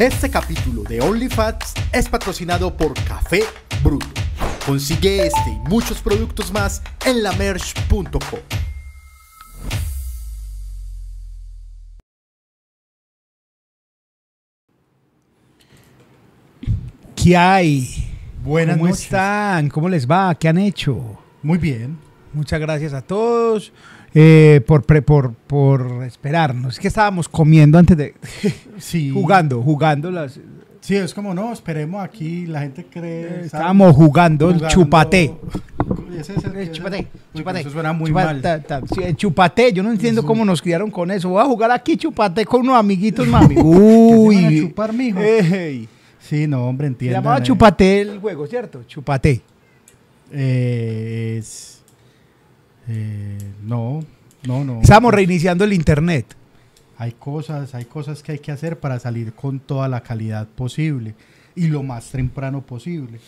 Este 0.00 0.30
capítulo 0.30 0.82
de 0.84 0.98
OnlyFats 1.02 1.74
es 1.92 2.08
patrocinado 2.08 2.74
por 2.74 2.94
Café 3.04 3.42
Bruto. 3.84 4.06
Consigue 4.64 5.26
este 5.26 5.50
y 5.50 5.68
muchos 5.68 6.00
productos 6.00 6.50
más 6.50 6.82
en 7.04 7.22
lamerch.com. 7.22 8.40
¿Qué 17.14 17.36
hay? 17.36 18.10
Buenas 18.42 18.78
¿Cómo 18.78 18.88
noches. 18.88 19.04
están? 19.04 19.68
¿Cómo 19.68 19.90
les 19.90 20.10
va? 20.10 20.34
¿Qué 20.34 20.48
han 20.48 20.56
hecho? 20.56 21.18
Muy 21.42 21.58
bien. 21.58 21.98
Muchas 22.32 22.58
gracias 22.58 22.94
a 22.94 23.02
todos 23.02 23.70
eh, 24.14 24.60
por, 24.66 24.82
pre- 24.84 25.02
por, 25.02 25.32
por 25.34 26.04
esperarnos. 26.04 26.74
Es 26.74 26.80
que 26.80 26.88
estábamos 26.88 27.28
comiendo 27.28 27.78
antes 27.78 27.96
de... 27.96 28.14
Sí. 28.78 29.10
jugando, 29.10 29.62
jugando 29.62 30.10
las... 30.10 30.38
Sí, 30.80 30.96
es 30.96 31.12
como 31.12 31.34
no, 31.34 31.52
esperemos 31.52 32.02
aquí, 32.02 32.46
la 32.46 32.62
gente 32.62 32.86
cree. 32.90 33.42
Estábamos 33.44 33.94
jugando 33.94 34.48
el 34.50 34.66
chupate. 34.68 35.34
Ese 36.18 36.34
es 36.34 36.44
el 36.44 36.52
que- 36.52 36.62
Eh, 36.62 36.70
Chupate, 36.72 36.96
Uy, 36.98 37.06
chupate. 37.40 37.60
Eso 37.60 37.70
suena 37.70 37.92
muy 37.92 38.10
Chupa- 38.10 38.24
mal. 38.24 38.40
ta- 38.40 38.62
ta- 38.62 38.80
sí, 38.86 39.00
eh, 39.02 39.14
chupate, 39.14 39.72
yo 39.74 39.82
no 39.82 39.90
entiendo 39.90 40.22
Eso. 40.22 40.26
cómo 40.28 40.42
nos 40.44 40.62
criaron 40.62 40.90
con 40.90 41.10
eso. 41.10 41.28
Voy 41.28 41.42
a 41.42 41.44
jugar 41.44 41.70
aquí 41.70 41.98
chupate 41.98 42.46
con 42.46 42.62
unos 42.62 42.76
amiguitos, 42.76 43.28
mami. 43.28 43.54
van 43.56 43.66
a 43.66 43.68
Uy. 43.68 44.60
chupar, 44.68 44.92
mijo? 44.94 45.20
Ey. 45.20 45.86
Sí, 46.18 46.46
no, 46.46 46.64
hombre, 46.66 46.86
Se 46.86 46.92
entiendan. 46.92 47.22
llamaba 47.22 47.40
eh. 47.40 47.42
chupate 47.42 48.00
el 48.00 48.18
juego, 48.18 48.46
¿cierto? 48.46 48.82
Chupate. 48.84 49.42
Eh, 50.32 51.36
es. 51.38 51.79
Eh, 52.90 53.38
no, 53.62 54.00
no, 54.46 54.64
no. 54.64 54.80
Estamos 54.82 55.14
reiniciando 55.14 55.64
el 55.64 55.72
internet. 55.72 56.26
Hay 56.98 57.12
cosas, 57.12 57.74
hay 57.74 57.84
cosas 57.86 58.22
que 58.22 58.32
hay 58.32 58.38
que 58.40 58.52
hacer 58.52 58.78
para 58.78 58.98
salir 58.98 59.32
con 59.32 59.58
toda 59.60 59.88
la 59.88 60.02
calidad 60.02 60.46
posible 60.48 61.14
y 61.54 61.68
lo 61.68 61.82
más 61.82 62.10
temprano 62.10 62.60
posible. 62.62 63.20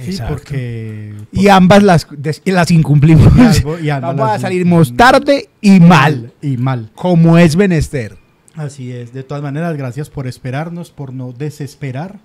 Sí, 0.00 0.18
porque. 0.28 1.14
Y 1.30 1.46
ambas 1.48 1.82
las, 1.82 2.06
des- 2.16 2.42
las 2.44 2.70
incumplimos. 2.72 3.32
Y 3.36 3.40
algo- 3.40 3.78
y 3.78 3.90
ambas 3.90 4.16
Vamos 4.16 4.28
a 4.28 4.32
las- 4.32 4.42
salirnos 4.42 4.96
tarde 4.96 5.48
y 5.60 5.78
mal, 5.78 6.32
Y 6.42 6.56
mal. 6.56 6.90
como 6.96 7.38
es 7.38 7.54
menester. 7.54 8.16
Así 8.56 8.90
es. 8.90 9.12
De 9.12 9.22
todas 9.22 9.42
maneras, 9.42 9.76
gracias 9.76 10.10
por 10.10 10.26
esperarnos, 10.26 10.90
por 10.90 11.12
no 11.12 11.32
desesperar 11.32 12.18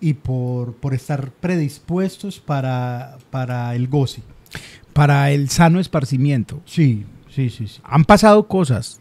y 0.00 0.14
por, 0.14 0.74
por 0.74 0.92
estar 0.94 1.30
predispuestos 1.30 2.40
para, 2.40 3.16
para 3.30 3.74
el 3.74 3.88
goce. 3.88 4.22
Para 4.98 5.30
el 5.30 5.48
sano 5.48 5.78
esparcimiento. 5.78 6.60
Sí, 6.64 7.04
sí, 7.32 7.50
sí, 7.50 7.68
sí. 7.68 7.80
Han 7.84 8.04
pasado 8.04 8.48
cosas, 8.48 9.00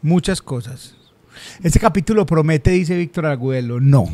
muchas 0.00 0.40
cosas. 0.40 0.96
Este 1.62 1.78
capítulo 1.78 2.24
promete, 2.24 2.70
dice 2.70 2.96
Víctor 2.96 3.26
Agudelo. 3.26 3.78
No, 3.78 4.06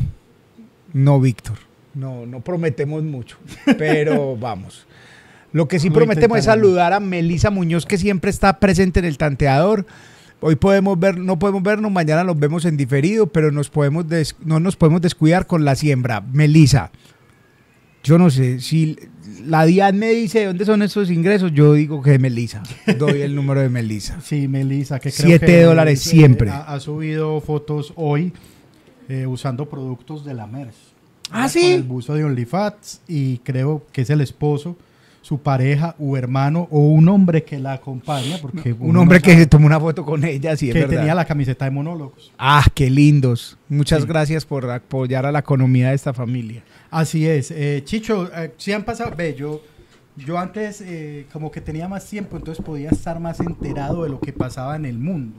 no, 0.91 1.21
Víctor. 1.21 1.57
No, 1.93 2.25
no 2.25 2.41
prometemos 2.41 3.01
mucho, 3.03 3.37
pero 3.77 4.35
vamos. 4.35 4.85
Lo 5.53 5.69
que 5.69 5.79
sí 5.79 5.89
prometemos 5.89 6.37
es 6.39 6.43
saludar 6.45 6.91
a 6.91 6.99
Melisa 6.99 7.49
Muñoz, 7.49 7.85
que 7.85 7.97
siempre 7.97 8.29
está 8.29 8.59
presente 8.59 8.99
en 8.99 9.05
el 9.05 9.17
tanteador. 9.17 9.85
Hoy 10.41 10.57
podemos 10.57 10.99
ver, 10.99 11.17
no 11.17 11.39
podemos 11.39 11.63
vernos, 11.63 11.93
mañana 11.93 12.25
los 12.25 12.37
vemos 12.37 12.65
en 12.65 12.75
diferido, 12.75 13.27
pero 13.27 13.51
nos 13.53 13.69
podemos 13.69 14.05
des- 14.09 14.35
no 14.43 14.59
nos 14.59 14.75
podemos 14.75 14.99
descuidar 15.01 15.47
con 15.47 15.63
la 15.63 15.75
siembra. 15.75 16.19
Melisa, 16.19 16.91
yo 18.03 18.17
no 18.17 18.29
sé, 18.29 18.59
si 18.59 18.97
la 19.45 19.65
DIAN 19.65 19.97
me 19.97 20.09
dice 20.09 20.39
de 20.39 20.45
dónde 20.47 20.65
son 20.65 20.81
esos 20.81 21.09
ingresos, 21.11 21.51
yo 21.53 21.73
digo 21.73 22.01
que 22.01 22.17
Melisa. 22.19 22.63
Doy 22.97 23.21
el 23.21 23.35
número 23.35 23.61
de 23.61 23.69
Melisa. 23.69 24.19
Sí, 24.23 24.47
Melissa, 24.47 24.99
que 24.99 25.11
creo 25.11 25.27
Siete 25.27 25.45
que, 25.45 25.63
dólares 25.63 25.99
siempre. 26.01 26.49
Ha, 26.49 26.61
ha 26.73 26.79
subido 26.79 27.39
fotos 27.41 27.93
hoy 27.95 28.33
eh, 29.09 29.25
usando 29.27 29.67
productos 29.69 30.23
de 30.25 30.33
la 30.33 30.47
MERS. 30.47 30.75
Ah, 31.31 31.41
Con 31.43 31.49
¿sí? 31.49 31.71
el 31.73 31.83
buzo 31.83 32.13
de 32.13 32.23
OnlyFats 32.23 33.01
y 33.07 33.37
creo 33.39 33.85
que 33.91 34.01
es 34.01 34.09
el 34.09 34.19
esposo, 34.21 34.77
su 35.21 35.37
pareja 35.39 35.95
u 35.99 36.15
hermano 36.17 36.67
o 36.71 36.79
un 36.79 37.07
hombre 37.07 37.43
que 37.43 37.57
la 37.59 37.73
acompaña. 37.73 38.37
Porque 38.41 38.73
Un 38.73 38.97
hombre 38.97 39.19
no 39.19 39.23
que 39.23 39.35
se 39.35 39.45
tomó 39.45 39.65
una 39.67 39.79
foto 39.79 40.03
con 40.03 40.23
ella, 40.25 40.57
sí, 40.57 40.69
es 40.69 40.73
que 40.73 40.79
verdad. 40.81 40.97
tenía 40.97 41.15
la 41.15 41.25
camiseta 41.25 41.65
de 41.65 41.71
monólogos. 41.71 42.31
Ah, 42.37 42.65
qué 42.73 42.89
lindos. 42.89 43.57
Muchas 43.69 44.01
Sí. 44.01 44.07
gracias 44.07 44.45
por 44.45 44.69
apoyar 44.69 45.25
a 45.25 45.31
la 45.31 45.39
economía 45.39 45.89
de 45.89 45.95
esta 45.95 46.13
familia. 46.13 46.63
Así 46.91 47.25
es. 47.27 47.51
Eh, 47.51 47.81
Chicho, 47.85 48.29
eh, 48.35 48.53
si 48.57 48.73
han 48.73 48.83
pasado, 48.83 49.13
ve, 49.15 49.33
yo, 49.33 49.61
yo 50.17 50.37
antes 50.37 50.81
eh, 50.81 51.25
como 51.31 51.49
que 51.49 51.61
tenía 51.61 51.87
más 51.87 52.05
tiempo, 52.05 52.37
entonces 52.37 52.63
podía 52.63 52.89
estar 52.89 53.19
más 53.19 53.39
enterado 53.39 54.03
de 54.03 54.09
lo 54.09 54.19
que 54.19 54.33
pasaba 54.33 54.75
en 54.75 54.85
el 54.85 54.99
mundo. 54.99 55.37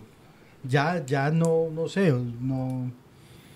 Ya, 0.69 1.05
ya 1.05 1.31
no, 1.31 1.69
no 1.73 1.89
sé, 1.89 2.11
no, 2.11 2.91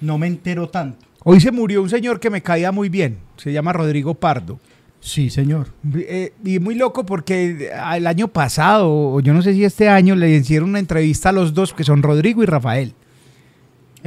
no 0.01 0.19
me 0.19 0.27
entero 0.27 0.69
tanto. 0.69 1.07
Hoy 1.25 1.41
se 1.41 1.51
murió 1.51 1.83
un 1.83 1.89
señor 1.89 2.21
que 2.21 2.31
me 2.31 2.43
caía 2.43 2.71
muy 2.71 2.89
bien. 2.89 3.19
Se 3.37 3.53
llama 3.53 3.73
Rodrigo 3.73 4.15
Pardo. 4.15 4.61
Sí, 5.01 5.31
señor. 5.31 5.69
Eh, 5.95 6.33
y 6.45 6.59
muy 6.59 6.75
loco 6.75 7.07
porque 7.07 7.71
el 7.95 8.07
año 8.07 8.28
pasado, 8.28 8.91
o 8.91 9.21
yo 9.21 9.33
no 9.33 9.41
sé 9.41 9.55
si 9.55 9.65
este 9.65 9.89
año, 9.89 10.15
le 10.17 10.31
hicieron 10.31 10.69
una 10.71 10.78
entrevista 10.81 11.31
a 11.31 11.33
los 11.33 11.55
dos, 11.55 11.73
que 11.73 11.84
son 11.84 12.03
Rodrigo 12.03 12.43
y 12.43 12.47
Rafael. 12.47 12.95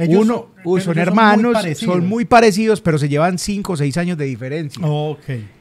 Uno, 0.08 0.46
son- 0.64 0.96
ellos 0.96 0.96
hermanos, 0.96 1.64
muy 1.64 1.74
son 1.74 2.08
muy, 2.08 2.24
parecidos, 2.24 2.80
pero 2.80 2.98
se 2.98 3.08
llevan 3.08 3.38
cinco 3.38 3.72
o 3.72 3.76
seis 3.76 3.96
años 3.96 4.16
de 4.18 4.24
diferencia. 4.26 4.84
Ok. 4.86 5.18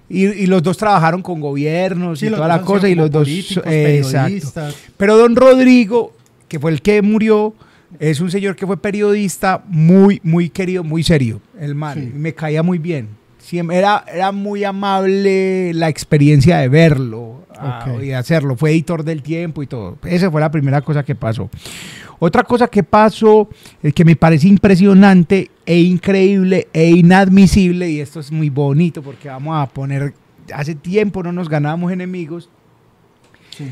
Y, 0.09 0.25
y 0.25 0.45
los 0.47 0.63
dos 0.63 0.77
trabajaron 0.77 1.21
con 1.21 1.39
gobiernos 1.39 2.19
Sí, 2.19 2.27
y 2.27 2.29
toda 2.29 2.47
la 2.47 2.61
cosa, 2.61 2.89
y 2.89 2.95
los 2.95 3.11
dos. 3.11 3.27
eh, 3.27 3.97
exacto. 3.97 4.23
periodistas. 4.25 4.75
Pero 4.97 5.17
don 5.17 5.35
Rodrigo, 5.35 6.13
que 6.47 6.59
fue 6.59 6.71
el 6.71 6.81
que 6.81 7.01
murió, 7.01 7.53
es 7.99 8.19
un 8.19 8.31
señor 8.31 8.55
que 8.55 8.65
fue 8.65 8.77
periodista 8.77 9.63
muy, 9.67 10.19
muy 10.23 10.49
querido, 10.49 10.83
muy 10.83 11.03
serio. 11.03 11.41
El 11.59 11.75
man, 11.75 11.99
Sí. 11.99 12.11
me 12.15 12.33
caía 12.33 12.63
muy 12.63 12.77
bien. 12.79 13.18
Era, 13.71 14.05
era 14.13 14.31
muy 14.31 14.63
amable 14.63 15.73
la 15.73 15.89
experiencia 15.89 16.57
de 16.57 16.69
verlo 16.69 17.45
ah, 17.57 17.87
y 18.01 18.11
hacerlo. 18.11 18.55
Fue 18.55 18.71
editor 18.71 19.03
del 19.03 19.23
tiempo 19.23 19.63
y 19.63 19.67
todo. 19.67 19.97
Esa 20.03 20.29
fue 20.29 20.41
la 20.41 20.51
primera 20.51 20.81
cosa 20.81 21.03
que 21.03 21.15
pasó. 21.15 21.49
Otra 22.19 22.43
cosa 22.43 22.67
que 22.67 22.83
pasó, 22.83 23.49
eh, 23.81 23.93
que 23.93 24.03
me 24.03 24.15
parece 24.15 24.47
impresionante 24.47 25.49
e 25.65 25.79
increíble 25.79 26.67
e 26.73 26.89
inadmisible, 26.89 27.89
y 27.89 28.01
esto 28.01 28.19
es 28.19 28.31
muy 28.31 28.49
bonito 28.49 29.01
porque 29.01 29.29
vamos 29.29 29.55
a 29.57 29.65
poner, 29.67 30.13
hace 30.53 30.75
tiempo 30.75 31.23
no 31.23 31.31
nos 31.31 31.47
ganábamos 31.47 31.91
enemigos, 31.91 32.49
Sí. 33.51 33.71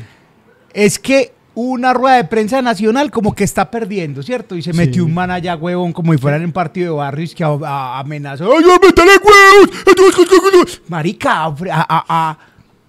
es 0.72 0.98
que 0.98 1.32
una 1.60 1.92
rueda 1.92 2.16
de 2.18 2.24
prensa 2.24 2.62
nacional 2.62 3.10
como 3.10 3.34
que 3.34 3.42
está 3.42 3.68
perdiendo, 3.70 4.22
¿cierto? 4.22 4.54
Y 4.54 4.62
se 4.62 4.70
Sí. 4.72 4.78
metió 4.78 5.04
un 5.04 5.12
man 5.12 5.30
allá, 5.30 5.56
huevón, 5.56 5.92
como 5.92 6.12
si 6.12 6.18
fuera 6.18 6.36
en 6.36 6.44
un 6.44 6.52
partido 6.52 6.92
de 6.92 6.98
barrios 6.98 7.34
que 7.34 7.42
amenazó. 7.44 8.44
¡Ay, 8.56 8.62
yo 8.64 8.74
métele 8.80 9.10
huevos! 9.22 10.82
Marica, 10.88 11.44
a, 11.44 11.54
a- 11.70 12.04
a- 12.08 12.38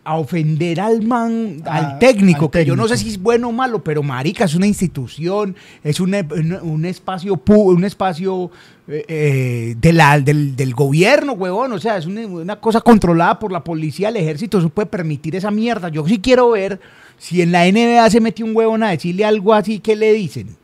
a 0.03 0.16
ofender 0.18 0.80
al 0.80 1.02
man, 1.03 1.62
A- 1.66 1.75
al 1.78 2.00
técnico, 2.00 2.46
al 2.46 2.52
que 2.52 2.66
yo 2.66 2.75
no 2.75 2.88
sé 2.88 2.97
si 2.97 3.09
es 3.09 3.19
bueno 3.22 3.50
o 3.50 3.52
malo, 3.52 3.84
pero 3.84 4.02
marica, 4.02 4.46
es 4.46 4.56
una 4.56 4.66
institución, 4.68 5.56
es 5.84 6.00
un, 6.00 6.16
un- 6.16 6.59
un 6.62 6.86
espacio, 6.86 7.36
pu- 7.38 7.75
un 7.75 7.84
espacio 7.84 8.50
eh, 8.88 9.06
eh, 9.07 9.75
de 9.78 9.94
la- 9.94 10.19
del, 10.19 10.56
del 10.56 10.74
gobierno, 10.74 11.34
huevón, 11.34 11.74
o 11.74 11.80
sea, 11.80 11.97
es 11.97 12.07
una, 12.07 12.25
una 12.25 12.56
cosa 12.59 12.81
controlada 12.81 13.38
por 13.38 13.51
la 13.51 13.63
policía, 13.63 14.09
el 14.09 14.18
ejército, 14.18 14.57
eso 14.57 14.69
puede 14.69 14.88
permitir 14.88 15.36
esa 15.36 15.51
mierda. 15.51 15.90
Yo 15.90 16.07
sí 16.07 16.18
quiero 16.19 16.50
ver 16.51 16.80
si 17.19 17.41
en 17.41 17.52
la 17.52 17.69
NBA 17.69 18.09
se 18.09 18.22
metió 18.22 18.46
un 18.46 18.56
huevón 18.56 18.81
a 18.81 18.90
decirle 18.90 19.25
algo 19.25 19.53
así, 19.53 19.80
¿qué 19.80 19.96
le 19.96 20.13
dicen? 20.13 20.57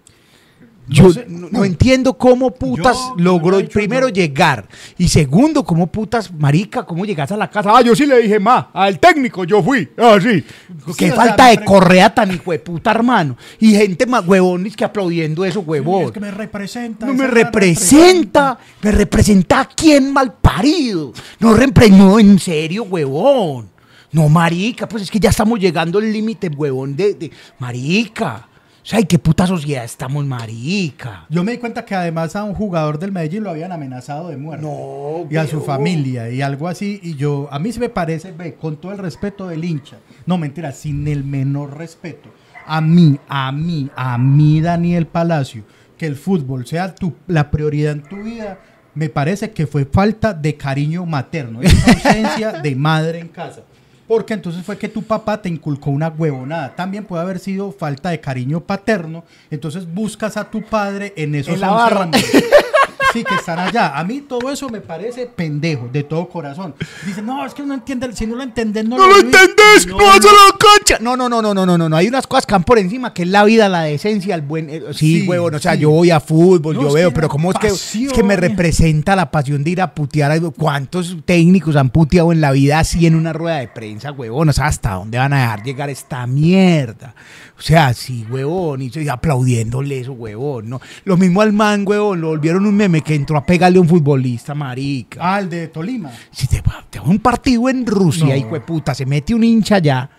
Yo 0.87 1.05
No 1.05 1.13
sé, 1.13 1.25
no, 1.27 1.49
no. 1.49 1.65
entiendo 1.65 2.15
cómo 2.15 2.51
putas 2.51 2.95
Yo, 2.95 3.15
logró 3.17 3.59
he 3.59 3.63
primero 3.63 4.07
llegar 4.07 4.67
y 4.97 5.07
segundo, 5.07 5.63
cómo 5.63 5.87
putas, 5.87 6.31
marica, 6.31 6.83
cómo 6.83 7.05
llegas 7.05 7.31
a 7.31 7.37
la 7.37 7.49
casa. 7.49 7.71
Ah, 7.75 7.81
yo 7.81 7.95
sí 7.95 8.05
le 8.05 8.21
dije 8.21 8.39
más, 8.39 8.65
al 8.71 8.99
técnico 8.99 9.45
yo 9.45 9.63
fui, 9.63 9.89
ah, 9.97 10.17
sí. 10.21 10.43
Sí, 10.43 10.93
Qué 10.95 11.11
o 11.11 11.15
falta 11.15 11.47
sea, 11.49 11.59
de 11.59 11.65
correa 11.65 12.13
tan 12.13 12.31
hijo 12.31 12.51
de 12.51 12.59
puta, 12.59 12.91
hermano. 12.91 13.35
Y 13.59 13.73
gente 13.73 14.05
más 14.05 14.27
huevones 14.27 14.75
que 14.75 14.85
aplaudiendo 14.85 15.43
eso, 15.43 15.61
huevón. 15.61 16.03
Es 16.03 16.11
que 16.11 16.19
me 16.19 16.31
representa. 16.31 17.07
No 17.07 17.15
me 17.15 17.27
representa, 17.27 18.59
me 18.83 18.91
representa 18.91 19.61
a 19.61 19.65
quién 19.65 20.13
mal 20.13 20.33
parido. 20.33 21.13
No, 21.39 21.57
no, 21.57 22.19
en 22.19 22.37
serio, 22.37 22.83
huevón. 22.83 23.74
No, 24.15 24.29
marica, 24.29 24.87
pues 24.87 25.03
es 25.03 25.11
que 25.11 25.19
ya 25.19 25.29
estamos 25.29 25.59
llegando 25.59 25.99
al 25.99 26.09
límite, 26.09 26.47
huevón, 26.47 26.95
de, 26.95 27.15
de- 27.15 27.31
marica. 27.59 28.47
O 28.81 28.87
sea, 28.87 29.01
¿y 29.01 29.03
qué 29.03 29.19
puta 29.19 29.45
sociedad 29.45 29.83
estamos, 29.83 30.25
marica? 30.25 31.25
Yo 31.29 31.43
me 31.43 31.51
di 31.51 31.57
cuenta 31.57 31.83
que 31.83 31.95
además 31.95 32.33
a 32.37 32.45
un 32.45 32.53
jugador 32.53 32.97
del 32.97 33.11
Medellín 33.11 33.43
lo 33.43 33.49
habían 33.49 33.73
amenazado 33.73 34.29
de 34.29 34.37
muerte. 34.37 34.65
No, 34.65 35.27
y 35.29 35.35
a 35.35 35.45
su 35.45 35.59
familia 35.59 36.29
y 36.29 36.41
algo 36.41 36.69
así. 36.69 36.97
Y 37.03 37.15
yo, 37.15 37.49
a 37.51 37.59
mí 37.59 37.73
se 37.73 37.81
me 37.81 37.89
parece, 37.89 38.31
ve, 38.31 38.53
con 38.55 38.77
todo 38.77 38.93
el 38.93 38.99
respeto 38.99 39.47
del 39.49 39.65
hincha. 39.65 39.97
No, 40.25 40.37
mentira, 40.37 40.71
sin 40.71 41.05
el 41.09 41.25
menor 41.25 41.77
respeto. 41.77 42.29
A 42.65 42.79
mí, 42.79 43.19
a 43.27 43.51
mí, 43.51 43.89
a 43.97 44.17
mí, 44.17 44.61
Daniel 44.61 45.07
Palacio, 45.07 45.63
que 45.97 46.05
el 46.05 46.15
fútbol 46.15 46.65
sea 46.65 46.95
tu, 46.95 47.15
la 47.27 47.51
prioridad 47.51 47.91
en 47.91 48.03
tu 48.03 48.23
vida, 48.23 48.59
me 48.93 49.09
parece 49.09 49.51
que 49.51 49.67
fue 49.67 49.83
falta 49.83 50.33
de 50.33 50.55
cariño 50.55 51.05
materno. 51.05 51.61
Es 51.61 51.73
ausencia 51.87 52.53
de 52.61 52.75
madre 52.77 53.19
en 53.19 53.27
casa. 53.27 53.63
Porque 54.07 54.33
entonces 54.33 54.63
fue 54.63 54.77
que 54.77 54.89
tu 54.89 55.03
papá 55.03 55.41
te 55.41 55.49
inculcó 55.49 55.89
una 55.89 56.09
huevonada. 56.09 56.75
También 56.75 57.05
puede 57.05 57.23
haber 57.23 57.39
sido 57.39 57.71
falta 57.71 58.09
de 58.09 58.19
cariño 58.19 58.61
paterno. 58.61 59.23
Entonces 59.49 59.91
buscas 59.91 60.37
a 60.37 60.49
tu 60.49 60.61
padre 60.61 61.13
en 61.15 61.35
esos 61.35 61.55
En 61.55 61.61
la 61.61 61.73
11 61.73 61.95
barra. 61.95 62.11
Sí, 63.15 63.23
que 63.23 63.35
están 63.35 63.59
allá. 63.59 63.97
A 63.97 64.03
mí 64.03 64.21
todo 64.27 64.51
eso 64.51 64.69
me 64.69 64.81
parece 64.81 65.25
pendejo, 65.27 65.89
de 65.91 66.03
todo 66.03 66.27
corazón. 66.27 66.75
Dicen, 67.05 67.25
no, 67.25 67.45
es 67.45 67.53
que 67.53 67.63
no 67.63 67.73
entiende, 67.73 68.11
si 68.13 68.27
no 68.27 68.35
lo 68.35 68.43
entendés, 68.43 68.83
no, 68.85 68.97
¡No 68.97 69.07
lo 69.07 69.15
vivís". 69.17 69.33
entendés! 69.33 69.87
No, 69.87 69.97
¡No 69.97 70.05
vas 70.05 70.15
a 70.17 70.19
no. 70.19 70.25
la 70.31 70.57
cancha! 70.57 70.97
No, 71.01 71.15
no, 71.17 71.29
no, 71.29 71.41
no, 71.41 71.53
no, 71.53 71.65
no, 71.77 71.89
no. 71.89 71.95
Hay 71.95 72.07
unas 72.07 72.27
cosas 72.27 72.45
que 72.45 72.51
van 72.53 72.63
por 72.63 72.77
encima, 72.77 73.13
que 73.13 73.23
es 73.23 73.29
la 73.29 73.43
vida, 73.45 73.69
la 73.69 73.83
decencia, 73.83 74.35
el 74.35 74.41
buen... 74.41 74.69
eh, 74.69 74.81
sí, 74.91 75.21
Sí, 75.21 75.27
huevón, 75.27 75.55
o 75.55 75.59
sea, 75.59 75.73
sí. 75.73 75.79
yo 75.79 75.89
voy 75.91 76.11
a 76.11 76.19
fútbol, 76.19 76.75
No, 76.75 76.81
yo 76.83 76.93
veo, 76.93 77.13
pero 77.13 77.29
¿cómo 77.29 77.51
es 77.51 77.57
que, 77.57 77.67
es 77.67 78.11
que 78.13 78.23
me 78.23 78.35
representa 78.35 79.15
la 79.15 79.31
pasión 79.31 79.63
de 79.63 79.69
ir 79.71 79.81
a 79.81 79.93
putear? 79.93 80.39
¿Cuántos 80.57 81.15
técnicos 81.25 81.75
han 81.75 81.89
puteado 81.89 82.31
en 82.31 82.41
la 82.41 82.51
vida 82.51 82.79
así 82.79 83.05
en 83.05 83.15
una 83.15 83.31
rueda 83.33 83.57
de 83.57 83.67
prensa, 83.67 84.11
huevón? 84.11 84.49
O 84.49 84.53
sea, 84.53 84.65
¿hasta 84.65 84.91
dónde 84.95 85.17
van 85.17 85.33
a 85.33 85.41
dejar 85.41 85.63
llegar 85.63 85.89
esta 85.89 86.25
mierda? 86.27 87.15
O 87.57 87.61
sea, 87.61 87.93
sí, 87.93 88.25
huevón, 88.29 88.81
y 88.81 88.91
aplaudiéndole 89.07 89.99
eso, 90.01 90.11
huevón, 90.13 90.69
¿no? 90.69 90.81
Lo 91.05 91.15
mismo 91.15 91.41
al 91.41 91.53
man, 91.53 91.83
huevón, 91.87 92.19
lo 92.21 92.27
volvieron 92.27 92.65
un 92.65 92.75
meme 92.75 93.01
que 93.05 93.15
entró 93.15 93.37
a 93.37 93.45
pegarle 93.45 93.77
a 93.77 93.81
un 93.81 93.87
futbolista, 93.87 94.53
marica. 94.55 95.19
Ah, 95.21 95.39
el 95.39 95.49
de 95.49 95.67
Tolima. 95.67 96.11
Si 96.31 96.47
te 96.47 96.61
va 96.61 96.83
te 96.89 96.99
va 96.99 97.05
un 97.05 97.19
partido 97.19 97.69
en 97.69 97.85
Rusia, 97.85 98.25
No. 98.27 98.35
hijo 98.35 98.53
de 98.55 98.61
puta, 98.61 98.93
se 98.95 99.05
mete 99.05 99.33
un 99.35 99.43
hincha 99.43 99.75
allá. 99.75 100.09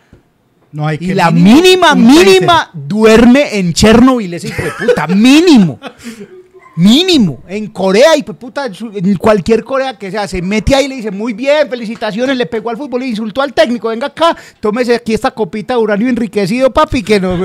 No 0.73 0.87
hay 0.87 0.97
Y 1.01 1.07
que 1.09 1.15
la 1.15 1.31
mínimo 1.31 1.87
mínima, 1.95 1.95
mínima 1.95 2.71
duerme 2.73 3.59
en 3.59 3.73
Chernobyl, 3.73 4.33
ese 4.35 4.49
hijo 4.49 4.63
de 4.63 4.71
puta. 4.87 5.07
Mínimo. 5.09 5.79
Mínimo. 6.77 7.41
En 7.49 7.69
Corea, 7.69 8.17
hijo 8.17 8.33
de 8.33 8.39
puta, 8.39 8.67
en 8.67 9.17
cualquier 9.17 9.65
Corea 9.65 9.97
que 9.99 10.11
sea, 10.11 10.29
se 10.29 10.43
mete 10.43 10.75
ahí 10.75 10.85
y 10.85 10.89
le 10.89 10.97
dice, 10.97 11.11
muy 11.11 11.33
bien, 11.33 11.69
felicitaciones, 11.71 12.37
le 12.37 12.45
pegó 12.45 12.69
al 12.69 12.77
fútbol, 12.77 13.01
le 13.01 13.09
insultó 13.09 13.41
al 13.41 13.55
técnico, 13.55 13.89
venga 13.89 14.09
acá, 14.09 14.37
tómese 14.61 14.95
aquí 14.95 15.15
esta 15.15 15.31
copita 15.31 15.75
de 15.75 15.81
uranio 15.81 16.09
enriquecido, 16.09 16.71
papi, 16.71 17.03
que 17.03 17.19
no, 17.19 17.37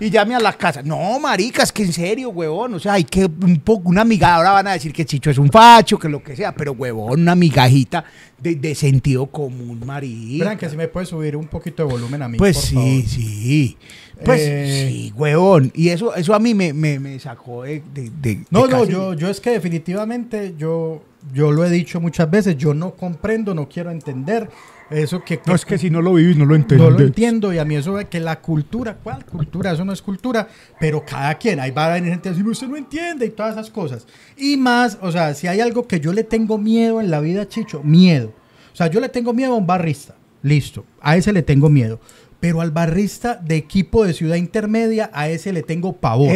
y 0.00 0.10
llame 0.10 0.34
a 0.34 0.40
la 0.40 0.52
casa. 0.52 0.82
No, 0.82 1.18
maricas, 1.20 1.70
que 1.70 1.84
en 1.84 1.92
serio, 1.92 2.30
huevón, 2.30 2.74
o 2.74 2.80
sea, 2.80 2.94
hay 2.94 3.04
que 3.04 3.24
un 3.24 3.60
poco, 3.60 3.88
una 3.88 4.04
migaja, 4.04 4.36
ahora 4.36 4.50
van 4.50 4.66
a 4.66 4.72
decir 4.72 4.92
que 4.92 5.06
Chicho 5.06 5.30
es 5.30 5.38
un 5.38 5.50
facho, 5.50 5.96
que 5.96 6.08
lo 6.08 6.20
que 6.20 6.34
sea, 6.34 6.52
pero 6.52 6.72
huevón, 6.72 7.20
una 7.20 7.36
migajita 7.36 8.04
de, 8.36 8.56
de 8.56 8.74
sentido 8.74 9.26
común, 9.26 9.80
marica. 9.86 10.44
Verán 10.44 10.58
que 10.58 10.68
si 10.68 10.76
me 10.76 10.88
puede 10.88 11.06
subir 11.06 11.36
un 11.36 11.46
poquito 11.46 11.86
de 11.86 11.92
volumen 11.92 12.22
a 12.22 12.28
mí. 12.28 12.36
Pues 12.36 12.56
por 12.56 12.64
sí, 12.64 12.74
favor. 12.74 13.02
sí. 13.06 13.76
Pues 14.24 14.40
Eh, 14.42 14.86
sí, 14.88 15.12
huevón. 15.16 15.70
Y 15.74 15.88
eso, 15.88 16.14
eso 16.14 16.34
a 16.34 16.38
mí 16.38 16.54
me, 16.54 16.72
me, 16.72 16.98
me 17.00 17.18
sacó 17.18 17.62
de. 17.64 17.82
de- 17.94 18.10
de- 18.20 18.44
No, 18.50 18.66
de 18.66 18.72
no, 18.72 18.84
yo, 18.84 19.14
yo 19.14 19.28
es 19.28 19.40
que 19.40 19.50
definitivamente 19.50 20.54
yo, 20.58 21.02
yo 21.34 21.50
lo 21.52 21.64
he 21.64 21.70
dicho 21.70 22.00
muchas 22.00 22.30
veces, 22.30 22.56
yo 22.56 22.74
no 22.74 22.92
comprendo, 22.94 23.54
no 23.54 23.68
quiero 23.68 23.90
entender 23.90 24.48
eso 24.90 25.24
que... 25.24 25.40
No 25.46 25.54
es 25.54 25.64
que 25.64 25.78
si 25.78 25.88
no 25.88 26.02
lo 26.02 26.12
vivís, 26.12 26.36
no 26.36 26.44
lo 26.44 26.50
no 26.50 26.56
entiendes. 26.56 26.92
lo 26.92 27.00
entiendo 27.00 27.52
y 27.52 27.58
a 27.58 27.64
mí 27.64 27.76
eso 27.76 27.96
de 27.96 28.04
que 28.06 28.20
la 28.20 28.40
cultura, 28.40 28.98
¿cuál 29.02 29.24
cultura? 29.24 29.72
Eso 29.72 29.84
no 29.86 29.92
es 29.94 30.02
cultura, 30.02 30.46
pero 30.78 31.02
cada 31.04 31.34
quien, 31.36 31.60
ahí 31.60 31.70
va 31.70 31.86
a 31.86 31.94
venir 31.94 32.10
gente 32.10 32.28
a 32.28 32.32
decir, 32.32 32.46
usted 32.46 32.68
no 32.68 32.76
entiende 32.76 33.24
y 33.24 33.30
todas 33.30 33.52
esas 33.54 33.70
cosas. 33.70 34.06
Y 34.36 34.58
más, 34.58 34.98
o 35.00 35.10
sea, 35.10 35.32
si 35.34 35.46
hay 35.46 35.60
algo 35.60 35.86
que 35.88 35.98
yo 35.98 36.12
le 36.12 36.24
tengo 36.24 36.58
miedo 36.58 37.00
en 37.00 37.10
la 37.10 37.20
vida, 37.20 37.48
Chicho, 37.48 37.82
miedo. 37.82 38.34
O 38.72 38.76
sea, 38.76 38.88
yo 38.88 39.00
le 39.00 39.08
tengo 39.08 39.32
miedo 39.32 39.54
a 39.54 39.56
un 39.56 39.66
barrista, 39.66 40.14
listo, 40.42 40.84
a 41.00 41.16
ese 41.16 41.32
le 41.32 41.42
tengo 41.42 41.70
miedo. 41.70 41.98
Pero 42.42 42.60
al 42.60 42.72
barrista 42.72 43.36
de 43.36 43.54
equipo 43.54 44.04
de 44.04 44.12
ciudad 44.14 44.34
intermedia, 44.34 45.10
a 45.12 45.28
ese 45.28 45.52
le 45.52 45.62
tengo 45.62 45.92
pavor. 45.92 46.28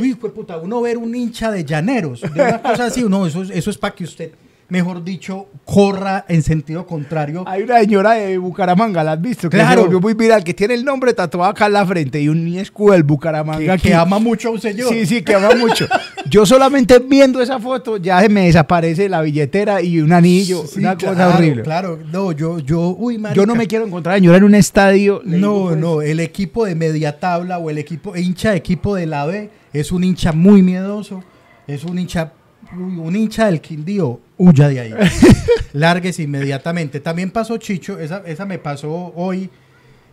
Uy, 0.00 0.14
puta, 0.16 0.56
uno 0.58 0.80
ver 0.82 0.98
un 0.98 1.14
hincha 1.14 1.52
de 1.52 1.64
llaneros, 1.64 2.22
de 2.22 2.28
una 2.42 2.60
cosa 2.60 2.86
así, 2.86 3.04
no, 3.04 3.24
eso, 3.28 3.44
es- 3.44 3.50
eso 3.50 3.70
es 3.70 3.78
para 3.78 3.94
que 3.94 4.02
usted, 4.02 4.32
mejor 4.70 5.04
dicho, 5.04 5.46
corra 5.64 6.24
en 6.28 6.42
sentido 6.42 6.86
contrario. 6.86 7.44
Hay 7.46 7.62
una 7.62 7.78
señora 7.80 8.12
de 8.12 8.38
Bucaramanga, 8.38 9.04
¿la 9.04 9.12
has 9.12 9.20
visto? 9.20 9.50
Que 9.50 9.58
Claro. 9.58 9.82
volvió 9.82 10.00
muy 10.00 10.14
viral, 10.14 10.42
que 10.42 10.54
tiene 10.54 10.74
el 10.74 10.84
nombre 10.84 11.12
tatuado 11.12 11.50
acá 11.50 11.66
en 11.66 11.74
la 11.74 11.84
frente 11.86 12.20
y 12.20 12.28
un 12.28 12.46
escudo 12.56 12.92
del 12.92 13.02
Bucaramanga. 13.02 13.76
que, 13.76 13.88
que 13.88 13.94
ama 13.94 14.18
mucho 14.18 14.48
a 14.48 14.52
un 14.52 14.60
señor. 14.60 14.88
Sí, 14.88 15.04
sí, 15.06 15.22
que 15.22 15.34
ama 15.34 15.54
mucho. 15.54 15.86
Yo 16.28 16.46
solamente 16.46 16.98
viendo 17.00 17.40
esa 17.42 17.58
foto 17.58 17.96
ya 17.96 18.20
se 18.20 18.28
me 18.28 18.46
desaparece 18.46 19.08
la 19.08 19.20
billetera 19.22 19.82
y 19.82 20.00
un 20.00 20.12
anillo. 20.12 20.64
Sí, 20.66 20.78
una 20.80 20.96
claro, 20.96 21.14
cosa 21.16 21.36
horrible. 21.36 21.62
Claro, 21.62 21.98
no, 22.12 22.32
yo, 22.32 22.58
yo, 22.60 22.94
uy, 22.98 23.18
marica. 23.18 23.36
Yo 23.40 23.46
no 23.46 23.54
me 23.54 23.66
quiero 23.66 23.84
encontrar 23.86 24.16
señora 24.16 24.38
en 24.38 24.44
un 24.44 24.54
estadio. 24.54 25.20
No, 25.24 25.64
pues, 25.64 25.76
no, 25.76 26.02
el 26.02 26.20
equipo 26.20 26.64
de 26.64 26.74
media 26.74 27.18
tabla 27.18 27.58
o 27.58 27.70
el 27.70 27.78
equipo, 27.78 28.16
hincha 28.16 28.52
de 28.52 28.56
equipo 28.56 28.94
de 28.94 29.06
la 29.06 29.26
B 29.26 29.50
es 29.72 29.92
un 29.92 30.04
hincha 30.04 30.32
muy 30.32 30.62
miedoso, 30.62 31.22
es 31.66 31.84
un 31.84 31.98
hincha, 31.98 32.32
un 32.72 33.14
hincha 33.16 33.46
del 33.46 33.60
Quindío, 33.60 34.20
huya 34.38 34.68
de 34.68 34.80
ahí. 34.80 34.94
Lárguese 35.72 36.22
inmediatamente. 36.22 37.00
También 37.00 37.30
pasó 37.30 37.56
Chicho, 37.56 37.98
esa, 37.98 38.22
esa 38.26 38.46
me 38.46 38.58
pasó 38.58 39.12
hoy, 39.16 39.50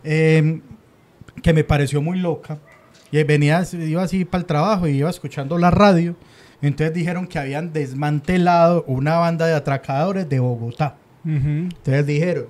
eh, 0.04 0.60
que 1.42 1.52
me 1.52 1.64
pareció 1.64 2.00
muy 2.02 2.18
loca. 2.18 2.58
Y 3.10 3.22
venía, 3.22 3.64
iba 3.72 4.02
así 4.02 4.24
para 4.24 4.40
el 4.40 4.46
trabajo 4.46 4.86
y 4.86 4.96
iba 4.98 5.08
escuchando 5.10 5.56
la 5.58 5.70
radio. 5.70 6.14
Entonces 6.60 6.94
dijeron 6.94 7.26
que 7.26 7.38
habían 7.38 7.72
desmantelado 7.72 8.84
una 8.88 9.16
banda 9.18 9.46
de 9.46 9.54
atracadores 9.54 10.28
de 10.28 10.40
Bogotá. 10.40 10.96
Entonces 11.24 12.06
dijeron, 12.06 12.46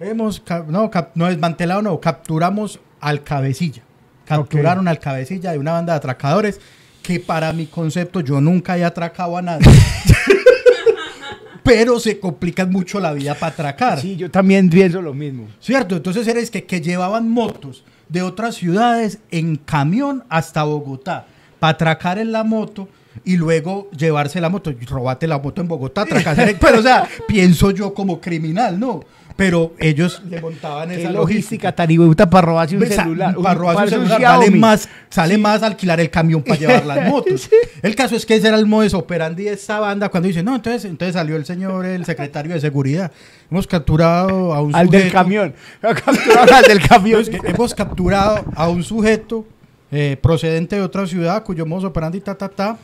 hemos, 0.00 0.42
no, 0.68 0.90
cap- 0.90 1.10
no 1.14 1.26
desmantelado, 1.26 1.82
no, 1.82 2.00
capturamos 2.00 2.80
al 3.00 3.22
cabecilla. 3.22 3.82
Capturaron 4.24 4.88
al 4.88 4.98
cabecilla 4.98 5.52
de 5.52 5.58
una 5.58 5.72
banda 5.72 5.92
de 5.92 5.98
atracadores 5.98 6.60
que 7.06 7.20
para 7.20 7.52
mi 7.52 7.66
concepto 7.66 8.20
yo 8.20 8.40
nunca 8.40 8.76
he 8.76 8.84
atracado 8.84 9.36
a 9.36 9.42
nadie. 9.42 9.66
pero 11.62 11.98
se 11.98 12.18
complican 12.20 12.70
mucho 12.70 13.00
la 13.00 13.12
vida 13.12 13.34
para 13.34 13.52
atracar. 13.52 14.00
Sí, 14.00 14.16
yo 14.16 14.30
también 14.30 14.68
pienso 14.70 15.02
lo 15.02 15.12
mismo. 15.14 15.48
¿Cierto? 15.60 15.96
Entonces 15.96 16.26
eres 16.28 16.50
que, 16.50 16.64
que 16.64 16.80
llevaban 16.80 17.28
motos 17.28 17.84
de 18.08 18.22
otras 18.22 18.54
ciudades 18.56 19.18
en 19.30 19.56
camión 19.56 20.24
hasta 20.28 20.62
Bogotá 20.64 21.26
para 21.58 21.72
atracar 21.72 22.18
en 22.18 22.30
la 22.30 22.44
moto 22.44 22.88
y 23.24 23.36
luego 23.36 23.90
llevarse 23.96 24.40
la 24.40 24.48
moto, 24.48 24.72
robate 24.88 25.26
la 25.26 25.38
moto 25.38 25.60
en 25.60 25.68
Bogotá, 25.68 26.02
atracarse. 26.02 26.50
en- 26.50 26.58
Pero, 26.60 26.78
o 26.78 26.82
sea, 26.82 27.08
pienso 27.26 27.70
yo 27.72 27.92
como 27.94 28.20
criminal, 28.20 28.78
¿no? 28.78 29.00
Pero 29.36 29.74
ellos 29.78 30.22
le 30.30 30.40
montaban 30.40 30.90
esa 30.90 31.10
logística 31.10 31.70
tan 31.72 31.90
idiota 31.90 32.30
para 32.30 32.46
robarse 32.46 32.76
un 32.76 32.86
celular. 32.86 33.34
Para 33.36 33.54
robarse 33.54 33.82
un 33.98 34.06
celular 34.06 34.18
Xiaomi. 34.18 34.46
vale 34.46 34.58
más, 34.58 34.88
sale 35.10 35.36
más 35.36 35.62
alquilar 35.62 36.00
el 36.00 36.08
camión 36.08 36.42
para 36.42 36.58
llevar 36.58 36.86
las 36.86 37.06
motos. 37.10 37.50
El 37.82 37.94
caso 37.94 38.16
es 38.16 38.24
que 38.24 38.36
ese 38.36 38.48
era 38.48 38.56
el 38.56 38.64
modus 38.64 38.94
operandi 38.94 39.44
de 39.44 39.52
esta 39.52 39.78
banda 39.78 40.08
cuando 40.08 40.26
dice, 40.28 40.42
no, 40.42 40.56
entonces, 40.56 40.86
entonces 40.86 41.12
salió 41.14 41.36
el 41.36 41.44
señor, 41.44 41.84
el 41.84 42.06
secretario 42.06 42.54
de 42.54 42.60
seguridad. 42.60 43.12
Hemos 43.50 43.66
capturado 43.66 44.54
a 44.54 44.62
un 44.62 44.74
Al 44.74 44.88
del 44.88 45.02
sujeto- 45.02 45.12
camión. 45.12 45.54
Capturaron 45.82 46.54
al 46.54 46.64
del 46.64 46.88
camión. 46.88 47.22
hemos 47.44 47.74
capturado 47.74 48.42
a 48.54 48.68
un 48.70 48.82
sujeto 48.82 49.46
eh, 49.92 50.16
procedente 50.20 50.76
de 50.76 50.82
otra 50.82 51.06
ciudad 51.06 51.44
cuyo 51.44 51.66
modus 51.66 51.84
operandi 51.84 52.20
ta 52.22 52.34
ta 52.36 52.48
ta. 52.48 52.78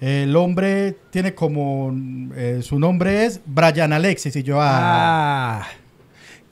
El 0.00 0.34
hombre 0.34 0.96
tiene 1.10 1.32
como 1.32 1.94
eh, 2.34 2.58
su 2.60 2.76
nombre 2.80 3.24
es 3.24 3.40
Brian 3.46 3.92
Alexis 3.92 4.34
y 4.34 4.42
yo 4.42 4.60
ah, 4.60 5.60
Ah. 5.62 5.68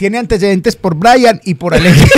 Tiene 0.01 0.17
antecedentes 0.17 0.77
por 0.77 0.95
Brian 0.95 1.43
y 1.45 1.55
por 1.57 1.75
Alex. 1.75 1.95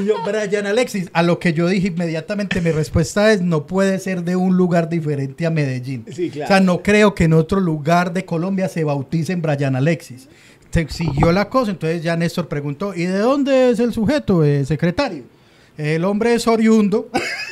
Y 0.00 0.04
yo, 0.06 0.14
Brian 0.24 0.66
Alexis, 0.66 1.10
a 1.12 1.24
lo 1.24 1.40
que 1.40 1.52
yo 1.52 1.66
dije 1.66 1.88
inmediatamente, 1.88 2.60
mi 2.60 2.70
respuesta 2.70 3.32
es, 3.32 3.42
no 3.42 3.66
puede 3.66 3.98
ser 3.98 4.22
de 4.22 4.36
un 4.36 4.56
lugar 4.56 4.88
diferente 4.88 5.44
a 5.46 5.50
Medellín. 5.50 6.04
Sí, 6.14 6.30
claro. 6.30 6.44
O 6.44 6.48
sea, 6.48 6.60
no 6.60 6.80
creo 6.80 7.12
que 7.12 7.24
en 7.24 7.32
otro 7.32 7.58
lugar 7.58 8.12
de 8.12 8.24
Colombia 8.24 8.68
se 8.68 8.84
bauticen 8.84 9.42
Brian 9.42 9.74
Alexis. 9.74 10.28
Se 10.70 10.86
siguió 10.88 11.32
la 11.32 11.48
cosa, 11.48 11.72
entonces 11.72 12.04
ya 12.04 12.14
Néstor 12.16 12.46
preguntó, 12.46 12.94
¿y 12.94 13.06
de 13.06 13.18
dónde 13.18 13.70
es 13.70 13.80
el 13.80 13.92
sujeto, 13.92 14.44
eh, 14.44 14.64
secretario? 14.64 15.24
El 15.76 16.04
hombre 16.04 16.34
es 16.34 16.46
oriundo, 16.46 17.08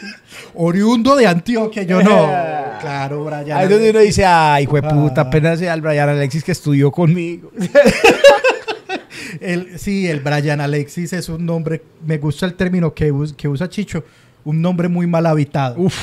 oriundo 0.54 1.16
de 1.16 1.26
Antioquia, 1.26 1.82
yo 1.82 2.00
no. 2.04 2.30
Claro, 2.80 3.24
Brian 3.24 3.50
Ahí 3.58 3.66
donde 3.66 3.90
uno 3.90 3.98
Alexis. 3.98 4.16
dice, 4.18 4.24
ay, 4.24 4.66
fue 4.68 4.80
puta, 4.82 5.22
Ah. 5.22 5.24
apenas 5.24 5.58
sea 5.58 5.74
el 5.74 5.80
Brian 5.80 6.08
Alexis 6.08 6.44
que 6.44 6.52
estudió 6.52 6.92
conmigo. 6.92 7.50
El- 9.40 9.78
sí, 9.78 10.07
el 10.09 10.21
Brian 10.21 10.61
Alexis 10.61 11.12
es 11.12 11.28
un 11.28 11.45
nombre, 11.47 11.83
me 12.07 12.18
gusta 12.18 12.47
el 12.47 12.54
término 12.54 12.92
que, 12.95 13.11
us- 13.12 13.33
que 13.33 13.49
usa 13.49 13.68
Chicho, 13.68 14.04
un 14.45 14.61
nombre 14.62 14.88
muy 14.88 15.07
mal 15.07 15.26
habitado. 15.26 15.76
Uf, 15.78 15.95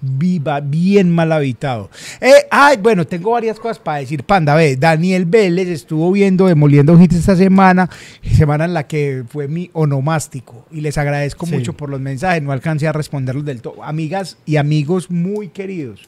viva, 0.00 0.60
bien 0.60 1.10
mal 1.10 1.32
habitado. 1.32 1.90
Eh, 2.20 2.46
ay, 2.50 2.76
bueno, 2.76 3.06
tengo 3.06 3.30
varias 3.30 3.58
cosas 3.58 3.78
para 3.78 3.98
decir, 3.98 4.22
Panda. 4.24 4.54
Ve, 4.54 4.76
Daniel 4.76 5.24
Vélez 5.24 5.68
estuvo 5.68 6.12
viendo 6.12 6.46
Demoliendo 6.46 7.00
Hits 7.00 7.14
esta 7.16 7.36
semana, 7.36 7.88
semana 8.36 8.64
en 8.66 8.74
la 8.74 8.86
que 8.86 9.24
fue 9.28 9.48
mi 9.48 9.70
onomástico. 9.72 10.66
Y 10.70 10.80
les 10.82 10.98
agradezco 10.98 11.46
Sí. 11.46 11.54
mucho 11.54 11.72
por 11.74 11.88
los 11.88 12.00
mensajes, 12.00 12.42
no 12.42 12.52
alcancé 12.52 12.86
a 12.86 12.92
responderlos 12.92 13.44
del 13.44 13.62
todo. 13.62 13.82
Amigas 13.82 14.36
y 14.44 14.56
amigos 14.56 15.10
muy 15.10 15.48
queridos, 15.48 16.02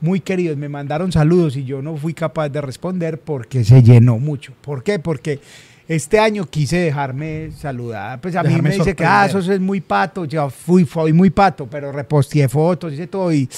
muy 0.00 0.20
queridos, 0.20 0.56
me 0.56 0.68
mandaron 0.68 1.10
saludos 1.10 1.56
y 1.56 1.64
yo 1.64 1.82
no 1.82 1.96
fui 1.96 2.14
capaz 2.14 2.50
de 2.50 2.60
responder 2.60 3.18
porque 3.18 3.64
se 3.64 3.82
llenó 3.82 4.18
mucho. 4.18 4.52
¿Por 4.60 4.84
qué? 4.84 4.98
Porque 5.00 5.40
este 5.88 6.18
año 6.18 6.46
quise 6.46 6.78
dejarme 6.78 7.50
saludar. 7.52 8.20
Pues 8.20 8.34
a 8.36 8.42
mí 8.42 8.60
me 8.60 8.70
dice 8.70 8.96
que, 8.96 9.04
ah, 9.04 9.26
eso 9.26 9.38
es 9.52 9.60
muy 9.60 9.80
pato. 9.80 10.24
Ya 10.24 10.48
fui, 10.50 10.84
fui 10.84 11.12
muy 11.12 11.30
pato, 11.30 11.66
pero 11.66 11.92
reposteé 11.92 12.48
fotos, 12.48 12.92
hice 12.92 13.06
todo 13.06 13.32
y 13.32 13.48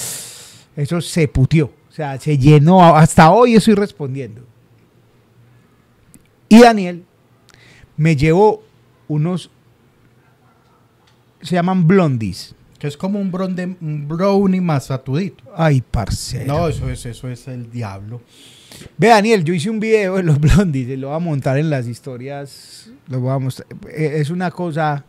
eso 0.75 1.01
se 1.01 1.27
putió. 1.27 1.65
O 1.89 1.91
sea, 1.91 2.19
se 2.19 2.37
llenó. 2.37 2.95
Hasta 2.95 3.31
hoy 3.31 3.55
estoy 3.55 3.73
respondiendo. 3.75 4.41
Y 6.47 6.61
Daniel 6.61 7.03
me 7.97 8.15
llevó 8.15 8.63
unos, 9.07 9.51
se 11.41 11.55
llaman 11.55 11.87
blondies. 11.87 12.55
Que 12.79 12.87
es 12.87 12.95
como 12.95 13.19
un, 13.19 13.29
bronde- 13.31 13.75
un 13.81 14.07
brownie 14.07 14.61
más 14.61 14.85
satudito. 14.85 15.43
Ay, 15.55 15.81
parcero. 15.81 16.45
No, 16.45 16.67
eso 16.69 16.89
es, 16.89 17.05
eso 17.05 17.27
es 17.27 17.47
el 17.49 17.69
diablo. 17.69 18.21
Ve, 18.97 19.07
Daniel, 19.07 19.43
yo 19.43 19.53
hice 19.53 19.69
un 19.69 19.79
video 19.79 20.15
de 20.17 20.23
los 20.23 20.39
blondies, 20.39 20.89
y 20.89 20.95
lo 20.97 21.07
voy 21.07 21.15
a 21.15 21.19
montar 21.19 21.57
en 21.57 21.69
las 21.69 21.87
historias. 21.87 22.89
Lo 23.07 23.19
voy 23.19 23.31
a 23.31 23.39
mostrar. 23.39 23.67
Eh, 23.89 24.17
Es 24.19 24.29
una 24.29 24.51
cosa. 24.51 25.03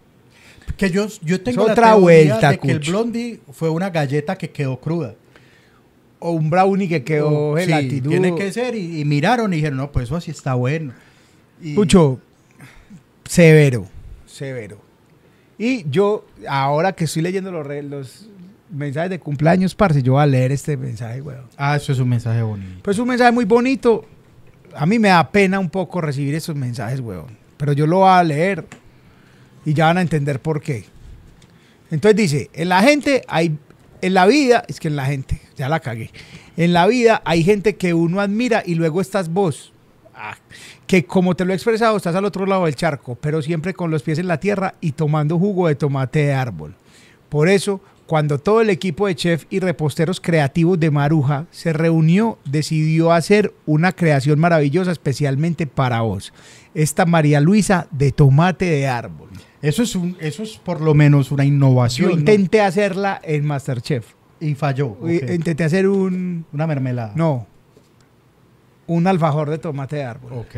Que 0.76 0.88
yo, 0.90 1.06
yo 1.22 1.40
tengo 1.42 1.66
la 1.66 1.72
otra 1.72 1.86
teoría 1.88 2.00
vuelta, 2.02 2.50
de 2.52 2.58
que 2.58 2.70
el 2.70 2.78
blondie 2.78 3.40
fue 3.52 3.68
una 3.70 3.90
galleta 3.90 4.36
que 4.38 4.50
quedó 4.50 4.78
cruda. 4.80 5.14
O 6.20 6.30
un 6.32 6.48
brownie 6.50 6.88
que 6.88 7.02
quedó 7.02 7.56
Sí, 7.58 8.00
tiene 8.00 8.34
que 8.34 8.52
ser. 8.52 8.74
Y, 8.74 9.00
y 9.00 9.04
miraron 9.04 9.52
y 9.52 9.56
dijeron, 9.56 9.78
no, 9.78 9.90
pues 9.92 10.04
eso 10.04 10.16
así 10.16 10.30
está 10.30 10.54
bueno. 10.54 10.92
Y- 11.60 11.74
Pucho, 11.74 12.20
severo, 13.24 13.86
severo. 14.26 14.78
Y 15.58 15.84
yo, 15.90 16.24
ahora 16.48 16.92
que 16.92 17.04
estoy 17.04 17.22
leyendo 17.22 17.50
los, 17.52 17.66
los 17.84 18.28
mensajes 18.70 19.10
de 19.10 19.18
cumpleaños, 19.18 19.74
parce, 19.74 20.02
yo 20.02 20.14
voy 20.14 20.22
a 20.22 20.26
leer 20.26 20.52
este 20.52 20.76
mensaje, 20.76 21.20
weón. 21.20 21.46
Ah, 21.56 21.76
eso 21.76 21.92
es 21.92 21.98
un 21.98 22.08
mensaje 22.08 22.42
bonito. 22.42 22.80
Pues 22.82 22.98
un 22.98 23.08
mensaje 23.08 23.32
muy 23.32 23.44
bonito. 23.44 24.04
A 24.74 24.86
mí 24.86 24.98
me 24.98 25.08
da 25.08 25.30
pena 25.30 25.58
un 25.58 25.70
poco 25.70 26.00
recibir 26.00 26.34
esos 26.34 26.54
mensajes, 26.56 27.00
weón. 27.00 27.38
Pero 27.56 27.72
yo 27.72 27.86
lo 27.86 27.98
voy 27.98 28.10
a 28.10 28.22
leer 28.22 28.64
y 29.64 29.74
ya 29.74 29.86
van 29.86 29.98
a 29.98 30.00
entender 30.00 30.40
por 30.40 30.60
qué. 30.60 30.84
Entonces 31.90 32.16
dice, 32.16 32.50
en 32.54 32.68
la 32.68 32.82
gente 32.82 33.22
hay, 33.28 33.58
en 34.00 34.14
la 34.14 34.26
vida, 34.26 34.64
es 34.68 34.78
que 34.80 34.88
en 34.88 34.96
la 34.96 35.06
gente, 35.06 35.40
ya 35.56 35.68
la 35.68 35.80
cagué. 35.80 36.10
En 36.56 36.72
la 36.72 36.86
vida 36.86 37.20
hay 37.24 37.42
gente 37.42 37.76
que 37.76 37.94
uno 37.94 38.20
admira 38.20 38.62
y 38.64 38.76
luego 38.76 39.00
estás 39.00 39.28
vos. 39.28 39.72
Ah, 40.14 40.36
que 40.86 41.04
como 41.04 41.34
te 41.34 41.44
lo 41.44 41.52
he 41.52 41.54
expresado, 41.54 41.96
estás 41.96 42.14
al 42.14 42.24
otro 42.24 42.46
lado 42.46 42.66
del 42.66 42.74
charco, 42.74 43.14
pero 43.14 43.42
siempre 43.42 43.74
con 43.74 43.90
los 43.90 44.02
pies 44.02 44.18
en 44.18 44.28
la 44.28 44.38
tierra 44.38 44.74
y 44.80 44.92
tomando 44.92 45.38
jugo 45.38 45.68
de 45.68 45.74
tomate 45.74 46.26
de 46.26 46.34
árbol. 46.34 46.74
Por 47.28 47.48
eso, 47.48 47.80
cuando 48.10 48.40
todo 48.40 48.60
el 48.60 48.70
equipo 48.70 49.06
de 49.06 49.14
chef 49.14 49.44
y 49.50 49.60
reposteros 49.60 50.20
creativos 50.20 50.80
de 50.80 50.90
Maruja 50.90 51.46
se 51.52 51.72
reunió, 51.72 52.38
decidió 52.44 53.12
hacer 53.12 53.54
una 53.66 53.92
creación 53.92 54.40
maravillosa 54.40 54.90
especialmente 54.90 55.68
para 55.68 56.00
vos. 56.00 56.32
Esta 56.74 57.06
María 57.06 57.40
Luisa 57.40 57.86
de 57.92 58.10
tomate 58.10 58.64
de 58.64 58.88
árbol. 58.88 59.28
Eso 59.62 59.84
es, 59.84 59.94
un, 59.94 60.16
eso 60.18 60.42
es 60.42 60.56
por 60.56 60.80
lo 60.80 60.92
menos 60.92 61.30
una 61.30 61.44
innovación. 61.44 62.08
Yo 62.08 62.14
¿no? 62.16 62.18
intenté 62.18 62.62
hacerla 62.62 63.20
en 63.22 63.44
Masterchef. 63.46 64.04
Y 64.40 64.56
falló. 64.56 64.96
Intenté 65.08 65.62
hacer 65.62 65.86
un... 65.86 66.46
Una 66.52 66.66
mermelada. 66.66 67.12
No. 67.14 67.46
Un 68.88 69.06
alfajor 69.06 69.50
de 69.50 69.58
tomate 69.58 69.94
de 69.94 70.02
árbol. 70.02 70.32
Ok. 70.32 70.56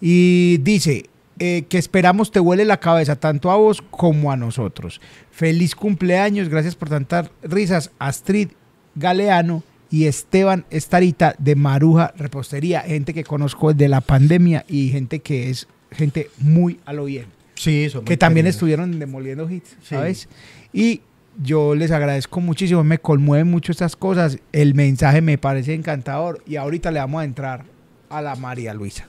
Y 0.00 0.58
dice 0.58 1.06
eh, 1.40 1.64
que 1.68 1.78
esperamos 1.78 2.30
te 2.30 2.38
huele 2.38 2.64
la 2.64 2.78
cabeza 2.78 3.16
tanto 3.16 3.50
a 3.50 3.56
vos 3.56 3.82
como 3.90 4.30
a 4.30 4.36
nosotros. 4.36 5.00
Feliz 5.30 5.74
cumpleaños, 5.74 6.48
gracias 6.48 6.76
por 6.76 6.88
tantas 6.90 7.30
risas. 7.42 7.90
Astrid 7.98 8.50
Galeano 8.94 9.62
y 9.90 10.04
Esteban 10.06 10.64
Estarita 10.70 11.34
de 11.38 11.56
Maruja 11.56 12.12
Repostería, 12.16 12.82
gente 12.82 13.12
que 13.14 13.24
conozco 13.24 13.72
de 13.72 13.88
la 13.88 14.00
pandemia 14.00 14.64
y 14.68 14.90
gente 14.90 15.20
que 15.20 15.50
es 15.50 15.66
gente 15.90 16.30
muy 16.38 16.78
a 16.84 16.92
lo 16.92 17.06
bien. 17.06 17.26
Sí, 17.54 17.84
eso. 17.84 18.04
Que 18.04 18.16
también 18.16 18.46
estuvieron 18.46 18.98
demoliendo 18.98 19.50
hits, 19.50 19.70
Sí. 19.82 19.94
¿sabes? 19.94 20.28
Y 20.72 21.00
yo 21.42 21.74
les 21.74 21.90
agradezco 21.90 22.40
muchísimo, 22.40 22.84
me 22.84 22.98
conmueven 22.98 23.48
mucho 23.48 23.72
estas 23.72 23.96
cosas. 23.96 24.38
El 24.52 24.74
mensaje 24.74 25.20
me 25.22 25.38
parece 25.38 25.74
encantador 25.74 26.42
y 26.46 26.56
ahorita 26.56 26.90
le 26.90 27.00
vamos 27.00 27.22
a 27.22 27.24
entrar 27.24 27.64
a 28.10 28.20
la 28.22 28.36
María 28.36 28.74
Luisa. 28.74 29.08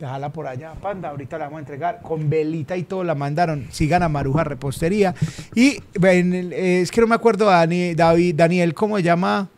Déjala 0.00 0.32
por 0.32 0.46
allá, 0.46 0.72
panda. 0.72 1.10
Ahorita 1.10 1.36
la 1.36 1.44
vamos 1.44 1.58
a 1.58 1.60
entregar. 1.60 2.00
Con 2.00 2.30
velita 2.30 2.74
y 2.74 2.84
todo 2.84 3.04
la 3.04 3.14
mandaron. 3.14 3.68
Sigan 3.70 4.02
a 4.02 4.08
Maruja 4.08 4.44
Repostería. 4.44 5.14
Y 5.54 5.82
eh, 6.02 6.80
es 6.82 6.90
que 6.90 7.02
no 7.02 7.06
me 7.06 7.14
acuerdo, 7.14 7.44
Dani, 7.44 7.94
David, 7.94 8.34
Daniel, 8.34 8.72
¿cómo 8.72 8.96
se 8.96 9.02
llama? 9.02 9.50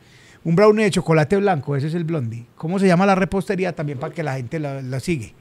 Un 0.42 0.56
brownie 0.56 0.84
de 0.84 0.90
chocolate 0.90 1.36
blanco. 1.36 1.76
Ese 1.76 1.86
es 1.86 1.94
el 1.94 2.02
blondie. 2.02 2.46
¿Cómo 2.56 2.80
se 2.80 2.88
llama 2.88 3.06
la 3.06 3.14
repostería? 3.14 3.72
También 3.72 4.00
para 4.00 4.12
que 4.12 4.24
la 4.24 4.34
gente 4.34 4.58
la, 4.58 4.82
la 4.82 4.98
sigue. 4.98 5.32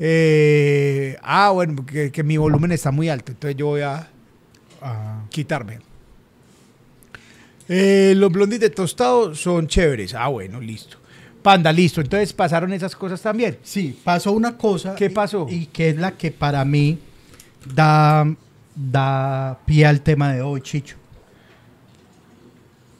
Eh, 0.00 1.16
ah, 1.22 1.50
bueno, 1.50 1.86
que, 1.86 2.22
mi 2.24 2.36
volumen 2.36 2.72
está 2.72 2.90
muy 2.90 3.08
alto. 3.08 3.30
Entonces 3.30 3.56
yo 3.56 3.66
voy 3.66 3.82
a 3.82 4.08
quitarme. 5.30 5.78
Eh, 7.68 8.14
los 8.16 8.32
blondies 8.32 8.60
de 8.60 8.70
tostado 8.70 9.32
son 9.36 9.68
chéveres. 9.68 10.14
Ah, 10.14 10.26
bueno, 10.26 10.60
listo. 10.60 10.99
Panda, 11.42 11.72
listo. 11.72 12.00
Entonces 12.00 12.32
pasaron 12.32 12.72
esas 12.72 12.94
cosas 12.94 13.20
también. 13.22 13.58
sí, 13.62 13.98
pasó 14.04 14.32
una 14.32 14.56
cosa. 14.56 14.94
¿Qué 14.94 15.06
y- 15.06 15.08
pasó? 15.10 15.46
Y, 15.48 15.66
que 15.66 15.90
es 15.90 15.96
la 15.96 16.12
que 16.12 16.30
para 16.30 16.64
mí 16.64 16.98
da, 17.74 18.26
da 18.74 19.58
pie 19.66 19.86
al 19.86 20.00
tema 20.02 20.32
de 20.32 20.42
hoy, 20.42 20.60
Chicho. 20.60 20.96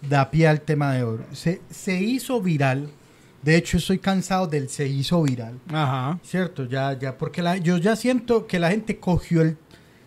Da 0.08 0.30
pie 0.30 0.48
al 0.48 0.60
tema 0.62 0.94
de 0.94 1.04
hoy. 1.04 1.18
Se, 1.32 1.60
se 1.70 2.00
hizo 2.00 2.40
viral. 2.40 2.88
De 3.42 3.56
hecho, 3.56 3.76
estoy 3.78 3.98
cansado 3.98 4.46
del 4.46 4.68
se 4.68 4.86
hizo 4.86 5.22
viral. 5.22 5.58
Ajá. 5.68 6.18
Cierto, 6.22 6.64
ya, 6.66 6.98
ya, 6.98 7.16
porque 7.16 7.42
la- 7.42 7.56
yo 7.58 7.76
ya 7.78 7.96
siento 7.96 8.46
que 8.46 8.58
la 8.58 8.70
gente 8.70 8.98
cogió 8.98 9.42
el, 9.42 9.56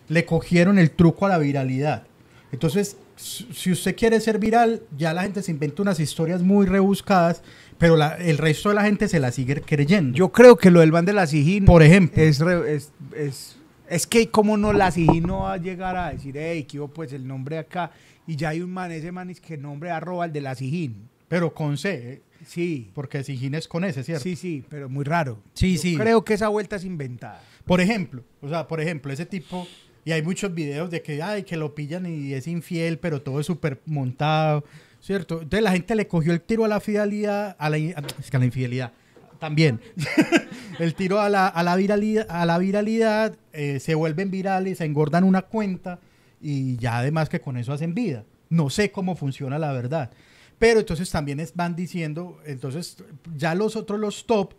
le 0.08 0.24
cogieron 0.24 0.78
el 0.78 0.90
truco 0.90 1.26
a 1.26 1.28
la 1.28 1.38
viralidad. 1.38 2.04
Entonces, 2.52 2.96
si 3.16 3.70
usted 3.72 3.94
quiere 3.96 4.20
ser 4.20 4.38
viral, 4.38 4.82
ya 4.96 5.12
la 5.14 5.22
gente 5.22 5.42
se 5.42 5.50
inventa 5.52 5.82
unas 5.82 6.00
historias 6.00 6.42
muy 6.42 6.66
rebuscadas, 6.66 7.42
pero 7.78 7.96
la- 7.96 8.16
el 8.16 8.38
resto 8.38 8.68
de 8.70 8.74
la 8.76 8.84
gente 8.84 9.08
se 9.08 9.20
la 9.20 9.30
sigue 9.32 9.60
creyendo. 9.60 10.16
Yo 10.16 10.32
creo 10.32 10.56
que 10.56 10.70
lo 10.70 10.80
del 10.80 10.92
van 10.92 11.04
de 11.04 11.12
la 11.12 11.26
Sijín 11.26 11.64
por 11.64 11.82
ejemplo, 11.82 12.22
es, 12.22 12.40
re- 12.40 12.74
es, 12.74 12.92
es, 13.16 13.56
es 13.88 14.06
que 14.06 14.28
como 14.30 14.56
no 14.56 14.72
la 14.72 14.90
Sijín 14.90 15.24
no 15.24 15.40
va 15.40 15.54
a 15.54 15.56
llegar 15.58 15.96
a 15.96 16.10
decir, 16.10 16.34
hey, 16.38 16.64
que 16.64 16.80
pues 16.88 17.12
el 17.12 17.26
nombre 17.26 17.58
acá. 17.58 17.90
Y 18.26 18.36
ya 18.36 18.48
hay 18.50 18.62
un 18.62 18.72
man, 18.72 18.90
ese 18.90 19.12
man 19.12 19.28
es 19.30 19.40
que 19.40 19.56
nombre 19.58 19.90
arroba 19.90 20.24
el 20.24 20.32
de 20.32 20.40
la 20.40 20.54
Sijín. 20.54 21.08
pero 21.28 21.52
con 21.52 21.76
C, 21.76 21.92
¿eh? 22.12 22.22
Sí. 22.46 22.90
porque 22.94 23.24
Sijín 23.24 23.54
es 23.54 23.66
con 23.68 23.84
S, 23.84 24.02
¿cierto? 24.04 24.22
Sí, 24.22 24.36
sí, 24.36 24.64
pero 24.68 24.88
muy 24.88 25.04
raro. 25.04 25.38
Sí, 25.54 25.76
Yo 25.76 25.82
sí. 25.82 25.96
Creo 25.96 26.24
que 26.24 26.34
esa 26.34 26.48
vuelta 26.48 26.76
es 26.76 26.84
inventada. 26.84 27.42
Por 27.64 27.80
ejemplo, 27.80 28.22
o 28.42 28.48
sea, 28.48 28.68
por 28.68 28.80
ejemplo, 28.80 29.10
ese 29.12 29.24
tipo, 29.24 29.66
y 30.04 30.12
hay 30.12 30.22
muchos 30.22 30.54
videos 30.54 30.90
de 30.90 31.02
que, 31.02 31.22
ay, 31.22 31.44
que 31.44 31.56
lo 31.56 31.74
pillan 31.74 32.06
y 32.06 32.34
es 32.34 32.46
infiel, 32.46 32.98
pero 32.98 33.22
todo 33.22 33.40
es 33.40 33.46
súper 33.46 33.80
montado, 33.86 34.64
¿cierto? 35.00 35.42
Entonces 35.42 35.62
la 35.62 35.72
gente 35.72 35.94
le 35.94 36.06
cogió 36.06 36.32
el 36.32 36.40
tiro 36.40 36.64
a 36.64 36.68
la 36.68 36.80
fidelidad, 36.80 37.56
a 37.58 37.70
la, 37.70 37.78
es 37.78 38.30
que 38.30 38.36
a 38.36 38.40
la 38.40 38.46
infidelidad, 38.46 38.92
también. 39.38 39.80
el 40.78 40.94
tiro 40.94 41.20
a 41.20 41.28
la, 41.28 41.46
a 41.48 41.62
la 41.62 41.76
viralidad, 41.76 42.26
a 42.28 42.44
la 42.44 42.58
viralidad 42.58 43.36
eh, 43.52 43.80
se 43.80 43.94
vuelven 43.94 44.30
virales, 44.30 44.78
se 44.78 44.84
engordan 44.84 45.24
una 45.24 45.42
cuenta 45.42 46.00
y 46.40 46.76
ya 46.76 46.98
además 46.98 47.28
que 47.28 47.40
con 47.40 47.56
eso 47.56 47.72
hacen 47.72 47.94
vida. 47.94 48.24
No 48.50 48.68
sé 48.68 48.92
cómo 48.92 49.16
funciona 49.16 49.58
la 49.58 49.72
verdad. 49.72 50.10
Pero 50.58 50.80
entonces 50.80 51.10
también 51.10 51.44
van 51.54 51.74
diciendo, 51.74 52.38
entonces 52.46 52.98
ya 53.36 53.54
los 53.54 53.76
otros, 53.76 53.98
los 53.98 54.26
top, 54.26 54.54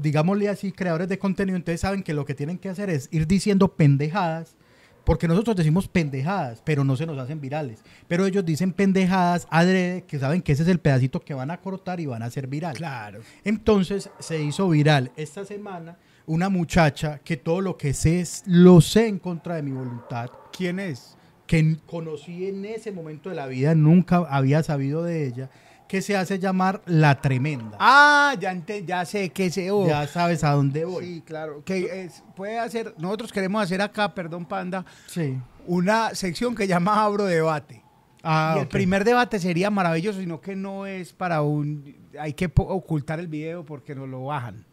digámosle 0.00 0.48
así, 0.48 0.72
creadores 0.72 1.08
de 1.08 1.18
contenido, 1.18 1.56
entonces 1.56 1.80
saben 1.80 2.02
que 2.02 2.12
lo 2.12 2.26
que 2.26 2.34
tienen 2.34 2.58
que 2.58 2.68
hacer 2.68 2.90
es 2.90 3.08
ir 3.10 3.26
diciendo 3.26 3.68
pendejadas, 3.76 4.56
porque 5.04 5.26
nosotros 5.26 5.56
decimos 5.56 5.88
pendejadas, 5.88 6.60
pero 6.62 6.84
no 6.84 6.94
se 6.94 7.06
nos 7.06 7.18
hacen 7.18 7.40
virales. 7.40 7.82
Pero 8.08 8.26
ellos 8.26 8.44
dicen 8.44 8.72
pendejadas 8.72 9.46
adrede, 9.50 10.04
que 10.04 10.18
saben 10.18 10.42
que 10.42 10.52
ese 10.52 10.64
es 10.64 10.68
el 10.68 10.80
pedacito 10.80 11.20
que 11.20 11.32
van 11.32 11.50
a 11.50 11.62
cortar 11.62 12.00
y 12.00 12.06
van 12.06 12.22
a 12.22 12.26
hacer 12.26 12.46
viral. 12.46 12.76
Claro. 12.76 13.20
Entonces 13.44 14.10
se 14.18 14.42
hizo 14.42 14.68
viral 14.68 15.10
esta 15.16 15.46
semana 15.46 15.96
una 16.26 16.50
muchacha 16.50 17.20
que 17.24 17.38
todo 17.38 17.62
lo 17.62 17.78
que 17.78 17.94
sé 17.94 18.20
es, 18.20 18.42
lo 18.46 18.82
sé 18.82 19.08
en 19.08 19.18
contra 19.18 19.54
de 19.54 19.62
mi 19.62 19.72
voluntad, 19.72 20.28
¿Quién 20.52 20.78
es? 20.78 21.16
que 21.46 21.78
conocí 21.86 22.46
en 22.46 22.66
ese 22.66 22.92
momento 22.92 23.30
de 23.30 23.34
la 23.34 23.46
vida, 23.46 23.74
nunca 23.74 24.18
había 24.28 24.62
sabido 24.62 25.02
de 25.02 25.26
ella, 25.26 25.50
que 25.88 26.02
se 26.02 26.16
hace 26.16 26.38
llamar 26.38 26.82
La 26.86 27.20
Tremenda. 27.20 27.76
Ah, 27.80 28.34
ya, 28.38 28.52
ente- 28.52 28.84
ya 28.84 29.04
sé 29.04 29.30
que 29.30 29.50
se... 29.50 29.70
oh. 29.70 29.86
ya 29.88 30.06
sabes 30.06 30.44
a 30.44 30.50
dónde 30.52 30.84
voy. 30.84 31.04
Sí, 31.04 31.22
claro. 31.26 31.62
Que 31.64 32.04
es- 32.04 32.22
puede 32.36 32.58
hacer, 32.58 32.94
nosotros 32.98 33.32
queremos 33.32 33.62
hacer 33.62 33.80
acá, 33.80 34.14
perdón, 34.14 34.44
Panda, 34.44 34.84
Sí. 35.06 35.38
una 35.66 36.14
sección 36.14 36.54
que 36.54 36.66
llama 36.66 37.02
Abro 37.02 37.24
Debate. 37.24 37.82
Ah, 38.22 38.54
y 38.56 38.60
el 38.60 38.68
primer 38.68 39.04
debate 39.04 39.38
sería 39.38 39.70
maravilloso, 39.70 40.20
sino 40.20 40.40
que 40.40 40.54
no 40.54 40.86
es 40.86 41.12
para 41.12 41.40
un... 41.42 41.96
Hay 42.20 42.34
que 42.34 42.50
ocultar 42.54 43.20
el 43.20 43.28
video 43.28 43.64
porque 43.64 43.94
nos 43.94 44.08
lo 44.08 44.24
bajan. 44.24 44.64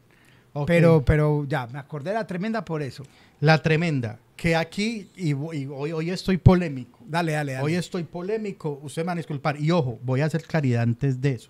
Pero, 0.65 1.03
pero 1.03 1.43
ya, 1.48 1.67
me 1.67 1.79
acordé 1.79 2.12
de 2.12 2.15
la 2.15 2.25
tremenda 2.27 2.63
por 2.63 2.81
eso. 2.81 3.03
La 3.39 3.62
tremenda. 3.62 4.20
Que 4.36 4.56
aquí, 4.56 5.08
y, 5.15 5.30
y 5.30 5.34
hoy, 5.34 5.92
hoy 5.92 6.10
estoy 6.10 6.38
polémico. 6.38 7.00
Dale, 7.08 7.34
dale, 7.34 7.54
dale. 7.54 7.65
Hoy 7.65 7.75
estoy 7.75 8.04
polémico. 8.04 8.80
Usted 8.84 9.04
me 9.04 9.08
van 9.08 9.18
a 9.18 9.20
disculpar. 9.20 9.60
Y 9.60 9.72
ojo, 9.72 10.00
voy 10.04 10.22
a 10.22 10.25
hacer 10.25 10.44
claridad 10.44 10.84
antes 10.84 11.22
de 11.22 11.32
eso. 11.32 11.50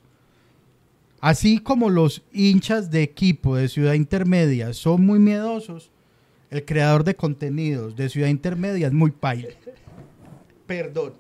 Así 1.20 1.58
como 1.60 1.90
los 1.90 2.22
hinchas 2.34 2.92
de 2.92 3.02
equipo 3.02 3.56
de 3.56 3.68
Ciudad 3.68 3.94
Intermedia 3.94 4.74
son 4.74 5.06
muy 5.06 5.18
miedosos, 5.18 5.90
el 6.52 6.64
creador 6.66 7.04
de 7.04 7.16
contenidos 7.16 7.96
de 7.96 8.10
Ciudad 8.10 8.28
Intermedia 8.28 8.88
es 8.88 8.94
muy 8.94 9.12
paila. 9.12 9.50
Perdón. 10.68 11.14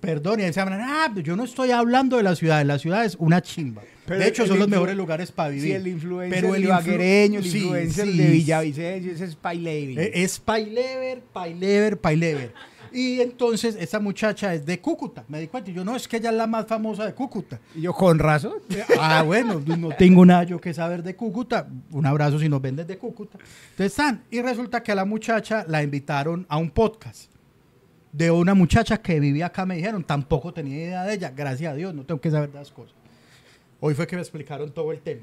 Perdón, 0.00 0.40
y 0.40 0.52
se 0.52 0.60
hablan, 0.60 0.80
ah, 0.82 1.14
yo 1.22 1.36
no 1.36 1.44
estoy 1.44 1.70
hablando 1.70 2.16
de 2.16 2.24
la 2.24 2.34
ciudad, 2.34 2.64
la 2.64 2.80
ciudad 2.80 3.04
es 3.04 3.14
una 3.20 3.40
chimba. 3.40 3.82
Pero 4.06 4.20
de 4.20 4.28
hecho, 4.28 4.42
el 4.42 4.48
son 4.48 4.58
los 4.58 4.68
mejores 4.68 4.96
lugares 4.96 5.30
para 5.30 5.50
vivir. 5.50 5.64
Sí, 5.64 5.72
el 5.72 5.86
influencer 5.86 6.40
Pero 6.42 6.54
el 6.54 6.64
ibaguereño, 6.64 7.38
el 7.38 7.44
sí, 7.44 7.58
influencer 7.58 8.06
sí, 8.08 8.18
de 8.18 8.30
Villavicencio, 8.30 9.12
ese 9.12 9.24
es 9.24 9.36
Pai 9.36 9.58
Levy. 9.58 9.98
eh, 9.98 10.10
Es 10.14 10.40
Pailever, 10.40 11.20
Pailever, 11.32 11.98
Pailever. 12.00 12.52
Y 12.94 13.20
entonces 13.22 13.74
esa 13.80 14.00
muchacha 14.00 14.52
es 14.52 14.66
de 14.66 14.78
Cúcuta. 14.80 15.24
Me 15.28 15.40
di 15.40 15.46
cuenta. 15.46 15.70
Y 15.70 15.74
yo, 15.74 15.82
no, 15.82 15.96
es 15.96 16.06
que 16.06 16.18
ella 16.18 16.28
es 16.28 16.36
la 16.36 16.46
más 16.46 16.66
famosa 16.66 17.06
de 17.06 17.14
Cúcuta. 17.14 17.58
Y 17.74 17.80
yo, 17.80 17.94
con 17.94 18.18
razón. 18.18 18.54
Ah, 19.00 19.22
bueno, 19.22 19.62
no 19.78 19.88
tengo 19.96 20.26
nada 20.26 20.42
yo 20.44 20.60
que 20.60 20.74
saber 20.74 21.02
de 21.02 21.16
Cúcuta. 21.16 21.66
Un 21.90 22.04
abrazo 22.04 22.38
si 22.38 22.50
nos 22.50 22.60
ven 22.60 22.76
desde 22.76 22.98
Cúcuta. 22.98 23.38
Entonces 23.70 23.92
están. 23.92 24.24
Y 24.30 24.42
resulta 24.42 24.82
que 24.82 24.92
a 24.92 24.94
la 24.94 25.06
muchacha 25.06 25.64
la 25.68 25.82
invitaron 25.82 26.44
a 26.50 26.58
un 26.58 26.70
podcast 26.70 27.30
de 28.12 28.30
una 28.30 28.52
muchacha 28.52 29.00
que 29.00 29.18
vivía 29.20 29.46
acá. 29.46 29.64
Me 29.64 29.76
dijeron, 29.76 30.04
tampoco 30.04 30.52
tenía 30.52 30.76
idea 30.76 31.04
de 31.04 31.14
ella. 31.14 31.32
Gracias 31.34 31.72
a 31.72 31.74
Dios, 31.74 31.94
no 31.94 32.04
tengo 32.04 32.20
que 32.20 32.30
saber 32.30 32.50
de 32.52 32.58
las 32.58 32.70
cosas. 32.70 32.94
Hoy 33.84 33.94
fue 33.94 34.06
que 34.06 34.14
me 34.14 34.22
explicaron 34.22 34.70
todo 34.72 34.92
el 34.92 35.00
tema. 35.00 35.22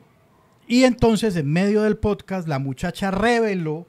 Y 0.68 0.84
entonces, 0.84 1.38
en 1.38 1.50
medio 1.50 1.82
del 1.84 1.96
podcast, 1.98 2.46
la 2.46 2.60
muchacha 2.60 3.10
reveló 3.10 3.88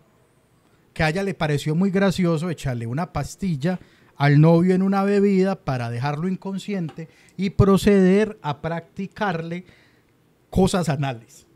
que 0.94 1.02
a 1.02 1.08
ella 1.08 1.24
le 1.24 1.34
pareció 1.34 1.74
muy 1.74 1.90
gracioso 1.90 2.48
echarle 2.50 2.86
una 2.86 3.12
pastilla 3.12 3.80
al 4.16 4.40
novio 4.40 4.72
en 4.76 4.82
una 4.82 5.02
bebida 5.02 5.56
para 5.56 5.90
dejarlo 5.90 6.28
inconsciente 6.28 7.08
y 7.36 7.50
proceder 7.50 8.38
a 8.42 8.60
practicarle 8.62 9.64
cosas 10.50 10.88
anales. 10.88 11.48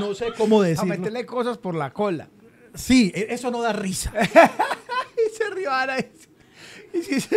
No 0.00 0.12
sé 0.14 0.32
cómo 0.36 0.62
A 0.62 0.66
decirlo. 0.66 0.88
meterle 0.88 1.24
cosas 1.24 1.56
por 1.56 1.76
la 1.76 1.92
cola. 1.92 2.28
Sí, 2.74 3.12
e- 3.14 3.28
eso 3.30 3.52
no 3.52 3.62
da 3.62 3.72
risa. 3.72 4.12
y 4.20 5.36
se 5.36 5.50
rió 5.54 5.70
Ana. 5.72 6.00
Y, 6.00 6.98
y 6.98 7.20
sí 7.20 7.28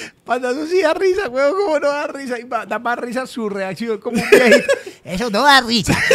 eso 0.00 0.66
sí 0.66 0.82
da 0.82 0.94
risa, 0.94 1.28
huevo, 1.28 1.56
¿cómo 1.56 1.78
no 1.78 1.88
da 1.88 2.06
risa? 2.08 2.38
Y 2.38 2.44
da 2.44 2.78
más 2.78 2.98
risa 2.98 3.26
su 3.26 3.48
reacción 3.48 3.98
como 3.98 4.20
un 4.20 4.30
viejito. 4.30 4.72
Eso 5.04 5.30
no 5.30 5.42
da 5.42 5.60
risa. 5.60 5.96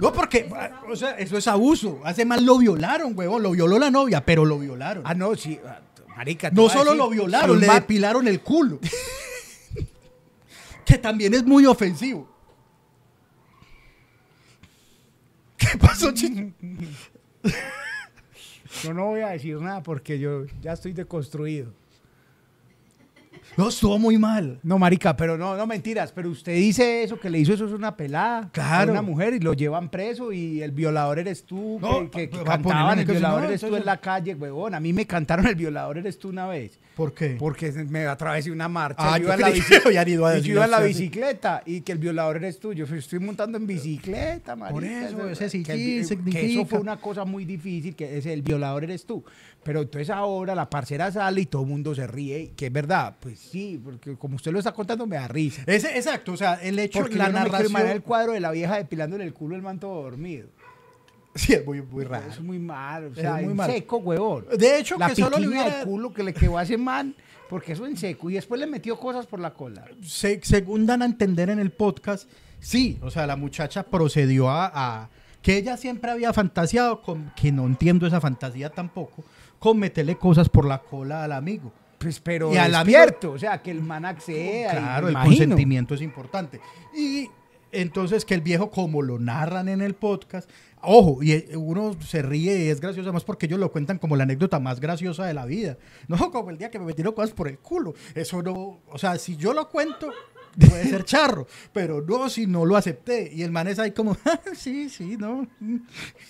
No, 0.00 0.12
porque, 0.12 0.50
o 0.90 0.96
sea, 0.96 1.12
eso 1.12 1.38
es 1.38 1.46
abuso. 1.46 2.00
Hace 2.04 2.24
mal 2.24 2.44
lo 2.44 2.58
violaron, 2.58 3.16
huevón. 3.16 3.42
Lo 3.42 3.52
violó 3.52 3.78
la 3.78 3.90
novia, 3.90 4.24
pero 4.24 4.44
lo 4.44 4.58
violaron. 4.58 5.04
Ah, 5.06 5.14
no, 5.14 5.34
sí. 5.36 5.58
ah, 5.64 5.78
Marica, 6.16 6.50
No 6.50 6.68
solo 6.68 6.86
decir, 6.86 6.98
lo 6.98 7.10
violaron, 7.10 7.60
le 7.60 7.66
depilaron 7.66 8.26
el 8.26 8.40
culo. 8.40 8.80
que 10.84 10.98
también 10.98 11.32
es 11.32 11.44
muy 11.44 11.64
ofensivo. 11.64 12.28
¿Qué 15.56 15.78
pasó, 15.78 16.12
chico? 16.12 16.50
Yo 18.82 18.92
no 18.92 19.06
voy 19.06 19.20
a 19.20 19.28
decir 19.28 19.58
nada 19.60 19.82
porque 19.82 20.18
yo 20.18 20.44
ya 20.60 20.72
estoy 20.72 20.92
deconstruido. 20.92 21.72
No, 23.56 23.68
estuvo 23.68 23.98
muy 23.98 24.18
mal. 24.18 24.58
No, 24.62 24.78
marica, 24.78 25.16
pero 25.16 25.38
no, 25.38 25.56
no 25.56 25.66
mentiras. 25.66 26.12
Pero 26.12 26.30
usted 26.30 26.54
dice 26.54 27.02
eso, 27.02 27.18
que 27.18 27.30
le 27.30 27.38
hizo 27.38 27.52
eso 27.52 27.66
es 27.66 27.72
una 27.72 27.96
pelada. 27.96 28.50
Claro. 28.52 28.90
A 28.90 28.92
una 28.92 29.02
mujer 29.02 29.34
y 29.34 29.40
lo 29.40 29.52
llevan 29.52 29.88
preso 29.88 30.32
y 30.32 30.62
el 30.62 30.72
violador 30.72 31.18
eres 31.18 31.44
tú. 31.44 31.78
No, 31.80 32.10
que, 32.10 32.28
cantaban 32.28 32.98
el 32.98 33.06
violador 33.06 33.42
no, 33.42 33.48
eres 33.48 33.60
tú 33.60 33.76
en 33.76 33.84
la 33.84 33.96
calle, 33.98 34.34
huevón. 34.34 34.74
A 34.74 34.80
mí 34.80 34.92
me 34.92 35.06
cantaron 35.06 35.46
el 35.46 35.54
violador 35.54 35.98
eres 35.98 36.18
tú 36.18 36.28
una 36.30 36.46
vez. 36.46 36.78
¿Por 36.96 37.12
qué? 37.12 37.36
Porque 37.38 37.72
me 37.72 38.06
atravesé 38.06 38.50
una 38.50 38.68
marcha. 38.68 39.14
Ah, 39.14 39.18
yo 39.18 39.26
yo 39.26 39.34
iba 39.34 40.08
ido 40.08 40.26
a 40.26 40.38
y 40.38 40.42
yo 40.42 40.52
iba 40.54 40.64
en 40.64 40.70
la 40.70 40.80
bicicleta 40.80 41.62
y 41.66 41.80
que 41.80 41.92
el 41.92 41.98
violador 41.98 42.36
eres 42.36 42.58
tú. 42.60 42.72
Yo 42.72 42.84
estoy 42.84 43.18
montando 43.18 43.58
en 43.58 43.66
bicicleta, 43.66 44.54
marica. 44.54 45.08
eso, 45.08 45.28
ese 45.28 45.50
sí 45.50 45.62
que, 45.62 45.72
el- 45.98 46.04
sí 46.04 46.16
que 46.16 46.52
eso 46.52 46.64
fue 46.66 46.78
una 46.78 46.96
cosa 46.96 47.24
muy 47.24 47.44
difícil, 47.44 47.96
que 47.96 48.18
es 48.18 48.26
el 48.26 48.42
violador 48.42 48.84
eres 48.84 49.04
tú. 49.04 49.24
Pero 49.64 49.80
entonces 49.82 50.10
ahora 50.10 50.54
la 50.54 50.68
parcera 50.68 51.10
sale 51.10 51.40
y 51.40 51.46
todo 51.46 51.62
el 51.62 51.68
mundo 51.68 51.94
se 51.94 52.06
ríe, 52.06 52.52
que 52.56 52.66
es 52.66 52.72
verdad. 52.72 53.16
Pues 53.18 53.38
sí, 53.38 53.80
porque 53.82 54.14
como 54.16 54.36
usted 54.36 54.52
lo 54.52 54.58
está 54.58 54.72
contando 54.72 55.06
me 55.06 55.16
da 55.16 55.26
risa. 55.26 55.62
Ese, 55.66 55.96
exacto, 55.96 56.32
o 56.32 56.36
sea, 56.36 56.54
el 56.62 56.78
hecho, 56.78 57.00
Porque 57.00 57.16
la 57.16 57.26
me 57.28 57.32
narración. 57.32 57.88
el 57.88 58.02
cuadro 58.02 58.32
de 58.32 58.40
la 58.40 58.50
vieja 58.50 58.76
depilándole 58.76 59.24
el 59.24 59.32
culo 59.34 59.56
el 59.56 59.62
manto 59.62 59.88
dormido. 59.88 60.48
Sí, 61.34 61.52
es 61.52 61.66
muy, 61.66 61.82
muy 61.82 62.04
raro. 62.04 62.28
Es 62.30 62.40
muy 62.40 62.58
malo. 62.60 63.08
O 63.08 63.10
Es 63.12 63.18
sea, 63.18 63.34
muy 63.34 63.44
en 63.44 63.56
mal. 63.56 63.70
seco, 63.70 63.96
huevón. 63.96 64.46
De 64.56 64.78
hecho, 64.78 64.96
la 64.96 65.08
que 65.08 65.16
solo 65.16 65.38
le 65.38 65.48
hubiera- 65.48 65.78
de 65.80 65.84
culo 65.84 66.12
que 66.12 66.22
le 66.22 66.32
quedó 66.32 66.58
a 66.58 66.62
ese 66.62 66.76
man, 66.78 67.12
porque 67.48 67.72
eso 67.72 67.86
en 67.86 67.96
seco. 67.96 68.30
Y 68.30 68.34
después 68.34 68.60
le 68.60 68.68
metió 68.68 68.98
cosas 69.00 69.26
por 69.26 69.40
la 69.40 69.52
cola. 69.52 69.84
se, 70.02 70.40
según 70.44 70.86
dan 70.86 71.02
a 71.02 71.06
entender 71.06 71.50
en 71.50 71.58
el 71.58 71.72
podcast, 71.72 72.28
sí, 72.60 72.98
o 73.02 73.10
sea, 73.10 73.26
la 73.26 73.34
muchacha 73.34 73.82
procedió 73.82 74.48
a, 74.48 74.70
a- 75.02 75.10
que 75.42 75.56
ella 75.58 75.76
siempre 75.76 76.10
había 76.10 76.32
fantaseado 76.32 77.02
con, 77.02 77.32
que 77.36 77.50
no 77.52 77.66
entiendo 77.66 78.06
esa 78.06 78.20
fantasía 78.20 78.70
tampoco, 78.70 79.24
con 79.64 79.78
meterle 79.78 80.16
cosas 80.16 80.50
por 80.50 80.66
la 80.66 80.78
cola 80.78 81.24
al 81.24 81.32
amigo. 81.32 81.72
Pues, 81.96 82.20
pero 82.20 82.52
Y 82.52 82.58
al 82.58 82.70
despierto, 82.70 83.32
o 83.32 83.38
sea, 83.38 83.62
que 83.62 83.70
el 83.70 83.80
man 83.80 84.04
acceda. 84.04 84.72
Claro, 84.72 85.08
el 85.08 85.14
consentimiento 85.14 85.94
es 85.94 86.02
importante. 86.02 86.60
Y 86.94 87.30
entonces 87.72 88.26
que 88.26 88.34
el 88.34 88.42
viejo, 88.42 88.70
como 88.70 89.00
lo 89.00 89.18
narran 89.18 89.70
en 89.70 89.80
el 89.80 89.94
podcast, 89.94 90.50
ojo, 90.82 91.22
y 91.22 91.32
eh, 91.32 91.56
uno 91.56 91.96
se 92.02 92.20
ríe 92.20 92.66
y 92.66 92.68
es 92.68 92.78
gracioso 92.78 93.10
más 93.10 93.24
porque 93.24 93.46
ellos 93.46 93.58
lo 93.58 93.72
cuentan 93.72 93.96
como 93.96 94.16
la 94.16 94.24
anécdota 94.24 94.60
más 94.60 94.80
graciosa 94.80 95.24
de 95.24 95.32
la 95.32 95.46
vida. 95.46 95.78
No 96.08 96.30
como 96.30 96.50
el 96.50 96.58
día 96.58 96.70
que 96.70 96.78
me 96.78 96.84
metieron 96.84 97.14
cosas 97.14 97.32
por 97.32 97.48
el 97.48 97.58
culo. 97.58 97.94
Eso 98.14 98.42
no, 98.42 98.80
o 98.86 98.98
sea, 98.98 99.16
si 99.16 99.38
yo 99.38 99.54
lo 99.54 99.70
cuento, 99.70 100.10
puede 100.58 100.88
ser 100.88 101.04
charro, 101.04 101.46
pero 101.72 102.00
no 102.02 102.28
si 102.28 102.46
no 102.46 102.64
lo 102.64 102.76
acepté. 102.76 103.30
Y 103.32 103.42
el 103.42 103.50
man 103.50 103.68
es 103.68 103.78
ahí 103.78 103.92
como, 103.92 104.16
"Ah, 104.24 104.40
sí, 104.54 104.88
sí, 104.88 105.16
no, 105.16 105.46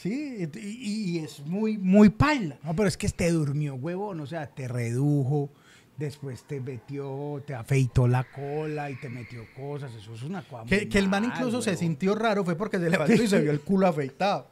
sí, 0.03 0.49
y, 0.55 1.17
y 1.17 1.19
es 1.19 1.41
muy, 1.41 1.79
muy 1.79 2.09
paila. 2.11 2.59
No, 2.63 2.75
pero 2.75 2.89
es 2.89 2.97
que 2.97 3.09
te 3.09 3.31
durmió, 3.31 3.75
huevón. 3.75 4.21
O 4.21 4.27
sea, 4.27 4.47
te 4.47 4.69
redujo. 4.69 5.51
Después 5.97 6.43
te 6.43 6.61
metió, 6.61 7.41
te 7.47 7.55
afeitó 7.55 8.09
la 8.09 8.25
cola 8.25 8.91
y 8.91 8.97
te 8.97 9.09
metió 9.09 9.47
cosas. 9.55 9.95
Eso 9.95 10.13
es 10.13 10.25
una 10.25 10.43
cosa. 10.43 10.65
Que, 10.67 10.89
el 10.99 11.09
man 11.09 11.25
incluso 11.25 11.63
se 11.63 11.77
sintió 11.77 12.17
raro 12.17 12.45
fue 12.45 12.57
porque 12.57 12.81
se 12.81 12.91
levantó 12.91 13.23
y 13.23 13.29
se 13.29 13.41
vio 13.41 13.53
el 13.53 13.61
culo 13.61 13.87
afeitado. 13.87 14.49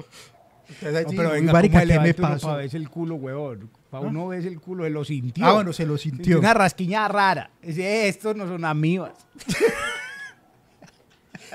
Entonces, 0.68 1.05
No, 1.05 1.11
sí, 1.11 1.16
pero 1.16 1.31
venga, 1.31 1.53
marica, 1.53 1.81
¿cómo 1.81 1.92
¿qué 1.92 1.98
me 2.01 2.14
pasó? 2.14 2.46
para 2.46 2.59
verse 2.59 2.77
el 2.77 2.88
culo, 2.88 3.16
huevón? 3.16 3.68
Para 3.90 4.07
uno 4.07 4.29
verse 4.29 4.48
el 4.48 4.61
culo, 4.61 4.87
él 4.87 4.92
lo 4.94 5.05
sintió. 5.05 5.44
Ah, 5.44 5.53
bueno, 5.55 5.72
se 5.72 5.85
lo 5.85 5.98
sintió. 5.98 6.38
Una 6.38 6.55
rasquiña 6.55 7.07
rara. 7.09 7.51
Dice, 7.62 8.09
estos 8.09 8.35
no 8.37 8.46
son 8.46 8.64
amibas. 8.64 9.12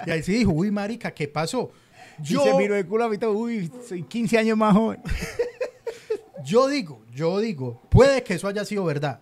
Y 0.05 0.11
ahí 0.11 0.21
sí 0.21 0.33
dijo, 0.33 0.51
uy, 0.51 0.69
marica, 0.69 1.11
¿qué 1.11 1.27
pasó? 1.27 1.71
Yo, 2.19 2.35
Yo, 2.35 2.43
se 2.43 2.53
miró 2.57 2.75
el 2.75 2.85
culo 2.85 3.05
a 3.05 3.09
mí, 3.09 3.17
todo, 3.17 3.31
uy, 3.31 3.71
soy 3.87 4.03
15 4.03 4.37
años 4.37 4.57
más 4.57 4.73
joven. 4.75 4.99
yo 6.45 6.67
digo, 6.67 7.01
yo 7.15 7.39
digo, 7.39 7.81
puede 7.89 8.23
que 8.23 8.35
eso 8.35 8.47
haya 8.47 8.63
sido 8.65 8.85
verdad, 8.85 9.19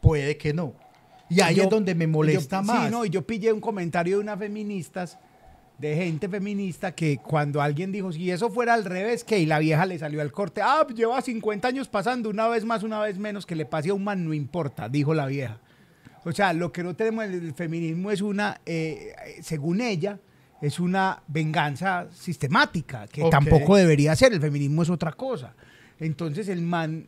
puede 0.00 0.36
que 0.36 0.52
no. 0.54 0.74
Y 1.28 1.40
ahí 1.40 1.56
Yo- 1.56 1.64
es 1.64 1.70
donde 1.70 1.94
me 1.94 2.06
molesta 2.06 2.60
yo- 2.60 2.66
más. 2.66 2.84
Sí, 2.86 2.90
no, 2.90 3.04
y 3.04 3.10
yo 3.10 3.26
pillé 3.26 3.52
un 3.52 3.60
comentario 3.60 4.16
de 4.16 4.22
unas 4.22 4.38
feministas, 4.38 5.18
de 5.82 5.96
gente 5.96 6.28
feminista, 6.28 6.94
que 6.94 7.18
cuando 7.18 7.60
alguien 7.60 7.90
dijo, 7.90 8.12
si 8.12 8.30
eso 8.30 8.50
fuera 8.50 8.72
al 8.72 8.84
revés, 8.84 9.24
que 9.24 9.40
y 9.40 9.46
la 9.46 9.58
vieja 9.58 9.84
le 9.84 9.98
salió 9.98 10.22
al 10.22 10.30
corte, 10.30 10.62
ah, 10.62 10.86
lleva 10.94 11.20
50 11.20 11.66
años 11.66 11.88
pasando, 11.88 12.30
una 12.30 12.46
vez 12.46 12.64
más, 12.64 12.84
una 12.84 13.00
vez 13.00 13.18
menos, 13.18 13.44
que 13.44 13.56
le 13.56 13.66
pase 13.66 13.90
a 13.90 13.94
un 13.94 14.04
man, 14.04 14.24
no 14.24 14.32
importa, 14.32 14.88
dijo 14.88 15.12
la 15.12 15.26
vieja. 15.26 15.58
O 16.24 16.30
sea, 16.30 16.52
lo 16.52 16.70
que 16.70 16.84
no 16.84 16.94
tenemos 16.94 17.24
en 17.24 17.32
el 17.32 17.52
feminismo 17.52 18.12
es 18.12 18.22
una, 18.22 18.60
eh, 18.64 19.12
según 19.42 19.80
ella, 19.80 20.20
es 20.60 20.78
una 20.78 21.20
venganza 21.26 22.06
sistemática, 22.12 23.08
que 23.08 23.28
tampoco 23.28 23.74
debería 23.74 24.14
ser, 24.14 24.32
el 24.32 24.40
feminismo 24.40 24.84
es 24.84 24.88
otra 24.88 25.10
cosa. 25.10 25.52
Entonces 25.98 26.48
el 26.48 26.62
man 26.62 27.06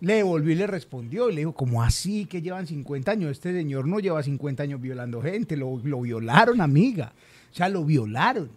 le 0.00 0.14
devolvió 0.14 0.50
y 0.50 0.56
le 0.56 0.66
respondió 0.66 1.30
y 1.30 1.34
le 1.34 1.40
dijo, 1.42 1.54
¿cómo 1.54 1.80
así 1.80 2.26
que 2.26 2.42
llevan 2.42 2.66
50 2.66 3.12
años? 3.12 3.30
Este 3.30 3.52
señor 3.52 3.86
no 3.86 4.00
lleva 4.00 4.20
50 4.20 4.64
años 4.64 4.80
violando 4.80 5.22
gente, 5.22 5.56
lo, 5.56 5.80
lo 5.84 6.00
violaron, 6.00 6.60
amiga. 6.60 7.12
O 7.52 7.54
sea, 7.54 7.68
lo 7.68 7.84
violaron. 7.84 8.50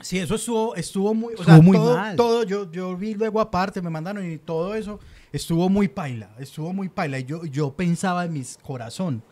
Sí, 0.00 0.18
eso 0.18 0.34
estuvo, 0.34 0.74
estuvo 0.74 1.14
muy, 1.14 1.28
o 1.34 1.36
Estuvo 1.40 1.44
sea, 1.46 1.60
muy 1.62 1.76
todo, 1.76 1.96
mal. 1.96 2.16
todo, 2.16 2.42
yo, 2.44 2.70
yo 2.70 2.96
vi 2.96 3.14
luego 3.14 3.40
aparte, 3.40 3.80
me 3.80 3.88
mandaron 3.90 4.30
y 4.30 4.36
todo 4.38 4.74
eso, 4.74 5.00
estuvo 5.32 5.68
muy 5.68 5.88
paila, 5.88 6.30
estuvo 6.38 6.72
muy 6.72 6.88
paila. 6.88 7.18
Y 7.20 7.24
yo, 7.24 7.44
yo 7.46 7.72
pensaba 7.74 8.24
en 8.26 8.32
mis 8.34 8.58
corazón, 8.62 9.22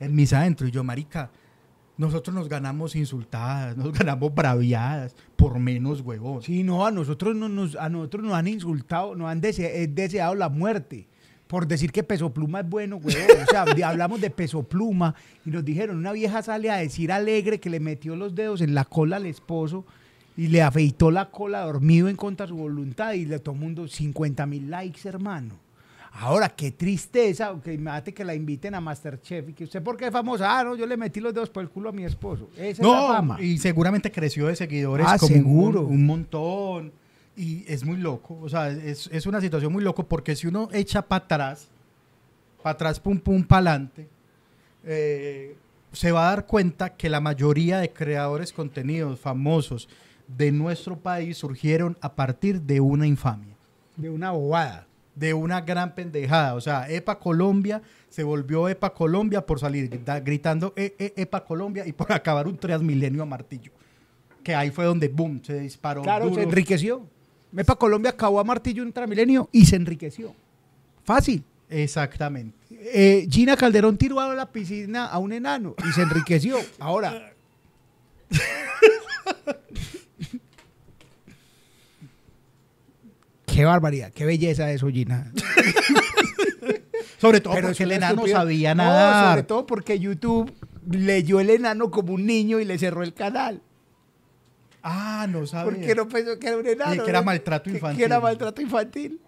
en 0.00 0.14
mis 0.14 0.32
adentros, 0.32 0.70
y 0.70 0.72
yo, 0.72 0.82
marica, 0.84 1.30
nosotros 1.98 2.34
nos 2.34 2.48
ganamos 2.48 2.96
insultadas, 2.96 3.76
nos 3.76 3.92
ganamos 3.98 4.34
braviadas, 4.34 5.14
por 5.36 5.58
menos 5.58 6.00
huevón. 6.00 6.40
Sí, 6.42 6.62
no, 6.62 6.86
a 6.86 6.90
nosotros, 6.90 7.36
no, 7.36 7.48
nos, 7.48 7.76
a 7.76 7.88
nosotros 7.90 8.22
nos 8.24 8.32
han 8.32 8.48
insultado, 8.48 9.14
nos 9.14 9.28
han 9.28 9.42
dese- 9.42 9.70
eh, 9.74 9.86
deseado 9.88 10.34
la 10.34 10.48
muerte 10.48 11.08
por 11.52 11.66
decir 11.68 11.92
que 11.92 12.02
Peso 12.02 12.32
Pluma 12.32 12.60
es 12.60 12.68
bueno, 12.70 12.96
güey. 12.96 13.14
O 13.14 13.46
sea, 13.50 13.66
hablamos 13.86 14.22
de 14.22 14.30
Peso 14.30 14.62
Pluma 14.62 15.14
y 15.44 15.50
nos 15.50 15.62
dijeron, 15.62 15.98
una 15.98 16.12
vieja 16.12 16.40
sale 16.42 16.70
a 16.70 16.76
decir 16.78 17.12
alegre 17.12 17.60
que 17.60 17.68
le 17.68 17.78
metió 17.78 18.16
los 18.16 18.34
dedos 18.34 18.62
en 18.62 18.74
la 18.74 18.86
cola 18.86 19.16
al 19.16 19.26
esposo 19.26 19.84
y 20.34 20.46
le 20.48 20.62
afeitó 20.62 21.10
la 21.10 21.30
cola 21.30 21.60
dormido 21.60 22.08
en 22.08 22.16
contra 22.16 22.46
de 22.46 22.50
su 22.52 22.56
voluntad 22.56 23.12
y 23.12 23.26
le 23.26 23.36
el 23.36 23.52
mundo 23.52 23.86
50 23.86 24.46
mil 24.46 24.70
likes, 24.70 25.06
hermano. 25.06 25.56
Ahora, 26.14 26.48
qué 26.48 26.70
tristeza, 26.70 27.54
que 27.62 27.74
imagínate 27.74 28.14
que 28.14 28.24
la 28.24 28.34
inviten 28.34 28.74
a 28.74 28.80
Masterchef 28.80 29.50
y 29.50 29.52
que 29.52 29.64
usted, 29.64 29.82
¿por 29.82 29.98
qué 29.98 30.06
es 30.06 30.10
famosa? 30.10 30.58
Ah, 30.58 30.64
no, 30.64 30.74
yo 30.74 30.86
le 30.86 30.96
metí 30.96 31.20
los 31.20 31.34
dedos 31.34 31.50
por 31.50 31.62
el 31.62 31.68
culo 31.68 31.90
a 31.90 31.92
mi 31.92 32.04
esposo. 32.04 32.48
Esa 32.56 32.68
es 32.70 32.78
la 32.78 32.84
No, 32.86 33.08
fama. 33.08 33.42
y 33.42 33.58
seguramente 33.58 34.10
creció 34.10 34.46
de 34.46 34.56
seguidores 34.56 35.06
Ah, 35.06 35.18
como 35.18 35.34
seguro. 35.34 35.82
Un, 35.82 35.92
un 35.96 36.06
montón. 36.06 36.92
Y 37.36 37.64
es 37.66 37.84
muy 37.84 37.96
loco. 37.96 38.38
O 38.42 38.48
sea, 38.48 38.68
es, 38.70 39.08
es 39.12 39.26
una 39.26 39.40
situación 39.40 39.72
muy 39.72 39.82
loco 39.82 40.06
porque 40.06 40.36
si 40.36 40.46
uno 40.46 40.68
echa 40.72 41.02
para 41.02 41.24
atrás, 41.24 41.68
para 42.62 42.74
atrás, 42.74 43.00
pum, 43.00 43.18
pum, 43.18 43.42
para 43.42 43.70
adelante, 43.70 44.08
se 45.92 46.12
va 46.12 46.26
a 46.26 46.30
dar 46.30 46.46
cuenta 46.46 46.90
que 46.96 47.08
la 47.08 47.20
mayoría 47.20 47.78
de 47.78 47.90
creadores 47.92 48.52
contenidos 48.52 49.20
famosos 49.20 49.88
de 50.28 50.50
nuestro 50.52 50.96
país 50.98 51.36
surgieron 51.38 51.96
a 52.00 52.14
partir 52.14 52.62
de 52.62 52.80
una 52.80 53.06
infamia, 53.06 53.54
De 53.96 54.08
una 54.10 54.30
bobada. 54.30 54.86
de 55.14 55.34
una 55.34 55.60
gran 55.60 55.94
pendejada. 55.94 56.54
O 56.54 56.60
sea, 56.60 56.88
EPA 56.88 57.18
Colombia 57.18 57.82
se 58.08 58.22
volvió 58.24 58.66
EPA 58.68 58.94
Colombia 58.94 59.44
por 59.44 59.58
salir 59.60 59.90
grita- 59.90 60.20
gritando 60.20 60.72
"E- 60.76 60.94
e- 60.98 61.12
EPA 61.16 61.44
Colombia 61.44 61.86
y 61.86 61.92
por 61.92 62.10
acabar 62.12 62.46
un 62.46 62.56
Transmilenio 62.56 63.22
a 63.22 63.26
martillo. 63.26 63.72
Que 64.42 64.54
ahí 64.54 64.70
fue 64.70 64.86
donde, 64.86 65.08
boom, 65.08 65.42
se 65.44 65.60
disparó. 65.60 66.00
Claro, 66.02 66.24
duro. 66.24 66.36
se 66.36 66.42
enriqueció. 66.42 67.06
Mepa 67.52 67.76
Colombia 67.76 68.10
acabó 68.10 68.40
a 68.40 68.44
martillo 68.44 68.82
un 68.82 68.92
tramilenio 68.92 69.48
y 69.52 69.66
se 69.66 69.76
enriqueció. 69.76 70.34
Fácil. 71.04 71.44
Exactamente. 71.68 72.56
Eh, 72.70 73.26
Gina 73.30 73.56
Calderón 73.56 73.96
tiró 73.96 74.20
a 74.20 74.34
la 74.34 74.46
piscina 74.46 75.06
a 75.06 75.18
un 75.18 75.32
enano 75.32 75.74
y 75.88 75.92
se 75.92 76.02
enriqueció. 76.02 76.58
Ahora. 76.78 77.32
qué 83.46 83.64
barbaridad, 83.64 84.12
qué 84.12 84.24
belleza 84.24 84.70
eso, 84.72 84.88
Gina. 84.88 85.30
Sobre 87.20 87.40
todo 87.40 87.54
Pero 87.54 87.68
porque 87.68 87.82
el 87.84 87.92
enano 87.92 88.12
estupidez. 88.14 88.36
sabía 88.36 88.74
No, 88.74 88.82
nadar. 88.84 89.30
sobre 89.30 89.42
todo 89.44 89.66
porque 89.66 89.98
YouTube 89.98 90.52
leyó 90.90 91.38
el 91.40 91.50
enano 91.50 91.90
como 91.90 92.14
un 92.14 92.26
niño 92.26 92.58
y 92.60 92.64
le 92.64 92.78
cerró 92.78 93.02
el 93.02 93.14
canal. 93.14 93.60
Ah, 94.82 95.26
no 95.28 95.46
sabía. 95.46 95.72
Porque 95.72 95.94
no 95.94 96.08
pensó 96.08 96.38
que 96.38 96.48
era 96.48 96.56
un 96.56 96.66
enano. 96.66 96.94
Y 96.94 96.98
que 97.00 97.10
era 97.10 97.22
maltrato 97.22 97.70
infantil. 97.70 97.98
Que 97.98 98.04
era 98.04 98.20
maltrato 98.20 98.60
infantil. 98.60 99.20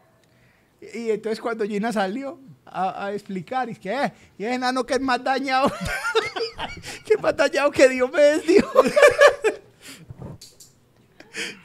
Y, 0.80 0.98
y 0.98 1.10
entonces 1.10 1.40
cuando 1.40 1.64
Gina 1.64 1.92
salió 1.92 2.40
a, 2.66 3.06
a 3.06 3.12
explicar, 3.12 3.70
y 3.70 3.76
que, 3.76 3.92
eh, 3.92 4.12
y 4.38 4.44
es 4.44 4.52
enano 4.52 4.84
que 4.84 4.94
es 4.94 5.00
más 5.00 5.22
dañado. 5.22 5.70
que 7.04 7.14
es 7.14 7.22
más 7.22 7.36
dañado 7.36 7.70
que 7.70 7.88
Diomedes, 7.88 8.46
dijo. 8.46 8.82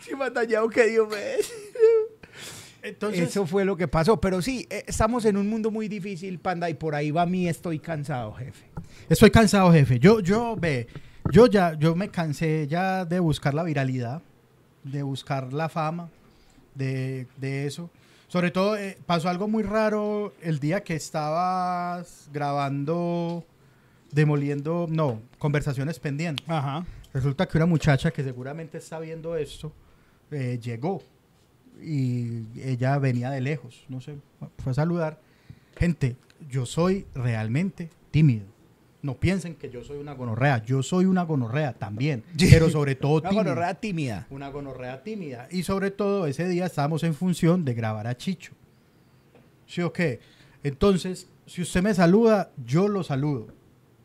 sí, 0.02 0.16
más 0.16 0.34
dañado 0.34 0.70
que 0.70 0.86
Diomedes. 0.86 1.52
Entonces, 2.82 3.30
Eso 3.30 3.46
fue 3.46 3.66
lo 3.66 3.76
que 3.76 3.88
pasó. 3.88 4.20
Pero 4.22 4.42
sí, 4.42 4.68
eh, 4.70 4.84
estamos 4.88 5.26
en 5.26 5.38
un 5.38 5.50
mundo 5.50 5.72
muy 5.72 5.88
difícil, 5.88 6.40
Panda, 6.40 6.70
y 6.70 6.76
por 6.76 6.96
ahí 6.96 7.12
va 7.12 7.26
mi 7.26 7.48
estoy 7.48 7.80
cansado, 7.80 8.34
jefe. 8.34 8.66
Estoy 9.10 9.32
cansado, 9.32 9.72
jefe. 9.74 10.00
Yo, 10.00 10.20
yo, 10.20 10.56
ve, 10.56 10.88
yo 11.32 11.48
ya, 11.48 11.74
yo 11.74 11.96
me 11.96 12.10
cansé 12.10 12.68
ya 12.68 13.06
de 13.06 13.20
buscar 13.20 13.54
la 13.54 13.64
viralidad, 13.64 14.22
de 14.84 15.04
buscar 15.04 15.54
la 15.54 15.70
fama, 15.70 16.10
de, 16.76 17.28
de 17.38 17.66
eso. 17.68 17.90
Sobre 18.28 18.52
todo, 18.52 18.78
eh, 18.78 18.98
pasó 19.06 19.30
algo 19.30 19.48
muy 19.48 19.64
raro 19.64 20.34
el 20.42 20.60
día 20.60 20.84
que 20.84 20.96
estabas 20.96 22.30
grabando, 22.32 23.44
demoliendo, 24.12 24.86
no, 24.90 25.22
conversaciones 25.40 26.00
pendientes. 26.00 26.48
Ajá. 26.48 26.86
Resulta 27.14 27.48
que 27.48 27.58
una 27.58 27.66
muchacha 27.66 28.12
que 28.12 28.24
seguramente 28.24 28.78
está 28.78 29.00
viendo 29.00 29.36
esto, 29.36 29.74
eh, 30.30 30.60
llegó 30.62 31.02
y 31.82 32.44
ella 32.62 33.00
venía 33.00 33.32
de 33.32 33.42
lejos, 33.42 33.84
no 33.90 34.00
sé, 34.00 34.16
fue 34.60 34.72
a 34.72 34.76
saludar. 34.76 35.20
Gente, 35.76 36.16
yo 36.50 36.66
soy 36.66 37.08
realmente 37.16 37.90
tímido. 38.12 38.46
No 39.02 39.16
piensen 39.16 39.56
que 39.56 39.70
yo 39.70 39.84
soy 39.84 39.98
una 39.98 40.14
gonorrea, 40.14 40.64
yo 40.64 40.84
soy 40.84 41.06
una 41.06 41.24
gonorrea 41.24 41.74
también, 41.74 42.24
pero 42.52 42.70
sobre 42.70 42.96
todo 42.96 43.22
Una 43.22 43.32
gonorrea 43.32 43.74
tímida. 43.76 44.28
Una 44.30 44.50
gonorrea 44.50 45.02
tímida. 45.04 45.48
Y 45.52 45.64
sobre 45.64 45.92
todo 45.92 46.28
ese 46.28 46.48
día 46.48 46.66
estábamos 46.66 47.04
en 47.04 47.14
función 47.14 47.64
de 47.64 47.74
grabar 47.74 48.08
a 48.08 48.18
Chicho. 48.18 48.54
¿Sí 49.66 49.82
o 49.82 49.94
qué? 49.94 50.20
Entonces, 50.64 51.30
si 51.46 51.62
usted 51.62 51.82
me 51.82 51.94
saluda, 51.94 52.52
yo 52.66 52.88
lo 52.88 53.04
saludo. 53.04 53.48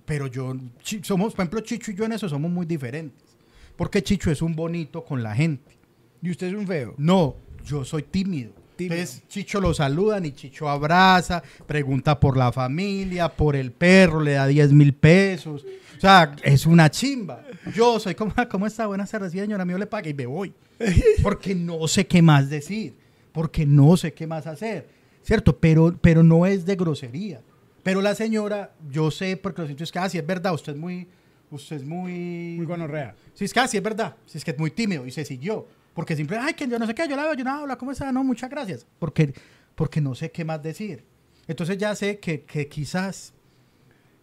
Pero 0.04 0.26
yo, 0.26 0.54
somos, 1.02 1.34
por 1.34 1.42
ejemplo, 1.42 1.60
Chicho 1.60 1.90
y 1.90 1.94
yo 1.94 2.04
en 2.04 2.12
eso 2.12 2.28
somos 2.28 2.50
muy 2.50 2.66
diferentes. 2.66 3.36
Porque 3.76 4.02
Chicho 4.02 4.30
es 4.30 4.42
un 4.42 4.54
bonito 4.54 5.04
con 5.04 5.22
la 5.22 5.34
gente. 5.34 5.76
Y 6.22 6.30
usted 6.30 6.48
es 6.48 6.54
un 6.54 6.66
feo. 6.66 6.94
No, 6.98 7.36
yo 7.64 7.84
soy 7.84 8.02
tímido. 8.02 8.52
Tímido. 8.76 8.96
Entonces, 8.96 9.22
Chicho 9.28 9.60
lo 9.60 9.72
saludan 9.74 10.24
y 10.26 10.32
Chicho 10.32 10.68
abraza, 10.68 11.42
pregunta 11.66 12.18
por 12.18 12.36
la 12.36 12.52
familia, 12.52 13.28
por 13.28 13.56
el 13.56 13.72
perro, 13.72 14.20
le 14.20 14.32
da 14.32 14.46
10 14.46 14.72
mil 14.72 14.94
pesos. 14.94 15.64
O 15.96 16.00
sea, 16.00 16.34
es 16.42 16.66
una 16.66 16.90
chimba. 16.90 17.42
Yo 17.74 17.98
soy 18.00 18.14
como, 18.14 18.32
"Ah, 18.36 18.46
¿cómo 18.48 18.66
está? 18.66 18.86
Buenas 18.86 19.10
tardes, 19.10 19.32
señora 19.32 19.64
mío, 19.64 19.78
le 19.78 19.86
paga 19.86 20.08
y 20.08 20.14
me 20.14 20.26
voy. 20.26 20.52
Porque 21.22 21.54
no 21.54 21.86
sé 21.88 22.06
qué 22.06 22.20
más 22.20 22.50
decir, 22.50 22.94
porque 23.32 23.64
no 23.64 23.96
sé 23.96 24.12
qué 24.12 24.26
más 24.26 24.46
hacer, 24.46 24.88
¿cierto? 25.22 25.56
Pero, 25.58 25.96
pero 26.00 26.22
no 26.22 26.44
es 26.46 26.66
de 26.66 26.74
grosería. 26.76 27.40
Pero 27.84 28.00
la 28.02 28.14
señora, 28.14 28.72
yo 28.90 29.10
sé, 29.10 29.36
porque 29.36 29.60
los 29.62 29.68
sitios 29.70 29.92
que, 29.92 29.98
ah, 29.98 30.08
sí, 30.08 30.18
es 30.18 30.26
verdad, 30.26 30.52
usted 30.54 30.72
es 30.72 30.78
muy, 30.78 31.06
usted 31.50 31.76
es 31.76 31.84
muy... 31.84 32.54
Muy 32.56 32.66
gonorrea. 32.66 33.14
Sí, 33.34 33.44
es 33.44 33.52
que 33.52 33.60
así 33.60 33.76
es 33.76 33.82
verdad. 33.82 34.16
Sí, 34.26 34.38
es 34.38 34.44
que 34.44 34.50
es 34.52 34.58
muy 34.58 34.70
tímido 34.70 35.06
y 35.06 35.10
se 35.12 35.24
siguió. 35.24 35.66
Porque 35.94 36.16
siempre, 36.16 36.36
ay, 36.38 36.54
que 36.54 36.66
yo 36.66 36.78
no 36.78 36.86
sé 36.86 36.94
qué, 36.94 37.08
yo 37.08 37.16
la 37.16 37.24
veo, 37.24 37.34
yo 37.34 37.44
no 37.44 37.52
hablo, 37.52 37.78
¿cómo 37.78 37.92
está? 37.92 38.10
No, 38.12 38.24
muchas 38.24 38.50
gracias. 38.50 38.86
Porque, 38.98 39.32
porque 39.74 40.00
no 40.00 40.14
sé 40.14 40.30
qué 40.30 40.44
más 40.44 40.62
decir. 40.62 41.04
Entonces 41.46 41.78
ya 41.78 41.94
sé 41.94 42.18
que, 42.18 42.42
que 42.42 42.68
quizás 42.68 43.32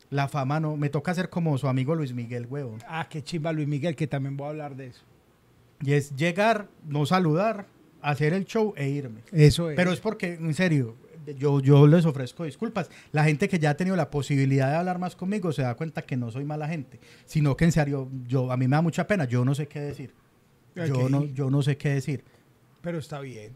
la 0.09 0.27
fama 0.27 0.59
no. 0.59 0.77
Me 0.77 0.89
toca 0.89 1.13
ser 1.13 1.29
como 1.29 1.57
su 1.57 1.67
amigo 1.67 1.95
Luis 1.95 2.13
Miguel, 2.13 2.45
huevo. 2.45 2.77
Ah, 2.87 3.07
qué 3.09 3.23
chimba 3.23 3.51
Luis 3.51 3.67
Miguel, 3.67 3.95
que 3.95 4.07
también 4.07 4.37
voy 4.37 4.47
a 4.47 4.49
hablar 4.49 4.75
de 4.75 4.87
eso. 4.87 5.01
Y 5.81 5.93
es 5.93 6.15
llegar, 6.15 6.67
no 6.87 7.05
saludar, 7.05 7.65
hacer 8.01 8.33
el 8.33 8.45
show 8.45 8.73
e 8.75 8.89
irme. 8.89 9.21
Eso 9.31 9.69
es. 9.69 9.75
Pero 9.75 9.91
es 9.91 9.99
porque, 9.99 10.33
en 10.33 10.53
serio, 10.53 10.95
yo, 11.37 11.59
yo 11.59 11.87
les 11.87 12.05
ofrezco 12.05 12.43
disculpas. 12.43 12.89
La 13.11 13.23
gente 13.23 13.47
que 13.47 13.57
ya 13.57 13.71
ha 13.71 13.77
tenido 13.77 13.95
la 13.95 14.11
posibilidad 14.11 14.69
de 14.69 14.75
hablar 14.75 14.99
más 14.99 15.15
conmigo 15.15 15.51
se 15.51 15.61
da 15.63 15.75
cuenta 15.75 16.03
que 16.03 16.17
no 16.17 16.29
soy 16.31 16.45
mala 16.45 16.67
gente, 16.67 16.99
sino 17.25 17.55
que 17.55 17.65
en 17.65 17.71
serio, 17.71 18.09
yo, 18.27 18.51
a 18.51 18.57
mí 18.57 18.67
me 18.67 18.75
da 18.75 18.81
mucha 18.81 19.07
pena, 19.07 19.25
yo 19.25 19.45
no 19.45 19.55
sé 19.55 19.67
qué 19.67 19.79
decir. 19.79 20.13
Yo, 20.75 21.09
no, 21.09 21.25
yo 21.25 21.49
no 21.49 21.61
sé 21.61 21.77
qué 21.77 21.89
decir. 21.89 22.23
Pero 22.81 22.97
está 22.99 23.19
bien. 23.19 23.53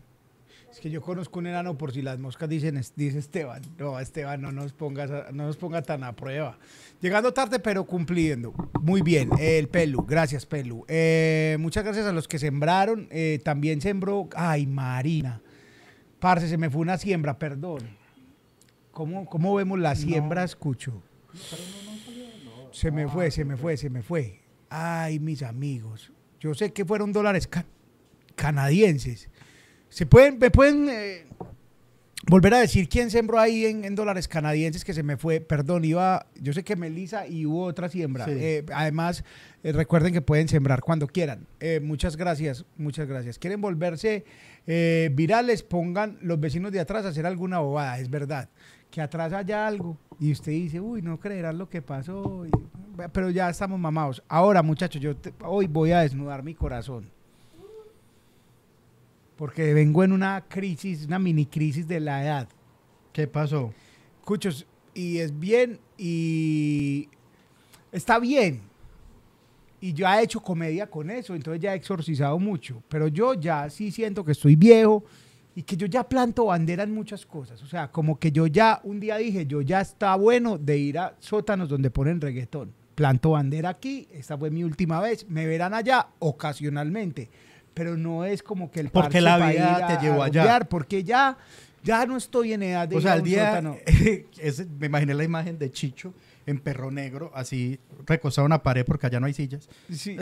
Es 0.70 0.82
que 0.82 0.90
yo 0.90 1.02
conozco 1.02 1.40
un 1.40 1.48
enano 1.48 1.78
por 1.78 1.94
si 1.94 2.02
las 2.02 2.20
moscas 2.20 2.50
dicen, 2.50 2.82
dice 2.98 3.18
Esteban. 3.18 3.62
No, 3.78 3.98
Esteban, 4.00 4.42
no 4.42 4.52
nos 4.52 4.74
pongas 4.74 5.10
a- 5.10 5.32
no 5.32 5.46
nos 5.46 5.56
ponga 5.56 5.82
tan 5.82 6.04
a 6.04 6.14
prueba. 6.14 6.58
Llegando 7.00 7.34
tarde, 7.34 7.60
pero 7.60 7.86
cumpliendo. 7.86 8.54
Muy 8.82 9.02
bien. 9.02 9.30
El 9.40 9.70
Pelu, 9.70 10.04
gracias, 10.06 10.46
Pelu. 10.46 10.84
Eh, 10.90 11.56
muchas 11.62 11.86
gracias 11.86 12.06
a 12.06 12.12
los 12.12 12.28
que 12.28 12.40
sembraron. 12.40 13.08
Eh, 13.10 13.40
también 13.44 13.80
sembró. 13.80 14.28
Ay, 14.36 14.68
Marina. 14.68 15.42
Parce, 16.20 16.50
se 16.50 16.58
me 16.58 16.70
fue 16.70 16.82
una 16.82 16.98
siembra, 16.98 17.40
perdón. 17.40 17.80
¿Cómo, 18.92 19.26
cómo 19.28 19.56
vemos 19.56 19.80
la 19.80 19.96
siembra, 19.96 20.44
escucho? 20.44 21.02
Se 22.72 22.92
me 22.92 23.08
fue, 23.08 23.32
se 23.32 23.46
me 23.46 23.56
fue, 23.56 23.78
se 23.78 23.90
me 23.90 24.02
fue. 24.02 24.42
Ay, 24.70 25.20
mis 25.20 25.42
amigos. 25.44 26.12
Yo 26.40 26.54
sé 26.54 26.72
que 26.74 26.86
fueron 26.86 27.12
dólares 27.14 27.48
ca- 27.48 27.66
canadienses. 28.36 29.30
¿Se 29.90 30.06
pueden, 30.06 30.38
me 30.40 30.52
pueden 30.52 30.88
eh, 30.90 31.26
volver 32.28 32.54
a 32.56 32.60
decir 32.60 32.90
quién 32.90 33.10
sembró 33.10 33.40
ahí 33.40 33.66
en, 33.66 33.86
en 33.86 33.96
dólares 33.96 34.28
canadienses 34.28 34.84
que 34.84 34.94
se 34.94 35.04
me 35.04 35.16
fue? 35.18 35.40
Perdón, 35.40 35.86
iba, 35.86 36.26
yo 36.42 36.52
sé 36.54 36.64
que 36.64 36.76
Melissa 36.76 37.28
y 37.28 37.46
hubo 37.46 37.64
otra 37.64 37.88
siembra. 37.90 38.26
Sí. 38.26 38.32
Eh, 38.36 38.66
además, 38.74 39.24
eh, 39.64 39.72
recuerden 39.72 40.12
que 40.14 40.22
pueden 40.22 40.48
sembrar 40.48 40.82
cuando 40.82 41.08
quieran. 41.08 41.48
Muchas 41.82 42.18
gracias, 42.18 42.66
muchas 42.78 43.08
gracias. 43.08 43.40
¿Quieren 43.40 43.62
volverse 43.62 44.26
virales? 45.14 45.64
Pongan 45.64 46.18
los 46.22 46.40
vecinos 46.40 46.72
de 46.72 46.80
atrás 46.80 47.06
a 47.06 47.10
hacer 47.10 47.26
alguna 47.26 47.60
bobada, 47.60 48.00
es 48.00 48.10
verdad. 48.10 48.50
Que 48.92 49.02
atrás 49.02 49.34
haya 49.34 49.66
algo 49.68 49.98
y 50.20 50.32
usted 50.32 50.52
dice, 50.52 50.80
uy, 50.80 51.02
no 51.02 51.20
creerás 51.20 51.56
lo 51.56 51.70
que 51.70 51.82
pasó. 51.82 52.46
y- 52.46 52.52
pero 53.14 53.30
ya 53.30 53.50
estamos 53.50 53.80
mamados. 53.80 54.24
Ahora, 54.28 54.62
muchachos, 54.64 55.02
yo 55.02 55.16
te- 55.16 55.34
hoy 55.44 55.68
voy 55.68 55.92
a 55.92 56.02
desnudar 56.02 56.44
mi 56.44 56.54
corazón 56.54 57.10
porque 59.38 59.74
vengo 59.74 60.04
en 60.04 60.12
una 60.14 60.46
crisis, 60.48 61.06
una 61.06 61.20
mini 61.20 61.46
crisis 61.46 61.88
de 61.88 62.00
la 62.00 62.24
edad. 62.24 62.48
¿Qué 63.12 63.28
pasó? 63.28 63.74
Cuchos, 64.24 64.66
y 64.94 65.18
es 65.18 65.38
bien 65.38 65.80
y 65.98 67.10
está 67.92 68.18
bien. 68.20 68.62
Y 69.82 69.94
yo 69.94 70.08
he 70.08 70.24
hecho 70.24 70.40
comedia 70.40 70.88
con 70.90 71.10
eso, 71.12 71.36
entonces 71.36 71.62
ya 71.62 71.74
he 71.74 71.78
exorcizado 71.78 72.40
mucho. 72.40 72.82
Pero 72.88 73.08
yo 73.08 73.34
ya 73.34 73.70
sí 73.70 73.92
siento 73.92 74.24
que 74.24 74.32
estoy 74.32 74.56
viejo 74.56 75.04
y 75.54 75.64
que 75.64 75.76
yo 75.78 75.86
ya 75.86 76.08
planto 76.08 76.46
bandera 76.46 76.84
en 76.84 76.94
muchas 76.94 77.26
cosas. 77.26 77.62
O 77.62 77.68
sea, 77.68 77.92
como 77.92 78.18
que 78.18 78.32
yo 78.32 78.48
ya 78.48 78.80
un 78.84 79.00
día 79.00 79.18
dije, 79.18 79.46
yo 79.46 79.62
ya 79.62 79.82
está 79.82 80.16
bueno 80.16 80.58
de 80.58 80.78
ir 80.78 80.98
a 80.98 81.16
sótanos 81.20 81.68
donde 81.70 81.92
ponen 81.92 82.22
reggaetón. 82.22 82.74
Planto 82.96 83.32
bandera 83.32 83.70
aquí, 83.70 84.08
esta 84.14 84.38
fue 84.38 84.50
mi 84.50 84.64
última 84.64 85.02
vez. 85.02 85.28
Me 85.30 85.46
verán 85.46 85.74
allá 85.74 86.08
ocasionalmente. 86.20 87.30
Pero 87.74 87.98
no 87.98 88.24
es 88.24 88.42
como 88.42 88.72
que 88.72 88.80
el 88.80 88.90
Porque 88.90 89.20
la 89.20 89.36
vida 89.50 89.86
a- 89.86 89.88
te 90.00 90.06
llevó 90.06 90.24
allá. 90.24 90.62
Porque 90.70 91.04
ya, 91.04 91.38
ya 91.84 92.06
no 92.06 92.16
estoy 92.16 92.54
en 92.54 92.64
edad 92.64 92.88
de 92.88 92.96
O 92.96 93.00
ir 93.00 93.04
sea, 93.04 93.14
a 93.14 93.16
el 93.18 93.24
día, 93.24 93.48
sótano. 93.50 93.78
me 94.80 94.86
imaginé 94.88 95.14
la 95.14 95.24
imagen 95.26 95.60
de 95.60 95.70
Chicho 95.72 96.14
en 96.48 96.60
perro 96.60 96.90
negro, 96.92 97.32
así 97.34 97.80
recostado 98.06 98.46
en 98.46 98.52
una 98.52 98.62
pared 98.64 98.86
porque 98.86 99.08
allá 99.08 99.20
no 99.20 99.26
hay 99.26 99.34
sillas, 99.34 99.68
Sí. 99.92 100.16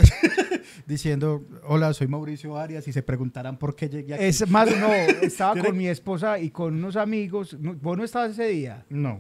diciendo, 0.88 1.44
hola, 1.66 1.94
soy 1.94 2.08
Mauricio 2.08 2.58
Arias, 2.58 2.88
y 2.88 2.94
se 2.94 3.04
preguntarán 3.04 3.58
por 3.58 3.76
qué 3.76 3.90
llegué 3.90 4.14
aquí. 4.16 4.24
Es 4.24 4.50
más, 4.50 4.70
no, 4.78 4.92
estaba 4.94 5.62
con 5.62 5.76
mi 5.78 5.88
esposa 5.88 6.40
y 6.40 6.50
con 6.50 6.76
unos 6.76 6.96
amigos. 6.96 7.58
¿Vos 7.60 7.98
no 7.98 8.04
estabas 8.04 8.32
ese 8.32 8.48
día? 8.48 8.86
No. 8.90 9.20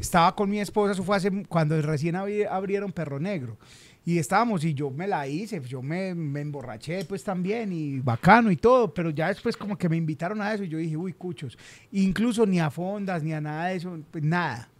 Estaba 0.00 0.34
con 0.34 0.48
mi 0.50 0.60
esposa, 0.60 0.92
eso 0.92 1.02
fue 1.02 1.16
hace, 1.16 1.30
cuando 1.48 1.80
recién 1.82 2.14
abri- 2.14 2.46
abrieron 2.48 2.92
Perro 2.92 3.18
Negro. 3.20 3.56
Y 4.04 4.18
estábamos 4.18 4.64
y 4.64 4.72
yo 4.72 4.90
me 4.90 5.06
la 5.06 5.26
hice, 5.28 5.60
yo 5.60 5.82
me, 5.82 6.14
me 6.14 6.40
emborraché 6.40 7.04
pues 7.04 7.22
también 7.22 7.72
y 7.72 8.00
bacano 8.00 8.50
y 8.50 8.56
todo, 8.56 8.94
pero 8.94 9.10
ya 9.10 9.28
después 9.28 9.54
como 9.56 9.76
que 9.76 9.86
me 9.88 9.96
invitaron 9.98 10.40
a 10.40 10.54
eso 10.54 10.64
y 10.64 10.68
yo 10.68 10.78
dije, 10.78 10.96
uy, 10.96 11.12
cuchos, 11.12 11.58
incluso 11.92 12.46
ni 12.46 12.58
a 12.58 12.70
fondas, 12.70 13.22
ni 13.22 13.32
a 13.34 13.40
nada 13.40 13.66
de 13.66 13.76
eso, 13.76 13.98
pues 14.10 14.24
nada. 14.24 14.70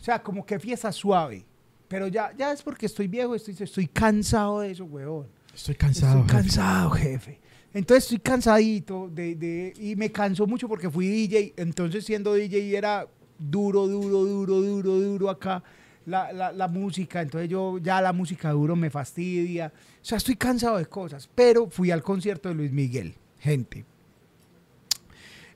O 0.00 0.04
sea, 0.04 0.22
como 0.22 0.46
que 0.46 0.60
fiesta 0.60 0.92
suave. 0.92 1.44
Pero 1.88 2.06
ya, 2.06 2.32
ya 2.36 2.52
es 2.52 2.62
porque 2.62 2.86
estoy 2.86 3.08
viejo, 3.08 3.34
estoy, 3.34 3.56
estoy 3.58 3.86
cansado 3.88 4.60
de 4.60 4.70
eso, 4.70 4.84
weón. 4.84 5.26
Estoy 5.52 5.74
cansado. 5.74 6.20
Estoy 6.20 6.22
jefe. 6.36 6.42
cansado, 6.44 6.90
jefe. 6.90 7.40
Entonces 7.74 8.04
estoy 8.04 8.18
cansadito 8.20 9.08
de, 9.12 9.34
de- 9.34 9.72
y 9.80 9.96
me 9.96 10.10
cansó 10.12 10.46
mucho 10.46 10.68
porque 10.68 10.88
fui 10.90 11.08
DJ. 11.08 11.54
Entonces 11.56 12.04
siendo 12.04 12.34
DJ 12.34 12.76
era 12.76 13.06
duro, 13.38 13.86
duro, 13.86 14.24
duro, 14.24 14.60
duro, 14.60 15.00
duro 15.00 15.30
acá 15.30 15.62
la, 16.06 16.32
la- 16.32 16.52
la 16.52 16.68
música. 16.68 17.20
Entonces 17.22 17.48
yo 17.50 17.78
ya 17.78 18.00
la 18.00 18.12
música 18.12 18.50
duro 18.50 18.76
me 18.76 18.90
fastidia. 18.90 19.72
O 20.00 20.04
sea, 20.04 20.18
estoy 20.18 20.36
cansado 20.36 20.78
de 20.78 20.86
cosas. 20.86 21.28
Pero 21.34 21.68
fui 21.70 21.90
al 21.90 22.02
concierto 22.02 22.48
de 22.48 22.54
Luis 22.54 22.72
Miguel, 22.72 23.14
gente. 23.38 23.84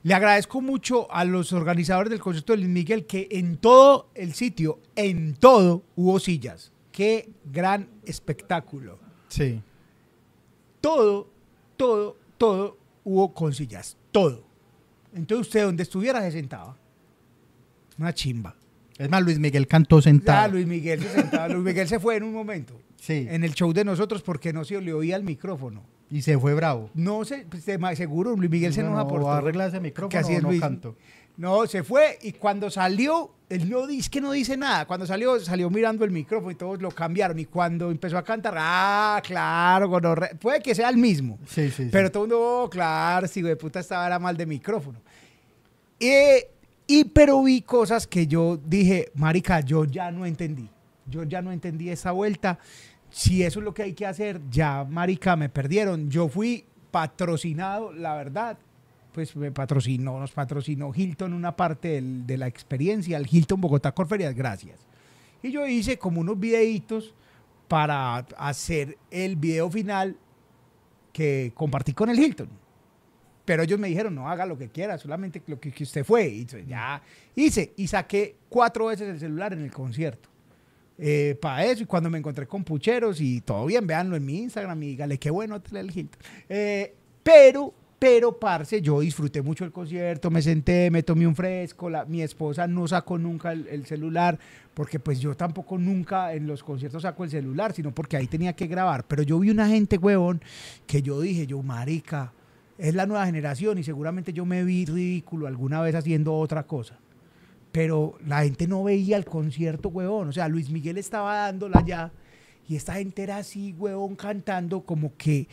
Le 0.03 0.13
agradezco 0.15 0.61
mucho 0.61 1.11
a 1.11 1.23
los 1.25 1.53
organizadores 1.53 2.09
del 2.09 2.19
concierto 2.19 2.53
de 2.53 2.57
Luis 2.57 2.69
Miguel 2.69 3.05
que 3.05 3.27
en 3.31 3.57
todo 3.57 4.09
el 4.15 4.33
sitio, 4.33 4.79
en 4.95 5.35
todo, 5.35 5.83
hubo 5.95 6.19
sillas. 6.19 6.71
Qué 6.91 7.29
gran 7.45 7.87
espectáculo 8.03 8.99
Sí. 9.27 9.61
todo, 10.81 11.29
todo, 11.77 12.17
todo 12.37 12.77
hubo 13.03 13.33
con 13.33 13.53
sillas. 13.53 13.95
Todo. 14.11 14.43
Entonces 15.13 15.47
usted 15.47 15.63
donde 15.65 15.83
estuviera 15.83 16.19
se 16.21 16.31
sentaba. 16.31 16.75
Una 17.97 18.13
chimba. 18.13 18.55
Es 18.97 19.09
más, 19.09 19.23
Luis 19.23 19.39
Miguel 19.39 19.67
cantó 19.67 20.01
sentado. 20.01 20.51
Luis 20.53 20.67
Miguel 20.67 21.01
se 21.01 21.09
sentaba. 21.09 21.47
Luis 21.47 21.63
Miguel 21.63 21.87
se 21.87 21.99
fue 21.99 22.17
en 22.17 22.23
un 22.23 22.33
momento. 22.33 22.79
Sí. 22.99 23.25
En 23.29 23.43
el 23.43 23.53
show 23.53 23.73
de 23.73 23.83
nosotros 23.83 24.21
porque 24.21 24.53
no 24.53 24.63
se 24.63 24.79
le 24.79 24.93
oía 24.93 25.15
el 25.15 25.23
micrófono. 25.23 25.83
Y 26.09 26.21
se 26.21 26.37
fue 26.37 26.53
bravo. 26.53 26.89
No 26.93 27.23
sé, 27.25 27.45
pues, 27.49 27.65
de- 27.65 27.77
ma- 27.77 27.95
seguro 27.95 28.35
Luis 28.35 28.51
Miguel 28.51 28.73
se 28.73 28.81
No, 28.83 28.89
enoja 28.89 29.03
no, 29.03 29.07
por 29.09 29.21
todo. 29.21 29.31
arregla 29.31 29.67
ese 29.67 29.79
micrófono 29.79 30.09
Que 30.09 30.17
así 30.17 30.33
es 30.33 30.43
no 30.43 30.49
Luis. 30.49 30.61
canto. 30.61 30.95
No, 31.37 31.65
se 31.65 31.81
fue 31.83 32.19
y 32.21 32.33
cuando 32.33 32.69
salió, 32.69 33.31
él 33.49 33.69
no 33.69 33.87
dice 33.87 34.09
que 34.09 34.19
no 34.21 34.33
dice 34.33 34.57
nada. 34.57 34.85
Cuando 34.85 35.05
salió, 35.07 35.39
salió 35.39 35.69
mirando 35.69 36.03
el 36.05 36.11
micrófono 36.11 36.51
y 36.51 36.55
todos 36.55 36.79
lo 36.81 36.91
cambiaron. 36.91 37.39
Y 37.39 37.45
cuando 37.45 37.89
empezó 37.89 38.17
a 38.17 38.23
cantar, 38.23 38.53
ah, 38.57 39.21
claro, 39.25 39.87
gonorrea. 39.89 40.31
puede 40.39 40.59
que 40.61 40.75
sea 40.75 40.89
el 40.89 40.97
mismo. 40.97 41.39
Sí, 41.47 41.69
sí, 41.71 41.85
sí. 41.85 41.89
Pero 41.91 42.11
todo 42.11 42.25
el 42.25 42.29
mundo, 42.29 42.63
oh, 42.65 42.69
claro, 42.69 43.27
si 43.27 43.41
de 43.41 43.55
puta 43.55 43.79
estaba 43.79 44.05
era 44.05 44.19
mal 44.19 44.35
de 44.37 44.45
micrófono. 44.45 44.99
Eh, 45.99 46.49
y 46.99 47.05
pero 47.05 47.41
vi 47.43 47.61
cosas 47.61 48.07
que 48.07 48.27
yo 48.27 48.57
dije, 48.57 49.11
marica, 49.15 49.59
yo 49.61 49.85
ya 49.85 50.11
no 50.11 50.25
entendí. 50.25 50.69
Yo 51.07 51.23
ya 51.23 51.41
no 51.41 51.51
entendí 51.51 51.89
esa 51.89 52.11
vuelta. 52.11 52.59
Si 53.09 53.43
eso 53.43 53.59
es 53.59 53.65
lo 53.65 53.73
que 53.73 53.83
hay 53.83 53.93
que 53.93 54.05
hacer, 54.05 54.41
ya, 54.49 54.83
marica, 54.83 55.35
me 55.35 55.49
perdieron. 55.49 56.09
Yo 56.09 56.27
fui 56.29 56.65
patrocinado, 56.91 57.91
la 57.91 58.15
verdad. 58.15 58.57
Pues 59.13 59.35
me 59.35 59.51
patrocinó, 59.51 60.19
nos 60.19 60.31
patrocinó 60.31 60.91
Hilton 60.95 61.33
una 61.33 61.55
parte 61.55 61.89
del- 61.89 62.25
de 62.25 62.37
la 62.37 62.47
experiencia, 62.47 63.17
el 63.17 63.27
Hilton 63.29 63.59
Bogotá 63.59 63.91
Corferias, 63.91 64.33
gracias. 64.33 64.79
Y 65.43 65.51
yo 65.51 65.67
hice 65.67 65.97
como 65.97 66.21
unos 66.21 66.39
videitos 66.39 67.13
para 67.67 68.17
hacer 68.37 68.97
el 69.09 69.35
video 69.35 69.69
final 69.69 70.15
que 71.11 71.51
compartí 71.53 71.93
con 71.93 72.09
el 72.09 72.19
Hilton. 72.19 72.47
Pero 73.51 73.63
ellos 73.63 73.77
me 73.77 73.89
dijeron, 73.89 74.15
no 74.15 74.29
haga 74.29 74.45
lo 74.45 74.57
que 74.57 74.69
quiera, 74.69 74.97
solamente 74.97 75.41
lo 75.45 75.59
que, 75.59 75.73
usted 75.83 76.05
fue. 76.05 76.25
Y 76.29 76.47
ya 76.69 77.01
hice 77.35 77.73
y 77.75 77.85
saqué 77.85 78.37
cuatro 78.47 78.85
veces 78.85 79.09
el 79.09 79.19
celular 79.19 79.51
en 79.51 79.59
el 79.59 79.71
concierto. 79.73 80.29
para 81.41 81.65
eso, 81.65 81.83
y 81.83 81.85
cuando 81.85 82.09
me 82.09 82.17
encontré 82.17 82.47
con 82.47 82.63
pucheros 82.63 83.19
y 83.19 83.41
todo 83.41 83.65
bien, 83.65 83.85
véanlo 83.85 84.15
en 84.15 84.25
mi 84.25 84.37
Instagram 84.37 84.81
y 84.83 84.87
dígale 84.87 85.17
qué 85.17 85.29
bueno 85.31 85.59
tener 85.61 85.83
el 85.83 85.91
Hilton. 85.97 86.21
Eh, 86.47 86.93
pero, 87.23 87.73
pero, 87.99 88.39
parce, 88.39 88.81
yo 88.81 89.01
disfruté 89.01 89.41
mucho 89.41 89.65
el 89.65 89.73
concierto, 89.73 90.31
me 90.31 90.41
senté, 90.41 90.89
me 90.89 91.03
tomé 91.03 91.27
un 91.27 91.35
fresco, 91.35 91.89
la- 91.89 92.05
mi 92.05 92.21
esposa 92.21 92.67
no 92.67 92.87
sacó 92.87 93.17
nunca 93.17 93.51
el, 93.51 93.67
el 93.67 93.85
celular, 93.85 94.39
porque 94.73 94.97
pues 94.97 95.19
yo 95.19 95.35
tampoco 95.35 95.77
nunca 95.77 96.33
en 96.33 96.47
los 96.47 96.63
conciertos 96.63 97.01
saco 97.01 97.25
el 97.25 97.29
celular, 97.31 97.73
sino 97.73 97.93
porque 97.93 98.15
ahí 98.15 98.27
tenía 98.27 98.53
que 98.53 98.67
grabar. 98.67 99.03
Pero 99.09 99.23
yo 99.23 99.39
vi 99.39 99.49
una 99.49 99.67
gente, 99.67 99.97
huevón, 99.97 100.41
que 100.87 101.01
yo 101.01 101.19
dije, 101.19 101.45
yo, 101.45 101.61
marica, 101.61 102.31
es 102.81 102.95
la 102.95 103.05
nueva 103.05 103.27
generación 103.27 103.77
y 103.77 103.83
seguramente 103.83 104.33
yo 104.33 104.43
me 104.43 104.63
vi 104.63 104.85
ridículo 104.85 105.45
alguna 105.45 105.81
vez 105.81 105.93
haciendo 105.93 106.33
otra 106.33 106.63
cosa. 106.63 106.97
Pero 107.71 108.17
la 108.25 108.43
gente 108.43 108.67
no 108.67 108.83
veía 108.83 109.17
el 109.17 109.25
concierto, 109.25 109.89
huevón. 109.89 110.29
O 110.29 110.31
sea, 110.31 110.47
Luis 110.47 110.71
Miguel 110.71 110.97
estaba 110.97 111.35
dándola 111.35 111.85
ya 111.85 112.11
y 112.67 112.75
esta 112.75 112.95
gente 112.95 113.21
era 113.21 113.37
así, 113.37 113.75
huevón, 113.77 114.15
cantando 114.15 114.81
como 114.81 115.15
que, 115.15 115.47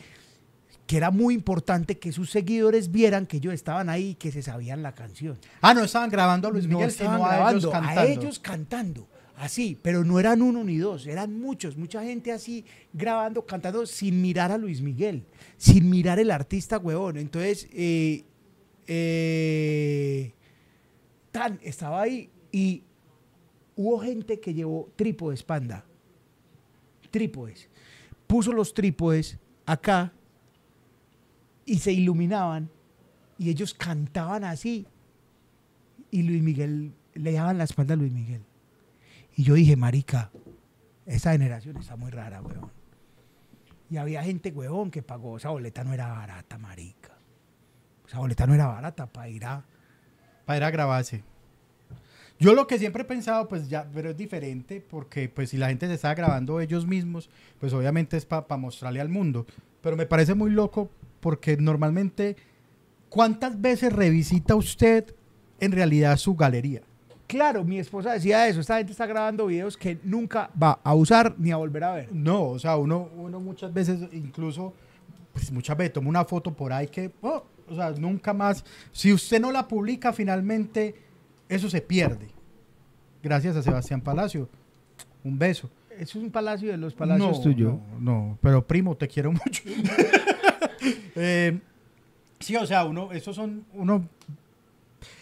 que 0.87 0.97
era 0.97 1.11
muy 1.11 1.35
importante 1.35 1.99
que 1.99 2.11
sus 2.11 2.31
seguidores 2.31 2.91
vieran 2.91 3.27
que 3.27 3.37
ellos 3.37 3.53
estaban 3.53 3.89
ahí 3.89 4.09
y 4.09 4.15
que 4.15 4.31
se 4.31 4.41
sabían 4.41 4.81
la 4.81 4.95
canción. 4.95 5.37
Ah, 5.61 5.75
no 5.75 5.83
estaban 5.83 6.09
grabando 6.09 6.47
a 6.47 6.51
Luis 6.51 6.65
No 6.65 6.77
Miguel, 6.77 6.89
estaban 6.89 7.17
sino 7.17 7.27
a 7.27 7.51
ellos 7.51 7.61
grabando, 7.63 7.71
cantando. 7.71 8.01
a 8.01 8.05
ellos 8.05 8.39
cantando. 8.39 9.07
Así, 9.37 9.77
pero 9.81 10.03
no 10.03 10.19
eran 10.19 10.41
uno 10.41 10.63
ni 10.65 10.77
dos, 10.77 11.07
eran 11.07 11.39
muchos, 11.39 11.77
mucha 11.77 12.03
gente 12.03 12.33
así 12.33 12.65
grabando, 12.91 13.45
cantando 13.45 13.85
sin 13.85 14.21
mirar 14.21 14.51
a 14.51 14.57
Luis 14.57 14.81
Miguel, 14.81 15.23
sin 15.59 15.89
mirar 15.89 16.19
el 16.19 16.31
artista, 16.31 16.77
huevón. 16.77 17.17
Entonces, 17.17 17.67
eh, 17.73 18.23
eh, 18.87 20.33
Tan 21.31 21.59
estaba 21.61 22.01
ahí 22.01 22.29
y 22.51 22.83
hubo 23.75 23.99
gente 23.99 24.39
que 24.39 24.53
llevó 24.53 24.89
trípodes, 24.95 25.43
panda. 25.43 25.85
Trípodes. 27.11 27.69
Puso 28.25 28.53
los 28.53 28.73
trípodes 28.73 29.37
acá 29.65 30.13
y 31.65 31.79
se 31.79 31.91
iluminaban 31.91 32.69
y 33.37 33.49
ellos 33.49 33.73
cantaban 33.73 34.45
así 34.45 34.87
y 36.09 36.23
Luis 36.23 36.41
Miguel 36.41 36.93
le 37.13 37.33
daban 37.33 37.57
la 37.57 37.65
espalda 37.65 37.95
a 37.95 37.97
Luis 37.97 38.13
Miguel. 38.13 38.41
Y 39.35 39.43
yo 39.43 39.55
dije, 39.55 39.75
marica, 39.75 40.31
esa 41.05 41.33
generación 41.33 41.77
está 41.77 41.97
muy 41.97 42.11
rara, 42.11 42.41
weón. 42.41 42.78
Y 43.89 43.97
había 43.97 44.23
gente, 44.23 44.51
weón, 44.51 44.91
que 44.91 45.01
pagó, 45.01 45.37
esa 45.37 45.49
boleta 45.49 45.83
no 45.83 45.93
era 45.93 46.07
barata, 46.07 46.57
marica. 46.57 47.17
Esa 48.07 48.19
boleta 48.19 48.45
no 48.45 48.53
era 48.53 48.67
barata 48.67 49.07
para 49.07 49.29
ir 49.29 49.45
a... 49.45 49.63
Para 50.45 50.57
ir 50.57 50.63
a 50.63 50.71
grabarse. 50.71 51.23
Yo 52.39 52.53
lo 52.53 52.67
que 52.67 52.79
siempre 52.79 53.03
he 53.03 53.05
pensado, 53.05 53.47
pues 53.47 53.67
ya, 53.67 53.89
pero 53.93 54.11
es 54.11 54.17
diferente, 54.17 54.79
porque 54.79 55.27
pues 55.27 55.49
si 55.49 55.57
la 55.57 55.67
gente 55.67 55.87
se 55.87 55.95
está 55.95 56.13
grabando 56.13 56.61
ellos 56.61 56.87
mismos, 56.87 57.29
pues 57.59 57.73
obviamente 57.73 58.15
es 58.15 58.25
para 58.25 58.45
mostrarle 58.57 59.01
al 59.01 59.09
mundo. 59.09 59.45
Pero 59.81 59.97
me 59.97 60.05
parece 60.05 60.35
muy 60.35 60.49
loco 60.49 60.89
porque 61.19 61.57
normalmente, 61.57 62.37
¿cuántas 63.09 63.59
veces 63.59 63.91
revisita 63.91 64.55
usted 64.55 65.13
en 65.59 65.71
realidad 65.73 66.15
su 66.15 66.35
galería? 66.35 66.81
Claro, 67.29 67.63
mi 67.63 67.77
esposa 67.77 68.13
decía 68.13 68.47
eso, 68.47 68.59
esta 68.59 68.77
gente 68.77 68.91
está 68.91 69.05
grabando 69.05 69.45
videos 69.45 69.77
que 69.77 69.99
nunca 70.03 70.49
va 70.61 70.79
a 70.83 70.95
usar 70.95 71.35
ni 71.37 71.51
a 71.51 71.57
volver 71.57 71.83
a 71.83 71.93
ver. 71.93 72.11
No, 72.11 72.45
o 72.45 72.57
sea, 72.57 72.75
uno, 72.75 73.07
uno 73.15 73.39
muchas 73.39 73.71
veces, 73.71 73.99
incluso, 74.13 74.73
pues 75.31 75.51
muchas 75.51 75.77
veces 75.77 75.93
toma 75.93 76.09
una 76.09 76.25
foto 76.25 76.51
por 76.51 76.73
ahí 76.73 76.87
que, 76.87 77.11
oh, 77.21 77.43
o 77.69 77.75
sea, 77.75 77.91
nunca 77.91 78.33
más, 78.33 78.65
si 78.91 79.13
usted 79.13 79.39
no 79.39 79.51
la 79.51 79.67
publica, 79.67 80.11
finalmente 80.11 80.95
eso 81.47 81.69
se 81.69 81.81
pierde. 81.81 82.29
Gracias 83.21 83.55
a 83.55 83.61
Sebastián 83.61 84.01
Palacio. 84.01 84.49
Un 85.23 85.37
beso. 85.37 85.69
Eso 85.91 86.17
es 86.17 86.23
un 86.23 86.31
palacio 86.31 86.71
de 86.71 86.77
los 86.77 86.95
palacios 86.95 87.37
no, 87.37 87.43
tuyos. 87.43 87.73
No, 87.99 87.99
no, 87.99 88.39
pero 88.41 88.65
primo, 88.65 88.97
te 88.97 89.07
quiero 89.07 89.31
mucho. 89.33 89.61
Eh, 91.21 91.59
sí, 92.39 92.55
o 92.55 92.65
sea, 92.65 92.85
uno, 92.85 93.11
esos 93.11 93.35
son, 93.35 93.65
uno, 93.73 94.07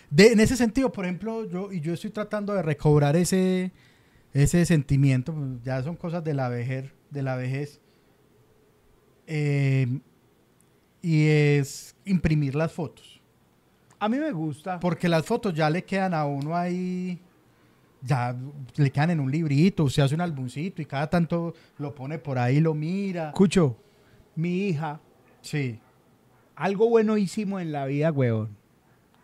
de, 0.10 0.32
en 0.32 0.40
ese 0.40 0.56
sentido, 0.56 0.92
por 0.92 1.06
ejemplo, 1.06 1.46
yo, 1.50 1.72
y 1.72 1.82
yo 1.82 1.94
estoy 1.94 2.10
tratando 2.12 2.54
de 2.54 2.62
recobrar 2.62 3.16
ese, 3.16 3.72
ese 4.34 4.66
sentimiento, 4.66 5.34
ya 5.64 5.82
son 5.84 5.96
cosas 5.96 6.24
de 6.24 6.34
la 6.34 6.50
vejez, 6.50 6.94
de 7.12 7.22
la 7.22 7.36
vejez, 7.36 7.82
eh, 9.28 10.00
y 11.02 11.28
es 11.28 11.96
imprimir 12.06 12.56
las 12.56 12.72
fotos, 12.72 13.22
A 14.00 14.08
mí 14.10 14.18
me 14.18 14.32
gusta. 14.32 14.80
porque 14.80 15.10
las 15.10 15.26
fotos 15.26 15.54
ya 15.54 15.70
le 15.70 15.84
quedan 15.84 16.14
a 16.14 16.26
uno 16.26 16.56
ahí, 16.56 17.20
ya 18.02 18.36
le 18.76 18.92
quedan 18.92 19.12
en 19.12 19.20
un 19.20 19.32
librito, 19.32 19.84
usted 19.84 20.04
hace 20.04 20.16
un 20.16 20.22
álbumcito 20.22 20.82
y 20.82 20.86
cada 20.86 21.10
tanto 21.10 21.54
lo 21.78 21.94
pone 21.94 22.18
por 22.20 22.38
ahí, 22.38 22.60
lo 22.60 22.74
mira. 22.74 23.30
Escucho, 23.30 23.78
mi 24.36 24.68
hija, 24.70 25.00
Sí. 25.42 25.80
algo 26.56 26.90
bueno 26.90 27.18
hicimos 27.18 27.62
en 27.62 27.72
la 27.72 27.86
vida, 27.86 28.12
huevón. 28.12 28.57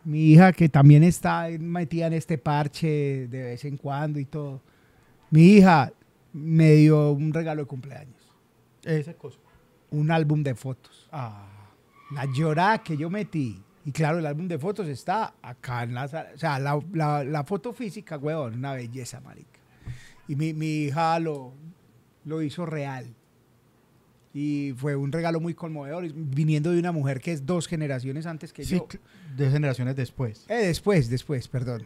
Mi 0.06 0.32
hija 0.32 0.52
que 0.52 0.68
también 0.70 1.04
está 1.04 1.48
metida 1.60 2.08
en 2.08 2.14
este 2.14 2.38
parche 2.38 3.28
de 3.30 3.44
vez 3.44 3.66
en 3.66 3.78
cuando 3.78 4.20
y 4.20 4.26
todo. 4.26 4.62
Mi 5.32 5.44
hija 5.54 5.92
me 6.34 6.74
dio 6.74 7.12
un 7.12 7.34
regalo 7.34 7.62
de 7.64 7.68
cumpleaños. 7.68 8.22
Esa 8.84 9.14
cosa. 9.14 9.40
Un 9.92 10.12
álbum 10.12 10.44
de 10.44 10.56
fotos. 10.56 11.08
Ah. 11.12 11.48
La 12.12 12.26
llorada 12.26 12.80
que 12.84 12.98
yo 12.98 13.10
metí. 13.10 13.62
Y 13.86 13.92
claro, 13.92 14.20
el 14.20 14.26
álbum 14.26 14.48
de 14.48 14.58
fotos 14.60 14.88
está 14.88 15.36
acá 15.42 15.84
en 15.84 15.94
la 15.94 16.08
sala. 16.08 16.30
O 16.34 16.38
sea, 16.38 16.60
la, 16.60 16.80
la- 16.94 17.24
la 17.24 17.44
foto 17.44 17.74
física, 17.74 18.18
huevón, 18.18 18.56
una 18.56 18.74
belleza, 18.74 19.20
marica. 19.22 19.60
Y 20.28 20.36
mi, 20.36 20.54
mi 20.54 20.84
hija 20.86 21.20
lo, 21.20 21.54
lo 22.26 22.42
hizo 22.42 22.66
real. 22.66 23.14
Y 24.34 24.74
fue 24.78 24.96
un 24.96 25.12
regalo 25.12 25.40
muy 25.40 25.54
conmovedor, 25.54 26.12
viniendo 26.14 26.72
de 26.72 26.80
una 26.80 26.92
mujer 26.92 27.20
que 27.22 27.32
es 27.32 27.46
dos 27.46 27.68
generaciones 27.68 28.26
antes 28.26 28.52
que 28.52 28.66
Sí, 28.66 28.76
yo. 28.78 28.88
de 29.38 29.50
generaciones 29.52 29.96
después. 29.96 30.46
Eh, 30.50 30.56
después, 30.66 31.10
después, 31.10 31.48
perdón. 31.48 31.84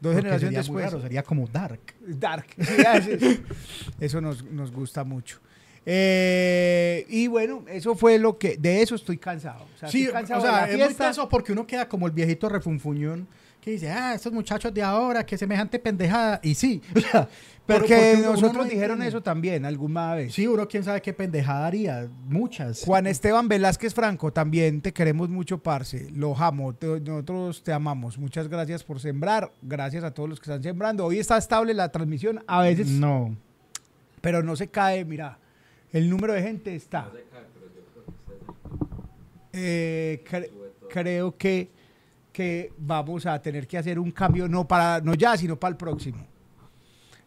Dos 0.00 0.12
Porque 0.14 0.16
generaciones 0.22 0.56
después. 0.56 0.84
raro, 0.86 1.00
sería 1.02 1.22
como 1.22 1.46
Dark. 1.46 1.80
Dark. 2.00 2.46
Sí, 2.56 2.72
eso- 3.20 3.42
eso 4.00 4.20
nos, 4.20 4.44
nos 4.44 4.72
gusta 4.72 5.04
mucho. 5.04 5.38
Eh, 5.86 7.04
y 7.08 7.26
bueno, 7.26 7.64
eso 7.68 7.94
fue 7.94 8.18
lo 8.18 8.38
que. 8.38 8.56
De 8.56 8.80
eso 8.82 8.94
estoy 8.94 9.18
cansado. 9.18 9.64
O 9.74 9.78
sea, 9.78 9.88
Sí, 9.90 10.02
estoy 10.04 10.14
cansado 10.14 10.40
o 10.40 10.42
sea, 10.42 10.52
de 10.52 10.56
la 10.60 10.64
es 10.68 10.76
muy 10.76 10.84
fiesta. 10.86 11.04
tenso 11.04 11.28
porque 11.28 11.52
uno 11.52 11.66
queda 11.66 11.88
como 11.88 12.06
el 12.06 12.12
viejito 12.12 12.48
refunfuñón 12.48 13.28
que 13.64 13.70
dice, 13.70 13.90
ah, 13.90 14.12
estos 14.14 14.30
muchachos 14.30 14.74
de 14.74 14.82
ahora, 14.82 15.24
que 15.24 15.38
semejante 15.38 15.78
pendejada. 15.78 16.38
Y 16.42 16.54
sí, 16.54 16.82
pero 17.66 17.80
porque, 17.80 18.18
nosotros 18.22 18.52
no 18.52 18.64
dijeron 18.64 19.00
eso 19.02 19.22
también 19.22 19.64
alguna 19.64 20.14
vez. 20.14 20.34
Sí, 20.34 20.46
uno 20.46 20.68
quién 20.68 20.84
sabe 20.84 21.00
qué 21.00 21.14
pendejada 21.14 21.66
haría. 21.66 22.06
Muchas. 22.26 22.82
Juan 22.84 23.06
Esteban 23.06 23.48
Velázquez 23.48 23.94
Franco, 23.94 24.30
también 24.34 24.82
te 24.82 24.92
queremos 24.92 25.30
mucho, 25.30 25.62
parce. 25.62 26.10
Lo 26.10 26.36
amo. 26.36 26.74
te- 26.74 27.00
nosotros 27.00 27.62
te 27.62 27.72
amamos. 27.72 28.18
Muchas 28.18 28.48
gracias 28.48 28.84
por 28.84 29.00
sembrar. 29.00 29.50
Gracias 29.62 30.04
a 30.04 30.10
todos 30.12 30.28
los 30.28 30.38
que 30.40 30.44
están 30.50 30.62
sembrando. 30.62 31.06
Hoy 31.06 31.18
está 31.18 31.38
estable 31.38 31.72
la 31.72 31.90
transmisión. 31.90 32.44
A 32.46 32.60
veces 32.60 32.86
No. 32.88 33.34
pero 34.20 34.42
no 34.42 34.56
se 34.56 34.68
cae, 34.68 35.06
mira, 35.06 35.38
el 35.90 36.10
número 36.10 36.34
de 36.34 36.42
gente 36.42 36.74
está. 36.74 37.10
Eh, 39.52 40.22
cre- 40.28 40.50
creo 40.90 41.36
que, 41.36 41.70
que 42.34 42.72
vamos 42.76 43.26
a 43.26 43.40
tener 43.40 43.64
que 43.64 43.78
hacer 43.78 43.96
un 43.96 44.10
cambio, 44.10 44.48
no, 44.48 44.66
para, 44.66 45.00
no 45.00 45.14
ya, 45.14 45.36
sino 45.36 45.56
para 45.56 45.70
el 45.70 45.76
próximo. 45.76 46.26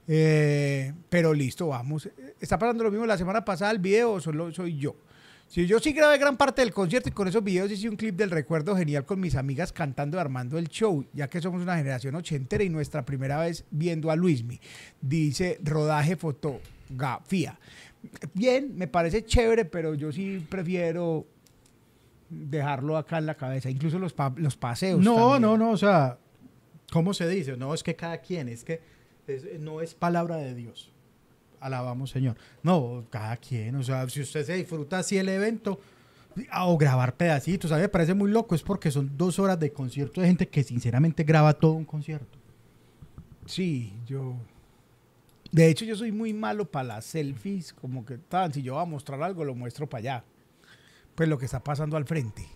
Eh, 0.05 0.93
pero 1.07 1.33
listo, 1.33 1.69
vamos. 1.69 2.09
¿Está 2.41 2.59
pasando 2.59 2.83
lo 2.83 2.91
mismo 2.91 3.05
la 3.05 3.17
semana 3.17 3.43
pasada 3.43 3.71
el 3.71 3.79
video 3.79 4.19
solo 4.19 4.51
soy 4.51 4.77
yo? 4.77 4.97
Si 5.47 5.65
yo 5.65 5.79
sí 5.79 5.93
grabé 5.93 6.17
gran 6.17 6.35
parte 6.35 6.61
del 6.61 6.73
concierto 6.73 7.07
y 7.07 7.13
con 7.13 7.29
esos 7.29 7.41
videos 7.41 7.71
hice 7.71 7.87
un 7.87 7.95
clip 7.95 8.17
del 8.17 8.31
recuerdo 8.31 8.75
genial 8.75 9.05
con 9.05 9.21
mis 9.21 9.35
amigas 9.35 9.71
cantando 9.71 10.19
armando 10.19 10.57
el 10.57 10.67
show, 10.67 11.05
ya 11.13 11.29
que 11.29 11.39
somos 11.39 11.61
una 11.61 11.77
generación 11.77 12.13
ochentera 12.15 12.65
y 12.65 12.69
nuestra 12.69 13.05
primera 13.05 13.39
vez 13.39 13.63
viendo 13.71 14.11
a 14.11 14.17
Luismi. 14.17 14.59
Dice 14.99 15.57
rodaje 15.63 16.17
fotografía. 16.17 17.57
Bien, 18.33 18.75
me 18.75 18.89
parece 18.89 19.23
chévere, 19.23 19.63
pero 19.63 19.93
yo 19.93 20.11
sí 20.11 20.45
prefiero 20.49 21.25
dejarlo 22.29 22.97
acá 22.97 23.17
en 23.17 23.25
la 23.25 23.35
cabeza, 23.35 23.69
incluso 23.69 23.99
los, 23.99 24.13
pa- 24.13 24.33
los 24.37 24.55
paseos. 24.57 25.01
No, 25.03 25.15
también. 25.15 25.41
no, 25.43 25.57
no, 25.57 25.71
o 25.71 25.77
sea, 25.77 26.17
¿cómo 26.91 27.13
se 27.13 27.27
dice? 27.27 27.55
No, 27.57 27.73
es 27.73 27.83
que 27.83 27.95
cada 27.95 28.17
quien, 28.19 28.49
es 28.49 28.63
que 28.63 28.81
es- 29.27 29.59
no 29.59 29.81
es 29.81 29.93
palabra 29.95 30.35
de 30.37 30.53
Dios. 30.55 30.91
Alabamos, 31.59 32.11
Señor. 32.11 32.35
No, 32.63 33.05
cada 33.09 33.35
quien, 33.37 33.75
o 33.75 33.83
sea, 33.83 34.07
si 34.09 34.21
usted 34.21 34.45
se 34.45 34.53
disfruta 34.53 34.99
así 34.99 35.17
el 35.17 35.27
evento 35.29 35.79
ah, 36.51 36.67
o 36.67 36.77
grabar 36.77 37.15
pedacitos, 37.15 37.71
a 37.71 37.75
mí 37.77 37.81
me 37.81 37.89
parece 37.89 38.13
muy 38.13 38.29
loco, 38.29 38.53
es 38.53 38.61
porque 38.61 38.91
son 38.91 39.17
dos 39.17 39.39
horas 39.39 39.59
de 39.59 39.71
concierto 39.73 40.21
de 40.21 40.27
gente 40.27 40.47
que 40.47 40.63
sinceramente 40.63 41.23
graba 41.23 41.53
todo 41.53 41.71
un 41.73 41.85
concierto. 41.85 42.37
Sí, 43.45 43.93
yo. 44.05 44.35
De 45.51 45.67
hecho, 45.69 45.85
yo 45.85 45.95
soy 45.95 46.11
muy 46.11 46.33
malo 46.33 46.69
para 46.69 46.83
las 46.87 47.05
selfies, 47.05 47.71
como 47.73 48.05
que 48.05 48.17
tan, 48.17 48.53
si 48.53 48.61
yo 48.61 48.73
voy 48.73 48.83
a 48.83 48.85
mostrar 48.85 49.23
algo, 49.23 49.45
lo 49.45 49.55
muestro 49.55 49.87
para 49.89 49.99
allá. 49.99 50.23
Pues 51.17 51.27
lo 51.27 51.39
que 51.39 51.45
está 51.45 51.63
pasando 51.63 51.97
al 51.97 52.05
frente. 52.05 52.47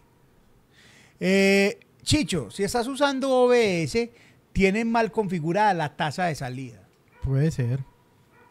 Eh, 1.19 1.79
Chicho, 2.03 2.51
si 2.51 2.63
estás 2.63 2.87
usando 2.87 3.27
OBS, 3.27 4.07
tienen 4.53 4.91
mal 4.91 5.11
configurada 5.11 5.73
la 5.73 5.95
tasa 5.95 6.25
de 6.25 6.35
salida. 6.35 6.83
Puede 7.23 7.49
ser. 7.49 7.79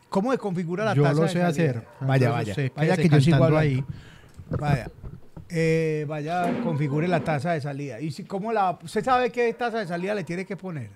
¿Cómo 0.09 0.33
se 0.33 0.38
configura 0.38 0.85
la 0.85 0.94
Yo 0.94 1.05
tasa 1.05 1.14
lo 1.14 1.23
de 1.23 1.29
sé 1.29 1.42
hacer. 1.44 1.87
Vaya, 2.01 2.31
vaya. 2.31 2.57
Vaya 2.75 2.96
que 2.96 3.09
yo 3.09 3.20
sigo 3.20 3.37
hablando. 3.37 3.87
Vaya. 4.51 4.90
Eh, 5.49 6.05
vaya, 6.09 6.61
configure 6.64 7.07
la 7.07 7.23
tasa 7.23 7.53
de 7.53 7.61
salida. 7.61 8.01
¿Y 8.01 8.11
si, 8.11 8.25
cómo 8.25 8.53
la, 8.53 8.81
usted 8.83 9.05
sabe 9.05 9.31
qué 9.31 9.55
tasa 9.55 9.79
de 9.79 9.87
salida 9.87 10.12
le 10.16 10.25
tiene 10.25 10.44
que 10.44 10.57
poner? 10.57 10.90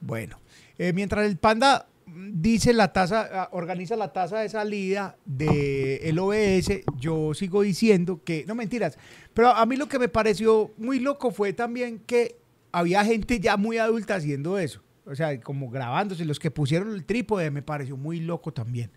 Bueno, 0.00 0.38
eh, 0.78 0.92
mientras 0.92 1.26
el 1.26 1.38
panda 1.38 1.88
dice 2.06 2.72
la 2.72 2.92
tasa, 2.92 3.28
ah, 3.32 3.48
organiza 3.52 3.96
la 3.96 4.12
tasa 4.12 4.38
de 4.40 4.48
salida 4.48 5.16
del 5.24 6.18
OBS, 6.18 6.82
yo 6.98 7.34
sigo 7.34 7.62
diciendo 7.62 8.22
que, 8.24 8.44
no 8.46 8.54
mentiras, 8.54 8.98
pero 9.34 9.50
a 9.50 9.66
mí 9.66 9.76
lo 9.76 9.88
que 9.88 9.98
me 9.98 10.08
pareció 10.08 10.70
muy 10.76 11.00
loco 11.00 11.30
fue 11.30 11.52
también 11.52 11.98
que 11.98 12.36
había 12.72 13.04
gente 13.04 13.40
ya 13.40 13.56
muy 13.56 13.78
adulta 13.78 14.16
haciendo 14.16 14.58
eso. 14.58 14.82
O 15.04 15.14
sea, 15.14 15.40
como 15.40 15.70
grabándose, 15.70 16.24
los 16.24 16.38
que 16.38 16.50
pusieron 16.50 16.92
el 16.92 17.04
trípode 17.04 17.50
me 17.50 17.62
pareció 17.62 17.96
muy 17.96 18.20
loco 18.20 18.52
también 18.52 18.90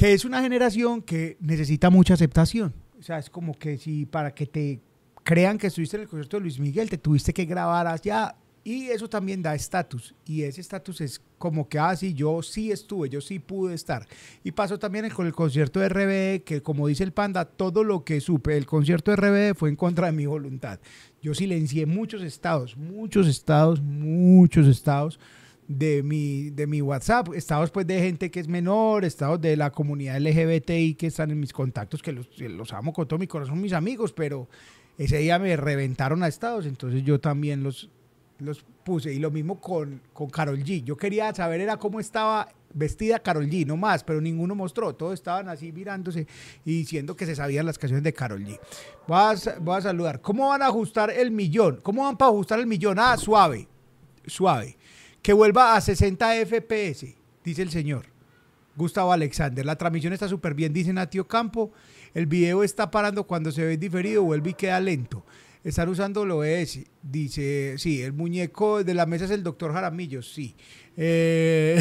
que 0.00 0.14
es 0.14 0.24
una 0.24 0.40
generación 0.40 1.02
que 1.02 1.36
necesita 1.40 1.90
mucha 1.90 2.14
aceptación. 2.14 2.72
O 2.98 3.02
sea, 3.02 3.18
es 3.18 3.28
como 3.28 3.58
que 3.58 3.76
si 3.76 4.06
para 4.06 4.34
que 4.34 4.46
te 4.46 4.80
crean 5.24 5.58
que 5.58 5.66
estuviste 5.66 5.96
en 5.96 6.04
el 6.04 6.08
concierto 6.08 6.38
de 6.38 6.40
Luis 6.40 6.58
Miguel, 6.58 6.88
te 6.88 6.96
tuviste 6.96 7.34
que 7.34 7.44
grabar 7.44 7.86
allá. 7.86 8.34
Y 8.62 8.88
eso 8.88 9.08
también 9.08 9.42
da 9.42 9.54
estatus. 9.54 10.14
Y 10.26 10.42
ese 10.42 10.60
estatus 10.60 11.00
es 11.00 11.22
como 11.38 11.68
que, 11.68 11.78
ah, 11.78 11.96
sí, 11.96 12.12
yo 12.12 12.42
sí 12.42 12.70
estuve, 12.70 13.08
yo 13.08 13.20
sí 13.20 13.38
pude 13.38 13.74
estar. 13.74 14.06
Y 14.44 14.52
pasó 14.52 14.78
también 14.78 15.08
con 15.10 15.26
el 15.26 15.32
concierto 15.32 15.80
de 15.80 15.88
RBD, 15.88 16.44
que 16.44 16.60
como 16.62 16.86
dice 16.86 17.02
el 17.02 17.12
panda, 17.12 17.46
todo 17.46 17.82
lo 17.84 18.04
que 18.04 18.20
supe 18.20 18.52
del 18.52 18.66
concierto 18.66 19.10
de 19.10 19.16
RBD 19.16 19.56
fue 19.56 19.70
en 19.70 19.76
contra 19.76 20.06
de 20.06 20.12
mi 20.12 20.26
voluntad. 20.26 20.78
Yo 21.22 21.34
silencié 21.34 21.86
muchos 21.86 22.22
estados, 22.22 22.76
muchos 22.76 23.26
estados, 23.26 23.80
muchos 23.80 24.66
estados 24.66 25.18
de 25.66 26.02
mi, 26.02 26.50
de 26.50 26.66
mi 26.66 26.82
WhatsApp, 26.82 27.28
estados 27.34 27.70
pues 27.70 27.86
de 27.86 28.00
gente 28.00 28.30
que 28.30 28.40
es 28.40 28.48
menor, 28.48 29.04
estados 29.04 29.40
de 29.40 29.56
la 29.56 29.70
comunidad 29.70 30.20
LGBTI 30.20 30.94
que 30.94 31.06
están 31.06 31.30
en 31.30 31.38
mis 31.38 31.52
contactos, 31.52 32.02
que 32.02 32.12
los, 32.12 32.26
los 32.38 32.72
amo 32.72 32.92
con 32.92 33.06
todo 33.06 33.18
mi 33.18 33.28
corazón, 33.28 33.60
mis 33.60 33.72
amigos, 33.72 34.12
pero 34.12 34.48
ese 34.98 35.18
día 35.18 35.38
me 35.38 35.56
reventaron 35.56 36.22
a 36.24 36.28
estados, 36.28 36.66
entonces 36.66 37.04
yo 37.04 37.20
también 37.20 37.62
los, 37.62 37.88
los 38.40 38.64
puse. 38.84 39.12
Y 39.12 39.18
lo 39.18 39.30
mismo 39.30 39.60
con, 39.60 40.00
con 40.12 40.28
Carol 40.30 40.58
G. 40.58 40.82
Yo 40.84 40.96
quería 40.96 41.34
saber 41.34 41.60
era 41.60 41.76
cómo 41.76 42.00
estaba 42.00 42.48
vestida 42.72 43.18
Carol 43.18 43.46
G, 43.46 43.66
no 43.66 43.76
más, 43.76 44.04
pero 44.04 44.20
ninguno 44.20 44.54
mostró, 44.54 44.94
todos 44.94 45.14
estaban 45.14 45.48
así 45.48 45.72
mirándose 45.72 46.26
y 46.64 46.78
diciendo 46.78 47.16
que 47.16 47.26
se 47.26 47.34
sabían 47.34 47.66
las 47.66 47.78
canciones 47.78 48.04
de 48.04 48.12
Carol 48.12 48.44
G. 48.44 48.58
Voy 49.06 49.76
a, 49.76 49.80
saludar. 49.80 50.20
¿Cómo 50.20 50.48
van 50.48 50.62
a 50.62 50.66
ajustar 50.66 51.10
el 51.10 51.30
millón? 51.30 51.80
¿Cómo 51.82 52.04
van 52.04 52.16
para 52.16 52.30
ajustar 52.30 52.58
el 52.58 52.66
millón? 52.66 52.98
Ah, 52.98 53.16
suave, 53.16 53.68
suave. 54.26 54.76
Que 55.22 55.32
vuelva 55.32 55.74
a 55.74 55.80
60 55.80 56.46
FPS, 56.46 57.14
dice 57.44 57.62
el 57.62 57.70
señor. 57.70 58.06
Gustavo 58.76 59.12
Alexander. 59.12 59.66
La 59.66 59.76
transmisión 59.76 60.12
está 60.12 60.28
súper 60.28 60.54
bien, 60.54 60.72
dice 60.72 60.92
Natio 60.92 61.26
Campo. 61.26 61.72
El 62.14 62.26
video 62.26 62.62
está 62.62 62.90
parando 62.90 63.24
cuando 63.24 63.52
se 63.52 63.64
ve 63.64 63.76
diferido, 63.76 64.22
vuelve 64.22 64.50
y 64.50 64.54
queda 64.54 64.80
lento. 64.80 65.24
Están 65.62 65.90
usando 65.90 66.24
lo 66.24 66.42
es, 66.42 66.80
dice, 67.02 67.74
sí, 67.76 68.00
el 68.00 68.14
muñeco 68.14 68.82
de 68.82 68.94
la 68.94 69.04
mesa 69.04 69.26
es 69.26 69.30
el 69.30 69.42
doctor 69.42 69.72
Jaramillo, 69.74 70.22
sí. 70.22 70.54
Eh, 70.96 71.78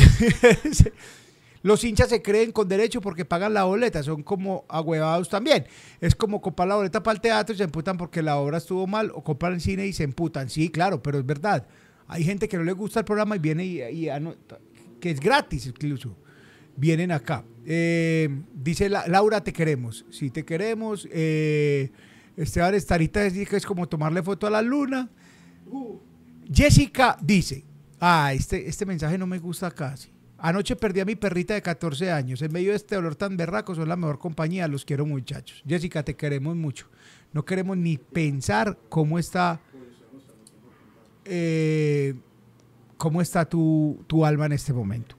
los 1.64 1.84
hinchas 1.84 2.10
se 2.10 2.22
creen 2.22 2.52
con 2.52 2.68
derecho 2.68 3.00
porque 3.00 3.24
pagan 3.24 3.54
la 3.54 3.64
boleta, 3.64 4.04
son 4.04 4.24
como 4.24 4.66
ahuevados 4.68 5.30
también. 5.30 5.66
Es 6.02 6.14
como 6.14 6.42
comprar 6.42 6.68
la 6.68 6.76
boleta 6.76 7.02
para 7.02 7.16
el 7.16 7.22
teatro 7.22 7.56
y 7.56 7.58
se 7.58 7.64
emputan 7.64 7.98
porque 7.98 8.22
la 8.22 8.38
obra 8.38 8.58
estuvo 8.58 8.86
mal, 8.86 9.12
o 9.16 9.24
comprar 9.24 9.54
el 9.54 9.62
cine 9.62 9.88
y 9.88 9.94
se 9.94 10.04
emputan. 10.04 10.50
Sí, 10.50 10.70
claro, 10.70 11.02
pero 11.02 11.20
es 11.20 11.26
verdad. 11.26 11.66
Hay 12.08 12.24
gente 12.26 12.50
que 12.50 12.58
no 12.58 12.64
le 12.64 12.74
gusta 12.74 13.00
el 13.00 13.06
programa 13.06 13.38
y 13.38 13.40
viene 13.40 13.66
y, 13.66 14.10
que 15.00 15.12
es 15.12 15.20
gratis 15.22 15.68
incluso. 15.68 16.18
Vienen 16.76 17.12
acá. 17.12 17.46
Eh, 17.66 18.30
dice 18.54 18.90
la- 18.90 19.08
Laura, 19.08 19.42
te 19.44 19.54
queremos. 19.54 20.06
Sí, 20.10 20.30
te 20.32 20.44
queremos. 20.44 21.08
Eh, 21.12 21.92
Esteban 22.40 22.74
Estarita 22.74 23.22
dice 23.24 23.46
que 23.46 23.58
es 23.58 23.66
como 23.66 23.88
tomarle 23.88 24.24
foto 24.24 24.48
a 24.48 24.50
la 24.50 24.62
luna. 24.62 25.10
Jessica 26.52 27.18
dice, 27.22 27.66
ah, 28.00 28.32
este, 28.34 28.68
este 28.68 28.86
mensaje 28.86 29.18
no 29.18 29.28
me 29.28 29.40
gusta 29.40 29.70
casi. 29.72 30.10
Anoche 30.38 30.78
perdí 30.78 31.02
a 31.02 31.06
mi 31.06 31.16
perrita 31.16 31.54
de 31.54 31.62
14 31.62 32.12
años. 32.12 32.42
En 32.42 32.54
medio 32.54 32.70
de 32.70 32.78
este 32.78 32.96
olor 32.96 33.18
tan 33.18 33.36
berraco, 33.36 33.76
son 33.76 33.90
la 33.90 33.98
mejor 33.98 34.20
compañía. 34.20 34.70
Los 34.70 34.86
quiero 34.86 35.06
muchachos. 35.06 35.62
Jessica, 35.68 36.02
te 36.04 36.16
queremos 36.16 36.56
mucho. 36.56 36.88
No 37.34 37.44
queremos 37.44 37.76
ni 37.76 37.98
pensar 37.98 38.78
cómo 38.88 39.20
está, 39.20 39.60
eh, 41.26 42.16
cómo 42.98 43.22
está 43.22 43.44
tu, 43.44 44.02
tu 44.08 44.26
alma 44.26 44.46
en 44.46 44.54
este 44.54 44.72
momento. 44.72 45.18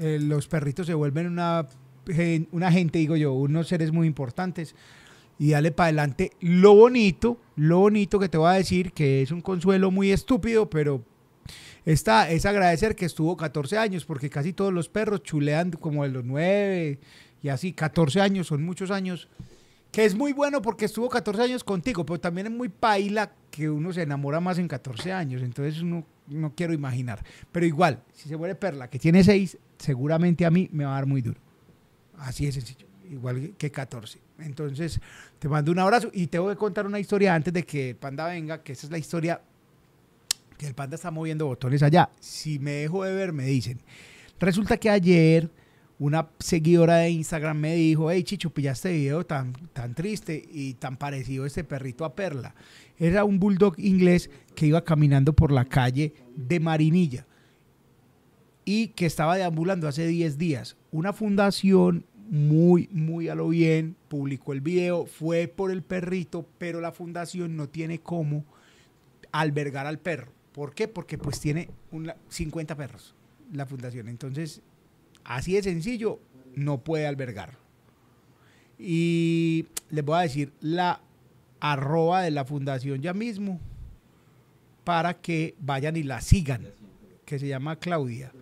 Eh, 0.00 0.18
los 0.20 0.48
perritos 0.48 0.88
se 0.88 0.94
vuelven 0.94 1.28
una, 1.28 1.68
una 2.50 2.72
gente, 2.72 2.98
digo 2.98 3.14
yo, 3.14 3.34
unos 3.34 3.68
seres 3.68 3.92
muy 3.92 4.08
importantes. 4.08 4.74
Y 5.38 5.50
dale 5.50 5.70
para 5.70 5.86
adelante. 5.86 6.32
Lo 6.40 6.74
bonito, 6.74 7.38
lo 7.56 7.78
bonito 7.78 8.18
que 8.18 8.28
te 8.28 8.38
voy 8.38 8.50
a 8.50 8.54
decir, 8.54 8.92
que 8.92 9.22
es 9.22 9.30
un 9.30 9.40
consuelo 9.40 9.90
muy 9.90 10.10
estúpido, 10.10 10.68
pero 10.68 11.02
Está, 11.88 12.30
es 12.30 12.44
agradecer 12.44 12.94
que 12.94 13.06
estuvo 13.06 13.34
14 13.34 13.78
años, 13.78 14.04
porque 14.04 14.28
casi 14.28 14.52
todos 14.52 14.74
los 14.74 14.90
perros 14.90 15.22
chulean 15.22 15.70
como 15.70 16.02
de 16.02 16.10
los 16.10 16.22
9 16.22 16.98
y 17.42 17.48
así. 17.48 17.72
14 17.72 18.20
años 18.20 18.46
son 18.46 18.62
muchos 18.62 18.90
años 18.90 19.28
Que 19.90 20.04
es 20.04 20.14
muy 20.14 20.34
bueno 20.34 20.60
porque 20.60 20.84
estuvo 20.84 21.08
14 21.08 21.44
años 21.44 21.64
contigo, 21.64 22.04
pero 22.04 22.20
también 22.20 22.48
es 22.48 22.52
muy 22.52 22.68
paila 22.68 23.32
que 23.50 23.70
uno 23.70 23.90
se 23.94 24.02
enamora 24.02 24.38
más 24.38 24.58
en 24.58 24.68
14 24.68 25.12
años. 25.12 25.42
Entonces 25.42 25.82
no, 25.82 26.04
no 26.26 26.52
quiero 26.54 26.74
imaginar. 26.74 27.24
Pero 27.52 27.64
igual, 27.64 28.02
si 28.12 28.28
se 28.28 28.36
muere 28.36 28.54
Perla, 28.54 28.90
que 28.90 28.98
tiene 28.98 29.24
6, 29.24 29.56
seguramente 29.78 30.44
a 30.44 30.50
mí 30.50 30.68
me 30.72 30.84
va 30.84 30.90
a 30.90 30.94
dar 30.96 31.06
muy 31.06 31.22
duro. 31.22 31.40
Así 32.18 32.46
es 32.46 32.54
sencillo. 32.54 32.87
Igual 33.10 33.54
que 33.56 33.70
14. 33.70 34.18
Entonces, 34.38 35.00
te 35.38 35.48
mando 35.48 35.72
un 35.72 35.78
abrazo 35.78 36.10
y 36.12 36.26
te 36.26 36.38
voy 36.38 36.52
a 36.52 36.56
contar 36.56 36.86
una 36.86 37.00
historia 37.00 37.34
antes 37.34 37.52
de 37.52 37.64
que 37.64 37.90
el 37.90 37.96
panda 37.96 38.26
venga, 38.26 38.62
que 38.62 38.72
esa 38.72 38.86
es 38.86 38.90
la 38.90 38.98
historia 38.98 39.40
que 40.56 40.66
el 40.66 40.74
panda 40.74 40.96
está 40.96 41.10
moviendo 41.10 41.46
botones 41.46 41.82
allá. 41.82 42.10
Si 42.20 42.58
me 42.58 42.72
dejo 42.72 43.04
de 43.04 43.14
ver, 43.14 43.32
me 43.32 43.44
dicen. 43.44 43.80
Resulta 44.38 44.76
que 44.76 44.90
ayer 44.90 45.50
una 45.98 46.28
seguidora 46.38 46.98
de 46.98 47.10
Instagram 47.10 47.58
me 47.58 47.74
dijo, 47.74 48.10
hey 48.10 48.22
Chicho, 48.22 48.50
pillaste 48.50 48.92
video 48.92 49.24
tan, 49.26 49.52
tan 49.72 49.94
triste 49.94 50.44
y 50.52 50.74
tan 50.74 50.96
parecido 50.96 51.44
este 51.44 51.64
perrito 51.64 52.04
a 52.04 52.14
Perla. 52.14 52.54
Era 52.98 53.24
un 53.24 53.38
bulldog 53.38 53.74
inglés 53.78 54.30
que 54.54 54.66
iba 54.66 54.84
caminando 54.84 55.32
por 55.32 55.50
la 55.50 55.64
calle 55.64 56.14
de 56.36 56.60
Marinilla 56.60 57.26
y 58.64 58.88
que 58.88 59.06
estaba 59.06 59.36
deambulando 59.36 59.88
hace 59.88 60.06
10 60.06 60.38
días. 60.38 60.76
Una 60.92 61.12
fundación 61.12 62.04
muy, 62.28 62.88
muy 62.92 63.28
a 63.28 63.34
lo 63.34 63.48
bien 63.48 63.96
publicó 64.08 64.52
el 64.52 64.60
video, 64.60 65.06
fue 65.06 65.48
por 65.48 65.70
el 65.70 65.82
perrito, 65.82 66.46
pero 66.58 66.80
la 66.80 66.92
fundación 66.92 67.56
no 67.56 67.68
tiene 67.68 68.00
cómo 68.00 68.44
albergar 69.32 69.86
al 69.86 69.98
perro. 69.98 70.32
¿Por 70.52 70.74
qué? 70.74 70.88
Porque 70.88 71.18
pues 71.18 71.40
tiene 71.40 71.68
50 72.28 72.76
perros 72.76 73.14
la 73.52 73.64
fundación. 73.64 74.08
Entonces 74.08 74.62
Así 75.28 75.52
de 75.52 75.62
sencillo, 75.62 76.20
no 76.54 76.78
puede 76.82 77.06
albergar. 77.06 77.58
Y 78.78 79.66
les 79.90 80.02
voy 80.02 80.16
a 80.16 80.22
decir 80.22 80.54
la 80.62 81.02
arroba 81.60 82.22
de 82.22 82.30
la 82.30 82.46
fundación 82.46 83.02
ya 83.02 83.12
mismo 83.12 83.60
para 84.84 85.20
que 85.20 85.54
vayan 85.60 85.98
y 85.98 86.02
la 86.02 86.22
sigan, 86.22 86.66
que 87.26 87.38
se 87.38 87.46
llama 87.46 87.76
Claudia. 87.76 88.32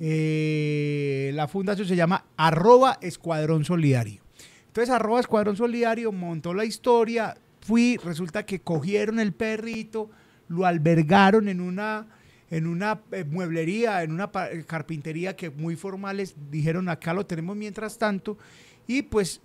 Eh, 0.00 1.30
la 1.34 1.48
fundación 1.48 1.86
se 1.86 1.96
llama 1.96 2.24
arroba 2.36 2.98
Escuadrón 3.00 3.64
Solidario. 3.64 4.22
Entonces 4.66 4.90
arroba 4.90 5.20
Escuadrón 5.20 5.56
Solidario 5.56 6.12
montó 6.12 6.54
la 6.54 6.64
historia, 6.64 7.36
fui, 7.60 7.98
resulta 8.02 8.44
que 8.44 8.60
cogieron 8.60 9.20
el 9.20 9.32
perrito, 9.32 10.10
lo 10.48 10.66
albergaron 10.66 11.48
en 11.48 11.60
una 11.60 12.06
en 12.50 12.66
una 12.66 13.00
eh, 13.12 13.24
mueblería, 13.24 14.02
en 14.02 14.12
una 14.12 14.30
eh, 14.50 14.64
carpintería 14.66 15.34
que 15.34 15.48
muy 15.48 15.74
formales 15.74 16.34
dijeron 16.50 16.90
acá 16.90 17.14
lo 17.14 17.24
tenemos 17.24 17.56
mientras 17.56 17.96
tanto 17.96 18.36
y 18.86 19.02
pues 19.02 19.40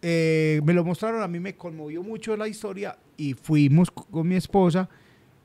me 0.00 0.72
lo 0.74 0.84
mostraron, 0.84 1.22
a 1.22 1.28
mí 1.28 1.40
me 1.40 1.56
conmovió 1.56 2.04
mucho 2.04 2.36
la 2.36 2.46
historia 2.46 2.96
y 3.16 3.34
fuimos 3.34 3.90
con 3.90 4.28
mi 4.28 4.36
esposa 4.36 4.88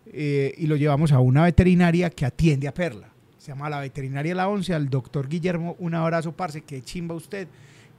y 0.05 0.67
lo 0.67 0.75
llevamos 0.75 1.11
a 1.11 1.19
una 1.19 1.45
veterinaria 1.45 2.11
que 2.11 2.23
atiende 2.23 2.67
a 2.67 2.73
Perla. 2.73 3.12
Se 3.43 3.51
llama 3.51 3.69
la 3.69 3.81
veterinaria 3.81 4.33
La 4.33 4.47
Once, 4.47 4.73
al 4.73 4.89
doctor 4.89 5.27
Guillermo, 5.27 5.75
un 5.79 5.93
abrazo, 5.95 6.31
parce, 6.31 6.61
que 6.61 6.81
chimba 6.81 7.13
usted, 7.13 7.49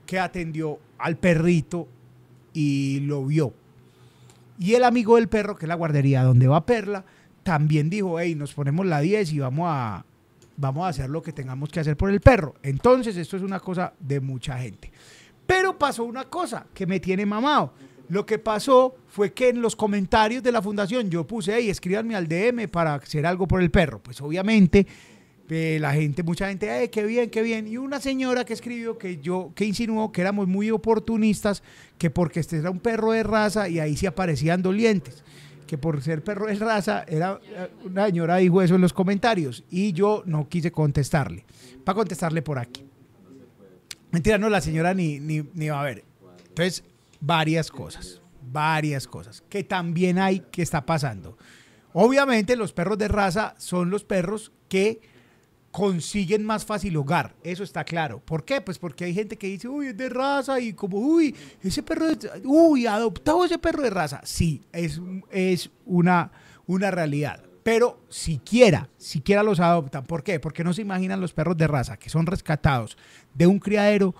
que 0.03 0.17
atendió 0.17 0.79
al 0.97 1.17
perrito 1.17 1.87
y 2.51 3.01
lo 3.01 3.23
vio. 3.23 3.53
Y 4.57 4.73
el 4.73 4.83
amigo 4.83 5.17
del 5.17 5.27
perro, 5.27 5.55
que 5.55 5.65
es 5.65 5.69
la 5.69 5.75
guardería 5.75 6.23
donde 6.23 6.47
va 6.47 6.65
Perla, 6.65 7.05
también 7.43 7.91
dijo, 7.91 8.19
hey, 8.19 8.33
nos 8.33 8.55
ponemos 8.55 8.87
la 8.87 9.01
10 9.01 9.33
y 9.33 9.39
vamos 9.39 9.67
a, 9.69 10.03
vamos 10.57 10.83
a 10.83 10.87
hacer 10.87 11.11
lo 11.11 11.21
que 11.21 11.31
tengamos 11.31 11.69
que 11.69 11.79
hacer 11.79 11.95
por 11.95 12.09
el 12.09 12.21
perro. 12.21 12.55
Entonces, 12.63 13.15
esto 13.15 13.37
es 13.37 13.43
una 13.43 13.59
cosa 13.59 13.93
de 13.99 14.19
mucha 14.21 14.57
gente. 14.57 14.91
Pero 15.45 15.77
pasó 15.77 16.05
una 16.05 16.23
cosa 16.23 16.65
que 16.73 16.87
me 16.87 16.99
tiene 16.99 17.23
mamado. 17.23 17.71
Lo 18.09 18.25
que 18.25 18.39
pasó 18.39 18.95
fue 19.09 19.31
que 19.31 19.49
en 19.49 19.61
los 19.61 19.75
comentarios 19.75 20.41
de 20.41 20.51
la 20.51 20.63
fundación 20.63 21.11
yo 21.11 21.27
puse, 21.27 21.55
hey, 21.55 21.69
escríbanme 21.69 22.15
al 22.15 22.27
DM 22.27 22.67
para 22.67 22.95
hacer 22.95 23.27
algo 23.27 23.47
por 23.47 23.61
el 23.61 23.69
perro. 23.69 23.99
Pues 24.01 24.19
obviamente 24.21 24.87
eh, 25.49 25.77
la 25.79 25.93
gente, 25.93 26.23
mucha 26.23 26.47
gente, 26.47 26.67
hey, 26.69 26.89
qué 26.91 27.03
bien, 27.03 27.29
qué 27.29 27.41
bien. 27.41 27.67
Y 27.67 27.77
una 27.77 27.99
señora 27.99 28.45
que 28.45 28.53
escribió 28.53 28.97
que 28.97 29.17
yo, 29.17 29.51
que 29.55 29.65
insinuó 29.65 30.11
que 30.11 30.21
éramos 30.21 30.47
muy 30.47 30.71
oportunistas, 30.71 31.63
que 31.97 32.09
porque 32.09 32.39
este 32.39 32.57
era 32.57 32.71
un 32.71 32.79
perro 32.79 33.11
de 33.11 33.23
raza 33.23 33.69
y 33.69 33.79
ahí 33.79 33.95
se 33.95 34.07
aparecían 34.07 34.61
dolientes 34.61 35.23
que 35.65 35.77
por 35.77 36.01
ser 36.01 36.23
perro 36.23 36.47
de 36.47 36.55
raza, 36.55 37.05
era 37.07 37.39
eh, 37.43 37.69
una 37.83 38.05
señora 38.05 38.37
dijo 38.37 38.61
eso 38.61 38.75
en 38.75 38.81
los 38.81 38.93
comentarios 38.93 39.63
y 39.69 39.93
yo 39.93 40.23
no 40.25 40.47
quise 40.47 40.71
contestarle. 40.71 41.45
Para 41.83 41.95
contestarle 41.95 42.41
por 42.41 42.59
aquí. 42.59 42.85
Mentira, 44.11 44.37
no, 44.37 44.49
la 44.49 44.61
señora 44.61 44.93
ni, 44.93 45.19
ni, 45.19 45.43
ni 45.53 45.69
va 45.69 45.81
a 45.81 45.83
ver. 45.83 46.03
Entonces, 46.47 46.83
varias 47.19 47.69
cosas, 47.69 48.21
varias 48.41 49.07
cosas 49.07 49.43
que 49.49 49.63
también 49.63 50.19
hay 50.19 50.39
que 50.51 50.61
está 50.61 50.85
pasando. 50.85 51.37
Obviamente 51.93 52.55
los 52.55 52.73
perros 52.73 52.97
de 52.97 53.07
raza 53.07 53.55
son 53.57 53.89
los 53.89 54.03
perros 54.03 54.51
que 54.69 55.01
consiguen 55.75 56.45
más 56.45 56.63
fácil 56.63 56.95
hogar, 56.95 57.35
eso 57.43 57.61
está 57.61 57.83
claro. 57.83 58.21
¿Por 58.23 58.45
qué? 58.45 58.61
Pues 58.61 58.79
porque 58.79 59.03
hay 59.03 59.13
gente 59.13 59.35
que 59.35 59.47
dice, 59.47 59.67
uy, 59.67 59.87
es 59.87 59.97
de 59.97 60.07
raza 60.07 60.57
y 60.57 60.71
como, 60.71 60.99
uy, 60.99 61.35
ese 61.61 61.83
perro, 61.83 62.07
es, 62.07 62.17
uy, 62.45 62.87
adoptado 62.87 63.43
ese 63.43 63.57
perro 63.57 63.83
de 63.83 63.89
raza. 63.89 64.21
Sí, 64.23 64.61
es, 64.71 65.01
es 65.31 65.69
una, 65.85 66.31
una 66.65 66.91
realidad. 66.91 67.43
Pero 67.61 67.99
siquiera, 68.07 68.87
siquiera 68.97 69.43
los 69.43 69.59
adoptan. 69.59 70.05
¿Por 70.05 70.23
qué? 70.23 70.39
Porque 70.39 70.63
no 70.63 70.71
se 70.71 70.81
imaginan 70.81 71.19
los 71.19 71.33
perros 71.33 71.57
de 71.57 71.67
raza 71.67 71.97
que 71.97 72.09
son 72.09 72.25
rescatados 72.25 72.97
de 73.33 73.45
un 73.45 73.59
criadero 73.59 74.15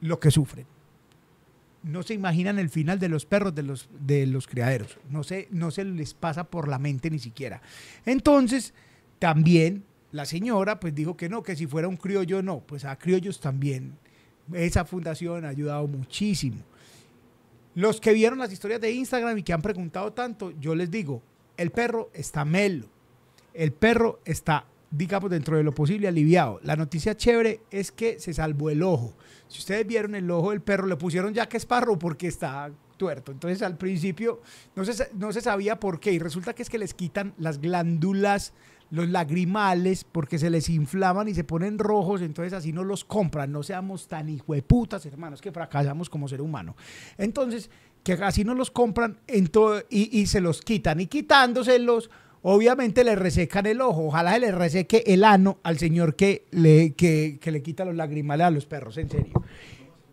lo 0.00 0.18
que 0.18 0.32
sufren. 0.32 0.66
No 1.84 2.02
se 2.02 2.14
imaginan 2.14 2.58
el 2.58 2.70
final 2.70 2.98
de 2.98 3.08
los 3.08 3.24
perros 3.24 3.54
de 3.54 3.62
los, 3.62 3.88
de 4.00 4.26
los 4.26 4.48
criaderos. 4.48 4.98
No 5.10 5.22
se, 5.22 5.46
no 5.52 5.70
se 5.70 5.84
les 5.84 6.12
pasa 6.14 6.42
por 6.42 6.66
la 6.66 6.80
mente 6.80 7.08
ni 7.08 7.20
siquiera. 7.20 7.62
Entonces, 8.04 8.74
también 9.20 9.84
la 10.16 10.24
señora 10.24 10.80
pues 10.80 10.94
dijo 10.94 11.16
que 11.16 11.28
no, 11.28 11.42
que 11.42 11.54
si 11.54 11.66
fuera 11.66 11.88
un 11.88 11.96
criollo 11.96 12.42
no, 12.42 12.60
pues 12.60 12.84
a 12.84 12.96
criollos 12.98 13.38
también. 13.38 13.98
Esa 14.52 14.84
fundación 14.84 15.44
ha 15.44 15.48
ayudado 15.48 15.86
muchísimo. 15.86 16.56
Los 17.74 18.00
que 18.00 18.14
vieron 18.14 18.38
las 18.38 18.52
historias 18.52 18.80
de 18.80 18.90
Instagram 18.90 19.36
y 19.38 19.42
que 19.42 19.52
han 19.52 19.60
preguntado 19.60 20.12
tanto, 20.12 20.52
yo 20.58 20.74
les 20.74 20.90
digo, 20.90 21.22
el 21.56 21.70
perro 21.70 22.10
está 22.14 22.44
melo, 22.44 22.86
el 23.52 23.72
perro 23.72 24.20
está, 24.24 24.66
digamos, 24.90 25.30
dentro 25.30 25.58
de 25.58 25.62
lo 25.62 25.72
posible 25.72 26.08
aliviado. 26.08 26.58
La 26.62 26.76
noticia 26.76 27.16
chévere 27.16 27.60
es 27.70 27.92
que 27.92 28.18
se 28.18 28.32
salvó 28.32 28.70
el 28.70 28.82
ojo. 28.82 29.14
Si 29.48 29.58
ustedes 29.58 29.86
vieron 29.86 30.14
el 30.14 30.30
ojo 30.30 30.50
del 30.50 30.62
perro, 30.62 30.86
le 30.86 30.96
pusieron 30.96 31.34
ya 31.34 31.48
que 31.48 31.58
es 31.58 31.66
parro 31.66 31.98
porque 31.98 32.28
está 32.28 32.70
tuerto. 32.96 33.32
Entonces 33.32 33.60
al 33.62 33.76
principio 33.76 34.40
no 34.74 34.84
se, 34.84 35.10
no 35.14 35.32
se 35.32 35.42
sabía 35.42 35.78
por 35.78 36.00
qué 36.00 36.12
y 36.12 36.18
resulta 36.18 36.54
que 36.54 36.62
es 36.62 36.70
que 36.70 36.78
les 36.78 36.94
quitan 36.94 37.34
las 37.36 37.60
glándulas 37.60 38.54
los 38.90 39.08
lagrimales 39.08 40.04
porque 40.04 40.38
se 40.38 40.50
les 40.50 40.68
inflaman 40.68 41.28
y 41.28 41.34
se 41.34 41.44
ponen 41.44 41.78
rojos, 41.78 42.22
entonces 42.22 42.52
así 42.52 42.72
no 42.72 42.84
los 42.84 43.04
compran, 43.04 43.52
no 43.52 43.62
seamos 43.62 44.06
tan 44.08 44.28
hijueputas, 44.28 45.04
hermanos, 45.06 45.40
que 45.40 45.52
fracasamos 45.52 46.08
como 46.08 46.28
ser 46.28 46.40
humano. 46.40 46.76
Entonces, 47.18 47.70
que 48.02 48.12
así 48.12 48.44
no 48.44 48.54
los 48.54 48.70
compran 48.70 49.18
todo, 49.50 49.82
y, 49.90 50.26
se 50.26 50.40
los 50.40 50.62
quitan, 50.62 51.00
y 51.00 51.06
quitándoselos, 51.06 52.10
obviamente 52.42 53.02
le 53.02 53.16
resecan 53.16 53.66
el 53.66 53.80
ojo, 53.80 54.06
ojalá 54.06 54.34
se 54.34 54.40
le 54.40 54.52
reseque 54.52 55.02
el 55.06 55.24
ano 55.24 55.58
al 55.64 55.78
señor 55.78 56.14
que 56.14 56.46
le, 56.52 56.92
que, 56.94 57.38
que 57.40 57.50
le 57.50 57.62
quita 57.62 57.84
los 57.84 57.96
lagrimales 57.96 58.46
a 58.46 58.50
los 58.50 58.66
perros, 58.66 58.96
en 58.98 59.10
serio. 59.10 59.42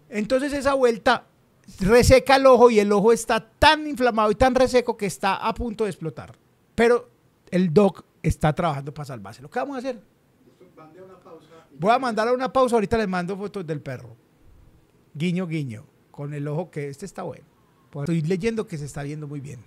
Entonces 0.10 0.54
esa 0.54 0.74
vuelta 0.74 1.28
reseca 1.80 2.36
el 2.36 2.46
ojo 2.46 2.70
y 2.70 2.80
el 2.80 2.92
ojo 2.92 3.14
está 3.14 3.40
tan 3.40 3.88
inflamado 3.88 4.32
y 4.32 4.36
tan 4.36 4.56
reseco 4.56 4.98
que 4.98 5.06
está 5.06 5.36
a 5.36 5.54
punto 5.54 5.84
de 5.84 5.92
explotar. 5.92 6.36
Pero 6.76 7.10
el 7.52 7.74
doc 7.74 8.04
está 8.24 8.54
trabajando 8.54 8.94
para 8.94 9.06
salvarse. 9.06 9.42
¿Lo 9.42 9.50
que 9.50 9.60
vamos 9.60 9.76
a 9.76 9.80
hacer? 9.80 10.02
Voy 11.78 11.92
a 11.92 12.00
mandar 12.00 12.28
a 12.28 12.34
una 12.34 12.52
pausa, 12.52 12.76
ahorita 12.76 12.98
les 12.98 13.08
mando 13.08 13.38
fotos 13.38 13.68
del 13.68 13.82
perro. 13.82 14.16
Guiño, 15.14 15.46
guiño, 15.46 15.86
con 16.10 16.34
el 16.34 16.48
ojo 16.48 16.72
que 16.72 16.88
este 16.88 17.06
está 17.06 17.24
bueno. 17.24 17.46
Estoy 17.94 18.22
leyendo 18.22 18.66
que 18.66 18.78
se 18.78 18.86
está 18.86 19.04
viendo 19.04 19.28
muy 19.28 19.40
bien. 19.40 19.60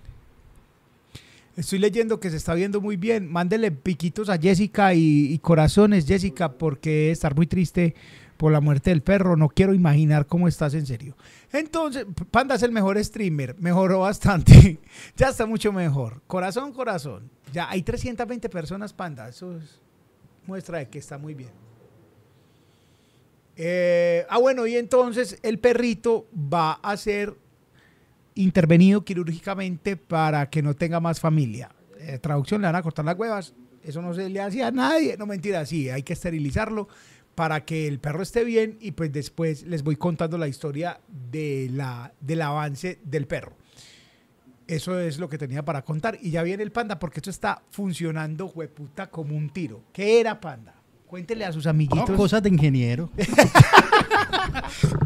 Estoy 1.55 1.79
leyendo 1.79 2.19
que 2.19 2.29
se 2.29 2.37
está 2.37 2.53
viendo 2.53 2.81
muy 2.81 2.97
bien. 2.97 3.31
Mándele 3.31 3.71
piquitos 3.71 4.29
a 4.29 4.37
Jessica 4.37 4.93
y, 4.93 5.33
y 5.33 5.39
corazones, 5.39 6.05
Jessica, 6.05 6.53
porque 6.53 7.11
estar 7.11 7.35
muy 7.35 7.47
triste 7.47 7.95
por 8.37 8.51
la 8.51 8.61
muerte 8.61 8.91
del 8.91 9.01
perro. 9.01 9.35
No 9.35 9.49
quiero 9.49 9.73
imaginar 9.73 10.27
cómo 10.27 10.47
estás 10.47 10.73
en 10.73 10.85
serio. 10.85 11.17
Entonces, 11.51 12.05
Panda 12.31 12.55
es 12.55 12.63
el 12.63 12.71
mejor 12.71 13.03
streamer. 13.03 13.55
Mejoró 13.59 14.01
bastante. 14.01 14.79
ya 15.17 15.29
está 15.29 15.45
mucho 15.45 15.73
mejor. 15.73 16.21
Corazón, 16.27 16.71
corazón. 16.71 17.29
Ya 17.51 17.69
hay 17.69 17.81
320 17.81 18.49
personas, 18.49 18.93
Panda. 18.93 19.27
Eso 19.27 19.57
es 19.57 19.81
muestra 20.45 20.79
de 20.79 20.87
que 20.87 20.99
está 20.99 21.17
muy 21.17 21.33
bien. 21.33 21.51
Eh, 23.55 24.25
ah, 24.29 24.37
bueno, 24.37 24.67
y 24.67 24.75
entonces 24.77 25.39
el 25.41 25.57
perrito 25.59 26.27
va 26.33 26.73
a 26.73 26.95
ser 26.95 27.35
intervenido 28.35 29.03
quirúrgicamente 29.03 29.97
para 29.97 30.49
que 30.49 30.61
no 30.61 30.75
tenga 30.75 30.99
más 30.99 31.19
familia. 31.19 31.71
Eh, 31.99 32.19
traducción, 32.19 32.61
le 32.61 32.67
van 32.67 32.75
a 32.75 32.83
cortar 32.83 33.03
las 33.03 33.17
huevas. 33.17 33.53
Eso 33.83 34.01
no 34.01 34.13
se 34.13 34.29
le 34.29 34.41
hacía 34.41 34.67
a 34.67 34.71
nadie. 34.71 35.17
No, 35.17 35.25
mentira, 35.25 35.65
sí, 35.65 35.89
hay 35.89 36.03
que 36.03 36.13
esterilizarlo 36.13 36.87
para 37.37 37.65
que 37.65 37.87
el 37.87 37.99
perro 37.99 38.23
esté 38.23 38.43
bien 38.43 38.79
y 38.81 38.93
pues 38.93 39.13
después 39.13 39.61
les 39.61 39.83
voy 39.83 39.95
contando 39.95 40.39
la 40.39 40.47
historia 40.47 40.99
de 41.07 41.69
la, 41.71 42.11
del 42.19 42.41
avance 42.41 42.97
del 43.03 43.27
perro. 43.27 43.53
Eso 44.65 44.99
es 44.99 45.19
lo 45.19 45.29
que 45.29 45.37
tenía 45.37 45.63
para 45.63 45.83
contar. 45.85 46.17
Y 46.19 46.31
ya 46.31 46.41
viene 46.41 46.63
el 46.63 46.71
panda 46.71 46.97
porque 46.97 47.19
esto 47.19 47.29
está 47.29 47.61
funcionando, 47.69 48.47
hueputa, 48.47 49.11
como 49.11 49.37
un 49.37 49.51
tiro. 49.51 49.83
¿Qué 49.93 50.19
era 50.19 50.41
panda? 50.41 50.73
Cuéntele 51.05 51.45
a 51.45 51.51
sus 51.51 51.65
No, 51.65 51.69
amiguitos. 51.69 52.09
cosas 52.09 52.41
de 52.41 52.49
ingeniero. 52.49 53.11
es 53.17 53.27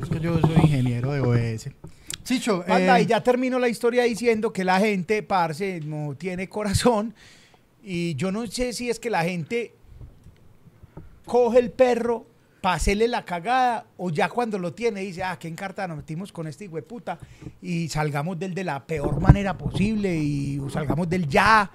que 0.09 0.21
yo 0.21 0.39
soy 0.39 0.55
ingeniero 0.55 1.11
de 1.11 1.19
OS. 1.19 1.69
Chicho, 2.23 2.63
Panda, 2.65 2.97
eh, 2.97 3.03
y 3.03 3.05
ya 3.07 3.21
termino 3.21 3.59
la 3.59 3.67
historia 3.67 4.03
diciendo 4.03 4.53
que 4.53 4.63
la 4.63 4.79
gente, 4.79 5.21
parce, 5.21 5.81
no 5.81 6.15
tiene 6.15 6.47
corazón. 6.47 7.13
Y 7.83 8.15
yo 8.15 8.31
no 8.31 8.47
sé 8.47 8.71
si 8.71 8.89
es 8.89 9.01
que 9.01 9.09
la 9.09 9.25
gente 9.25 9.73
coge 11.31 11.59
el 11.59 11.71
perro 11.71 12.25
para 12.59 12.77
la 13.07 13.23
cagada 13.23 13.85
o 13.95 14.09
ya 14.09 14.27
cuando 14.27 14.59
lo 14.59 14.73
tiene 14.73 14.99
dice, 14.99 15.23
ah, 15.23 15.39
qué 15.39 15.47
encarta 15.47 15.87
nos 15.87 15.95
metimos 15.95 16.29
con 16.29 16.45
este 16.45 16.67
puta 16.81 17.17
y 17.61 17.87
salgamos 17.87 18.37
del 18.37 18.53
de 18.53 18.65
la 18.65 18.85
peor 18.85 19.21
manera 19.21 19.57
posible 19.57 20.13
y 20.13 20.61
salgamos 20.69 21.07
del 21.07 21.29
ya. 21.29 21.71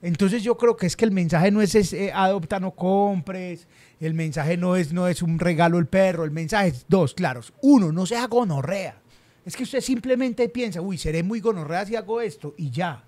Entonces 0.00 0.42
yo 0.42 0.56
creo 0.56 0.78
que 0.78 0.86
es 0.86 0.96
que 0.96 1.04
el 1.04 1.10
mensaje 1.10 1.50
no 1.50 1.60
es, 1.60 1.74
ese, 1.74 2.10
adopta, 2.10 2.58
no 2.58 2.70
compres, 2.70 3.68
el 4.00 4.14
mensaje 4.14 4.56
no 4.56 4.76
es, 4.76 4.94
no 4.94 5.08
es 5.08 5.20
un 5.20 5.38
regalo 5.38 5.78
el 5.78 5.88
perro, 5.88 6.24
el 6.24 6.30
mensaje 6.30 6.68
es 6.68 6.86
dos 6.88 7.12
claros. 7.12 7.52
Uno, 7.60 7.92
no 7.92 8.06
sea 8.06 8.26
gonorrea. 8.28 9.02
Es 9.44 9.54
que 9.54 9.64
usted 9.64 9.82
simplemente 9.82 10.48
piensa, 10.48 10.80
uy, 10.80 10.96
seré 10.96 11.22
muy 11.22 11.40
gonorrea 11.40 11.84
si 11.84 11.96
hago 11.96 12.22
esto 12.22 12.54
y 12.56 12.70
ya. 12.70 13.04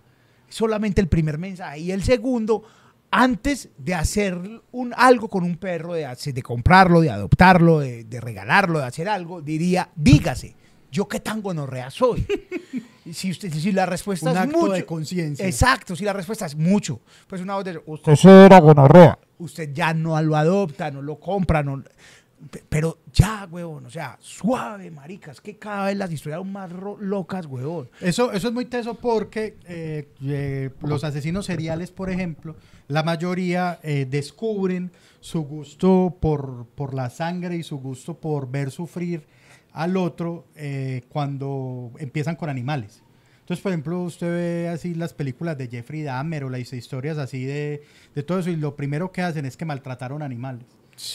Solamente 0.51 1.01
el 1.01 1.09
primer 1.09 1.39
mensaje. 1.39 1.79
Y 1.81 1.93
el 1.93 2.03
segundo, 2.03 2.65
antes 3.11 3.71
de 3.79 3.95
hacer 3.95 4.39
un, 4.73 4.93
algo 4.97 5.29
con 5.29 5.45
un 5.45 5.57
perro, 5.57 5.95
de, 5.95 6.05
hacer- 6.07 6.35
de 6.35 6.43
comprarlo, 6.43 7.01
de 7.01 7.11
adoptarlo, 7.11 7.81
de, 7.81 8.05
de 8.05 8.21
regalarlo, 8.21 8.81
de 8.81 8.87
hacer 8.87 9.09
algo, 9.09 9.41
diría, 9.41 9.89
dígase, 9.97 10.55
¿yo 10.93 11.09
qué 11.09 11.21
tan 11.21 11.41
gonorrea 11.43 11.91
soy? 11.91 12.27
Y 13.05 13.13
si, 13.15 13.31
usted, 13.31 13.53
si 13.53 13.73
la 13.73 13.87
respuesta 13.87 14.31
un 14.31 14.37
es 14.37 14.43
acto 14.43 14.59
mucho, 14.59 14.73
de 14.73 14.85
conciencia. 14.85 15.47
Exacto, 15.47 15.97
si 15.97 16.05
la 16.05 16.13
respuesta 16.13 16.47
es 16.47 16.55
mucho, 16.57 17.01
pues 17.27 17.41
una 17.41 17.55
voz 17.55 17.65
de 17.65 17.81
usted 17.87 18.15
será 18.15 18.59
gonorrea. 18.61 19.19
Usted 19.39 19.73
ya 19.73 19.95
no 19.95 20.21
lo 20.21 20.37
adopta, 20.37 20.91
no 20.91 21.01
lo 21.01 21.19
compra, 21.21 21.63
no. 21.63 21.83
pe- 22.51 22.65
Pero 22.69 22.99
ya, 23.13 23.49
huevón, 23.51 23.87
o 23.87 23.91
sea, 23.91 24.19
suave, 24.21 24.91
maricas, 24.91 25.41
que 25.41 25.57
cada 25.57 25.87
vez 25.87 25.97
las 25.97 26.13
historias 26.13 26.41
son 26.41 26.53
más 26.53 26.71
ro- 26.73 26.99
locas, 27.01 27.47
huevón. 27.47 27.89
Eso, 28.01 28.33
eso 28.33 28.49
es 28.49 28.55
muy 28.55 28.65
teso 28.67 28.95
porque 28.95 29.57
eh, 29.67 30.09
eh, 30.25 30.71
los 30.83 31.05
asesinos 31.05 31.47
seriales, 31.47 31.91
por 31.93 32.11
ejemplo, 32.11 32.57
la 32.89 33.03
mayoría 33.03 33.79
eh, 33.83 34.07
descubren 34.09 34.91
su 35.21 35.43
gusto 35.43 36.17
por, 36.21 36.67
por 36.75 36.95
la 36.95 37.11
sangre 37.11 37.57
y 37.57 37.63
su 37.63 37.79
gusto 37.79 38.19
por 38.19 38.51
ver 38.51 38.71
sufrir 38.71 39.27
al 39.73 39.97
otro 39.97 40.47
eh, 40.57 41.03
cuando 41.09 41.93
empiezan 41.99 42.37
con 42.37 42.49
animales. 42.49 43.03
Entonces, 43.41 43.63
por 43.63 43.73
ejemplo, 43.73 44.03
usted 44.03 44.27
ve 44.27 44.69
así 44.69 44.95
las 44.95 45.15
películas 45.15 45.57
de 45.57 45.69
Jeffrey 45.69 46.03
Dahmer 46.03 46.45
o 46.45 46.51
las 46.51 46.73
historias 46.73 47.17
así 47.17 47.45
de, 47.45 47.83
de 48.15 48.23
todo 48.23 48.41
eso 48.41 48.51
y 48.51 48.57
lo 48.57 48.77
primero 48.77 49.11
que 49.11 49.23
hacen 49.23 49.47
es 49.47 49.57
que 49.57 49.65
maltrataron 49.65 50.23
animales. 50.23 50.67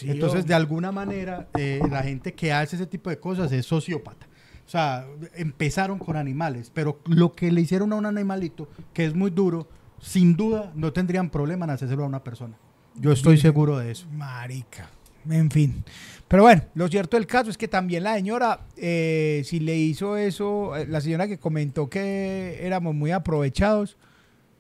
Entonces, 0.04 0.46
de 0.46 0.54
alguna 0.54 0.92
manera, 0.92 1.48
eh, 1.58 1.82
la 1.90 2.04
gente 2.04 2.34
que 2.34 2.54
hace 2.54 2.76
ese 2.76 2.86
tipo 2.86 3.10
de 3.10 3.20
cosas 3.20 3.52
es 3.52 3.66
sociópata. 3.66 4.28
O 4.66 4.70
sea, 4.70 5.06
empezaron 5.36 6.00
con 6.00 6.16
animales, 6.16 6.72
pero 6.74 7.02
lo 7.06 7.34
que 7.34 7.52
le 7.52 7.62
hicieron 7.62 7.92
a 7.92 7.98
un 7.98 8.06
animalito, 8.06 8.70
que 8.94 9.06
es 9.06 9.14
muy 9.14 9.30
duro, 9.30 9.68
sin 10.04 10.36
duda 10.36 10.72
no 10.76 10.92
tendrían 10.92 11.30
problema 11.30 11.66
en 11.66 11.72
hacérselo 11.72 12.04
a 12.04 12.08
una 12.08 12.24
persona. 12.24 12.56
Yo 12.96 13.12
estoy 13.12 13.38
seguro 13.38 13.78
de 13.78 13.92
eso. 13.92 14.06
Marica. 14.12 14.90
En 15.30 15.50
fin. 15.50 15.84
Pero 16.28 16.44
bueno, 16.44 16.64
lo 16.76 16.88
cierto 16.90 17.18
del 17.18 17.26
caso 17.26 17.50
es 17.50 17.58
que 17.58 17.68
también 17.68 18.04
la 18.04 18.16
señora, 18.16 18.60
eh, 18.76 19.42
si 19.46 19.60
le 19.60 19.78
hizo 19.78 20.18
eso, 20.18 20.76
eh, 20.76 20.86
la 20.88 21.00
señora 21.00 21.28
que 21.28 21.38
comentó 21.38 21.90
que 21.90 22.60
éramos 22.62 22.94
muy 22.94 23.12
aprovechados 23.12 23.98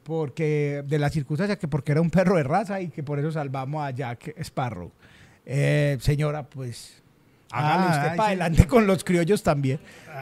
porque 0.03 0.83
de 0.87 0.99
la 0.99 1.09
circunstancia 1.09 1.57
que 1.57 1.67
porque 1.67 1.91
era 1.91 2.01
un 2.01 2.09
perro 2.09 2.37
de 2.37 2.43
raza 2.43 2.81
y 2.81 2.89
que 2.89 3.03
por 3.03 3.19
eso 3.19 3.31
salvamos 3.31 3.83
a 3.83 3.91
Jack 3.91 4.33
Sparrow. 4.39 4.91
Eh, 5.45 5.97
señora, 5.99 6.43
pues 6.49 7.02
hágale 7.53 7.83
Ah, 7.87 7.91
usted 7.95 8.09
ay, 8.11 8.17
para 8.17 8.29
sí. 8.29 8.41
adelante 8.41 8.67
con 8.67 8.87
los 8.87 9.03
criollos 9.03 9.43
también. 9.43 9.79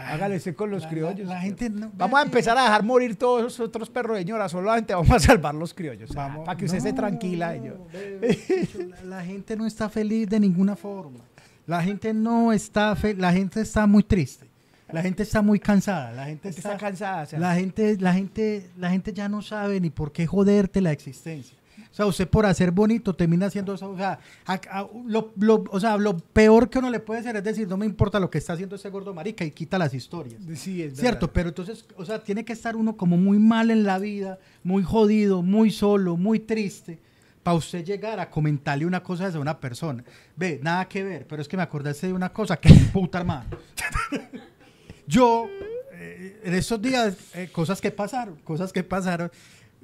Hágale 0.08 0.38
usted 0.38 0.56
con 0.56 0.70
los 0.72 0.84
La- 0.84 0.90
criollos. 0.90 1.28
la- 1.28 1.36
la 1.36 1.42
gente 1.42 1.70
no- 1.70 1.92
vamos 1.96 2.20
a 2.20 2.24
empezar 2.24 2.58
a 2.58 2.64
dejar 2.64 2.84
morir 2.84 3.16
todos 3.16 3.42
esos 3.54 3.68
otros 3.68 3.90
perros, 3.90 4.18
señora. 4.18 4.50
Solamente 4.50 4.94
vamos 4.94 5.12
a 5.12 5.20
salvar 5.20 5.56
los 5.56 5.74
criollos. 5.74 6.14
Vamos- 6.14 6.46
para 6.46 6.58
que 6.58 6.66
usted 6.66 6.78
esté 6.80 6.92
No, 6.92 6.98
tranquila. 6.98 7.52
ve, 7.52 8.40
Chicho, 8.48 8.80
la, 9.06 9.24
gente 9.24 9.56
no 9.56 9.66
está 9.66 9.90
feliz 9.90 10.28
de 10.30 10.40
ninguna 10.40 10.76
forma. 10.76 11.20
La 11.68 11.82
gente 11.84 12.14
no 12.14 12.52
está 12.52 12.96
fe- 12.96 13.14
la 13.16 13.32
gente 13.32 13.62
está 13.62 13.86
muy 13.88 14.04
triste. 14.04 14.48
La 14.92 15.02
gente 15.02 15.24
está 15.24 15.42
muy 15.42 15.58
cansada. 15.60 16.12
La 16.12 16.26
gente 16.26 16.50
Gente 16.50 16.60
está, 16.60 16.74
está 16.74 16.86
cansada. 16.86 17.24
o 17.24 17.26
sea. 17.26 17.40
La 17.40 17.56
gente, 17.56 17.96
la 18.00 18.14
gente, 18.14 18.70
la 18.78 18.90
gente 18.90 19.14
ya 19.14 19.30
no 19.30 19.42
sabe 19.42 19.80
ni 19.80 19.90
por 19.90 20.12
qué 20.12 20.28
joderte 20.28 20.82
la 20.82 20.92
existencia. 20.92 21.58
Sea, 22.02 22.08
usted 22.08 22.28
por 22.28 22.46
hacer 22.46 22.72
bonito 22.72 23.14
termina 23.16 23.46
haciendo 23.46 23.74
eso. 23.76 23.90
O 23.92 23.96
sea, 23.98 24.20
a- 24.46 24.54
a- 24.72 24.88
lo, 25.06 25.32
lo- 25.38 25.64
o 25.70 25.80
sea, 25.80 25.98
lo 25.98 26.18
peor 26.18 26.70
que 26.70 26.80
uno 26.80 26.90
le 26.90 27.00
puede 27.00 27.20
hacer 27.20 27.36
es 27.36 27.44
decir, 27.44 27.68
no 27.68 27.78
me 27.78 27.86
importa 27.86 28.20
lo 28.20 28.30
que 28.30 28.38
está 28.40 28.54
haciendo 28.54 28.76
ese 28.76 28.90
gordo 28.90 29.14
marica 29.14 29.46
y 29.46 29.52
quita 29.52 29.78
las 29.78 29.94
historias. 29.94 30.42
Sí, 30.56 30.82
es 30.82 30.96
Cierto, 30.98 31.28
verdad. 31.28 31.32
pero 31.34 31.50
entonces, 31.50 31.86
o 31.98 32.04
sea, 32.06 32.24
tiene 32.24 32.44
que 32.44 32.54
estar 32.54 32.76
uno 32.76 32.98
como 32.98 33.18
muy 33.18 33.38
mal 33.40 33.70
en 33.72 33.84
la 33.84 34.00
vida, 34.00 34.40
muy 34.64 34.82
jodido, 34.84 35.42
muy 35.44 35.70
solo, 35.70 36.18
muy 36.18 36.40
triste, 36.40 37.00
para 37.44 37.58
usted 37.58 37.84
llegar 37.86 38.20
a 38.20 38.30
comentarle 38.30 38.86
una 38.86 39.02
cosa 39.04 39.30
de 39.30 39.38
una 39.40 39.60
persona. 39.60 40.04
Ve, 40.36 40.60
nada 40.64 40.86
que 40.88 41.04
ver, 41.04 41.28
pero 41.28 41.42
es 41.42 41.48
que 41.48 41.58
me 41.58 41.64
acordaste 41.64 42.08
de 42.08 42.14
una 42.14 42.30
cosa 42.34 42.58
que 42.58 42.74
me 42.74 42.80
puta, 42.92 43.20
hermano. 43.20 43.46
Yo, 45.08 45.48
eh, 45.94 46.40
en 46.44 46.54
estos 46.54 46.82
días, 46.82 47.16
eh, 47.34 47.50
cosas 47.52 47.82
que 47.82 47.92
pasaron, 47.92 48.38
cosas 48.44 48.72
que 48.72 48.84
pasaron, 48.84 49.32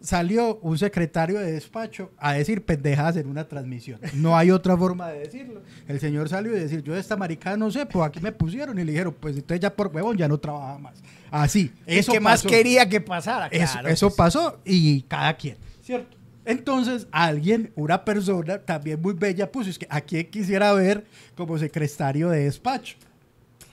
salió 0.02 0.60
un 0.62 0.78
secretario 0.78 1.39
de 1.39 1.52
despacho 1.52 2.12
a 2.18 2.34
decir 2.34 2.64
pendejadas 2.64 3.18
en 3.18 3.28
una 3.28 3.48
transmisión. 3.48 4.00
No 4.14 4.38
hay 4.38 4.52
otra 4.52 4.78
forma 4.78 5.10
de 5.10 5.20
decirlo. 5.20 5.62
El 5.88 6.00
señor 6.00 6.30
salió 6.30 6.56
y 6.56 6.60
decir, 6.60 6.84
yo 6.84 6.93
de 6.93 7.00
esta 7.00 7.18
maricada 7.18 7.58
no 7.58 7.72
sé, 7.72 7.86
pues 7.86 8.06
aquí 8.06 8.20
me 8.20 8.32
pusieron 8.32 8.78
y 8.80 8.84
le 8.84 8.91
dijeron, 8.91 9.16
pues 9.20 9.36
entonces 9.36 9.60
ya 9.60 9.76
por 9.76 9.88
huevón 9.88 10.18
ya 10.18 10.28
no 10.28 10.38
trabaja 10.38 10.78
más. 10.78 11.02
Así. 11.32 11.72
Eso 11.86 12.12
que 12.12 12.20
más 12.20 12.43
quería 12.43 12.88
que 12.88 13.02
pasara. 13.02 13.48
Eso, 13.48 13.74
claro, 13.74 13.89
eso 13.89 14.16
pasó 14.16 14.60
y 14.64 15.02
cada 15.04 15.36
quien, 15.36 15.58
¿cierto? 15.82 16.18
Entonces, 16.45 17.08
alguien, 17.12 17.74
una 17.76 18.06
persona 18.06 18.60
también 18.60 19.02
muy 19.02 19.14
bella, 19.14 19.52
puso, 19.52 19.70
es 19.70 19.78
que 19.78 19.88
a 19.89 20.00
quien 20.00 20.30
quisiera 20.30 20.72
ver 20.72 21.06
como 21.36 21.58
secretario 21.58 22.30
de 22.30 22.45
despacho. 22.45 22.95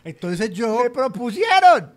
Entonces 0.02 0.50
yo... 0.50 0.82
¡Me 0.82 0.90
propusieron! 0.90 1.92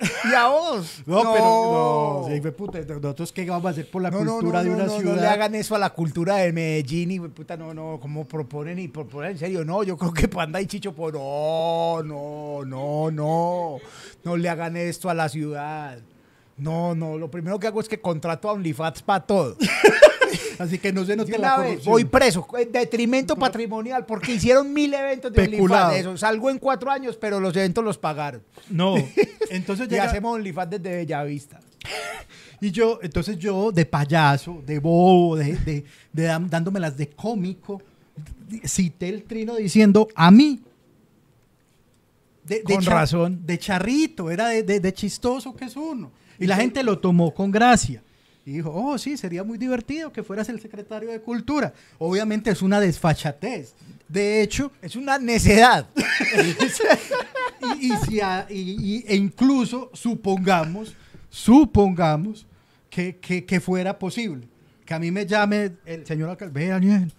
¿Y 0.00 0.34
a 0.34 0.48
vos? 0.48 1.02
No, 1.06 1.20
pero 1.32 1.44
no, 1.44 2.24
sí, 2.28 2.40
fue 2.40 2.52
puta, 2.52 2.80
nosotros 2.80 3.32
qué 3.32 3.44
vamos 3.48 3.66
a 3.66 3.70
hacer 3.70 3.90
por 3.90 4.02
la 4.02 4.10
No, 4.10 4.18
cultura 4.18 4.62
no, 4.62 4.64
de 4.64 4.74
una 4.74 4.88
ciudad. 4.88 5.14
No 5.14 5.20
le 5.20 5.26
hagan 5.26 5.54
eso 5.54 5.74
a 5.74 5.78
la 5.78 5.90
cultura 5.90 6.36
de 6.36 6.52
Medellín 6.52 7.10
y 7.10 7.20
puta, 7.20 7.56
no, 7.56 7.74
no, 7.74 7.98
como 8.00 8.26
proponen 8.26 8.78
y 8.78 8.88
proponen 8.88 9.32
en 9.32 9.38
serio. 9.38 9.64
No, 9.64 9.82
yo 9.82 9.96
creo 9.96 10.12
que 10.12 10.28
Panda 10.28 10.60
y 10.60 10.66
Chicho, 10.66 10.94
pues 10.94 11.14
no, 11.14 12.02
no, 12.02 12.64
no, 12.64 13.10
no. 13.10 13.76
No 14.24 14.36
le 14.36 14.48
hagan 14.48 14.76
esto 14.76 15.10
a 15.10 15.14
la 15.14 15.28
ciudad. 15.28 15.98
No, 16.56 16.94
no, 16.94 17.18
lo 17.18 17.30
primero 17.30 17.58
que 17.58 17.66
hago 17.66 17.80
es 17.80 17.88
que 17.88 18.00
contrato 18.00 18.48
a 18.48 18.52
OnlyFans 18.52 19.02
para 19.02 19.26
todo. 19.26 19.56
Así 20.58 20.78
que 20.78 20.92
no 20.92 21.04
se 21.04 21.16
note 21.16 21.36
la 21.38 21.56
vez, 21.58 21.66
corrupción. 21.68 21.92
voy 21.92 22.04
preso, 22.04 22.46
en 22.58 22.72
detrimento 22.72 23.36
patrimonial, 23.36 24.04
porque 24.06 24.34
hicieron 24.34 24.72
mil 24.72 24.92
eventos 24.94 25.32
de 25.32 25.48
Peculado. 25.48 25.86
OnlyFans. 25.88 26.00
Eso, 26.06 26.16
salgo 26.18 26.50
en 26.50 26.58
cuatro 26.58 26.90
años, 26.90 27.16
pero 27.20 27.40
los 27.40 27.54
eventos 27.56 27.84
los 27.84 27.98
pagaron. 27.98 28.42
No, 28.70 28.94
entonces 29.50 29.86
Y 29.86 29.90
llega, 29.90 30.04
hacemos 30.04 30.34
OnlyFans 30.34 30.70
desde 30.70 30.96
Bellavista. 30.96 31.60
y 32.60 32.70
yo, 32.70 32.98
entonces 33.02 33.38
yo 33.38 33.72
de 33.72 33.84
payaso, 33.86 34.62
de 34.66 34.78
bobo, 34.78 35.36
de, 35.36 35.54
de, 35.56 35.84
de 36.12 36.22
dándomelas 36.48 36.96
de 36.96 37.08
cómico, 37.10 37.82
cité 38.64 39.08
el 39.08 39.24
trino 39.24 39.56
diciendo 39.56 40.08
a 40.14 40.30
mí. 40.30 40.62
De, 42.44 42.56
de 42.56 42.62
Con 42.74 42.84
razón. 42.84 43.40
De 43.46 43.58
charrito, 43.58 44.30
era 44.30 44.48
de, 44.48 44.62
de- 44.62 44.80
de 44.80 44.92
chistoso 44.92 45.54
que 45.56 45.64
es 45.64 45.76
uno. 45.76 46.10
Y 46.38 46.46
la 46.46 46.56
gente 46.56 46.82
lo 46.82 46.98
tomó 46.98 47.32
con 47.32 47.50
gracia. 47.50 48.02
Y 48.46 48.52
dijo, 48.52 48.70
oh, 48.74 48.98
sí, 48.98 49.16
sería 49.16 49.42
muy 49.42 49.56
divertido 49.56 50.12
que 50.12 50.22
fueras 50.22 50.48
el 50.50 50.60
secretario 50.60 51.10
de 51.10 51.20
Cultura. 51.20 51.72
Obviamente 51.98 52.50
es 52.50 52.60
una 52.60 52.78
desfachatez. 52.78 53.74
De 54.08 54.42
hecho, 54.42 54.70
Es 54.82 54.96
una 54.96 55.18
necedad. 55.18 55.86
y, 57.80 57.86
y 57.86 57.96
si 58.06 58.20
a- 58.20 58.46
y- 58.50 59.02
e 59.06 59.16
incluso 59.16 59.90
supongamos, 59.94 60.94
supongamos 61.30 62.46
que, 62.90 63.16
que- 63.16 63.44
que 63.44 63.60
fuera 63.60 63.98
posible. 63.98 64.46
Que 64.84 64.92
a 64.94 64.98
mí 64.98 65.10
me 65.10 65.24
llame 65.26 65.72
el 65.86 66.06
señor 66.06 66.30
alcalde. 66.30 66.52
Ve, 66.60 66.68
Daniel. 66.68 67.12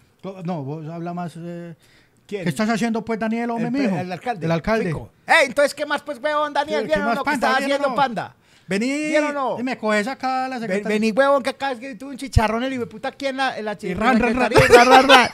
No, 0.44 0.64
vos 0.64 0.88
habla 0.88 1.14
más. 1.14 1.34
eh, 1.38 1.76
¿Quién? 2.28 2.44
¿Qué 2.44 2.50
estás 2.50 2.70
haciendo, 2.70 3.04
pues, 3.06 3.20
Daniel, 3.20 3.50
hombre 3.52 3.68
el, 3.68 3.72
mijo? 3.74 3.98
el 4.00 4.12
alcalde. 4.12 4.46
El 4.46 4.52
alcalde. 4.52 4.90
Ey, 5.28 5.46
entonces, 5.48 5.74
¿qué 5.76 5.86
más, 5.86 6.02
pues, 6.02 6.20
weón, 6.22 6.54
Daniel? 6.54 6.82
¿Qué- 6.82 6.88
¿Vieron 6.88 7.14
lo 7.16 7.24
que 7.24 7.30
¿Vieron 7.32 7.56
haciendo 7.56 7.90
no? 7.90 7.96
Panda? 7.96 8.36
Vení, 8.68 8.88
¿Quiero 8.88 9.30
o 9.30 9.34
no? 9.34 9.60
y 9.60 9.64
me 9.64 9.78
coges 9.78 10.08
acá 10.08 10.48
la 10.48 10.60
secretaria. 10.60 10.96
Vení, 10.96 11.12
huevón, 11.12 11.44
que 11.44 11.52
acá 11.52 11.72
es 11.72 11.80
que 11.80 11.96
tuve 11.96 12.12
un 12.12 12.18
chicharrón 12.18 12.64
el 12.64 12.74
hijo 12.74 12.88
puta 12.88 13.10
aquí 13.10 13.28
en 13.28 13.38
la, 13.38 13.58
en 13.58 13.66
la, 13.66 13.78
Y 13.80 13.92
en 13.92 14.00
ran, 14.00 14.20
la 14.20 14.26
ran, 14.26 14.36
ran, 14.36 14.52
secretaría, 14.52 14.84
ran, 14.84 15.08
ran, 15.08 15.10
ran. 15.10 15.30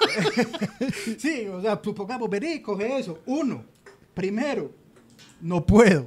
Sí, 1.17 1.47
o 1.47 1.61
sea, 1.61 1.79
supongamos, 1.81 2.29
vení, 2.29 2.61
coge 2.61 2.97
eso. 2.99 3.19
Uno, 3.25 3.63
primero, 4.13 4.71
no 5.39 5.65
puedo. 5.65 6.05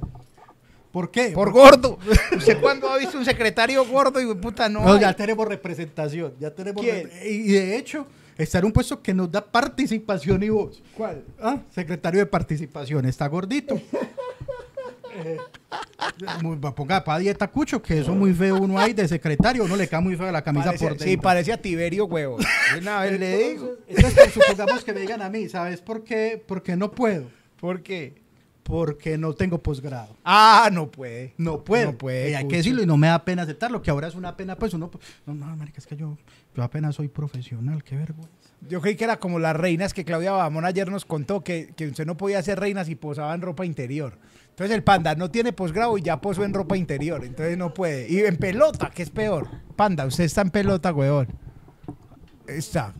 ¿Por 0.91 1.11
qué? 1.11 1.31
Por 1.31 1.51
gordo. 1.51 1.99
¿Usted 2.37 2.61
cuándo 2.61 2.87
ha 2.89 2.97
visto 2.97 3.17
un 3.17 3.25
secretario 3.25 3.85
gordo 3.85 4.21
y 4.21 4.33
puta 4.35 4.69
no? 4.69 4.81
No, 4.81 4.97
ya 4.97 5.13
tenemos 5.13 5.45
representación. 5.45 6.35
Ya 6.39 6.51
tenemos 6.51 6.81
¿Quién? 6.81 7.09
y 7.25 7.51
de 7.51 7.75
hecho, 7.75 8.07
está 8.37 8.59
en 8.59 8.65
un 8.65 8.71
puesto 8.71 9.01
que 9.01 9.13
nos 9.13 9.29
da 9.29 9.43
participación 9.43 10.41
y 10.43 10.49
voz. 10.49 10.81
¿Cuál? 10.95 11.23
Ah, 11.41 11.57
secretario 11.73 12.21
de 12.21 12.25
participación, 12.27 13.05
está 13.07 13.27
gordito. 13.27 13.77
Eh, 15.23 15.37
muy- 16.41 16.57
ponga 16.57 17.03
para 17.03 17.19
dieta 17.19 17.47
cucho, 17.47 17.81
que 17.81 17.99
eso 17.99 18.13
muy 18.13 18.33
feo 18.33 18.57
uno 18.57 18.77
ahí 18.79 18.93
de 18.93 19.07
secretario, 19.07 19.63
uno 19.63 19.75
le 19.75 19.87
cae 19.87 20.01
muy 20.01 20.15
feo 20.15 20.31
la 20.31 20.41
camisa 20.43 20.73
por 20.73 20.89
dentro. 20.89 21.05
sí, 21.07 21.17
parece 21.17 21.53
a 21.53 21.61
Tiberio, 21.61 22.05
huevo. 22.05 22.37
Una 22.79 23.01
vez 23.01 23.19
le 23.19 23.37
digo. 23.37 23.71
Entonces, 23.87 24.17
entonces, 24.17 24.33
supongamos 24.33 24.83
que 24.83 24.93
me 24.93 24.99
digan 25.01 25.21
a 25.21 25.29
mí, 25.29 25.47
¿sabes 25.49 25.81
por 25.81 26.03
qué? 26.03 26.41
Porque 26.45 26.75
no 26.75 26.91
puedo. 26.91 27.25
¿Por 27.59 27.81
qué? 27.81 28.23
Porque 28.63 29.17
no 29.17 29.33
tengo 29.33 29.59
posgrado. 29.59 30.15
Ah, 30.23 30.69
no 30.73 30.89
puede. 30.89 31.33
No 31.37 31.63
puedo. 31.63 31.91
No 31.91 31.97
puede, 31.97 32.31
Y 32.31 32.33
hay 32.33 32.43
Cucho. 32.45 32.49
que 32.51 32.57
decirlo 32.57 32.81
y 32.81 32.85
no 32.87 32.97
me 32.97 33.07
da 33.07 33.23
pena 33.23 33.43
aceptarlo, 33.43 33.81
que 33.81 33.91
ahora 33.91 34.07
es 34.07 34.15
una 34.15 34.35
pena, 34.35 34.55
pues 34.57 34.73
uno... 34.73 34.89
No, 35.27 35.35
no, 35.35 35.55
marica, 35.55 35.77
es 35.77 35.85
que 35.85 35.95
yo, 35.95 36.17
yo 36.55 36.63
apenas 36.63 36.95
soy 36.95 37.07
profesional, 37.07 37.83
qué 37.83 37.95
vergüenza. 37.95 38.44
Yo 38.61 38.81
creí 38.81 38.95
que 38.95 39.03
era 39.03 39.17
como 39.17 39.39
las 39.39 39.55
reinas 39.55 39.93
que 39.93 40.05
Claudia 40.05 40.31
Bamón 40.31 40.65
ayer 40.65 40.89
nos 40.89 41.05
contó 41.05 41.43
que, 41.43 41.73
que 41.75 41.87
usted 41.87 42.05
no 42.05 42.17
podía 42.17 42.41
ser 42.41 42.59
reina 42.59 42.83
si 42.83 42.95
posaba 42.95 43.33
en 43.33 43.41
ropa 43.41 43.65
interior. 43.65 44.17
Entonces 44.49 44.75
el 44.75 44.83
panda 44.83 45.15
no 45.15 45.29
tiene 45.29 45.51
posgrado 45.51 45.97
y 45.97 46.01
ya 46.01 46.21
posó 46.21 46.45
en 46.45 46.53
ropa 46.53 46.77
interior, 46.77 47.23
entonces 47.25 47.57
no 47.57 47.73
puede. 47.73 48.09
Y 48.09 48.19
en 48.19 48.37
pelota, 48.37 48.89
que 48.89 49.03
es 49.03 49.09
peor. 49.09 49.49
Panda, 49.75 50.05
usted 50.05 50.23
está 50.23 50.41
en 50.41 50.49
pelota, 50.49 50.93
huevón. 50.93 51.27
Está. 52.47 52.93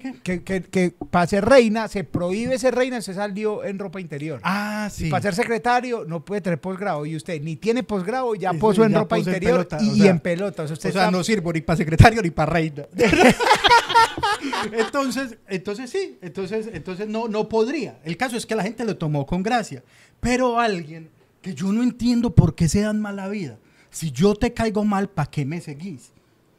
¿Qué, 0.00 0.12
qué? 0.22 0.42
Que, 0.42 0.42
que, 0.42 0.62
que 0.62 0.94
para 1.10 1.26
ser 1.26 1.44
reina, 1.44 1.88
se 1.88 2.04
prohíbe 2.04 2.58
ser 2.58 2.74
reina, 2.74 2.98
usted 2.98 3.14
salió 3.14 3.64
en 3.64 3.78
ropa 3.78 4.00
interior. 4.00 4.40
Ah, 4.42 4.88
sí. 4.90 5.06
Y 5.06 5.10
para 5.10 5.22
ser 5.22 5.34
secretario 5.34 6.04
no 6.06 6.24
puede 6.24 6.40
tener 6.40 6.60
posgrado. 6.60 7.04
Y 7.06 7.16
usted 7.16 7.40
ni 7.42 7.56
tiene 7.56 7.82
posgrado, 7.82 8.34
ya 8.34 8.52
posó 8.52 8.82
sí, 8.82 8.86
en 8.86 8.92
ya 8.92 8.98
ropa 9.00 9.16
en 9.16 9.20
interior 9.20 9.68
pelota, 9.68 9.78
y, 9.82 9.88
o 9.90 9.94
y 9.96 10.00
sea, 10.00 10.10
en 10.10 10.20
pelota. 10.20 10.62
O 10.62 10.66
sea, 10.66 10.74
usted 10.74 10.88
O 10.90 10.92
sea, 10.92 11.02
está- 11.02 11.10
no 11.10 11.22
sirvo 11.24 11.52
ni 11.52 11.60
para 11.60 11.76
secretario 11.76 12.22
ni 12.22 12.30
para 12.30 12.52
reina. 12.52 12.84
entonces, 14.72 15.38
entonces 15.48 15.90
sí, 15.90 16.18
entonces, 16.22 16.68
entonces 16.72 17.08
no, 17.08 17.28
no 17.28 17.48
podría. 17.48 17.98
El 18.04 18.16
caso 18.16 18.36
es 18.36 18.46
que 18.46 18.54
la 18.54 18.62
gente 18.62 18.84
lo 18.84 18.96
tomó 18.96 19.26
con 19.26 19.42
gracia. 19.42 19.82
Pero 20.20 20.58
alguien 20.58 21.10
que 21.42 21.54
yo 21.54 21.72
no 21.72 21.82
entiendo 21.82 22.34
por 22.34 22.54
qué 22.54 22.68
se 22.68 22.80
dan 22.80 23.00
mala 23.00 23.28
vida. 23.28 23.58
Si 23.90 24.10
yo 24.10 24.34
te 24.34 24.52
caigo 24.52 24.84
mal, 24.84 25.08
¿para 25.08 25.30
qué 25.30 25.44
me 25.44 25.60
seguís? 25.60 26.10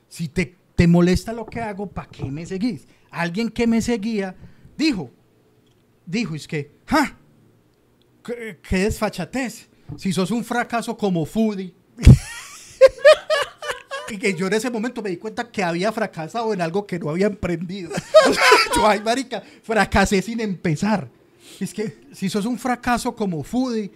Si 0.07 0.27
te, 0.27 0.55
te 0.75 0.87
molesta 0.87 1.33
lo 1.33 1.45
que 1.45 1.59
hago, 1.61 1.87
¿para 1.87 2.07
qué 2.09 2.25
me 2.25 2.45
seguís? 2.45 2.87
Alguien 3.15 3.49
que 3.49 3.65
me 3.65 3.81
seguía 3.81 4.35
dijo, 4.77 5.09
dijo, 6.05 6.35
es 6.35 6.47
que, 6.47 6.71
¡ja! 6.85 7.17
¿Qué, 8.23 8.77
desfachatez? 8.77 9.69
Si 9.97 10.11
sos 10.11 10.31
un 10.31 10.43
fracaso 10.43 10.97
como 10.97 11.25
foodie. 11.25 11.73
Y 14.07 14.19
que 14.19 14.35
yo 14.35 14.45
en 14.45 14.53
ese 14.53 14.69
momento 14.69 15.01
me 15.01 15.09
di 15.09 15.17
cuenta 15.17 15.49
que 15.49 15.63
había 15.63 15.91
fracasado 15.91 16.53
en 16.53 16.61
algo 16.61 16.85
que 16.85 16.99
no 16.99 17.09
había 17.09 17.25
emprendido. 17.25 17.89
Yo, 18.75 18.87
ay, 18.87 19.01
marica, 19.01 19.41
fracasé 19.63 20.21
sin 20.21 20.39
empezar. 20.41 21.09
Es 21.59 21.73
que 21.73 22.01
si 22.13 22.29
sos 22.29 22.45
un 22.45 22.59
fracaso 22.59 23.15
como 23.15 23.43
foodie, 23.43 23.91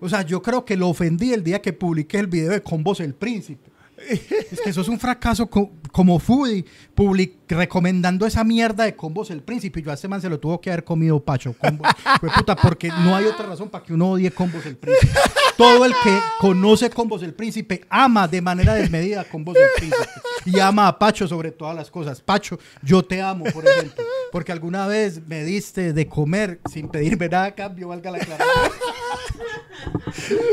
o 0.00 0.08
sea, 0.08 0.22
yo 0.22 0.42
creo 0.42 0.64
que 0.64 0.76
lo 0.76 0.88
ofendí 0.88 1.32
el 1.32 1.44
día 1.44 1.62
que 1.62 1.72
publiqué 1.72 2.18
el 2.18 2.26
video 2.26 2.50
de 2.50 2.60
Combos 2.60 2.98
el 2.98 3.14
Príncipe. 3.14 3.70
Es 4.08 4.60
que 4.60 4.72
sos 4.72 4.88
un 4.88 4.98
fracaso 4.98 5.46
co- 5.48 5.70
como 5.92 6.18
foodie, 6.18 6.64
public- 6.94 7.34
recomendando 7.48 8.26
esa 8.26 8.42
mierda 8.44 8.84
de 8.84 8.96
Combos 8.96 9.30
el 9.30 9.42
Príncipe. 9.42 9.82
Yo 9.82 9.90
a 9.90 9.94
ese 9.94 10.08
man 10.08 10.20
se 10.20 10.28
lo 10.28 10.38
tuvo 10.40 10.60
que 10.60 10.70
haber 10.70 10.84
comido 10.84 11.20
Pacho 11.20 11.54
Combos. 11.58 11.88
Fue 12.20 12.30
puta, 12.30 12.56
porque 12.56 12.88
no 12.88 13.14
hay 13.14 13.26
otra 13.26 13.46
razón 13.46 13.68
para 13.68 13.84
que 13.84 13.92
uno 13.92 14.12
odie 14.12 14.30
Combos 14.30 14.64
el 14.66 14.76
Príncipe. 14.76 15.12
Todo 15.56 15.84
el 15.84 15.92
que 16.02 16.18
conoce 16.40 16.88
Combos 16.90 17.22
el 17.22 17.34
Príncipe 17.34 17.84
ama 17.90 18.26
de 18.26 18.40
manera 18.40 18.74
desmedida 18.74 19.24
Combos 19.24 19.56
el 19.56 19.68
Príncipe. 19.76 20.08
Y 20.46 20.58
ama 20.58 20.88
a 20.88 20.98
Pacho 20.98 21.28
sobre 21.28 21.52
todas 21.52 21.76
las 21.76 21.90
cosas. 21.90 22.20
Pacho, 22.20 22.58
yo 22.82 23.02
te 23.04 23.20
amo, 23.22 23.44
por 23.52 23.66
ejemplo. 23.66 24.02
Porque 24.32 24.50
alguna 24.50 24.86
vez 24.86 25.24
me 25.26 25.44
diste 25.44 25.92
de 25.92 26.08
comer 26.08 26.58
sin 26.72 26.88
pedirme 26.88 27.28
nada 27.28 27.44
a 27.46 27.54
cambio, 27.54 27.88
valga 27.88 28.10
la 28.10 28.16
aclaración. 28.18 28.48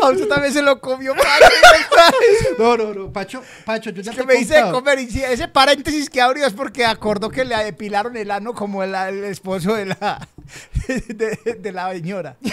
A 0.04 0.10
usted 0.12 0.28
también 0.28 0.54
se 0.54 0.62
lo 0.62 0.80
comió. 0.80 1.14
No, 2.58 2.76
no, 2.78 2.94
no. 2.94 3.12
Pacho, 3.14 3.39
Pacho, 3.66 3.90
yo 3.92 4.02
ya 4.02 4.12
Es 4.12 4.18
te 4.18 4.26
que 4.26 4.32
he 4.32 4.36
me 4.36 4.42
hice 4.42 4.54
contado. 4.56 4.74
comer. 4.74 5.00
Y 5.00 5.20
ese 5.24 5.48
paréntesis 5.48 6.10
que 6.10 6.22
abrió 6.22 6.46
es 6.46 6.54
porque 6.54 6.86
acordó 6.86 7.30
que 7.30 7.46
le 7.46 7.56
depilaron 7.64 8.18
el 8.18 8.32
ano 8.32 8.54
como 8.54 8.84
el, 8.84 8.94
el 8.96 9.24
esposo 9.26 9.74
de 9.76 9.86
la, 9.88 10.28
de, 10.88 11.58
de 11.60 11.72
la 11.72 11.92
señora. 11.94 12.38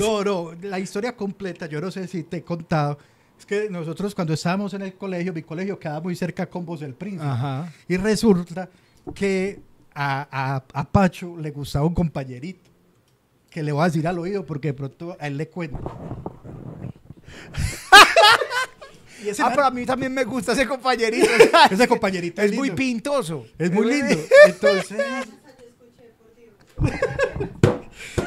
No, 0.00 0.24
no, 0.24 0.52
la 0.62 0.80
historia 0.80 1.16
completa, 1.16 1.66
yo 1.66 1.80
no 1.80 1.90
sé 1.92 2.08
si 2.08 2.24
te 2.24 2.38
he 2.38 2.42
contado. 2.42 2.98
Es 3.38 3.46
que 3.46 3.70
nosotros 3.70 4.14
cuando 4.14 4.34
estábamos 4.34 4.74
en 4.74 4.82
el 4.82 4.94
colegio, 4.94 5.32
mi 5.32 5.42
colegio 5.42 5.78
quedaba 5.78 6.00
muy 6.00 6.16
cerca 6.16 6.46
con 6.46 6.66
Vos 6.66 6.80
del 6.80 6.94
Príncipe. 6.94 7.24
Ajá. 7.24 7.72
Y 7.86 7.96
resulta 7.96 8.68
que 9.14 9.60
a, 9.94 10.26
a- 10.30 10.64
a 10.72 10.84
Pacho 10.90 11.36
le 11.38 11.50
gustaba 11.52 11.86
un 11.86 11.94
compañerito. 11.94 12.68
Que 13.48 13.62
le 13.62 13.70
voy 13.72 13.82
a 13.82 13.86
decir 13.86 14.06
al 14.08 14.18
oído 14.18 14.44
porque 14.44 14.68
de 14.68 14.74
pronto 14.74 15.16
a 15.20 15.26
él 15.28 15.36
le 15.36 15.48
cuento. 15.48 15.78
y 19.24 19.28
ese, 19.28 19.42
Ah, 19.42 19.46
man- 19.46 19.54
pero 19.54 19.66
a 19.66 19.70
mí 19.70 19.84
también 19.86 20.12
me 20.12 20.24
gusta 20.24 20.52
ese 20.52 20.66
compañerito. 20.66 21.26
ese 21.70 21.86
compañerito 21.88 22.42
es 22.42 22.52
muy 22.54 22.70
pintoso. 22.70 23.46
Es 23.58 23.70
muy 23.72 23.86
lindo. 23.86 24.16
Entonces. 24.46 24.98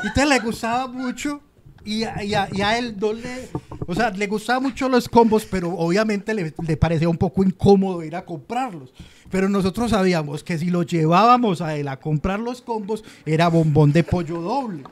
y 0.03 0.07
entonces 0.07 0.27
le 0.29 0.39
gustaba 0.39 0.87
mucho. 0.87 1.41
Y 1.85 2.03
a, 2.03 2.23
y 2.23 2.33
a- 2.33 2.49
y 2.51 2.61
a 2.61 2.77
él 2.77 2.95
no 2.99 3.13
le. 3.13 3.49
O 3.87 3.95
sea, 3.95 4.11
le 4.11 4.27
gustaban 4.27 4.63
mucho 4.63 4.89
los 4.89 5.07
combos, 5.07 5.45
pero 5.45 5.69
obviamente 5.71 6.33
le, 6.33 6.53
le 6.67 6.77
parecía 6.77 7.09
un 7.09 7.17
poco 7.17 7.43
incómodo 7.43 8.03
ir 8.03 8.15
a 8.15 8.25
comprarlos. 8.25 8.93
Pero 9.31 9.47
nosotros 9.49 9.91
sabíamos 9.91 10.43
que 10.43 10.57
si 10.57 10.69
lo 10.69 10.83
llevábamos 10.83 11.61
a 11.61 11.75
él 11.75 11.87
a 11.87 11.97
comprar 11.99 12.39
los 12.39 12.61
combos, 12.61 13.03
era 13.25 13.47
bombón 13.47 13.91
de 13.91 14.03
pollo 14.03 14.41
doble. 14.41 14.83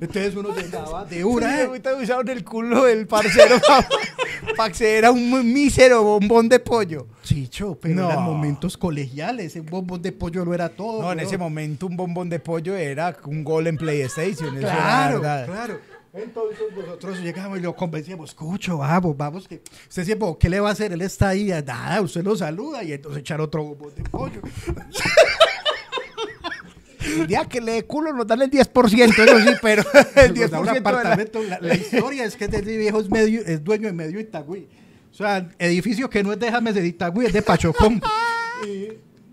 Entonces 0.00 0.34
uno 0.36 0.54
llegaba 0.54 1.04
de 1.04 1.24
una. 1.24 1.54
Sí, 1.54 1.60
¿eh? 1.60 1.64
ahorita 1.64 1.94
usaron 1.96 2.28
el 2.28 2.44
culo 2.44 2.84
del 2.84 3.06
parcero 3.06 3.56
para 4.56 4.64
acceder 4.68 5.06
a 5.06 5.10
un 5.10 5.52
mísero 5.52 6.02
bombón 6.02 6.48
de 6.48 6.58
pollo. 6.58 7.06
Chicho, 7.22 7.78
pero 7.80 7.94
No. 7.94 8.10
eran 8.10 8.22
momentos 8.22 8.76
colegiales. 8.76 9.56
Un 9.56 9.66
bombón 9.66 10.02
de 10.02 10.12
pollo 10.12 10.44
no 10.44 10.52
era 10.52 10.68
todo. 10.68 11.02
No, 11.02 11.12
en 11.12 11.20
ese 11.20 11.38
momento 11.38 11.86
un 11.86 11.96
bombón 11.96 12.28
de 12.28 12.38
pollo 12.40 12.76
era 12.76 13.16
un 13.24 13.42
gol 13.42 13.66
en 13.66 13.76
PlayStation. 13.76 14.56
Claro, 14.58 15.20
claro. 15.20 15.78
Entonces 16.12 16.58
nosotros 16.74 17.20
llegamos 17.20 17.58
y 17.58 17.60
lo 17.60 17.76
convencíamos, 17.76 18.30
escucho, 18.30 18.78
vamos, 18.78 19.14
vamos, 19.18 19.46
que 19.46 19.60
usted 19.86 20.02
siempre, 20.02 20.34
¿qué 20.40 20.48
le 20.48 20.60
va 20.60 20.70
a 20.70 20.72
hacer? 20.72 20.90
Él 20.90 21.02
está 21.02 21.28
ahí, 21.28 21.48
nada, 21.48 22.00
usted 22.00 22.24
lo 22.24 22.34
saluda 22.34 22.82
y 22.82 22.94
entonces 22.94 23.20
echar 23.20 23.38
otro 23.38 23.62
bombón 23.62 23.94
de 23.94 24.02
pollo. 24.04 24.40
El 27.06 27.26
día 27.26 27.44
que 27.44 27.60
le 27.60 27.72
dé 27.72 27.84
culo 27.84 28.12
nos 28.12 28.26
dan 28.26 28.42
el 28.42 28.50
10%, 28.50 28.94
eso 28.94 29.40
sí, 29.40 29.56
pero 29.62 29.82
el 30.16 30.34
Nos 30.34 30.50
da 30.50 30.58
10% 30.58 30.60
un 30.60 30.66
de 30.66 30.72
la- 30.72 30.78
apartamento, 30.80 31.42
la, 31.42 31.58
la 31.60 31.74
historia 31.74 32.24
es 32.24 32.36
que 32.36 32.44
este 32.46 32.60
viejo 32.62 33.00
es, 33.00 33.10
medio, 33.10 33.40
es 33.44 33.62
dueño 33.62 33.86
de 33.86 33.92
medio 33.92 34.20
Itagüí. 34.20 34.66
O 35.12 35.14
sea, 35.14 35.48
edificio 35.58 36.10
que 36.10 36.22
no 36.22 36.32
es 36.32 36.38
de 36.38 36.50
James 36.50 36.74
de 36.74 36.86
Itagüí, 36.86 37.26
es 37.26 37.32
de 37.32 37.42
Pachocón. 37.42 38.00
y, 38.66 38.88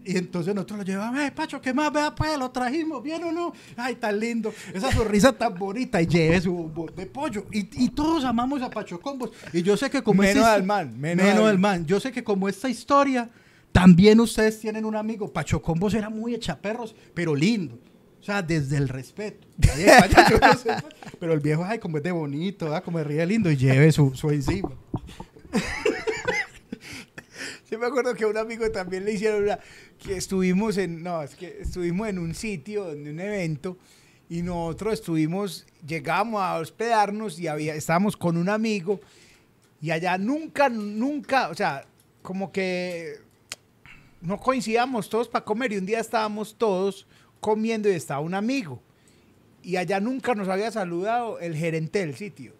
y 0.05 0.17
entonces 0.17 0.53
nosotros 0.53 0.79
lo 0.79 0.85
llevamos, 0.85 1.19
ay, 1.19 1.31
Pacho, 1.31 1.61
¿qué 1.61 1.73
más? 1.73 1.91
Vea, 1.91 2.13
pues, 2.13 2.37
lo 2.37 2.51
trajimos, 2.51 3.01
¿bien 3.01 3.23
o 3.23 3.31
no? 3.31 3.53
Ay, 3.77 3.95
tan 3.95 4.19
lindo, 4.19 4.53
esa 4.73 4.91
sonrisa 4.91 5.31
tan 5.31 5.57
bonita, 5.57 6.01
y 6.01 6.07
lleve 6.07 6.41
su 6.41 6.51
bombón 6.53 6.93
de 6.95 7.05
pollo. 7.05 7.45
Y, 7.51 7.83
y 7.83 7.89
todos 7.89 8.23
amamos 8.25 8.61
a 8.61 8.69
Pacho 8.69 8.99
Combos. 8.99 9.31
Y 9.53 9.61
yo 9.61 9.77
sé 9.77 9.89
que 9.89 10.01
como 10.01 10.21
Menos 10.21 10.43
al 10.45 10.63
man, 10.63 10.99
menos 10.99 11.25
menos 11.25 11.47
al 11.49 11.57
man. 11.57 11.85
Yo 11.85 11.99
sé 12.01 12.11
que 12.11 12.23
como 12.23 12.49
esta 12.49 12.67
historia, 12.69 13.29
también 13.73 14.21
ustedes 14.21 14.59
tienen 14.59 14.85
un 14.85 14.95
amigo, 14.95 15.33
Pacho 15.33 15.61
Combos 15.61 15.93
era 15.95 16.09
muy 16.09 16.35
echaperros, 16.35 16.95
pero 17.13 17.35
lindo. 17.35 17.77
O 18.21 18.23
sea, 18.23 18.41
desde 18.41 18.77
el 18.77 18.87
respeto. 18.87 19.45
Sé, 19.61 19.91
Pero 21.19 21.33
el 21.33 21.41
viejo, 21.41 21.65
ay, 21.65 21.79
como 21.79 21.97
es 21.97 22.03
de 22.03 22.13
bonito, 22.13 22.65
¿verdad? 22.65 22.83
como 22.83 22.99
es 22.99 23.05
ríe 23.05 23.25
lindo 23.25 23.51
y 23.51 23.57
lleve 23.57 23.91
su, 23.91 24.15
su 24.15 24.29
encima. 24.29 24.71
Yo 27.69 27.79
me 27.79 27.87
acuerdo 27.87 28.13
que 28.13 28.23
a 28.23 28.27
un 28.27 28.37
amigo 28.37 28.69
también 28.71 29.03
le 29.03 29.13
hicieron 29.13 29.43
una, 29.43 29.59
que 29.97 30.15
estuvimos 30.15 30.77
en, 30.77 31.01
no, 31.01 31.23
es 31.23 31.35
que 31.35 31.57
estuvimos 31.61 32.07
en 32.07 32.19
un 32.19 32.35
sitio, 32.35 32.91
en 32.91 33.07
un 33.07 33.19
evento, 33.19 33.77
y 34.29 34.43
nosotros 34.43 34.93
estuvimos, 34.93 35.65
llegamos 35.85 36.41
a 36.41 36.59
hospedarnos 36.59 37.39
y 37.39 37.47
había, 37.47 37.73
estábamos 37.73 38.15
con 38.15 38.37
un 38.37 38.47
amigo, 38.47 39.01
y 39.81 39.89
allá 39.89 40.19
nunca, 40.19 40.69
nunca, 40.69 41.49
o 41.49 41.55
sea, 41.55 41.85
como 42.21 42.51
que 42.51 43.23
no 44.23 44.39
coincidíamos 44.39 45.09
todos 45.09 45.27
para 45.27 45.45
comer, 45.45 45.71
y 45.73 45.77
un 45.77 45.85
día 45.85 45.99
estábamos 45.99 46.55
todos 46.57 47.05
comiendo 47.39 47.89
y 47.89 47.93
estaba 47.93 48.21
un 48.21 48.33
amigo, 48.33 48.81
y 49.61 49.75
allá 49.77 49.99
nunca 49.99 50.33
nos 50.33 50.47
había 50.47 50.71
saludado 50.71 51.39
el 51.39 51.55
gerente 51.55 51.99
del 51.99 52.15
sitio. 52.15 52.53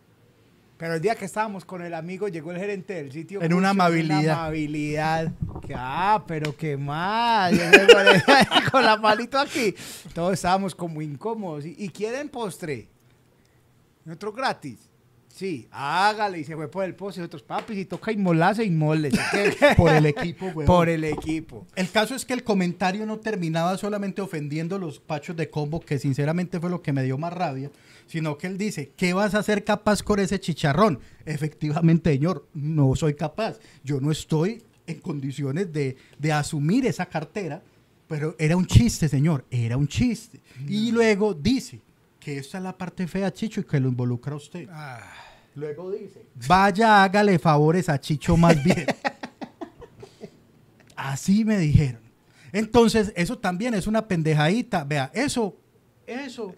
Pero 0.78 0.96
el 0.96 1.02
día 1.02 1.16
que 1.16 1.26
estábamos 1.26 1.64
con 1.64 1.82
el 1.82 1.94
amigo, 1.94 2.28
llegó 2.28 2.52
el 2.52 2.58
gerente 2.58 2.96
del 2.96 3.12
sitio. 3.12 3.42
En 3.42 3.54
una 3.54 3.70
amabilidad. 3.70 4.20
Una 4.22 4.34
amabilidad. 4.46 5.32
Que, 5.66 5.74
ah, 5.78 6.24
pero 6.28 6.58
qué 6.58 6.76
con- 7.88 8.64
con 8.72 8.84
la 8.84 9.00
palito 9.00 9.40
aquí. 9.40 9.74
Todos 10.14 10.34
estábamos 10.34 10.76
como 10.76 11.02
incómodos. 11.02 11.66
¿Y, 11.66 11.76
y 11.78 11.88
quieren 11.90 12.28
postre? 12.28 12.90
Nosotros 14.04 14.36
gratis. 14.36 14.90
Sí, 15.34 15.68
hágale. 15.72 16.40
Y 16.40 16.44
se 16.44 16.56
fue 16.56 16.70
por 16.70 16.86
el 16.86 16.94
postre. 16.94 17.24
Y 17.24 17.26
otros 17.26 17.42
papis, 17.42 17.76
y 17.80 17.86
toca 17.86 18.12
inmolarse, 18.12 18.64
inmole. 18.64 19.10
Por 19.78 19.92
el 19.92 20.06
equipo, 20.06 20.52
güey. 20.54 20.68
Por 20.68 20.90
el 20.90 21.04
equipo. 21.04 21.66
El 21.76 21.90
caso 21.90 22.14
es 22.14 22.24
que 22.24 22.34
el 22.34 22.44
comentario 22.44 23.04
no 23.08 23.18
terminaba 23.18 23.76
solamente 23.80 24.22
ofendiendo 24.22 24.78
los 24.78 25.00
pachos 25.00 25.36
de 25.36 25.50
combo, 25.50 25.80
que 25.80 25.98
sinceramente 25.98 26.60
fue 26.60 26.70
lo 26.70 26.84
que 26.84 26.94
me 26.94 27.02
dio 27.02 27.18
más 27.18 27.34
rabia, 27.34 27.72
sino 28.06 28.38
que 28.38 28.46
él 28.46 28.60
dice, 28.60 28.92
¿qué 28.96 29.14
vas 29.14 29.34
a 29.34 29.42
ser 29.42 29.64
capaz 29.64 30.04
con 30.04 30.20
ese 30.20 30.40
chicharrón? 30.40 31.00
Efectivamente, 31.26 32.12
señor, 32.12 32.48
no 32.54 32.96
soy 32.96 33.16
capaz. 33.16 33.58
Yo 33.84 34.00
no 34.00 34.12
estoy 34.12 34.62
en 34.86 35.00
condiciones 35.00 35.74
de, 35.74 35.98
de 36.20 36.32
asumir 36.32 36.86
esa 36.86 37.08
cartera, 37.08 37.64
pero 38.08 38.36
era 38.38 38.56
un 38.56 38.68
chiste, 38.68 39.10
señor, 39.10 39.46
era 39.50 39.78
un 39.78 39.88
chiste. 39.88 40.42
Y 40.68 40.92
luego 40.92 41.34
dice 41.34 41.82
que 42.20 42.38
esta 42.38 42.60
es 42.60 42.64
la 42.64 42.78
parte 42.78 43.08
fea, 43.08 43.34
Chicho, 43.34 43.62
y 43.62 43.64
que 43.64 43.80
lo 43.80 43.90
involucra 43.90 44.34
a 44.34 44.38
usted. 44.38 44.70
Luego 45.56 45.92
dice, 45.92 46.26
vaya, 46.48 47.04
hágale 47.04 47.40
favores 47.40 47.90
a 47.90 48.00
Chicho 48.00 48.38
más 48.38 48.64
bien. 48.64 48.86
Así 50.96 51.46
me 51.46 51.58
dijeron. 51.58 52.02
Entonces, 52.52 53.12
eso 53.16 53.38
también 53.38 53.74
es 53.74 53.88
una 53.88 54.08
pendejadita. 54.08 54.84
Vea, 54.84 55.12
eso, 55.14 55.58
eso. 56.06 56.54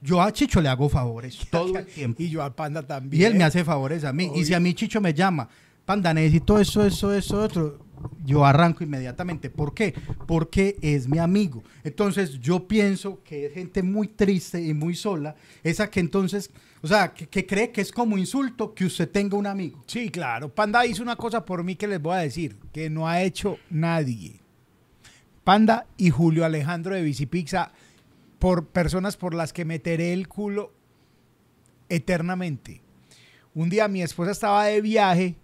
Yo 0.00 0.20
a 0.20 0.30
Chicho 0.32 0.60
le 0.60 0.68
hago 0.68 0.88
favores 0.88 1.38
todo 1.50 1.78
el 1.78 1.86
tiempo. 1.86 2.22
Y 2.22 2.28
yo 2.28 2.42
al 2.42 2.54
panda 2.54 2.86
también. 2.86 3.22
Y 3.22 3.24
él 3.24 3.34
me 3.34 3.44
hace 3.44 3.64
favores 3.64 4.04
a 4.04 4.12
mí. 4.12 4.30
Y 4.34 4.44
si 4.44 4.54
a 4.54 4.60
mí 4.60 4.74
Chicho 4.74 5.00
me 5.00 5.14
llama, 5.14 5.48
panda, 5.84 6.12
necesito 6.12 6.60
eso, 6.60 6.84
eso, 6.84 7.12
eso, 7.12 7.42
otro, 7.42 7.78
yo 8.24 8.44
arranco 8.44 8.84
inmediatamente. 8.84 9.50
¿Por 9.50 9.74
qué? 9.74 9.94
Porque 10.26 10.76
es 10.82 11.08
mi 11.08 11.18
amigo. 11.18 11.62
Entonces 11.82 12.38
yo 12.38 12.68
pienso 12.68 13.22
que 13.22 13.46
es 13.46 13.54
gente 13.54 13.82
muy 13.82 14.08
triste 14.08 14.62
y 14.62 14.74
muy 14.74 14.94
sola, 14.94 15.34
esa 15.62 15.90
que 15.90 16.00
entonces, 16.00 16.50
o 16.84 16.86
sea, 16.86 17.14
que, 17.14 17.46
cree 17.46 17.72
que 17.72 17.80
es 17.80 17.90
como 17.90 18.18
insulto 18.18 18.74
que 18.74 18.84
usted 18.84 19.08
tenga 19.08 19.38
un 19.38 19.46
amigo. 19.46 19.82
Sí, 19.86 20.10
claro. 20.10 20.54
Panda 20.54 20.84
hizo 20.84 21.02
una 21.02 21.16
cosa 21.16 21.42
por 21.42 21.64
mí 21.64 21.76
que 21.76 21.86
les 21.86 21.98
voy 21.98 22.14
a 22.14 22.18
decir, 22.18 22.58
que 22.74 22.90
no 22.90 23.08
ha 23.08 23.22
hecho 23.22 23.56
nadie. 23.70 24.38
Panda 25.44 25.86
y 25.96 26.10
Julio 26.10 26.44
Alejandro 26.44 26.94
de 26.94 27.00
Bicipizza, 27.00 27.72
por 28.38 28.66
personas 28.66 29.16
por 29.16 29.32
las 29.32 29.54
que 29.54 29.64
meteré 29.64 30.12
el 30.12 30.28
culo 30.28 30.74
eternamente. 31.88 32.82
Un 33.54 33.70
día 33.70 33.88
mi 33.88 34.02
esposa 34.02 34.32
estaba 34.32 34.66
de 34.66 34.82
viaje 34.82 35.36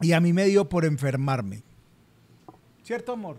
y 0.00 0.12
a 0.12 0.20
mí 0.20 0.32
me 0.32 0.46
dio 0.46 0.66
por 0.66 0.86
enfermarme. 0.86 1.62
¿Cierto, 2.84 3.12
amor? 3.12 3.38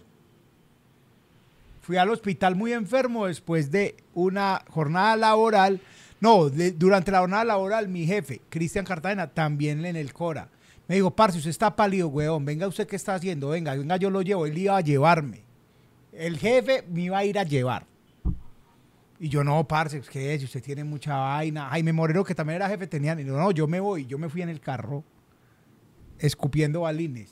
Fui 1.82 1.98
al 1.98 2.12
hospital 2.12 2.56
muy 2.56 2.72
enfermo 2.72 3.26
después 3.26 3.72
de 3.72 3.96
una 4.14 4.64
jornada 4.70 5.16
laboral. 5.16 5.82
No, 6.22 6.50
durante 6.50 7.12
la 7.12 7.20
jornada 7.20 7.44
laboral, 7.44 7.88
mi 7.88 8.06
jefe, 8.06 8.42
Cristian 8.50 8.86
Cartagena, 8.86 9.28
también 9.28 9.86
en 9.86 9.96
el 9.96 10.14
Cora. 10.14 10.50
Me 10.88 10.96
dijo, 10.96 11.12
parce, 11.12 11.38
usted 11.38 11.50
está 11.50 11.76
pálido, 11.76 12.08
weón. 12.08 12.46
Venga, 12.46 12.68
¿usted 12.68 12.88
qué 12.88 12.96
está 12.96 13.16
haciendo? 13.16 13.50
Venga, 13.50 13.76
venga, 13.76 13.98
yo 13.98 14.10
lo 14.10 14.22
llevo. 14.22 14.46
Él 14.46 14.58
iba 14.58 14.78
a 14.78 14.82
llevarme. 14.82 15.42
El 16.12 16.38
jefe 16.38 16.84
me 16.90 17.04
iba 17.04 17.18
a 17.18 17.26
ir 17.26 17.40
a 17.40 17.44
llevar. 17.44 17.86
Y 19.20 19.30
yo, 19.30 19.44
no, 19.44 19.68
parce, 19.68 20.02
¿qué 20.02 20.34
es? 20.34 20.44
Usted 20.44 20.62
tiene 20.62 20.84
mucha 20.84 21.16
vaina. 21.16 21.70
Jaime 21.70 21.94
Moreno, 21.94 22.24
que 22.24 22.36
también 22.36 22.58
era 22.58 22.70
jefe, 22.70 22.86
tenía. 22.88 23.20
Y 23.20 23.26
yo, 23.26 23.36
no, 23.36 23.52
yo 23.52 23.68
me 23.68 23.80
voy. 23.80 24.06
Yo 24.06 24.18
me 24.18 24.30
fui 24.30 24.42
en 24.42 24.50
el 24.50 24.60
carro 24.60 25.04
escupiendo 26.20 26.82
balines. 26.82 27.32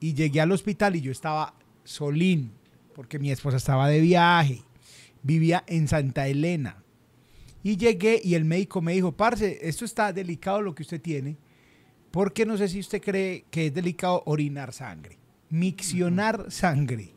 Y 0.00 0.14
llegué 0.14 0.40
al 0.40 0.52
hospital 0.52 0.96
y 0.96 1.00
yo 1.00 1.12
estaba 1.12 1.54
solín, 1.84 2.52
porque 2.94 3.18
mi 3.18 3.30
esposa 3.30 3.56
estaba 3.58 3.88
de 3.88 4.00
viaje. 4.00 4.62
Vivía 5.22 5.62
en 5.66 5.86
Santa 5.86 6.26
Elena. 6.26 6.81
Y 7.62 7.76
llegué 7.76 8.20
y 8.22 8.34
el 8.34 8.44
médico 8.44 8.80
me 8.80 8.92
dijo, 8.92 9.12
parce, 9.12 9.58
esto 9.62 9.84
está 9.84 10.12
delicado 10.12 10.62
lo 10.62 10.74
que 10.74 10.82
usted 10.82 11.00
tiene, 11.00 11.36
porque 12.10 12.44
no 12.44 12.56
sé 12.56 12.68
si 12.68 12.80
usted 12.80 13.00
cree 13.00 13.44
que 13.50 13.66
es 13.66 13.74
delicado 13.74 14.22
orinar 14.26 14.72
sangre. 14.72 15.18
Miccionar 15.48 16.50
sangre. 16.50 17.12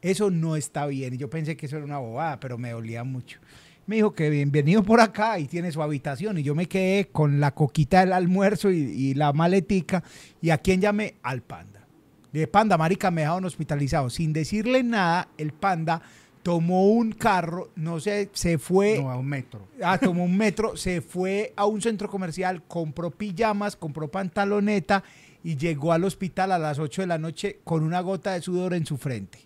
Eso 0.00 0.30
no 0.30 0.56
está 0.56 0.86
bien. 0.86 1.14
Y 1.14 1.16
yo 1.18 1.30
pensé 1.30 1.56
que 1.56 1.66
eso 1.66 1.76
era 1.76 1.84
una 1.84 1.98
bobada, 1.98 2.40
pero 2.40 2.58
me 2.58 2.70
dolía 2.70 3.04
mucho. 3.04 3.38
Me 3.86 3.96
dijo 3.96 4.14
que 4.14 4.30
bienvenido 4.30 4.82
por 4.82 5.00
acá 5.00 5.38
y 5.38 5.46
tiene 5.46 5.70
su 5.70 5.82
habitación. 5.82 6.38
Y 6.38 6.42
yo 6.42 6.54
me 6.54 6.66
quedé 6.66 7.08
con 7.08 7.40
la 7.40 7.54
coquita 7.54 8.00
del 8.00 8.12
almuerzo 8.12 8.70
y, 8.70 8.78
y 8.78 9.14
la 9.14 9.32
maletica. 9.32 10.02
¿Y 10.40 10.50
a 10.50 10.58
quién 10.58 10.80
llamé? 10.80 11.16
Al 11.22 11.42
panda. 11.42 11.86
De 12.32 12.46
panda, 12.48 12.76
marica, 12.76 13.10
me 13.10 13.20
dejaron 13.20 13.44
hospitalizado. 13.44 14.10
Sin 14.10 14.32
decirle 14.32 14.82
nada, 14.82 15.28
el 15.38 15.52
panda 15.52 16.02
tomó 16.44 16.88
un 16.90 17.10
carro, 17.12 17.70
no 17.74 17.98
sé, 17.98 18.28
se 18.34 18.58
fue 18.58 19.00
No, 19.00 19.10
a 19.10 19.16
un 19.16 19.26
metro. 19.26 19.66
Ah, 19.82 19.98
tomó 19.98 20.24
un 20.24 20.36
metro, 20.36 20.76
se 20.76 21.00
fue 21.00 21.52
a 21.56 21.64
un 21.64 21.80
centro 21.80 22.08
comercial, 22.08 22.62
compró 22.68 23.10
pijamas, 23.10 23.74
compró 23.76 24.08
pantaloneta 24.08 25.02
y 25.42 25.56
llegó 25.56 25.92
al 25.92 26.04
hospital 26.04 26.52
a 26.52 26.58
las 26.58 26.78
8 26.78 27.00
de 27.02 27.06
la 27.08 27.18
noche 27.18 27.60
con 27.64 27.82
una 27.82 28.00
gota 28.02 28.34
de 28.34 28.42
sudor 28.42 28.74
en 28.74 28.84
su 28.86 28.98
frente. 28.98 29.38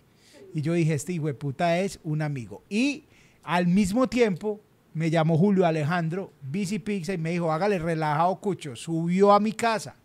Y 0.53 0.61
yo 0.61 0.73
dije, 0.73 0.93
este 0.93 1.13
hijo 1.13 1.27
de 1.27 1.33
puta 1.33 1.79
es 1.79 1.99
un 2.03 2.21
amigo. 2.21 2.63
Y 2.69 3.05
al 3.43 3.65
mismo 3.67 4.07
tiempo 4.09 4.59
me 4.93 5.09
llamó 5.09 5.37
Julio 5.37 5.65
Alejandro, 5.65 6.33
Bici 6.41 6.79
Pizza, 6.79 7.13
y 7.13 7.17
me 7.17 7.31
dijo, 7.31 7.49
hágale 7.51 7.79
relajado, 7.79 8.35
Cucho. 8.41 8.75
Subió 8.75 9.31
a 9.31 9.39
mi 9.39 9.53
casa, 9.53 9.95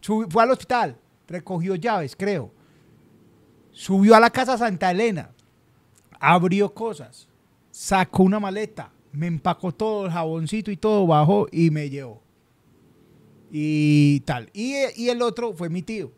subió- 0.00 0.30
fue 0.30 0.42
al 0.44 0.52
hospital, 0.52 0.96
recogió 1.26 1.74
llaves, 1.74 2.14
creo. 2.16 2.52
Subió 3.72 4.14
a 4.14 4.20
la 4.20 4.30
casa 4.30 4.56
Santa 4.58 4.90
Elena, 4.90 5.30
abrió 6.20 6.72
cosas, 6.72 7.28
sacó 7.70 8.22
una 8.22 8.40
maleta, 8.40 8.90
me 9.12 9.26
empacó 9.26 9.72
todo 9.72 10.06
el 10.06 10.12
jaboncito 10.12 10.70
y 10.70 10.76
todo, 10.76 11.06
bajó 11.06 11.46
y 11.50 11.70
me 11.70 11.90
llevó. 11.90 12.22
Y 13.50 14.20
tal. 14.20 14.50
Y, 14.52 14.74
y 14.96 15.08
el 15.08 15.22
otro 15.22 15.52
fue 15.54 15.70
mi 15.70 15.82
tío, 15.82 16.12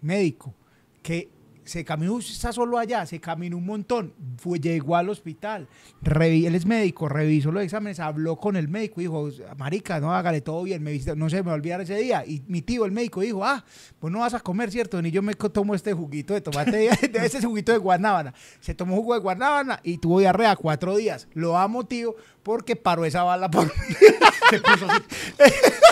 médico, 0.00 0.54
que 1.02 1.30
se 1.64 1.84
caminó, 1.84 2.18
está 2.18 2.52
solo 2.52 2.78
allá, 2.78 3.06
se 3.06 3.20
caminó 3.20 3.56
un 3.56 3.66
montón, 3.66 4.12
fue, 4.38 4.58
llegó 4.60 4.96
al 4.96 5.08
hospital, 5.08 5.66
revi- 6.02 6.46
él 6.46 6.54
es 6.54 6.66
médico, 6.66 7.08
revisó 7.08 7.50
los 7.52 7.62
exámenes, 7.62 8.00
habló 8.00 8.36
con 8.36 8.56
el 8.56 8.68
médico, 8.68 9.00
dijo, 9.00 9.28
marica, 9.56 9.98
no, 10.00 10.14
hágale 10.14 10.40
todo 10.40 10.62
bien, 10.62 10.82
me 10.82 10.92
visita- 10.92 11.14
no 11.14 11.30
se 11.30 11.36
me 11.36 11.42
va 11.42 11.52
a 11.52 11.54
olvidar 11.54 11.80
ese 11.80 11.96
día. 11.96 12.24
Y 12.26 12.42
mi 12.46 12.62
tío, 12.62 12.84
el 12.84 12.92
médico, 12.92 13.20
dijo, 13.22 13.44
ah, 13.44 13.64
pues 13.98 14.12
no 14.12 14.20
vas 14.20 14.34
a 14.34 14.40
comer, 14.40 14.70
¿cierto? 14.70 15.00
Ni 15.00 15.10
yo 15.10 15.22
me 15.22 15.34
tomo 15.34 15.74
este 15.74 15.92
juguito 15.92 16.34
de 16.34 16.40
tomate, 16.40 16.76
de 17.10 17.26
ese 17.26 17.40
juguito 17.42 17.72
de 17.72 17.78
guanábana. 17.78 18.34
Se 18.60 18.74
tomó 18.74 18.96
jugo 18.96 19.14
de 19.14 19.20
guanábana 19.20 19.80
y 19.82 19.98
tuvo 19.98 20.20
diarrea 20.20 20.56
cuatro 20.56 20.96
días. 20.96 21.28
Lo 21.34 21.56
amo, 21.56 21.86
tío, 21.86 22.14
porque 22.42 22.76
paró 22.76 23.04
esa 23.04 23.22
bala 23.22 23.50
por 23.50 23.72
Se 24.50 24.60
puso 24.60 24.86
así. 24.90 25.02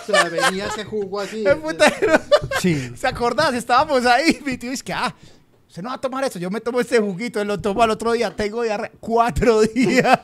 Se 0.07 0.29
venía 0.31 0.67
ese 0.67 0.85
jugo 0.85 1.21
así. 1.21 1.45
el 1.47 1.57
putero. 1.59 2.15
Sí. 2.61 2.93
¿Se 2.97 3.07
acordás? 3.07 3.55
Estábamos 3.55 4.05
ahí. 4.05 4.39
Mi 4.45 4.59
tío 4.59 4.71
dice 4.71 4.85
que, 4.85 4.93
ah, 4.93 5.15
usted 5.73 5.83
no 5.83 5.89
va 5.89 5.95
a 5.95 6.01
tomar 6.03 6.23
eso. 6.25 6.39
Yo 6.39 6.51
me 6.51 6.61
tomo 6.61 6.81
este 6.81 6.99
juguito, 6.99 7.41
él 7.41 7.49
lo 7.49 7.59
tomo 7.59 7.83
al 7.83 7.89
otro 7.89 8.13
día. 8.13 8.37
Tengo 8.37 8.63
diarrea. 8.63 8.93
Cuatro 9.01 9.63
días. 9.75 10.19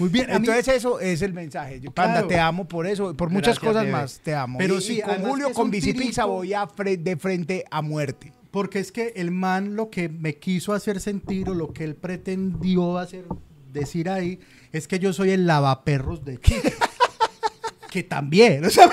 Muy 0.00 0.08
bien. 0.08 0.26
mí- 0.26 0.32
Entonces, 0.36 0.66
eso 0.68 0.98
es 0.98 1.22
el 1.22 1.32
mensaje. 1.32 1.80
Yo, 1.80 1.92
Panda, 1.92 2.26
te 2.26 2.38
amo 2.40 2.66
por 2.66 2.86
eso. 2.86 3.14
Por 3.16 3.30
muchas 3.30 3.60
Gracias, 3.60 3.68
cosas 3.68 3.82
bebé. 3.84 3.92
más. 3.92 4.20
Te 4.24 4.34
amo. 4.34 4.58
Pero 4.58 4.78
Y- 4.78 4.80
sí, 4.82 4.98
y 4.98 5.02
con 5.02 5.22
Julio, 5.22 5.52
con 5.52 5.66
un 5.66 5.70
Bicipizza, 5.70 6.24
voy 6.24 6.52
a 6.52 6.66
fre- 6.66 6.98
de 7.00 7.16
frente 7.16 7.64
a 7.70 7.80
muerte. 7.80 8.32
Porque 8.50 8.80
es 8.80 8.90
que 8.90 9.12
el 9.14 9.30
man 9.30 9.76
lo 9.76 9.90
que 9.90 10.08
me 10.08 10.36
quiso 10.38 10.72
hacer 10.72 10.98
sentir 11.00 11.48
o 11.50 11.54
lo 11.54 11.72
que 11.72 11.84
él 11.84 11.94
pretendió 11.94 12.98
hacer, 12.98 13.24
decir 13.72 14.08
ahí, 14.08 14.40
es 14.72 14.88
que 14.88 14.98
yo 14.98 15.12
soy 15.12 15.30
el 15.30 15.46
lavaperros 15.46 16.24
de 16.24 16.40
Chile. 16.40 16.74
que 17.92 18.02
también, 18.02 18.64
o 18.64 18.70
sea, 18.70 18.90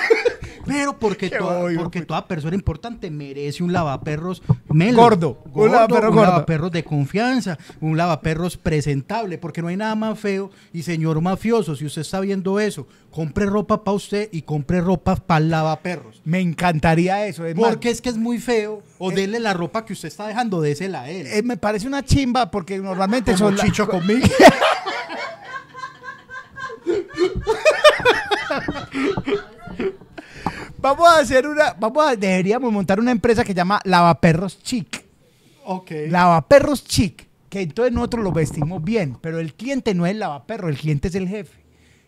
pero 0.68 0.98
porque, 0.98 1.30
toda, 1.30 1.58
obvio, 1.64 1.80
porque 1.80 2.02
toda 2.02 2.26
persona 2.28 2.54
importante 2.54 3.10
merece 3.10 3.62
un 3.62 3.72
lavaperros 3.72 4.42
melo, 4.68 5.02
Gordo, 5.02 5.42
un 5.52 5.72
lavaperro 5.72 6.10
un 6.10 6.14
gordo. 6.16 6.30
lavaperros 6.30 6.70
de 6.72 6.84
confianza, 6.84 7.58
un 7.80 7.96
lavaperros 7.96 8.56
presentable, 8.56 9.38
porque 9.38 9.62
no 9.62 9.68
hay 9.68 9.76
nada 9.76 9.94
más 9.94 10.18
feo. 10.18 10.50
Y 10.72 10.82
señor 10.82 11.20
mafioso, 11.20 11.74
si 11.76 11.84
usted 11.86 12.02
está 12.02 12.20
viendo 12.20 12.60
eso, 12.60 12.86
compre 13.10 13.46
ropa 13.46 13.82
para 13.82 13.96
usted 13.96 14.28
y 14.32 14.42
compre 14.42 14.80
ropa 14.80 15.16
para 15.16 15.38
el 15.44 15.50
lavaperros. 15.50 16.20
Me 16.24 16.40
encantaría 16.40 17.26
eso. 17.26 17.44
Es 17.46 17.54
Porque 17.54 17.90
es 17.90 18.00
que 18.00 18.10
es 18.10 18.16
muy 18.16 18.38
feo. 18.38 18.82
O 18.98 19.10
dele 19.10 19.40
la 19.40 19.54
ropa 19.54 19.84
que 19.84 19.92
usted 19.92 20.08
está 20.08 20.26
dejando, 20.26 20.60
désela 20.60 21.02
a 21.02 21.10
él. 21.10 21.26
eh, 21.26 21.42
me 21.42 21.56
parece 21.56 21.86
una 21.86 22.04
chimba 22.04 22.50
porque 22.50 22.78
normalmente 22.78 23.32
Como 23.32 23.46
son 23.48 23.56
la- 23.56 23.64
Chicho 23.64 23.88
conmigo. 23.88 24.26
Vamos 30.80 31.08
a 31.08 31.18
hacer 31.20 31.46
una, 31.46 31.74
vamos 31.78 32.06
a, 32.06 32.14
deberíamos 32.16 32.72
montar 32.72 33.00
una 33.00 33.10
empresa 33.10 33.42
que 33.42 33.48
se 33.52 33.56
llama 33.56 33.80
Lavaperros 33.84 34.62
Chic. 34.62 35.04
ok. 35.64 35.90
Lavaperros 36.08 36.84
Chic, 36.84 37.26
que 37.48 37.62
entonces 37.62 37.92
nosotros 37.92 38.22
lo 38.22 38.32
vestimos 38.32 38.82
bien, 38.82 39.16
pero 39.20 39.40
el 39.40 39.54
cliente 39.54 39.94
no 39.94 40.06
es 40.06 40.12
el 40.12 40.20
lavaperro, 40.20 40.68
el 40.68 40.76
cliente 40.76 41.08
es 41.08 41.14
el 41.16 41.28
jefe. 41.28 41.58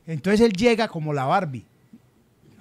Entonces 0.07 0.41
él 0.41 0.53
llega 0.53 0.89
como 0.89 1.13
la 1.13 1.25
Barbie. 1.25 1.67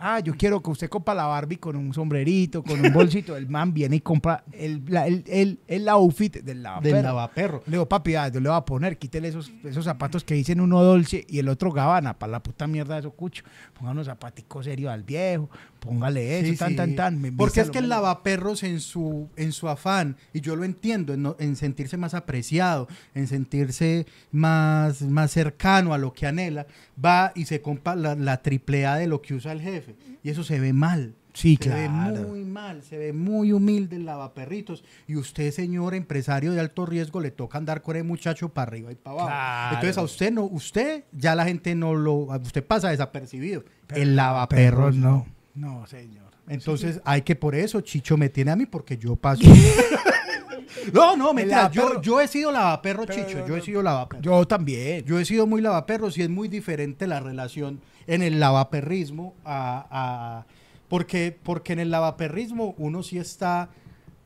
Ah, 0.01 0.21
yo 0.21 0.33
quiero 0.37 0.61
que 0.63 0.69
usted 0.69 0.87
compra 0.87 1.13
la 1.13 1.25
Barbie 1.25 1.57
con 1.57 1.75
un 1.75 1.93
sombrerito, 1.93 2.63
con 2.63 2.79
un 2.79 2.93
bolsito. 2.93 3.35
El 3.35 3.49
man 3.49 3.73
viene 3.73 3.97
y 3.97 3.99
compra 3.99 4.45
el, 4.53 4.81
la- 4.87 5.05
el, 5.05 5.25
el, 5.27 5.59
el 5.67 5.89
outfit 5.89 6.37
del 6.37 6.63
lavaperro. 6.63 6.95
Del 6.95 7.03
lavaperro. 7.03 7.63
Le 7.65 7.71
digo, 7.71 7.85
papi, 7.89 8.15
ah, 8.15 8.29
yo 8.29 8.39
le 8.39 8.47
voy 8.47 8.57
a 8.57 8.61
poner, 8.61 8.97
quítele 8.97 9.27
esos, 9.27 9.51
esos 9.65 9.83
zapatos 9.83 10.23
que 10.23 10.35
dicen 10.35 10.61
uno 10.61 10.81
dolce 10.81 11.25
y 11.27 11.39
el 11.39 11.49
otro 11.49 11.73
gabana, 11.73 12.13
para 12.17 12.31
la 12.31 12.41
puta 12.41 12.65
mierda 12.65 12.93
de 12.93 13.01
esos 13.01 13.13
cuchos. 13.13 13.43
Ponga 13.77 13.91
unos 13.91 14.05
zapaticos 14.07 14.63
serios 14.63 14.89
al 14.89 15.03
viejo, 15.03 15.49
póngale 15.79 16.39
eso, 16.39 16.51
Sí, 16.51 16.57
tan, 16.57 16.69
sí. 16.69 16.75
tan, 16.75 16.95
tan. 16.95 17.35
Porque 17.37 17.61
es 17.61 17.69
que 17.69 17.79
el 17.79 17.89
lavaperros 17.89 18.63
en 18.63 18.79
su, 18.79 19.29
en 19.35 19.51
su 19.51 19.67
afán, 19.69 20.17
y 20.33 20.41
yo 20.41 20.55
lo 20.55 20.63
entiendo, 20.63 21.13
en, 21.13 21.21
no- 21.23 21.35
en 21.39 21.55
sentirse 21.55 21.97
más 21.97 22.13
apreciado, 22.13 22.87
en 23.15 23.27
sentirse 23.27 24.05
más, 24.31 25.01
más 25.01 25.31
cercano 25.31 25.93
a 25.93 25.97
lo 25.97 26.13
que 26.13 26.27
anhela, 26.27 26.67
va 27.03 27.31
y 27.35 27.45
se 27.45 27.61
compra 27.61 27.95
la, 27.95 28.15
la 28.15 28.41
triple 28.41 28.85
A 28.85 28.95
de 28.95 29.07
lo 29.07 29.21
que 29.21 29.33
usa 29.33 29.51
el 29.51 29.61
jefe. 29.61 29.95
Y 30.23 30.29
eso 30.29 30.43
se 30.43 30.59
ve 30.59 30.73
mal. 30.73 31.15
Sí, 31.31 31.57
se 31.61 31.69
ve 31.69 31.87
muy 31.87 32.43
mal, 32.43 32.81
se 32.83 32.97
ve 32.97 33.13
muy 33.13 33.53
humilde 33.53 33.95
el 33.95 34.05
lavaperritos. 34.05 34.83
Y 35.07 35.15
usted, 35.15 35.51
señor 35.51 35.93
empresario 35.93 36.51
de 36.51 36.59
alto 36.59 36.85
riesgo, 36.85 37.21
le 37.21 37.31
toca 37.31 37.57
andar 37.57 37.81
con 37.81 37.95
el 37.95 38.03
muchacho 38.03 38.49
para 38.49 38.69
arriba 38.69 38.91
y 38.91 38.95
para 38.95 39.13
abajo. 39.13 39.27
Claro. 39.29 39.75
Entonces 39.75 39.97
a 39.99 40.01
usted 40.01 40.31
no, 40.33 40.43
usted 40.45 41.03
ya 41.13 41.35
la 41.35 41.45
gente 41.45 41.75
no 41.75 41.93
lo, 41.93 42.13
usted 42.15 42.63
pasa 42.65 42.89
desapercibido. 42.89 43.63
Pero 43.87 44.01
el 44.01 44.15
lavaperros 44.17 44.95
no. 44.97 45.27
No, 45.55 45.85
señor. 45.87 46.31
entonces 46.47 47.01
hay 47.03 47.21
que 47.23 47.35
por 47.35 47.53
eso 47.55 47.81
Chicho 47.81 48.15
me 48.17 48.29
tiene 48.29 48.51
a 48.51 48.55
mí 48.55 48.65
porque 48.65 48.97
yo 48.97 49.15
paso. 49.15 49.41
no, 50.93 51.17
no, 51.17 51.33
mentira. 51.33 51.69
Yo, 51.71 52.01
yo 52.01 52.21
he 52.21 52.27
sido 52.27 52.51
lavaperro, 52.51 53.05
Pero 53.05 53.25
Chicho. 53.27 53.45
Yo 53.47 53.57
he 53.57 53.61
sido 53.61 53.81
lavaperro. 53.83 54.21
Yo 54.21 54.45
también. 54.47 55.03
Yo 55.05 55.19
he 55.19 55.25
sido 55.25 55.45
muy 55.47 55.61
lavaperro 55.61 56.07
y 56.15 56.21
es 56.21 56.29
muy 56.29 56.47
diferente 56.47 57.07
la 57.07 57.19
relación 57.19 57.81
en 58.07 58.21
el 58.21 58.39
lavaperrismo 58.39 59.35
a, 59.43 59.87
a- 59.89 60.45
porque, 60.87 61.37
porque 61.43 61.73
en 61.73 61.79
el 61.79 61.91
lavaperrismo 61.91 62.73
uno 62.77 63.03
sí 63.03 63.17
está 63.19 63.69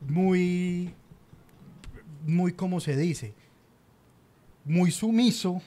muy, 0.06 0.94
muy, 2.26 2.52
¿cómo 2.52 2.80
se 2.80 2.96
dice? 2.96 3.34
Muy 4.64 4.90
sumiso 4.90 5.60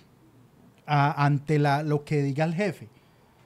a- 0.85 1.23
ante 1.25 1.59
la, 1.59 1.83
lo 1.83 2.03
que 2.03 2.23
diga 2.23 2.45
el 2.45 2.55
jefe. 2.55 2.89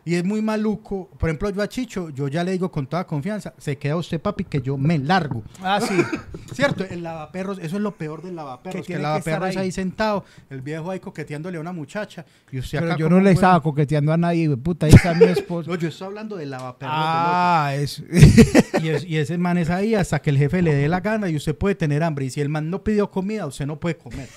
Y 0.03 0.15
es 0.15 0.23
muy 0.23 0.41
maluco. 0.41 1.09
Por 1.19 1.29
ejemplo, 1.29 1.49
yo 1.51 1.61
a 1.61 1.69
Chicho, 1.69 2.09
yo 2.09 2.27
ya 2.27 2.43
le 2.43 2.51
digo 2.53 2.71
con 2.71 2.87
toda 2.87 3.05
confianza, 3.05 3.53
se 3.57 3.77
queda 3.77 3.95
usted, 3.97 4.19
papi, 4.19 4.45
que 4.45 4.59
yo 4.61 4.75
me 4.77 4.97
largo. 4.97 5.43
Ah, 5.61 5.79
sí. 5.79 5.95
¿Cierto? 6.53 6.83
El 6.83 7.03
lavaperros, 7.03 7.59
eso 7.59 7.75
es 7.75 7.81
lo 7.81 7.91
peor 7.95 8.23
del 8.23 8.35
lavaperros. 8.35 8.85
Que 8.85 8.95
el 8.95 9.03
lavaperros 9.03 9.49
ahí. 9.51 9.57
ahí. 9.57 9.71
sentado, 9.71 10.25
el 10.49 10.61
viejo 10.61 10.89
ahí 10.89 10.99
coqueteándole 10.99 11.57
a 11.57 11.61
una 11.61 11.71
muchacha. 11.71 12.25
Y 12.51 12.59
usted 12.59 12.79
Pero 12.79 12.91
acá 12.93 12.99
yo 12.99 13.09
no 13.09 13.19
le 13.19 13.31
estaba 13.31 13.61
coqueteando 13.61 14.11
a 14.11 14.17
nadie, 14.17 14.49
puta, 14.57 14.87
ahí 14.87 14.91
está 14.93 15.13
mi 15.13 15.25
esposo. 15.25 15.69
No, 15.69 15.75
yo 15.75 15.89
estoy 15.89 16.07
hablando 16.07 16.35
del 16.35 16.49
lavaperros 16.49 16.95
ah, 16.97 17.71
eso. 17.75 18.03
del 18.03 18.23
otro. 18.23 18.79
Y, 18.81 18.89
es- 18.89 19.03
y 19.05 19.17
ese 19.17 19.37
man 19.37 19.59
es 19.59 19.69
ahí 19.69 19.93
hasta 19.93 20.19
que 20.19 20.31
el 20.31 20.37
jefe 20.37 20.63
le 20.63 20.73
dé 20.73 20.87
la 20.89 21.01
gana 21.01 21.29
y 21.29 21.35
usted 21.35 21.55
puede 21.55 21.75
tener 21.75 22.01
hambre. 22.01 22.25
Y 22.25 22.31
si 22.31 22.41
el 22.41 22.49
man 22.49 22.69
no 22.71 22.83
pidió 22.83 23.11
comida, 23.11 23.45
usted 23.45 23.67
no 23.67 23.79
puede 23.79 23.97
comer. 23.97 24.27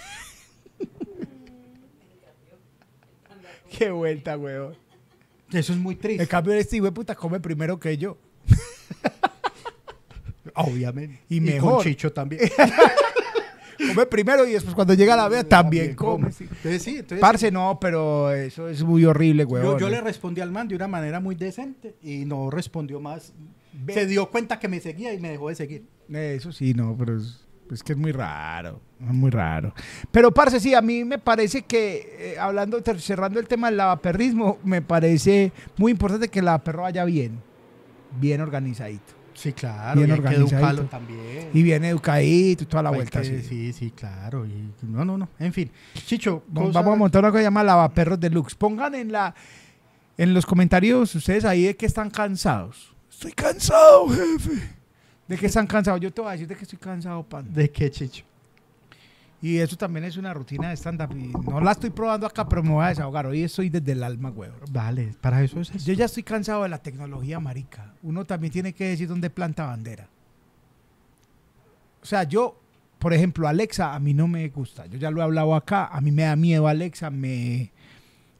Qué 3.71 3.91
vuelta, 3.91 4.37
weón. 4.37 4.84
Eso 5.55 5.73
es 5.73 5.79
muy 5.79 5.95
En 5.95 6.01
triste. 6.01 6.27
cambio, 6.27 6.53
este 6.55 6.77
hijo 6.77 6.87
de 6.87 6.93
puta 6.93 7.15
come 7.15 7.41
primero 7.41 7.79
que 7.79 7.97
yo. 7.97 8.19
Obviamente. 10.55 11.21
Y 11.29 11.39
con 11.39 11.45
mejor. 11.47 11.83
Chicho 11.83 12.13
también. 12.13 12.43
Come 13.89 14.07
primero 14.07 14.47
y 14.47 14.53
después 14.53 14.75
cuando 14.75 14.95
llega 14.95 15.17
la 15.17 15.29
vea 15.29 15.45
también 15.45 15.95
come. 15.95 16.31
sí. 16.31 16.45
Entonces 16.45 16.83
sí, 16.83 16.91
entonces 16.99 17.21
Parce, 17.21 17.51
no, 17.51 17.79
pero 17.81 18.33
eso 18.33 18.69
es 18.69 18.83
muy 18.83 19.05
horrible, 19.05 19.45
weón. 19.45 19.65
Yo, 19.65 19.79
yo 19.79 19.91
le 19.91 20.01
respondí 20.01 20.41
al 20.41 20.53
man 20.53 20.69
de 20.69 20.77
una 20.77 20.89
manera 20.89 21.21
muy 21.21 21.35
decente 21.35 21.95
y 22.03 22.25
no 22.25 22.51
respondió 22.51 23.01
más. 23.01 23.33
Se 23.93 24.07
dio 24.07 24.31
cuenta 24.31 24.61
que 24.61 24.69
me 24.69 24.81
seguía 24.81 25.13
y 25.13 25.21
me 25.21 25.31
dejó 25.31 25.49
de 25.49 25.57
seguir. 25.57 25.85
Eso 26.09 26.53
sí, 26.53 26.73
no, 26.73 26.95
pero 26.97 27.19
es, 27.19 27.41
es 27.71 27.83
que 27.83 27.93
es 27.93 27.99
muy 27.99 28.13
raro, 28.13 28.81
es 29.01 29.07
muy 29.15 29.31
raro. 29.31 29.75
Pero, 30.11 30.33
parce, 30.33 30.61
sí, 30.61 30.75
a 30.75 30.83
mí 30.83 31.05
me 31.05 31.19
parece 31.19 31.63
que, 31.63 32.33
eh, 32.35 32.39
hablando, 32.39 32.81
cerrando 32.99 33.41
el 33.41 33.47
tema 33.49 33.69
del 33.69 33.77
lavaperrismo, 33.79 34.59
me 34.65 34.83
parece 34.83 35.53
muy 35.77 35.93
importante 35.93 36.29
que 36.29 36.39
el 36.41 36.45
lavaperro 36.45 36.83
vaya 36.83 37.05
bien, 37.05 37.41
bien 38.21 38.41
organizadito. 38.41 39.15
Sí, 39.35 39.53
claro. 39.53 39.97
Bien 39.99 40.11
y 40.11 40.13
hay 40.13 40.21
que 40.21 40.27
organizadito. 40.29 40.57
educarlo 40.59 40.83
también. 40.89 41.49
Y 41.53 41.63
bien 41.65 41.85
educadito 41.85 42.63
y 42.63 42.67
toda 42.67 42.85
la 42.85 42.91
Hay 42.91 42.95
vuelta. 42.95 43.21
que- 43.21 43.43
sí, 43.43 43.73
sí, 43.73 43.91
claro. 43.91 44.47
y- 44.47 44.71
no, 44.83 45.05
no, 45.05 45.19
no. 45.19 45.29
En 45.41 45.53
fin. 45.53 45.71
Chicho, 46.07 46.45
cosa- 46.55 46.71
vamos 46.73 46.93
a 46.95 46.97
montar 46.97 47.19
una 47.21 47.31
cosa 47.31 47.39
que 47.39 47.43
se 47.43 47.47
llama 47.47 47.65
lavaperros 47.65 48.21
deluxe. 48.21 48.55
Pongan 48.55 48.95
en 48.95 49.11
la 49.11 49.35
en 50.17 50.33
los 50.33 50.47
comentarios 50.47 51.13
ustedes 51.17 51.45
ahí 51.45 51.65
de 51.65 51.77
que 51.77 51.87
están 51.87 52.09
cansados. 52.11 52.95
Estoy 53.11 53.33
cansado, 53.33 54.07
jefe. 54.09 54.71
De 55.29 55.37
que 55.39 55.47
están 55.47 55.67
cansados. 55.67 56.01
Yo 56.01 56.13
te 56.13 56.21
voy 56.21 56.29
a 56.29 56.33
decir 56.33 56.47
de 56.49 56.55
que 56.57 56.63
estoy 56.65 56.79
cansado, 56.79 57.23
pan. 57.23 57.53
¿De 57.53 57.71
qué, 57.71 57.91
Chicho? 57.91 58.25
Y 59.41 59.59
eso 59.59 59.77
también 59.77 60.05
es 60.05 60.17
una 60.17 60.33
rutina 60.33 60.71
de 60.71 60.77
stand-up. 60.77 61.15
Y 61.17 61.29
no 61.51 61.61
la 61.61 61.73
estoy 61.73 61.91
probando 61.91 62.27
acá, 62.27 62.49
pero 62.49 62.63
me 62.63 62.71
voy 62.71 62.85
a 62.85 62.89
desahogar. 62.89 63.27
Hoy 63.27 63.43
estoy 63.43 63.69
desde 63.69 63.93
el 63.93 64.03
alma, 64.03 64.31
huevo. 64.31 64.55
Vale, 64.71 65.15
para 65.21 65.43
eso 65.43 65.61
es 65.61 65.71
eso. 65.71 65.85
Yo 65.87 65.93
ya 65.93 66.07
estoy 66.07 66.23
cansado 66.23 66.63
de 66.63 66.71
la 66.71 66.79
tecnología, 66.79 67.39
marica. 67.41 67.93
Uno 68.03 68.25
también 68.25 68.53
tiene 68.53 68.73
que 68.73 68.85
decir 68.89 69.07
dónde 69.07 69.29
planta 69.29 69.67
bandera. 69.67 70.09
O 72.03 72.07
sea, 72.07 72.23
yo, 72.25 72.59
por 72.99 73.13
ejemplo, 73.13 73.47
Alexa, 73.49 73.95
a 73.95 73.99
mí 74.01 74.15
no 74.15 74.29
me 74.29 74.49
gusta. 74.49 74.87
Yo 74.87 74.99
ya 74.99 75.11
lo 75.11 75.21
he 75.21 75.25
hablado 75.25 75.55
acá. 75.55 75.87
A 75.87 76.01
mí 76.01 76.11
me 76.11 76.23
da 76.23 76.37
miedo 76.37 76.67
Alexa. 76.69 77.11
Me, 77.11 77.71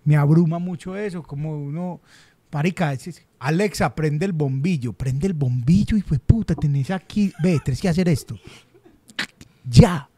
me 0.05 0.17
abruma 0.17 0.59
mucho 0.59 0.97
eso. 0.97 1.23
Como 1.23 1.57
uno, 1.57 2.01
marica, 2.51 2.93
es- 2.95 3.09
es- 3.09 3.27
Alexa, 3.47 3.95
prende 3.95 4.25
el 4.27 4.33
bombillo. 4.33 4.93
Prende 4.93 5.27
el 5.27 5.35
bombillo 5.35 5.97
y 5.97 6.01
fue 6.03 6.19
puta, 6.19 6.55
tenés 6.55 6.91
aquí. 6.91 7.33
Ve, 7.43 7.61
tenés 7.65 7.81
que 7.81 7.89
hacer 7.89 8.09
esto. 8.09 8.39
Ya. 9.69 10.09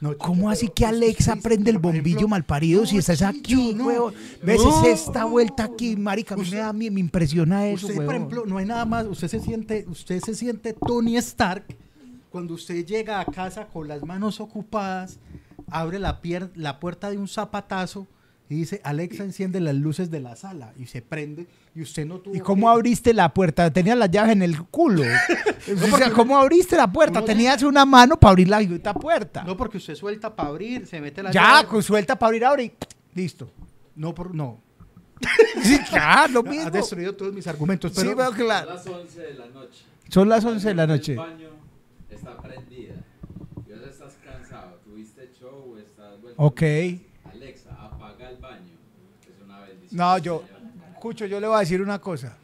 No, 0.00 0.16
¿Cómo 0.18 0.50
así 0.50 0.68
que 0.68 0.84
Alexa 0.84 1.36
prende 1.36 1.70
el 1.70 1.78
bombillo 1.78 2.26
malparido 2.28 2.80
no, 2.80 2.86
si 2.86 2.96
estás 2.98 3.22
aquí, 3.22 3.72
no. 3.74 3.86
huevón? 3.86 4.14
¿Ves? 4.42 4.60
Es 4.60 5.00
esta 5.02 5.24
vuelta 5.24 5.64
aquí, 5.64 5.96
marica. 5.96 6.34
A 6.34 6.38
mí 6.38 6.44
me, 6.50 6.56
da, 6.56 6.72
mie- 6.72 6.90
me 6.90 7.00
impresiona 7.00 7.66
eso, 7.68 7.86
Usted, 7.86 8.04
por 8.04 8.14
ejemplo, 8.14 8.44
no 8.46 8.58
hay 8.58 8.66
nada 8.66 8.84
más. 8.84 9.06
Usted 9.06 9.28
se 9.28 9.40
siente, 9.40 9.84
usted 9.88 10.20
se 10.20 10.34
siente 10.34 10.72
Tony 10.74 11.16
Stark 11.18 11.64
cuando 12.30 12.54
usted 12.54 12.84
llega 12.84 13.20
a 13.20 13.24
casa 13.26 13.66
con 13.68 13.86
las 13.88 14.02
manos 14.02 14.40
ocupadas, 14.40 15.18
abre 15.70 15.98
la, 15.98 16.20
pier- 16.20 16.50
la 16.54 16.80
puerta 16.80 17.10
de 17.10 17.18
un 17.18 17.28
zapatazo 17.28 18.06
y 18.48 18.54
dice, 18.54 18.80
Alexa, 18.84 19.24
enciende 19.24 19.58
las 19.60 19.74
luces 19.74 20.10
de 20.10 20.20
la 20.20 20.36
sala 20.36 20.72
y 20.78 20.86
se 20.86 21.02
prende 21.02 21.46
y 21.74 21.82
usted 21.82 22.06
no 22.06 22.18
tuvo 22.20 22.34
¿Y 22.36 22.40
cómo 22.40 22.68
que- 22.68 22.72
abriste 22.74 23.12
la 23.12 23.32
puerta? 23.34 23.72
Tenías 23.72 23.98
las 23.98 24.10
llaves 24.10 24.32
en 24.32 24.42
el 24.42 24.62
culo. 24.64 25.02
o 25.72 25.76
sea, 25.78 25.90
porque- 25.90 26.10
¿cómo 26.12 26.38
abriste 26.38 26.76
la 26.76 26.90
puerta? 26.92 27.24
Tenías 27.24 27.62
una 27.64 27.84
mano 27.84 28.18
para 28.20 28.30
abrir 28.30 28.48
la 28.48 28.60
puta 28.60 28.94
puerta. 28.94 29.42
No, 29.44 29.56
porque 29.56 29.78
usted 29.78 29.94
suelta 29.96 30.34
para 30.34 30.48
abrir, 30.50 30.86
se 30.86 31.00
mete 31.00 31.22
la 31.22 31.30
ya, 31.32 31.42
llave. 31.56 31.68
con 31.68 31.82
suelta 31.82 32.16
para 32.18 32.28
abrir 32.28 32.44
ahora 32.44 32.62
y 32.62 32.72
listo. 33.14 33.50
No, 33.96 34.14
por, 34.14 34.34
no. 34.34 34.60
Sí, 35.62 35.78
ya, 35.90 36.28
lo 36.28 36.42
mismo. 36.42 36.66
Has 36.66 36.72
destruido 36.72 37.14
todos 37.16 37.32
mis 37.34 37.46
argumentos, 37.46 37.90
pero 37.96 38.10
Sí, 38.10 38.14
veo 38.14 38.26
Son 38.26 38.34
claro. 38.36 38.74
las 38.74 38.86
11 38.86 39.20
de 39.20 39.34
la 39.34 39.46
noche. 39.46 39.84
Son 40.08 40.28
las 40.28 40.44
11 40.44 40.68
de 40.68 40.74
la 40.74 40.86
noche. 40.86 41.12
El 41.12 41.18
baño 41.18 41.48
está 42.10 42.36
prendida. 42.36 42.94
Y 43.66 43.72
ahora 43.72 43.90
estás 43.90 44.14
cansado. 44.24 44.78
Tuviste 44.84 45.30
show, 45.40 45.76
estás 45.78 46.20
vuelto 46.20 46.40
Ok. 46.42 46.62
Alexa, 47.32 47.70
apaga 47.80 48.30
el 48.30 48.36
baño. 48.36 48.74
Es 49.28 49.42
una 49.44 49.60
bendición. 49.60 49.85
No, 49.96 50.18
yo, 50.18 50.42
escucho, 50.92 51.24
yo 51.24 51.40
le 51.40 51.46
voy 51.46 51.56
a 51.56 51.60
decir 51.60 51.80
una 51.80 51.98
cosa. 51.98 52.36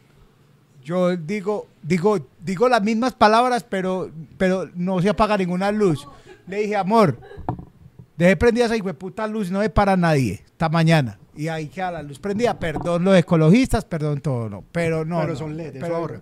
Yo 0.83 1.15
digo, 1.17 1.67
digo, 1.83 2.19
digo 2.43 2.67
las 2.67 2.83
mismas 2.83 3.13
palabras, 3.13 3.63
pero, 3.63 4.11
pero 4.39 4.71
no 4.75 5.03
se 5.03 5.11
apaga 5.11 5.37
ninguna 5.37 5.71
luz. 5.71 6.09
Le 6.47 6.61
dije, 6.63 6.77
amor, 6.77 7.19
dejé 8.17 8.37
prendida 8.39 8.65
esa 8.65 8.83
puta 8.95 9.27
luz, 9.27 9.51
no 9.51 9.63
es 9.63 9.69
para 9.69 9.99
nadie, 9.99 10.43
esta 10.47 10.71
mañana. 10.71 11.19
Y 11.37 11.49
ahí 11.49 11.69
queda 11.69 11.93
la 11.93 12.03
luz 12.03 12.19
prendida. 12.19 12.59
Perdón 12.59 13.05
los 13.05 13.17
ecologistas, 13.17 13.85
perdón 13.85 14.23
todo, 14.23 14.49
no. 14.49 14.65
Pero 14.73 15.05
no. 15.05 15.21
pero 15.21 15.33
no, 15.35 15.39
son 15.39 15.57
LED, 15.57 15.77
eso 15.77 15.79
pero, 15.81 15.97
ahorra. 15.97 16.21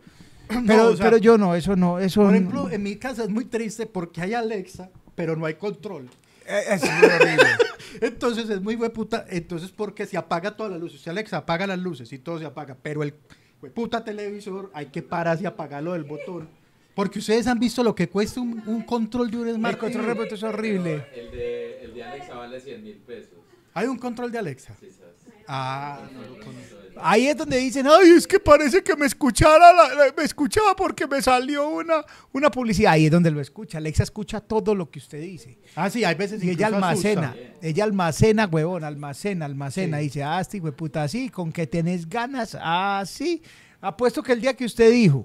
pero, 0.49 0.61
No, 0.63 0.87
o 0.89 0.97
sea, 0.97 1.05
pero 1.05 1.17
yo 1.19 1.39
no, 1.39 1.55
eso 1.55 1.77
no, 1.77 2.01
eso 2.01 2.23
Por 2.23 2.31
no- 2.31 2.37
ejemplo, 2.37 2.71
en 2.71 2.83
mi 2.83 2.97
casa 2.97 3.23
es 3.23 3.31
muy 3.31 3.45
triste 3.45 3.87
porque 3.87 4.21
hay 4.21 4.35
Alexa, 4.35 4.91
pero 5.15 5.37
no 5.37 5.47
hay 5.47 5.55
control. 5.55 6.09
Eh, 6.51 6.63
eso 6.75 6.87
es 6.87 7.13
horrible. 7.21 7.45
Entonces 8.01 8.49
es 8.51 8.61
muy 8.61 8.75
hueputa. 8.77 9.25
Entonces, 9.29 9.71
porque 9.71 10.07
se 10.07 10.17
apaga 10.17 10.57
todas 10.57 10.73
las 10.73 10.81
luces. 10.81 10.99
Usted, 10.99 11.11
Alexa, 11.13 11.39
apaga 11.39 11.67
las 11.67 11.79
luces 11.79 12.13
y 12.13 12.19
todo 12.19 12.39
se 12.39 12.45
apaga. 12.45 12.77
Pero 12.83 13.03
el 13.03 13.15
hueputa 13.63 14.03
televisor 14.05 14.71
hay 14.75 14.87
que 14.87 15.03
pararse 15.03 15.45
y 15.45 15.47
apagarlo 15.47 15.93
del 15.93 16.05
botón. 16.05 16.49
Porque 16.95 17.21
ustedes 17.21 17.47
han 17.47 17.59
visto 17.59 17.83
lo 17.85 17.95
que 17.95 18.09
cuesta 18.09 18.41
un, 18.41 18.63
un 18.67 18.83
control 18.83 19.31
de 19.31 19.37
un 19.39 19.49
El 19.49 19.55
Smart 19.57 19.79
control 19.79 20.03
TV. 20.05 20.15
remoto 20.15 20.35
es 20.35 20.43
horrible. 20.43 21.07
El 21.15 21.31
de, 21.31 21.85
el 21.85 21.95
de 21.95 22.03
Alexa 22.03 22.35
vale 22.35 22.61
100 22.61 22.83
mil 22.83 22.97
pesos. 22.97 23.39
Hay 23.75 23.87
un 23.87 23.97
control 23.99 24.33
de 24.33 24.39
Alexa. 24.39 24.75
Sí, 24.81 24.91
¿sabes? 24.91 25.15
Ah, 25.47 26.01
no 26.13 26.21
lo 26.23 26.35
conozco. 26.45 26.77
Ahí 27.03 27.27
es 27.29 27.37
donde 27.37 27.57
dicen, 27.59 27.87
ay, 27.87 28.11
es 28.11 28.27
que 28.27 28.39
parece 28.41 28.83
que 28.83 28.95
me 28.97 29.07
escuchara, 29.07 29.73
la- 29.73 29.95
la- 29.95 30.13
me 30.17 30.25
escuchaba 30.25 30.75
porque 30.77 31.07
me 31.07 31.23
salió 31.23 31.69
una, 31.69 32.05
una 32.33 32.51
publicidad. 32.51 32.93
Ahí 32.93 33.07
es 33.07 33.11
donde 33.13 33.31
lo 33.31 33.41
escucha. 33.41 33.79
Alexa 33.79 34.03
escucha 34.03 34.41
todo 34.41 34.75
lo 34.75 34.91
que 34.91 34.99
usted 34.99 35.21
dice. 35.21 35.59
Ah, 35.77 35.89
sí, 35.89 36.05
hay 36.05 36.15
veces 36.15 36.43
Y 36.45 36.51
ella 36.51 36.67
almacena. 36.67 37.31
asusta. 37.31 37.47
Ella 37.63 37.85
almacena, 37.85 38.47
huevón, 38.47 38.85
almacena, 38.85 39.45
almacena. 39.47 39.99
Sí. 39.99 40.03
Dice, 40.05 40.23
ah, 40.25 40.41
este 40.41 40.61
puta, 40.73 41.07
sí, 41.09 41.29
con 41.31 41.53
que 41.53 41.67
tenés 41.67 42.09
ganas, 42.09 42.57
ah, 42.61 43.03
sí. 43.07 43.43
Apuesto 43.81 44.23
que 44.23 44.33
el 44.33 44.41
día 44.43 44.55
que 44.55 44.65
usted 44.67 44.91
dijo 44.93 45.25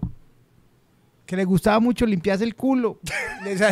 que 1.25 1.35
le 1.35 1.43
gustaba 1.43 1.79
mucho 1.79 2.05
limpiarse 2.05 2.43
el 2.43 2.55
culo, 2.55 2.99
le, 3.43 3.57
sa- 3.57 3.71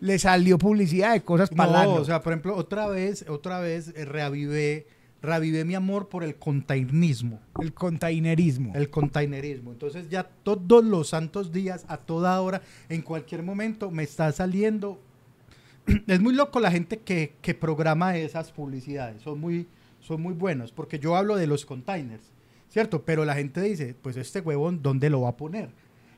le 0.00 0.18
salió 0.18 0.58
publicidad 0.58 1.12
de 1.14 1.22
cosas 1.22 1.50
No, 1.50 1.56
para 1.56 1.88
o 1.88 2.04
sea, 2.04 2.20
por 2.20 2.32
ejemplo, 2.34 2.54
otra 2.54 2.86
vez, 2.86 3.24
otra 3.28 3.60
vez 3.60 3.92
eh, 3.96 4.04
reavivé, 4.04 4.86
reavivé 5.22 5.64
mi 5.64 5.74
amor 5.74 6.08
por 6.08 6.24
el 6.24 6.36
containerismo. 6.36 7.40
el 7.60 7.72
containerismo. 7.72 8.72
El 8.74 8.90
containerismo. 8.90 9.72
Entonces 9.72 10.08
ya 10.08 10.24
todos 10.24 10.84
los 10.84 11.08
santos 11.08 11.52
días, 11.52 11.84
a 11.88 11.96
toda 11.96 12.40
hora, 12.40 12.62
en 12.88 13.02
cualquier 13.02 13.42
momento, 13.42 13.90
me 13.90 14.02
está 14.02 14.30
saliendo. 14.32 15.00
Es 16.06 16.20
muy 16.20 16.34
loco 16.34 16.60
la 16.60 16.70
gente 16.70 16.98
que, 16.98 17.34
que 17.40 17.54
programa 17.54 18.16
esas 18.16 18.52
publicidades. 18.52 19.22
Son 19.22 19.40
muy, 19.40 19.66
son 20.00 20.20
muy 20.22 20.34
buenos. 20.34 20.72
Porque 20.72 20.98
yo 20.98 21.16
hablo 21.16 21.36
de 21.36 21.46
los 21.46 21.64
containers, 21.64 22.32
¿cierto? 22.68 23.04
Pero 23.04 23.24
la 23.24 23.34
gente 23.34 23.60
dice, 23.62 23.94
pues 24.00 24.16
este 24.16 24.40
huevón, 24.40 24.82
¿dónde 24.82 25.10
lo 25.10 25.22
va 25.22 25.30
a 25.30 25.36
poner? 25.36 25.70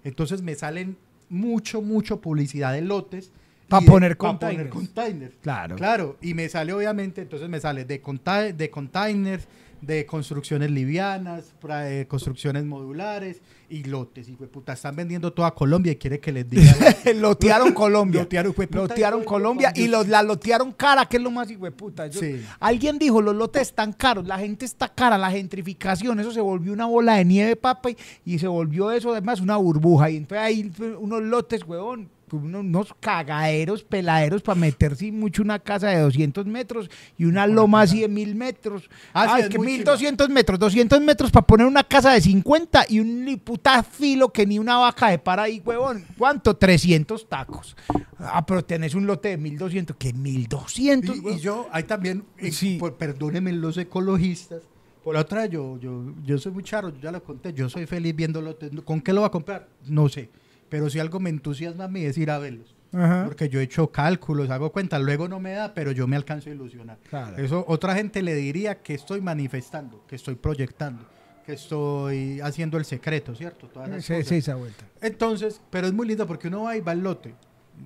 Entonces 0.05 0.43
me 0.43 0.55
salen 0.55 0.97
mucho, 1.29 1.83
mucho 1.83 2.21
publicidad 2.21 2.73
de 2.73 2.83
lotes. 2.83 3.33
Pa' 3.69 3.81
y 3.81 3.85
de- 3.85 3.91
poner 3.91 4.17
pa' 4.17 4.29
containers. 4.29 4.71
containers. 4.71 5.35
Claro. 5.43 5.77
Claro, 5.77 6.17
y 6.23 6.35
me 6.35 6.49
sale 6.49 6.73
obviamente, 6.73 7.21
entonces 7.23 7.49
me 7.49 7.61
sale 7.61 7.85
de, 7.85 8.01
conta- 8.01 8.53
de 8.53 8.71
containers, 8.71 9.47
de 9.83 10.07
construcciones 10.07 10.71
livianas, 10.73 11.55
pra- 11.63 11.87
eh, 11.89 12.07
construcciones 12.09 12.65
modulares 12.65 13.41
y 13.71 13.85
lotes. 13.85 14.29
Y 14.29 14.33
puta, 14.33 14.73
están 14.73 14.97
vendiendo 14.97 15.33
toda 15.33 15.53
Colombia 15.55 15.93
y 15.93 15.97
quiere 15.97 16.19
que 16.19 16.33
les 16.33 16.49
diga. 16.51 16.65
lotearon 17.15 17.73
Colombia. 17.73 18.23
Lotearon, 18.23 18.51
hijueputa, 18.53 18.83
Lotearon 18.89 19.23
Colombia 19.23 19.73
y 19.77 19.87
los, 19.87 20.09
la 20.09 20.23
lotearon 20.25 20.73
cara, 20.73 21.07
que 21.07 21.19
es 21.19 21.23
lo 21.23 21.31
más 21.31 21.49
hijueputa. 21.51 22.07
Yo- 22.09 22.19
Sí. 22.21 22.43
Alguien 22.59 22.99
dijo, 22.99 23.21
los 23.23 23.37
lotes 23.37 23.63
están 23.69 23.93
caros, 23.93 24.27
la 24.27 24.39
gente 24.39 24.65
está 24.65 24.89
cara, 24.89 25.17
la 25.17 25.31
gentrificación, 25.31 26.19
eso 26.19 26.33
se 26.33 26.41
volvió 26.41 26.73
una 26.73 26.87
bola 26.87 27.15
de 27.17 27.25
nieve, 27.25 27.55
papa, 27.55 27.91
y, 27.91 27.97
y 28.25 28.39
se 28.41 28.49
volvió 28.49 28.91
eso 28.91 29.13
además 29.13 29.41
una 29.41 29.59
burbuja. 29.59 30.11
Y 30.11 30.17
entonces 30.17 30.45
hay 30.45 30.73
unos 30.99 31.23
lotes, 31.23 31.63
huevón, 31.65 32.09
unos, 32.33 32.61
unos 32.63 32.95
cagaderos, 33.01 33.83
peladeros 33.85 34.43
para 34.43 34.59
meterse 34.61 35.11
mucho 35.13 35.43
una 35.43 35.59
casa 35.59 35.89
de 35.89 36.01
200 36.01 36.47
metros 36.47 36.91
y 37.17 37.25
una 37.25 37.47
loma 37.47 37.83
así 37.83 38.01
de 38.01 38.09
mil 38.09 38.35
metros. 38.35 38.89
Ah, 39.13 39.25
sí, 39.25 39.31
Ah, 39.35 39.39
es 39.39 39.45
es 39.47 39.51
que 39.51 39.59
muy 39.59 39.67
1200 39.69 40.29
metros, 40.29 40.59
200 40.59 41.01
metros 41.01 41.31
para 41.31 41.47
poner 41.47 41.67
una 41.67 41.85
casa 41.85 42.13
de 42.13 42.21
50 42.21 42.87
y 42.89 43.01
un 43.01 43.25
ni 43.25 43.37
puta 43.37 43.83
filo 43.83 44.31
que 44.33 44.47
ni 44.47 44.59
una 44.59 44.77
vaca 44.79 45.09
de 45.11 45.19
para 45.19 45.45
ahí, 45.45 45.63
huevón. 45.65 46.05
¿Cuánto? 46.17 46.57
300 46.57 47.29
tacos. 47.29 47.77
Ah, 48.19 48.45
pero 48.47 48.65
tenés 48.65 48.95
un 48.95 49.07
lote 49.07 49.29
de 49.31 49.37
1200. 49.37 49.97
¿Qué 49.97 50.13
1200? 50.13 51.17
Y, 51.17 51.29
y 51.29 51.39
yo, 51.39 51.69
hay 51.73 51.85
también, 51.85 52.25
eh, 52.39 52.51
Sí. 52.53 52.77
por- 52.79 52.97
perdónenme 52.97 53.53
los 53.53 53.77
ecologistas, 53.79 54.63
por 55.05 55.15
la 55.15 55.21
otra, 55.23 55.47
yo, 55.47 55.79
yo, 55.79 56.13
yo 56.25 56.37
soy 56.39 56.53
muy 56.53 56.63
charro, 56.65 56.91
yo 56.91 57.01
ya 57.01 57.13
lo 57.13 57.23
conté, 57.23 57.53
yo 57.55 57.69
soy 57.71 57.87
feliz 57.87 58.15
viendo 58.15 58.43
lotes. 58.43 58.71
¿Con 58.85 59.01
qué 59.01 59.13
lo 59.13 59.23
va 59.23 59.29
a 59.29 59.31
comprar? 59.31 59.69
No 59.87 60.09
sé. 60.09 60.29
Pero 60.69 60.91
si 60.91 60.99
algo 60.99 61.21
me 61.21 61.31
entusiasma 61.31 61.85
a 61.85 61.89
mí 61.89 62.05
es 62.05 62.19
ir 62.19 62.31
a 62.31 62.39
verlos. 62.39 62.75
Ajá. 62.93 63.25
Porque 63.27 63.49
yo 63.49 63.61
he 63.61 63.65
hecho 63.65 63.91
cálculos, 63.93 64.49
hago 64.51 64.73
cuenta, 64.73 64.99
luego 64.99 65.29
no 65.29 65.41
me 65.41 65.53
da, 65.53 65.75
pero 65.75 65.93
yo 65.93 66.07
me 66.07 66.17
alcanzo 66.17 66.49
a 66.51 66.53
ilusionar. 66.55 66.99
Claro. 67.11 67.37
Eso 67.37 67.65
otra 67.69 67.95
gente 67.95 68.23
le 68.23 68.35
diría 68.35 68.81
que 68.83 68.95
estoy 68.95 69.21
manifestando, 69.21 70.05
que 70.07 70.17
estoy 70.17 70.37
proyectando, 70.37 71.05
que 71.45 71.53
estoy 71.53 72.41
haciendo 72.41 72.79
el 72.79 72.85
secreto, 72.87 73.35
¿cierto? 73.35 73.67
Todas 73.69 73.91
esas 73.91 74.05
Sí, 74.05 74.13
cosas. 74.15 74.29
sí, 74.29 74.35
esa 74.37 74.55
vuelta. 74.55 74.85
Entonces, 75.03 75.61
pero 75.71 75.87
es 75.87 75.93
muy 75.93 76.07
lindo 76.09 76.27
porque 76.27 76.49
uno 76.49 76.63
va 76.63 76.77
y 76.77 76.81
va 76.81 76.93
al 76.93 77.01
lote. 77.01 77.35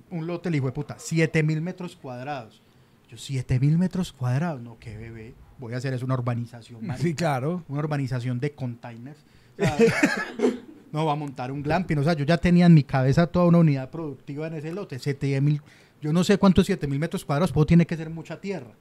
Un 0.09 0.25
lote, 0.25 0.49
el 0.49 0.55
hijo 0.55 0.67
de 0.67 0.71
puta, 0.71 0.95
7 0.97 1.43
mil 1.43 1.61
metros 1.61 1.95
cuadrados. 1.97 2.61
Yo, 3.09 3.17
7 3.17 3.59
mil 3.59 3.77
metros 3.77 4.11
cuadrados, 4.13 4.61
no, 4.61 4.77
qué 4.79 4.97
bebé. 4.97 5.35
Voy 5.59 5.73
a 5.73 5.77
hacer 5.77 5.93
es 5.93 6.01
una 6.01 6.13
urbanización, 6.15 6.85
marica. 6.85 7.03
Sí, 7.07 7.13
claro. 7.13 7.63
una 7.67 7.79
urbanización 7.79 8.39
de 8.39 8.53
containers. 8.53 9.19
No 10.93 11.05
va 11.05 11.13
a 11.13 11.15
montar 11.15 11.51
un 11.51 11.63
glamping. 11.63 11.97
O 11.97 12.03
sea, 12.03 12.13
yo 12.13 12.23
ya 12.23 12.37
tenía 12.37 12.67
en 12.67 12.73
mi 12.75 12.83
cabeza 12.83 13.27
toda 13.27 13.47
una 13.47 13.57
unidad 13.57 13.89
productiva 13.89 14.47
en 14.47 14.53
ese 14.53 14.71
lote. 14.71 14.99
7 14.99 15.41
mil, 15.41 15.61
yo 16.01 16.13
no 16.13 16.23
sé 16.23 16.37
cuántos 16.37 16.67
7 16.67 16.87
mil 16.87 16.99
metros 16.99 17.25
cuadrados, 17.25 17.51
pero 17.51 17.65
tiene 17.65 17.87
que 17.87 17.97
ser 17.97 18.11
mucha 18.11 18.39
tierra. 18.39 18.71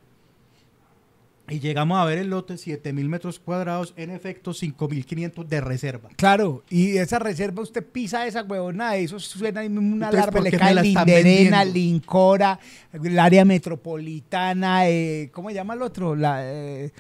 Y 1.49 1.59
llegamos 1.59 1.99
a 1.99 2.05
ver 2.05 2.19
el 2.19 2.31
lote, 2.31 2.57
7 2.57 2.93
mil 2.93 3.09
metros 3.09 3.39
cuadrados, 3.39 3.95
en 3.97 4.11
efecto, 4.11 4.53
5.500 4.53 5.45
de 5.47 5.61
reserva. 5.61 6.11
Claro, 6.17 6.63
y 6.71 6.97
esa 6.99 7.19
reserva 7.19 7.63
usted 7.63 7.85
pisa 7.85 8.27
esa 8.27 8.43
huevona, 8.43 8.97
eso 8.97 9.19
suena 9.19 9.63
una 9.63 10.07
Entonces, 10.07 10.31
¿por 10.31 10.43
le 10.43 10.53
cae 10.53 10.75
Linderena? 10.75 11.65
Lincora, 11.65 12.61
el 12.93 13.19
área 13.19 13.45
metropolitana, 13.45 14.89
eh, 14.89 15.31
¿cómo 15.33 15.49
se 15.49 15.57
llama 15.57 15.75
el 15.75 15.83
otro? 15.83 16.15
La, 16.15 16.41
eh, 16.45 16.93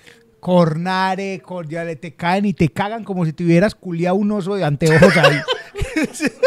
Cornare, 0.43 1.41
Cordiale, 1.41 1.95
te 1.95 2.17
caen 2.17 2.47
y 2.47 2.53
te 2.53 2.69
cagan 2.69 3.05
como 3.05 3.25
si 3.25 3.33
tuvieras 3.33 3.77
culiado 3.77 4.17
un 4.17 4.33
oso 4.33 4.57
de 4.57 4.65
anteojos 4.65 5.17
ahí. 5.17 5.37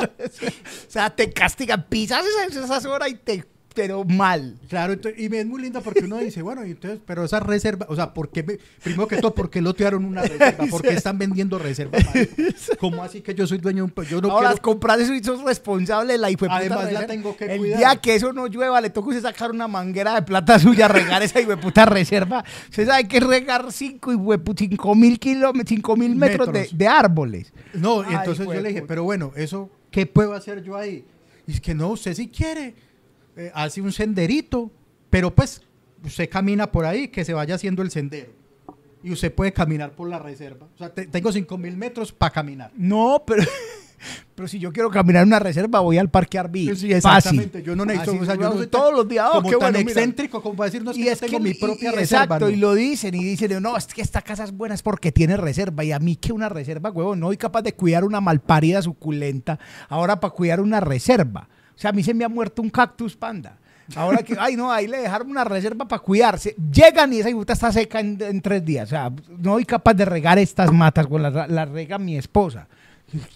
o 0.00 0.90
sea, 0.90 1.10
te 1.10 1.30
castigan, 1.30 1.84
pisas 1.86 2.24
esas 2.50 2.86
horas 2.86 3.10
y 3.10 3.16
te, 3.16 3.44
pero 3.74 4.04
mal. 4.04 4.56
Claro, 4.68 4.92
ento- 4.94 5.12
y 5.16 5.34
es 5.34 5.46
muy 5.46 5.62
lindo 5.62 5.80
porque 5.80 6.04
uno 6.04 6.18
dice, 6.18 6.42
bueno, 6.42 6.66
y 6.66 6.72
entonces, 6.72 7.00
pero 7.06 7.24
esa 7.24 7.40
reserva, 7.40 7.86
o 7.88 7.94
sea, 7.96 8.12
¿por 8.12 8.30
qué, 8.30 8.42
me- 8.42 8.58
primero 8.82 9.06
que 9.06 9.16
todo, 9.18 9.34
¿por 9.34 9.48
qué 9.50 9.60
lotearon 9.60 10.04
una 10.04 10.22
reserva? 10.22 10.64
¿Por 10.70 10.82
qué 10.82 10.90
están 10.94 11.18
vendiendo 11.18 11.58
reserva? 11.58 11.98
¿Cómo 12.80 13.02
así 13.02 13.20
que 13.20 13.34
yo 13.34 13.46
soy 13.46 13.58
dueño 13.58 13.86
de 13.86 13.92
un... 14.02 14.06
Yo 14.08 14.20
no 14.20 14.30
Ahora, 14.30 14.48
quiero... 14.50 14.62
comprar 14.62 15.00
eso 15.00 15.14
y 15.14 15.22
sos 15.22 15.42
responsable 15.42 16.12
de 16.14 16.18
la 16.18 16.30
hijueputa 16.30 16.56
Además, 16.58 16.92
la 16.92 17.06
tengo 17.06 17.36
que 17.36 17.44
El 17.46 17.58
cuidar. 17.58 17.78
día 17.78 17.96
que 17.96 18.14
eso 18.14 18.32
no 18.32 18.46
llueva, 18.46 18.80
le 18.80 18.90
toca 18.90 19.08
usted 19.08 19.22
sacar 19.22 19.50
una 19.50 19.68
manguera 19.68 20.14
de 20.14 20.22
plata 20.22 20.58
suya, 20.58 20.88
regar 20.88 21.22
esa 21.22 21.40
hijueputa 21.40 21.84
reserva. 21.86 22.44
Usted 22.68 22.86
sabe 22.86 23.06
que 23.08 23.20
regar 23.20 23.70
5 23.72 24.94
mil 24.94 25.18
kilómetros, 25.18 25.68
5 25.68 25.96
mil 25.96 26.16
metros, 26.16 26.46
de, 26.48 26.52
Metros. 26.60 26.78
de 26.78 26.86
árboles. 26.88 27.52
No, 27.74 28.00
Ay, 28.02 28.14
entonces 28.16 28.46
yo 28.46 28.54
le 28.60 28.68
dije, 28.68 28.82
pero 28.82 29.04
bueno, 29.04 29.32
eso, 29.36 29.70
¿qué 29.90 30.06
puedo 30.06 30.34
hacer 30.34 30.62
yo 30.62 30.76
ahí? 30.76 31.04
Y 31.46 31.52
es 31.52 31.60
que 31.60 31.74
no, 31.74 31.88
usted 31.88 32.14
si 32.14 32.28
quiere, 32.28 32.74
eh, 33.36 33.50
hace 33.54 33.80
un 33.80 33.92
senderito, 33.92 34.70
pero 35.10 35.34
pues 35.34 35.62
usted 36.04 36.28
camina 36.28 36.70
por 36.70 36.84
ahí, 36.86 37.08
que 37.08 37.24
se 37.24 37.32
vaya 37.34 37.54
haciendo 37.54 37.82
el 37.82 37.90
sendero. 37.90 38.32
Y 39.02 39.12
usted 39.12 39.34
puede 39.34 39.52
caminar 39.52 39.92
por 39.92 40.08
la 40.08 40.18
reserva. 40.18 40.66
O 40.74 40.78
sea, 40.78 40.90
te- 40.92 41.06
tengo 41.06 41.32
5 41.32 41.56
mil 41.56 41.76
metros 41.76 42.12
para 42.12 42.32
caminar. 42.32 42.70
No, 42.76 43.22
pero, 43.26 43.42
pero 44.34 44.46
si 44.46 44.58
yo 44.58 44.72
quiero 44.74 44.90
caminar 44.90 45.24
una 45.24 45.38
reserva, 45.38 45.80
voy 45.80 45.96
al 45.96 46.10
parque 46.10 46.38
Arby. 46.38 46.74
Sí, 46.76 46.92
exactamente. 46.92 47.62
Yo 47.62 47.74
no 47.74 47.86
necesito, 47.86 48.22
o 48.22 48.24
sea, 48.26 48.34
yo 48.34 48.42
no 48.42 48.52
soy 48.58 48.66
todos 48.66 48.92
los 48.92 49.08
días. 49.08 49.26
oh, 49.30 49.36
como 49.36 49.48
qué 49.48 49.56
tan 49.56 49.72
bueno, 49.72 49.78
mira. 49.78 49.90
excéntrico 49.90 50.42
como 50.42 50.54
para 50.56 50.66
decir, 50.70 50.82
no, 50.84 50.90
es 50.90 50.96
que 50.98 51.02
y 51.02 51.06
yo 51.06 51.12
es 51.12 51.18
tengo 51.20 51.32
que 51.38 51.40
mi 51.42 51.54
propia 51.54 51.92
y- 51.92 51.94
reserva. 51.96 52.24
Exacto, 52.24 52.44
¿no? 52.46 52.50
y 52.50 52.56
lo 52.56 52.74
dicen 52.74 53.14
y 53.14 53.24
dicen, 53.24 53.62
no, 53.62 53.74
es 53.76 53.86
que 53.86 54.02
esta 54.02 54.20
casa 54.20 54.44
es 54.44 54.52
buena 54.52 54.74
es 54.74 54.82
porque 54.82 55.12
tiene 55.12 55.38
reserva. 55.38 55.82
Y 55.82 55.92
a 55.92 55.98
mí 55.98 56.16
que 56.16 56.34
una 56.34 56.50
reserva, 56.50 56.90
huevón, 56.90 57.20
no 57.20 57.28
soy 57.28 57.38
capaz 57.38 57.62
de 57.62 57.72
cuidar 57.74 58.04
una 58.04 58.20
malparida 58.20 58.82
suculenta. 58.82 59.58
Ahora 59.88 60.20
para 60.20 60.34
cuidar 60.34 60.60
una 60.60 60.80
reserva. 60.80 61.48
O 61.80 61.82
sea, 61.82 61.88
a 61.90 61.92
mí 61.94 62.02
se 62.02 62.12
me 62.12 62.26
ha 62.26 62.28
muerto 62.28 62.60
un 62.60 62.68
cactus 62.68 63.16
panda. 63.16 63.56
Ahora 63.96 64.18
que, 64.18 64.36
ay, 64.38 64.54
no, 64.54 64.70
ahí 64.70 64.86
le 64.86 64.98
dejaron 64.98 65.30
una 65.30 65.44
reserva 65.44 65.88
para 65.88 66.00
cuidarse. 66.02 66.54
Llegan 66.70 67.10
y 67.14 67.20
esa 67.20 67.30
fruta 67.30 67.54
está 67.54 67.72
seca 67.72 68.00
en, 68.00 68.18
en 68.20 68.42
tres 68.42 68.62
días. 68.62 68.88
O 68.88 68.90
sea, 68.90 69.10
no 69.38 69.54
soy 69.54 69.64
capaz 69.64 69.94
de 69.94 70.04
regar 70.04 70.38
estas 70.38 70.70
matas, 70.70 71.06
güey, 71.06 71.22
la, 71.22 71.46
la 71.46 71.64
rega 71.64 71.98
mi 71.98 72.18
esposa. 72.18 72.68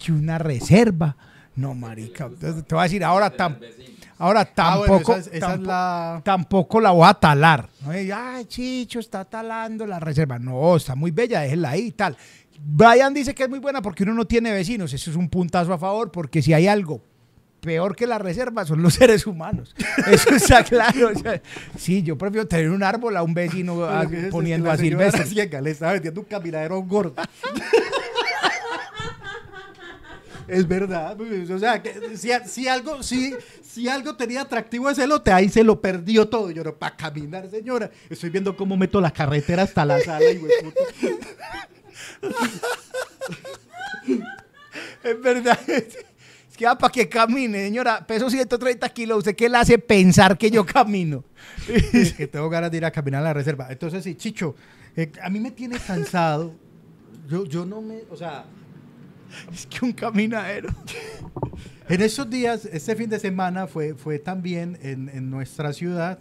Que 0.05 0.13
una 0.13 0.37
reserva. 0.37 1.17
No, 1.57 1.75
marica. 1.75 2.27
Entonces, 2.27 2.67
Te 2.67 2.75
voy 2.75 2.83
a 2.83 2.85
decir, 2.85 3.03
ahora, 3.03 3.35
tam- 3.35 3.57
ahora 4.19 4.49
Ah, 4.59 4.77
bueno, 4.77 4.93
tampoco, 4.99 5.13
esa 5.13 5.21
es- 5.21 5.27
esa 5.29 5.37
es 5.37 5.41
tampoco, 5.41 5.67
la- 5.67 6.21
tampoco 6.23 6.81
la 6.81 6.91
voy 6.91 7.09
a 7.09 7.15
talar. 7.15 7.69
¿no? 7.83 7.99
Y, 7.99 8.11
Ay, 8.13 8.45
Chicho, 8.45 8.99
está 9.01 9.25
talando 9.25 9.87
la 9.87 9.99
reserva. 10.01 10.39
No, 10.39 10.77
está 10.77 10.95
muy 10.95 11.11
bella, 11.13 11.41
déjela 11.41 11.71
ahí 11.71 11.87
y 11.87 11.93
tal. 11.93 12.15
Brian 12.63 13.15
dice 13.15 13.35
que 13.35 13.45
es 13.45 13.49
muy 13.49 13.59
buena 13.59 13.81
porque 13.83 14.03
uno 14.05 14.13
no 14.15 14.27
tiene 14.27 14.53
vecinos. 14.53 14.93
Eso 14.93 15.11
es 15.11 15.17
un 15.17 15.31
puntazo 15.31 15.73
a 15.73 15.79
favor 15.79 16.13
porque 16.13 16.43
si 16.43 16.53
hay 16.53 16.67
algo 16.69 17.01
peor 17.65 17.97
que 17.97 18.07
la 18.07 18.19
reserva 18.19 18.65
son 18.65 18.83
los 18.83 18.95
seres 18.95 19.27
humanos. 19.27 19.75
Eso 20.07 20.31
está 20.31 20.63
claro. 20.63 21.11
O 21.15 21.19
sea, 21.19 21.41
sí, 21.79 22.03
yo 22.03 22.19
prefiero 22.19 22.47
tener 22.47 22.71
un 22.71 22.83
árbol 22.83 23.17
a 23.17 23.23
un 23.23 23.35
vecino 23.35 23.89
que 24.09 24.27
es 24.27 24.31
poniendo 24.31 24.71
a 24.71 24.77
silvestre. 24.77 25.25
ciega, 25.25 25.61
le 25.61 25.71
estaba 25.71 25.93
vendiendo 25.93 26.21
un 26.21 26.27
caminadero 26.27 26.77
a 26.77 26.81
gordo. 26.81 27.15
es 30.49 30.69
verdad. 30.69 31.17
pues, 31.17 31.51
O 31.51 31.59
sea, 31.59 31.83
que 31.83 32.17
si, 32.17 32.31
si 32.47 32.69
algo, 32.69 33.03
si, 33.03 33.35
si 33.63 33.89
algo 33.89 34.17
tenía 34.17 34.43
atractivo 34.43 34.91
ese 34.91 35.07
lote, 35.07 35.33
ahí 35.33 35.49
se 35.49 35.65
lo 35.65 35.81
perdió 35.81 36.29
todo. 36.29 36.51
Yo 36.51 36.63
no, 36.63 36.75
para 36.75 36.97
caminar, 36.97 37.49
señora. 37.51 37.91
Estoy 38.11 38.31
viendo 38.31 38.57
cómo 38.57 38.77
meto 38.77 39.01
la 39.01 39.11
carretera 39.11 39.63
hasta 39.63 39.85
la 39.85 40.01
sala. 40.01 40.31
Y, 40.31 40.41
Es 45.03 45.21
verdad. 45.21 45.59
Es 46.55 46.59
que 46.59 46.67
para 46.67 46.89
que 46.89 47.09
camine, 47.09 47.65
señora, 47.65 48.07
peso 48.07 48.31
130 48.31 48.89
kilos, 48.91 49.19
¿usted 49.19 49.35
qué 49.35 49.49
le 49.49 49.57
hace 49.57 49.77
pensar 49.77 50.39
que 50.39 50.53
yo 50.53 50.65
camino? 50.65 51.25
que 52.17 52.29
tengo 52.29 52.49
ganas 52.49 52.71
de 52.71 52.77
ir 52.77 52.85
a 52.85 52.93
caminar 52.93 53.23
a 53.23 53.25
la 53.25 53.35
reserva. 53.35 53.67
Entonces, 53.71 54.05
sí, 54.05 54.15
Chicho, 54.15 54.55
eh, 54.95 55.11
a 55.21 55.31
mí 55.31 55.41
me 55.41 55.51
tiene 55.51 55.81
cansado. 55.81 56.55
Yo, 57.29 57.45
yo 57.45 57.67
no 57.67 57.83
me, 57.83 58.03
o 58.09 58.17
sea, 58.17 58.45
Es 59.53 59.67
que 59.67 59.85
un 59.85 59.93
caminadero. 59.93 60.69
En 61.89 62.01
esos 62.01 62.31
días, 62.31 62.67
este 62.67 62.95
fin 62.95 63.11
de 63.11 63.19
semana 63.19 63.67
fue, 63.67 63.95
fue 63.97 64.21
también 64.21 64.79
en, 64.81 65.09
en 65.09 65.31
nuestra 65.31 65.73
ciudad 65.73 66.21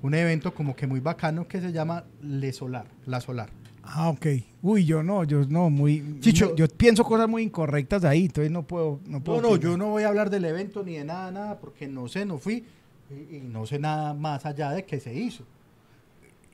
un 0.00 0.14
evento 0.14 0.54
como 0.54 0.76
que 0.76 0.86
muy 0.86 1.00
bacano 1.00 1.48
que 1.48 1.60
se 1.60 1.72
llama 1.72 2.04
Le 2.20 2.52
Solar, 2.52 2.86
La 3.04 3.20
Solar. 3.20 3.50
Ah, 3.82 4.10
ok. 4.10 4.26
Uy, 4.62 4.84
yo 4.84 5.02
no, 5.02 5.24
yo 5.24 5.44
no, 5.48 5.68
muy... 5.68 6.18
Chicho. 6.20 6.54
yo 6.54 6.68
pienso 6.68 7.02
cosas 7.04 7.28
muy 7.28 7.42
incorrectas 7.42 8.04
ahí, 8.04 8.26
entonces 8.26 8.50
no 8.50 8.62
puedo... 8.62 9.00
No, 9.06 9.18
No, 9.18 9.24
puedo 9.24 9.40
no, 9.42 9.48
opinar. 9.48 9.62
yo 9.72 9.76
no 9.76 9.88
voy 9.88 10.04
a 10.04 10.08
hablar 10.08 10.30
del 10.30 10.44
evento 10.44 10.84
ni 10.84 10.96
de 10.96 11.04
nada, 11.04 11.30
nada, 11.32 11.58
porque 11.58 11.88
no 11.88 12.06
sé, 12.08 12.24
no 12.24 12.38
fui 12.38 12.64
y, 13.10 13.36
y 13.36 13.40
no 13.40 13.66
sé 13.66 13.78
nada 13.80 14.14
más 14.14 14.46
allá 14.46 14.70
de 14.70 14.84
que 14.84 15.00
se 15.00 15.12
hizo. 15.14 15.44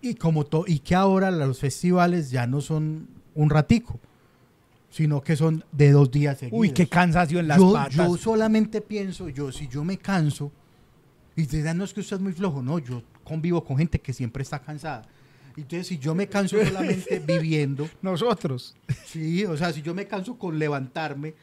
Y 0.01 0.14
como 0.14 0.45
to- 0.45 0.64
y 0.66 0.79
que 0.79 0.95
ahora 0.95 1.31
los 1.31 1.59
festivales 1.61 2.31
ya 2.31 2.47
no 2.47 2.61
son 2.62 3.09
un 3.35 3.51
ratico, 3.51 3.99
sino 4.91 5.20
que 5.20 5.37
son 5.37 5.64
de 5.72 5.91
dos 5.93 6.11
días 6.11 6.39
seguidos. 6.39 6.59
Uy, 6.61 6.70
qué 6.70 6.87
cansancio 6.87 7.41
en 7.41 7.49
las 7.49 7.59
yo, 7.59 7.72
patas. 7.74 7.95
yo 7.95 8.16
solamente 8.16 8.81
pienso, 8.81 9.29
yo 9.29 9.53
si 9.53 9.68
yo 9.68 9.85
me 9.85 9.99
canso, 9.99 10.51
y 11.37 11.45
te 11.47 11.59
dirán, 11.59 11.76
no 11.76 11.85
es 11.85 11.93
que 11.93 12.01
usted 12.01 12.16
es 12.16 12.22
muy 12.22 12.33
flojo, 12.33 12.62
no, 12.62 12.79
yo 12.79 13.03
convivo 13.22 13.62
con 13.62 13.76
gente 13.76 14.01
que 14.01 14.12
siempre 14.14 14.43
está 14.43 14.59
cansada. 14.61 15.03
Entonces, 15.63 15.87
si 15.87 15.99
yo 15.99 16.15
me 16.15 16.29
canso 16.29 16.63
solamente 16.65 17.19
viviendo, 17.27 17.89
Nosotros. 18.03 18.75
sí, 19.07 19.45
o 19.45 19.57
sea, 19.57 19.73
si 19.73 19.83
yo 19.83 19.95
me 19.95 20.07
canso 20.07 20.39
con 20.39 20.59
levantarme 20.59 21.35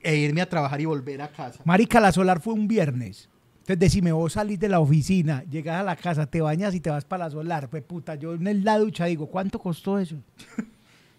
e 0.00 0.16
irme 0.16 0.40
a 0.40 0.48
trabajar 0.48 0.80
y 0.80 0.84
volver 0.84 1.22
a 1.22 1.28
casa. 1.28 1.60
Marica, 1.64 2.00
la 2.00 2.12
solar 2.12 2.40
fue 2.40 2.54
un 2.54 2.66
viernes. 2.66 3.28
Entonces, 3.60 3.78
decime, 3.78 4.10
vos 4.10 4.32
salís 4.32 4.58
de 4.58 4.68
la 4.68 4.80
oficina, 4.80 5.44
llegas 5.48 5.80
a 5.80 5.84
la 5.84 5.94
casa, 5.94 6.26
te 6.26 6.40
bañas 6.40 6.74
y 6.74 6.80
te 6.80 6.90
vas 6.90 7.04
para 7.04 7.26
la 7.26 7.30
solar. 7.30 7.70
Pues 7.70 7.84
puta, 7.84 8.16
yo 8.16 8.34
en 8.34 8.64
la 8.64 8.78
ducha 8.78 9.04
digo, 9.06 9.26
¿cuánto 9.28 9.58
costó 9.58 9.98
eso? 9.98 10.16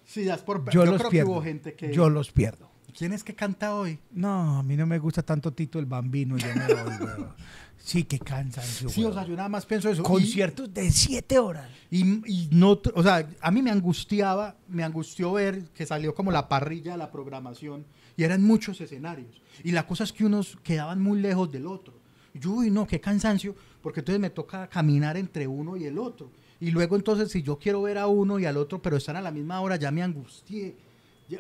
Sí, 0.06 0.26
das 0.26 0.42
por 0.42 0.66
Yo, 0.70 0.84
yo 0.84 0.92
los 0.92 0.98
creo 1.00 1.10
pierdo. 1.10 1.28
que 1.30 1.32
hubo 1.34 1.42
gente 1.42 1.74
que. 1.76 1.94
Yo 1.94 2.10
los 2.10 2.30
pierdo. 2.32 2.70
¿Quién 2.98 3.14
es 3.14 3.24
que 3.24 3.34
canta 3.34 3.76
hoy? 3.76 4.00
No, 4.12 4.60
a 4.60 4.64
mí 4.64 4.78
no 4.78 4.86
me 4.86 5.00
gusta 5.00 5.24
tanto 5.24 5.52
Tito 5.52 5.80
el 5.80 5.86
Bambino. 5.86 6.38
Yo 6.38 6.48
me 6.56 6.68
voy, 6.68 7.08
weón. 7.08 7.34
Sí, 7.84 8.06
qué 8.06 8.18
cansancio. 8.18 8.88
Sí, 8.88 9.04
o 9.04 9.12
sea, 9.12 9.26
yo 9.26 9.36
nada 9.36 9.50
más 9.50 9.66
pienso 9.66 9.90
eso. 9.90 10.04
Conciertos 10.04 10.74
de 10.74 10.90
siete 10.90 11.38
horas. 11.38 11.70
Y, 11.92 12.02
y 12.32 12.48
no, 12.50 12.80
o 12.96 13.04
sea, 13.04 13.28
a 13.42 13.52
mí 13.52 13.62
me 13.62 13.72
angustiaba, 13.72 14.56
me 14.70 14.86
angustió 14.86 15.34
ver 15.34 15.66
que 15.76 15.86
salió 15.86 16.16
como 16.16 16.32
la 16.32 16.48
parrilla 16.48 16.94
de 16.94 16.98
la 16.98 17.12
programación 17.12 17.86
y 18.16 18.24
eran 18.24 18.42
muchos 18.42 18.80
escenarios. 18.80 19.42
Y 19.66 19.72
la 19.72 19.86
cosa 19.86 20.06
es 20.06 20.14
que 20.14 20.24
unos 20.24 20.58
quedaban 20.64 21.02
muy 21.02 21.20
lejos 21.20 21.52
del 21.52 21.68
otro. 21.68 21.94
Yo, 22.34 22.52
uy, 22.52 22.72
no, 22.72 22.88
qué 22.88 23.02
cansancio, 23.02 23.54
porque 23.82 24.00
entonces 24.00 24.22
me 24.22 24.30
toca 24.30 24.68
caminar 24.68 25.18
entre 25.18 25.46
uno 25.46 25.76
y 25.76 25.84
el 25.84 26.00
otro. 26.00 26.32
Y 26.62 26.72
luego 26.72 26.96
entonces, 26.96 27.32
si 27.32 27.44
yo 27.44 27.60
quiero 27.60 27.82
ver 27.82 27.98
a 27.98 28.08
uno 28.08 28.40
y 28.40 28.46
al 28.46 28.56
otro, 28.56 28.82
pero 28.82 28.96
están 28.96 29.18
a 29.18 29.22
la 29.22 29.32
misma 29.32 29.60
hora, 29.60 29.76
ya 29.76 29.92
me 29.92 30.02
angustié. 30.02 30.78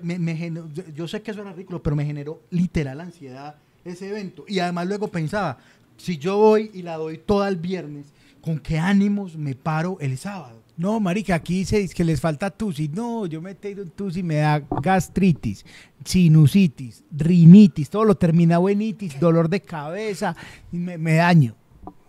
Me- 0.02 0.20
me 0.20 0.36
yo- 0.74 1.08
sé 1.08 1.22
que 1.22 1.32
eso 1.32 1.42
era 1.42 1.54
ridículo, 1.54 1.82
pero 1.84 1.96
me 1.96 2.06
generó 2.06 2.42
literal 2.50 3.00
ansiedad 3.02 3.56
ese 3.86 4.10
evento. 4.10 4.46
Y 4.48 4.60
además 4.60 4.88
luego 4.88 5.08
pensaba, 5.10 5.58
si 5.98 6.18
yo 6.18 6.38
voy 6.38 6.72
y 6.74 6.82
la 6.82 6.98
doy 6.98 7.18
toda 7.18 7.48
el 7.50 7.58
viernes, 7.58 8.08
¿con 8.42 8.60
qué 8.60 8.80
ánimos 8.80 9.38
me 9.38 9.56
paro 9.56 9.98
el 10.00 10.18
sábado? 10.18 10.62
No, 10.76 11.00
marica, 11.00 11.36
aquí 11.36 11.60
dice 11.60 11.88
que 11.94 12.04
les 12.04 12.20
falta 12.20 12.50
tusi. 12.50 12.88
No, 12.88 13.28
yo 13.28 13.42
me 13.42 13.52
he 13.52 13.56
tenido 13.56 13.84
un 13.84 13.92
me 14.24 14.36
da 14.38 14.60
gastritis, 14.82 15.64
sinusitis, 16.04 17.04
rinitis, 17.12 17.90
todo 17.90 18.06
lo 18.06 18.16
terminado 18.16 18.68
en 18.70 18.82
itis, 18.82 19.20
dolor 19.20 19.50
de 19.50 19.62
cabeza, 19.62 20.36
me 20.98 21.14
daño, 21.16 21.56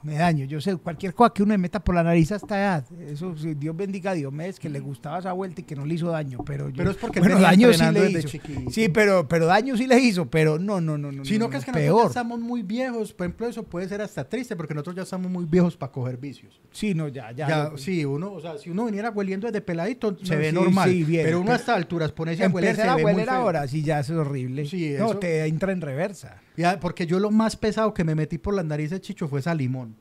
me 0.04 0.14
daño. 0.14 0.44
Yo 0.44 0.60
sé, 0.60 0.76
cualquier 0.76 1.14
cosa 1.14 1.32
que 1.32 1.42
uno 1.42 1.50
me 1.54 1.58
meta 1.58 1.82
por 1.82 1.94
la 1.94 2.02
nariz 2.02 2.30
a 2.32 2.36
esta 2.36 2.58
edad, 2.58 2.84
eso, 3.08 3.36
sí, 3.36 3.54
Dios 3.54 3.76
bendiga 3.76 4.10
a 4.12 4.14
Diomedes, 4.14 4.60
que 4.60 4.68
le 4.68 4.80
gustaba 4.80 5.18
esa 5.18 5.32
vuelta 5.32 5.60
y 5.62 5.64
que 5.64 5.74
no 5.74 5.84
le 5.86 5.94
hizo 5.94 6.08
daño, 6.10 6.38
pero 6.44 6.68
yo- 6.68 6.76
Pero 6.76 6.90
es 6.90 6.96
porque 6.96 7.20
bueno, 7.20 7.40
daño 7.40 7.72
sí 7.72 7.82
le 7.92 8.10
hizo. 8.10 8.28
Sí, 8.70 8.88
pero, 8.88 9.26
pero 9.28 9.46
daño 9.46 9.76
sí 9.76 9.86
le 9.86 9.98
hizo, 9.98 10.26
pero 10.30 10.58
no, 10.58 10.80
no, 10.80 10.98
no, 10.98 11.10
no. 11.10 11.24
Sino 11.24 11.46
no, 11.46 11.50
que 11.50 11.54
no, 11.54 11.58
es 11.60 11.64
que 11.64 11.72
nosotros 11.72 12.02
ya 12.02 12.08
estamos 12.08 12.40
muy 12.40 12.62
viejos, 12.62 13.12
por 13.12 13.26
ejemplo, 13.26 13.46
eso 13.48 13.62
puede 13.62 13.88
ser 13.88 14.00
hasta 14.02 14.28
triste 14.28 14.54
porque 14.56 14.74
nosotros 14.74 14.96
ya 14.96 15.02
estamos 15.02 15.30
muy 15.30 15.44
viejos 15.46 15.76
para 15.76 15.90
coger 15.92 16.16
vicios. 16.18 16.60
Sí, 16.70 16.94
no, 16.94 17.08
ya, 17.08 17.32
ya. 17.32 17.48
Ya, 17.48 17.64
lo- 17.70 17.78
sí, 17.78 18.04
uno, 18.04 18.32
o 18.32 18.40
sea, 18.40 18.58
si 18.58 18.70
uno 18.70 18.84
viniera 18.86 19.10
hueliendo 19.10 19.46
desde 19.46 19.60
peladito, 19.60 20.16
se 20.22 20.34
No, 20.34 20.40
ve 20.40 20.48
sí, 20.50 20.54
normal. 20.54 20.90
sí, 20.90 21.04
bien. 21.04 21.24
pero 21.24 21.38
uno 21.40 21.50
a 21.50 21.54
Pero- 21.54 21.60
estas 21.60 21.76
alturas 21.76 22.12
ponerse 22.12 22.44
a 22.44 22.48
hueler 22.48 22.74
se 22.76 22.82
Empezar 22.82 23.00
a 23.00 23.04
hueler 23.04 23.30
ahora, 23.30 23.66
sí, 23.68 23.82
ya 23.82 24.00
es 24.00 24.10
horrible. 24.10 24.66
Sí, 24.66 24.94
no, 24.98 25.06
eso- 25.10 25.18
te 25.18 25.44
entra 25.46 25.72
en 25.72 25.80
reversa. 25.80 26.36
Ya, 26.56 26.78
porque 26.80 27.06
yo 27.06 27.18
lo 27.18 27.30
más 27.30 27.56
pesado 27.56 27.92
que 27.94 28.04
me 28.04 28.14
metí 28.14 28.38
por 28.38 28.54
las 28.54 28.64
narices, 28.64 29.00
Chicho, 29.00 29.28
fue 29.28 29.40
esa 29.40 29.54
limón. 29.54 29.96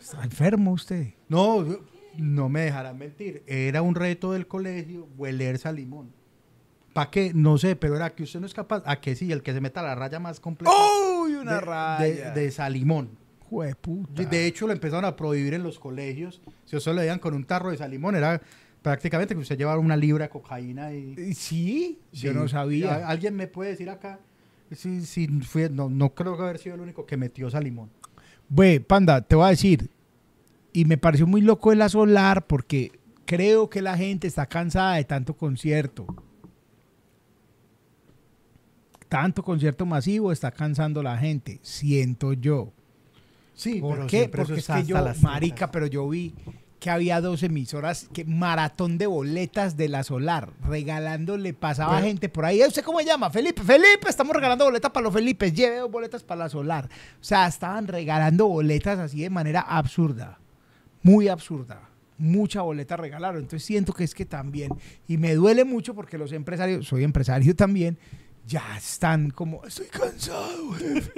Está 0.00 0.24
enfermo 0.24 0.72
usted. 0.72 1.14
No, 1.28 1.64
no 2.18 2.48
me 2.48 2.62
dejarán 2.62 2.98
mentir. 2.98 3.42
Era 3.46 3.82
un 3.82 3.94
reto 3.94 4.32
del 4.32 4.46
colegio 4.46 5.08
huelerse 5.16 5.68
a 5.68 5.72
limón. 5.72 6.12
¿Para 6.92 7.10
qué? 7.10 7.32
No 7.34 7.56
sé, 7.56 7.76
pero 7.76 7.96
era 7.96 8.10
que 8.14 8.24
usted 8.24 8.40
no 8.40 8.46
es 8.46 8.52
capaz. 8.52 8.82
A 8.84 9.00
que 9.00 9.14
sí, 9.16 9.32
el 9.32 9.42
que 9.42 9.52
se 9.52 9.60
meta 9.60 9.80
la 9.82 9.94
raya 9.94 10.18
más 10.18 10.40
completa 10.40 10.70
¡Uy, 11.22 11.34
una 11.36 11.54
de, 11.54 11.60
raya! 11.60 12.30
de, 12.32 12.40
de 12.42 12.50
salimón. 12.50 13.10
Jueputa. 13.48 14.22
De- 14.24 14.46
hecho, 14.46 14.66
lo 14.66 14.72
empezaron 14.72 15.04
a 15.04 15.14
prohibir 15.16 15.54
en 15.54 15.62
los 15.62 15.78
colegios. 15.78 16.42
Si 16.64 16.76
usted 16.76 16.92
le 16.94 17.02
dieran 17.02 17.18
con 17.18 17.32
un 17.34 17.44
tarro 17.44 17.70
de 17.70 17.76
salimón, 17.78 18.16
era 18.16 18.40
prácticamente 18.82 19.34
que 19.34 19.40
usted 19.40 19.56
llevara 19.56 19.78
una 19.78 19.96
libra 19.96 20.24
de 20.24 20.30
cocaína 20.30 20.92
y... 20.92 21.14
Eh, 21.16 21.34
¿Sí? 21.34 22.00
Yo 22.12 22.32
Sí. 22.32 22.36
no 22.36 22.48
sabía. 22.48 22.96
¿Al- 22.96 23.04
¿Alguien 23.04 23.36
me 23.36 23.46
puede 23.46 23.70
decir 23.70 23.88
acá? 23.88 24.20
Sí, 24.74 25.04
sí, 25.06 25.26
fui- 25.42 25.68
no, 25.70 25.88
no 25.88 26.14
creo 26.14 26.36
que 26.36 26.42
haber 26.42 26.58
sido 26.58 26.74
el 26.76 26.80
único 26.80 27.04
que 27.06 27.16
metió 27.16 27.50
salimón. 27.50 27.90
Güey, 28.48 28.78
panda, 28.80 29.20
te 29.20 29.34
voy 29.34 29.46
a 29.46 29.50
decir. 29.50 29.90
Y 30.72 30.84
me 30.84 30.96
pareció 30.98 31.26
muy 31.26 31.40
loco 31.42 31.72
el 31.72 31.88
solar 31.90 32.46
porque 32.46 32.92
creo 33.26 33.68
que 33.68 33.82
la 33.82 33.96
gente 33.96 34.26
está 34.26 34.46
cansada 34.46 34.94
de 34.96 35.04
tanto 35.04 35.34
concierto. 35.36 36.06
Tanto 39.08 39.42
concierto 39.42 39.84
masivo 39.84 40.32
está 40.32 40.50
cansando 40.50 41.02
la 41.02 41.18
gente, 41.18 41.58
siento 41.62 42.32
yo. 42.32 42.72
Sí, 43.54 43.80
¿Por 43.80 43.94
pero 43.96 44.06
qué? 44.06 44.28
Porque 44.30 44.54
es 44.60 44.66
que 44.66 44.84
yo, 44.84 44.96
marica, 45.20 45.70
pero 45.70 45.86
yo 45.86 46.08
vi 46.08 46.34
que 46.82 46.90
había 46.90 47.20
dos 47.20 47.44
emisoras, 47.44 48.08
que 48.12 48.24
maratón 48.24 48.98
de 48.98 49.06
boletas 49.06 49.76
de 49.76 49.88
la 49.88 50.02
Solar, 50.02 50.50
regalándole, 50.66 51.54
pasaba 51.54 51.94
Pero- 51.94 52.06
gente 52.08 52.28
por 52.28 52.44
ahí. 52.44 52.60
¿Usted 52.66 52.82
cómo 52.82 52.98
se 52.98 53.04
llama? 53.06 53.30
Felipe, 53.30 53.62
Felipe, 53.62 54.08
estamos 54.08 54.34
regalando 54.34 54.64
boletas 54.64 54.90
para 54.90 55.04
los 55.04 55.14
Felipes, 55.14 55.54
lleve 55.54 55.76
dos 55.76 55.88
boletas 55.92 56.24
para 56.24 56.40
la 56.40 56.48
Solar. 56.48 56.86
O 57.20 57.24
sea, 57.24 57.46
estaban 57.46 57.86
regalando 57.86 58.48
boletas 58.48 58.98
así 58.98 59.20
de 59.20 59.30
manera 59.30 59.60
absurda, 59.60 60.40
muy 61.04 61.28
absurda. 61.28 61.82
Mucha 62.18 62.62
boleta 62.62 62.96
regalaron. 62.96 63.42
Entonces 63.42 63.64
siento 63.64 63.92
que 63.92 64.02
es 64.02 64.12
que 64.12 64.26
también, 64.26 64.72
y 65.06 65.18
me 65.18 65.34
duele 65.36 65.64
mucho 65.64 65.94
porque 65.94 66.18
los 66.18 66.32
empresarios, 66.32 66.88
soy 66.88 67.04
empresario 67.04 67.54
también, 67.54 67.96
ya 68.44 68.76
están 68.76 69.30
como, 69.30 69.64
estoy 69.64 69.86
cansado, 69.86 70.72
jefe". 70.72 71.12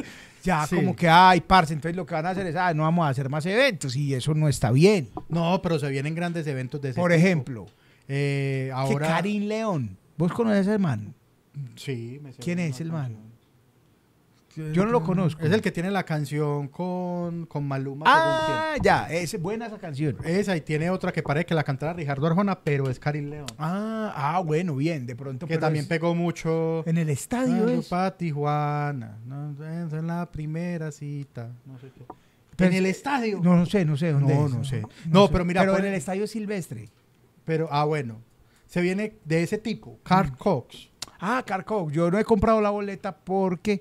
Ya 0.45 0.67
Sí. 0.67 0.77
como 0.77 0.95
que, 0.95 1.09
ay, 1.09 1.41
parce, 1.41 1.73
entonces 1.75 1.97
lo 1.97 2.05
que 2.07 2.15
van 2.15 2.27
a 2.27 2.31
hacer 2.31 2.47
es, 2.47 2.55
ah, 2.55 2.73
no 2.75 2.83
vamos 2.85 3.07
a 3.07 3.09
hacer 3.09 3.29
más 3.31 3.45
eventos 3.47 3.97
y 3.97 4.15
eso 4.15 4.35
no 4.35 4.49
está 4.49 4.71
bien. 4.71 5.09
No, 5.29 5.61
pero 5.63 5.79
se 5.79 5.89
vienen 5.89 6.15
grandes 6.15 6.47
eventos 6.47 6.81
de 6.81 6.91
ese 6.91 7.01
Por 7.01 7.11
tipo. 7.11 7.19
ejemplo, 7.21 7.67
Eh, 8.07 8.71
ahora... 8.75 9.07
que 9.07 9.13
Karim 9.15 9.45
León, 9.49 9.97
¿vos 10.19 10.31
conoces 10.33 10.69
al 10.69 10.79
man? 10.79 11.15
Sí, 11.77 12.21
me 12.23 12.33
sé 12.33 12.43
¿Quién 12.43 12.59
es 12.59 12.81
el 12.81 12.93
man? 12.93 13.17
Yo 14.57 14.85
no 14.85 14.93
lo 14.93 15.03
conozco. 15.03 15.43
Es 15.43 15.51
el 15.53 15.61
que 15.61 15.71
tiene 15.73 15.91
la 15.91 16.05
canción 16.05 16.69
con, 16.69 17.47
con 17.47 17.67
Maluma. 17.67 18.05
Ah, 18.09 18.75
ya, 18.83 19.07
es 19.11 19.41
buena 19.41 19.67
esa 19.67 19.79
canción. 19.79 20.17
Esa 20.25 20.57
y 20.57 20.61
tiene 20.61 20.91
otra 20.91 21.11
que 21.13 21.23
parece 21.23 21.47
que 21.47 21.55
la 21.55 21.65
cantara 21.65 21.93
Ricardo 21.93 22.27
Arjona, 22.27 22.61
pero 22.61 22.89
es 22.89 22.99
Karim 23.01 23.31
León. 23.31 23.47
Ah, 23.59 24.13
ah, 24.15 24.41
bueno, 24.41 24.77
bien, 24.77 25.07
de 25.07 25.17
pronto. 25.17 25.47
que 25.47 25.55
pero 25.55 25.61
también 25.63 25.83
es- 25.85 25.89
pegó 25.89 26.15
mucho. 26.15 26.87
En 26.87 26.99
el 26.99 27.11
estadio 27.11 27.69
es. 27.69 27.89
para 27.89 28.17
Tijuana. 28.17 29.19
No, 29.27 29.55
en 29.67 30.07
la 30.07 30.31
primera 30.31 30.93
cita. 30.93 31.51
No 31.67 31.79
sé 31.79 31.91
qué. 31.97 32.05
Pero 32.57 32.69
en 32.69 32.75
es- 32.75 32.79
el 32.81 32.87
estadio. 32.87 33.41
No, 33.43 33.57
no 33.57 33.67
sé, 33.67 33.85
no 33.85 33.97
sé 33.97 34.13
dónde 34.13 34.35
No, 34.35 34.47
es. 34.47 34.53
no 34.55 34.65
sé. 34.65 34.83
No, 35.11 35.29
pero 35.29 35.45
mira, 35.45 35.63
Pero 35.63 35.79
en 35.79 35.87
el 35.87 35.95
estadio 35.95 36.27
Silvestre. 36.27 36.89
Pero, 37.45 37.69
ah, 37.71 37.85
bueno. 37.85 38.21
Se 38.67 38.81
viene 38.81 39.17
de 39.25 39.43
ese 39.43 39.59
tipo. 39.59 39.99
Carl 40.03 40.31
Mm. 40.33 40.37
Cox. 40.37 40.91
Ah, 41.21 41.43
Carco, 41.47 41.91
yo 41.91 42.11
no 42.11 42.19
he 42.19 42.25
comprado 42.25 42.61
la 42.61 42.71
boleta 42.71 43.15
porque 43.17 43.81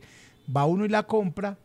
va 0.55 0.65
uno 0.65 0.85
y 0.85 0.89
la 0.89 1.03
compra. 1.03 1.57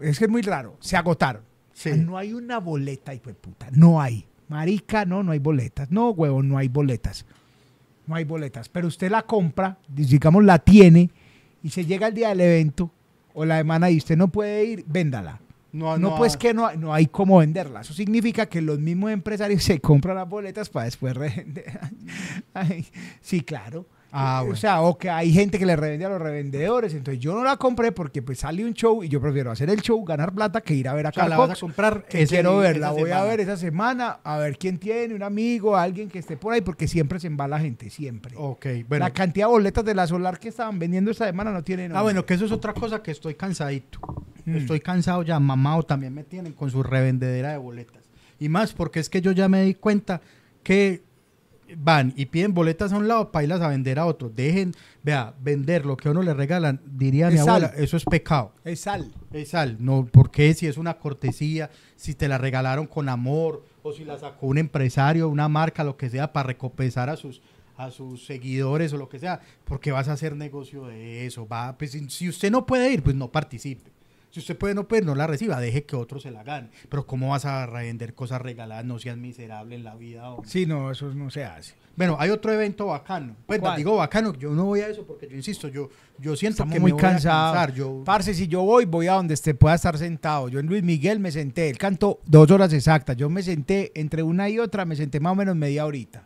Es 0.00 0.18
que 0.18 0.24
es 0.26 0.30
muy 0.30 0.42
raro. 0.42 0.76
Se 0.80 0.96
agotaron. 0.96 1.42
Sí. 1.72 1.90
Ah, 1.92 1.96
No 1.96 2.16
hay 2.18 2.32
una 2.32 2.58
boleta, 2.58 3.14
hijo 3.14 3.26
de 3.28 3.34
puta. 3.34 3.68
No 3.72 4.00
hay. 4.00 4.26
Marica, 4.48 5.04
no, 5.04 5.22
no 5.22 5.32
hay 5.32 5.38
boletas. 5.38 5.90
No, 5.90 6.10
huevo, 6.10 6.42
no 6.42 6.58
hay 6.58 6.68
boletas. 6.68 7.24
No 8.06 8.14
hay 8.16 8.24
boletas. 8.24 8.68
Pero 8.68 8.88
usted 8.88 9.10
la 9.10 9.22
compra, 9.22 9.78
digamos, 9.88 10.44
la 10.44 10.58
tiene 10.58 11.10
y 11.62 11.70
se 11.70 11.84
llega 11.84 12.08
el 12.08 12.14
día 12.14 12.30
del 12.30 12.40
evento 12.40 12.90
o 13.34 13.44
la 13.44 13.58
semana 13.58 13.90
y 13.90 13.98
usted 13.98 14.16
no 14.16 14.28
puede 14.28 14.64
ir, 14.64 14.84
véndala. 14.88 15.40
No, 15.72 15.96
No, 15.96 16.16
pues 16.16 16.36
que 16.36 16.52
no, 16.52 16.66
hay- 16.66 16.76
no 16.78 16.92
hay 16.92 17.06
cómo 17.06 17.38
venderla. 17.38 17.82
Eso 17.82 17.92
significa 17.94 18.46
que 18.46 18.60
los 18.60 18.80
mismos 18.80 19.12
empresarios 19.12 19.62
se 19.64 19.80
compran 19.80 20.16
las 20.16 20.28
boletas 20.28 20.68
para 20.68 20.86
después 20.86 21.14
revender. 21.16 21.78
Sí, 23.20 23.42
claro. 23.42 23.86
Ah, 24.12 24.38
Eh, 24.38 24.44
bueno. 24.46 24.52
O 24.54 24.56
sea, 24.56 24.80
o 24.82 24.98
que 24.98 25.08
hay 25.10 25.32
gente 25.32 25.58
que 25.58 25.66
le 25.66 25.76
revende 25.76 26.04
a 26.04 26.08
los 26.08 26.20
revendedores. 26.20 26.94
Entonces 26.94 27.22
yo 27.22 27.34
no 27.34 27.44
la 27.44 27.56
compré 27.56 27.92
porque 27.92 28.22
pues 28.22 28.38
sale 28.40 28.64
un 28.64 28.74
show 28.74 29.02
y 29.04 29.08
yo 29.08 29.20
prefiero 29.20 29.50
hacer 29.50 29.70
el 29.70 29.80
show, 29.82 30.04
ganar 30.04 30.32
plata, 30.34 30.60
que 30.60 30.74
ir 30.74 30.88
a 30.88 30.94
ver 30.94 31.06
a 31.06 31.10
O 31.10 31.12
sea, 31.12 31.22
Carl 31.22 31.30
la 31.30 31.36
vas 31.38 31.50
a 31.56 31.60
comprar. 31.60 32.04
que 32.06 32.22
ese 32.22 32.34
quiero 32.36 32.52
día, 32.60 32.68
ver, 32.70 32.78
la 32.80 32.88
esa 32.90 33.00
voy 33.00 33.10
a 33.12 33.22
ver 33.24 33.40
esa 33.40 33.56
semana, 33.56 34.18
a 34.24 34.38
ver 34.38 34.58
quién 34.58 34.78
tiene, 34.78 35.14
un 35.14 35.22
amigo, 35.22 35.76
alguien 35.76 36.08
que 36.08 36.18
esté 36.18 36.36
por 36.36 36.52
ahí, 36.52 36.60
porque 36.60 36.88
siempre 36.88 37.20
se 37.20 37.26
embala 37.28 37.60
gente, 37.60 37.90
siempre. 37.90 38.34
Ok, 38.36 38.66
bueno. 38.88 39.04
La 39.04 39.10
cantidad 39.12 39.46
de 39.46 39.52
boletas 39.52 39.84
de 39.84 39.94
la 39.94 40.06
Solar 40.06 40.38
que 40.38 40.48
estaban 40.48 40.78
vendiendo 40.78 41.10
esta 41.10 41.26
semana 41.26 41.52
no 41.52 41.62
tiene 41.62 41.84
Ah, 41.84 41.88
nombre. 41.88 42.02
bueno, 42.02 42.26
que 42.26 42.34
eso 42.34 42.44
es 42.46 42.52
otra 42.52 42.72
cosa 42.74 43.02
que 43.02 43.10
estoy 43.12 43.34
cansadito. 43.34 44.00
Mm. 44.44 44.56
Estoy 44.56 44.80
cansado 44.80 45.22
ya, 45.22 45.38
mamado, 45.38 45.82
también 45.84 46.14
me 46.14 46.24
tienen 46.24 46.52
con 46.52 46.70
su 46.70 46.82
revendedera 46.82 47.52
de 47.52 47.58
boletas. 47.58 48.02
Y 48.38 48.48
más 48.48 48.72
porque 48.72 49.00
es 49.00 49.10
que 49.10 49.20
yo 49.20 49.32
ya 49.32 49.48
me 49.48 49.62
di 49.62 49.74
cuenta 49.74 50.20
que 50.62 51.02
van 51.76 52.12
y 52.16 52.26
piden 52.26 52.54
boletas 52.54 52.92
a 52.92 52.96
un 52.96 53.08
lado 53.08 53.30
para 53.30 53.44
irlas 53.44 53.60
a 53.60 53.68
vender 53.68 53.98
a 53.98 54.06
otro. 54.06 54.28
Dejen, 54.28 54.72
vea, 55.02 55.34
vender 55.40 55.86
lo 55.86 55.96
que 55.96 56.08
a 56.08 56.10
uno 56.10 56.22
le 56.22 56.34
regalan, 56.34 56.80
diría 56.84 57.30
mi 57.30 57.36
sal. 57.36 57.48
abuela, 57.48 57.72
eso 57.76 57.96
es 57.96 58.04
pecado. 58.04 58.52
Es 58.64 58.80
sal. 58.80 59.12
Es 59.32 59.50
sal, 59.50 59.76
no, 59.78 60.08
porque 60.10 60.52
si 60.54 60.66
es 60.66 60.76
una 60.76 60.98
cortesía, 60.98 61.70
si 61.96 62.14
te 62.14 62.28
la 62.28 62.38
regalaron 62.38 62.86
con 62.86 63.08
amor, 63.08 63.64
o 63.82 63.92
si 63.92 64.04
la 64.04 64.18
sacó 64.18 64.46
un 64.46 64.58
empresario, 64.58 65.28
una 65.28 65.48
marca, 65.48 65.84
lo 65.84 65.96
que 65.96 66.10
sea, 66.10 66.32
para 66.32 66.48
recompensar 66.48 67.08
a 67.08 67.16
sus 67.16 67.40
a 67.76 67.90
sus 67.90 68.26
seguidores 68.26 68.92
o 68.92 68.98
lo 68.98 69.08
que 69.08 69.18
sea, 69.18 69.40
porque 69.64 69.90
vas 69.90 70.06
a 70.08 70.12
hacer 70.12 70.36
negocio 70.36 70.86
de 70.86 71.24
eso. 71.24 71.48
Va, 71.48 71.78
pues, 71.78 71.92
si 72.08 72.28
usted 72.28 72.50
no 72.50 72.66
puede 72.66 72.92
ir, 72.92 73.02
pues 73.02 73.16
no 73.16 73.32
participe. 73.32 73.90
Si 74.30 74.38
usted 74.40 74.56
puede 74.56 74.74
no 74.74 74.86
puede, 74.86 75.02
no 75.02 75.14
la 75.14 75.26
reciba, 75.26 75.60
deje 75.60 75.82
que 75.84 75.96
otro 75.96 76.20
se 76.20 76.30
la 76.30 76.42
gane. 76.44 76.68
Pero 76.88 77.04
¿cómo 77.06 77.30
vas 77.30 77.44
a 77.44 77.66
vender 77.66 78.14
cosas 78.14 78.40
regaladas? 78.40 78.84
No 78.84 78.98
seas 78.98 79.16
miserable 79.16 79.74
en 79.74 79.82
la 79.84 79.96
vida. 79.96 80.30
hombre. 80.30 80.48
Sí, 80.48 80.66
no, 80.66 80.90
eso 80.90 81.12
no 81.14 81.30
se 81.30 81.44
hace. 81.44 81.74
Bueno, 81.96 82.16
hay 82.18 82.30
otro 82.30 82.52
evento 82.52 82.86
bacano. 82.86 83.34
Pues 83.46 83.58
¿Cuál? 83.58 83.76
digo 83.76 83.96
bacano, 83.96 84.32
yo 84.34 84.52
no 84.52 84.66
voy 84.66 84.80
a 84.80 84.88
eso 84.88 85.04
porque 85.04 85.28
yo 85.28 85.36
insisto, 85.36 85.66
yo, 85.68 85.90
yo 86.18 86.36
siento 86.36 86.54
Estamos 86.62 86.74
que 86.74 86.80
muy 86.80 86.92
me 86.92 86.94
voy 86.94 87.00
a 87.04 87.10
cansados. 87.10 87.56
cansar. 87.56 87.74
Yo, 87.74 88.02
Parce, 88.04 88.32
si 88.32 88.46
yo 88.46 88.62
voy, 88.62 88.84
voy 88.84 89.08
a 89.08 89.14
donde 89.14 89.34
esté 89.34 89.52
pueda 89.54 89.74
estar 89.74 89.98
sentado. 89.98 90.48
Yo 90.48 90.60
en 90.60 90.66
Luis 90.66 90.82
Miguel 90.84 91.18
me 91.18 91.32
senté, 91.32 91.68
él 91.68 91.76
cantó 91.76 92.20
dos 92.24 92.48
horas 92.52 92.72
exactas. 92.72 93.16
Yo 93.16 93.28
me 93.28 93.42
senté 93.42 93.90
entre 94.00 94.22
una 94.22 94.48
y 94.48 94.58
otra, 94.60 94.84
me 94.84 94.94
senté 94.96 95.18
más 95.18 95.32
o 95.32 95.36
menos 95.36 95.56
media 95.56 95.84
horita. 95.84 96.24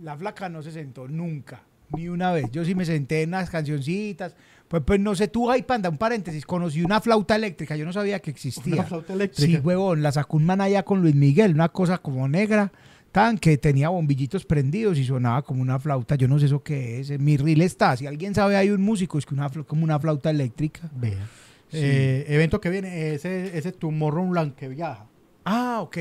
La 0.00 0.16
flaca 0.16 0.48
no 0.48 0.60
se 0.62 0.72
sentó 0.72 1.06
nunca, 1.08 1.62
ni 1.96 2.08
una 2.08 2.32
vez. 2.32 2.50
Yo 2.50 2.64
sí 2.64 2.74
me 2.74 2.84
senté 2.84 3.22
en 3.22 3.30
unas 3.30 3.48
cancioncitas. 3.48 4.34
Pues, 4.68 4.82
pues 4.84 4.98
no 4.98 5.14
sé, 5.14 5.28
tú, 5.28 5.50
ay, 5.50 5.62
panda, 5.62 5.88
un 5.88 5.98
paréntesis, 5.98 6.44
conocí 6.44 6.82
una 6.82 7.00
flauta 7.00 7.36
eléctrica, 7.36 7.76
yo 7.76 7.84
no 7.84 7.92
sabía 7.92 8.18
que 8.18 8.30
existía. 8.30 8.74
Una 8.74 8.84
flauta 8.84 9.12
eléctrica. 9.12 9.58
Sí, 9.58 9.64
huevón, 9.64 10.02
la 10.02 10.10
sacó 10.10 10.36
un 10.36 10.44
man 10.44 10.60
allá 10.60 10.82
con 10.82 11.02
Luis 11.02 11.14
Miguel, 11.14 11.54
una 11.54 11.68
cosa 11.68 11.98
como 11.98 12.26
negra, 12.26 12.72
tan 13.12 13.38
que 13.38 13.56
tenía 13.58 13.88
bombillitos 13.88 14.44
prendidos 14.44 14.98
y 14.98 15.04
sonaba 15.04 15.42
como 15.42 15.62
una 15.62 15.78
flauta. 15.78 16.16
Yo 16.16 16.26
no 16.28 16.38
sé 16.38 16.46
eso 16.46 16.62
qué 16.62 17.00
es. 17.00 17.10
En 17.10 17.24
mi 17.24 17.36
reel 17.36 17.62
está. 17.62 17.96
Si 17.96 18.06
alguien 18.06 18.34
sabe, 18.34 18.56
hay 18.56 18.70
un 18.70 18.82
músico, 18.82 19.18
es 19.18 19.24
que 19.24 19.34
una, 19.34 19.48
como 19.48 19.84
una 19.84 19.98
flauta 19.98 20.30
eléctrica. 20.30 20.90
Vea. 20.94 21.26
Sí. 21.70 21.78
Eh, 21.80 22.26
evento 22.28 22.60
que 22.60 22.68
viene, 22.68 23.14
ese, 23.14 23.56
ese 23.56 23.72
Tomorrowland 23.72 24.54
que 24.54 24.68
viaja. 24.68 25.06
Ah, 25.44 25.78
ok. 25.80 25.96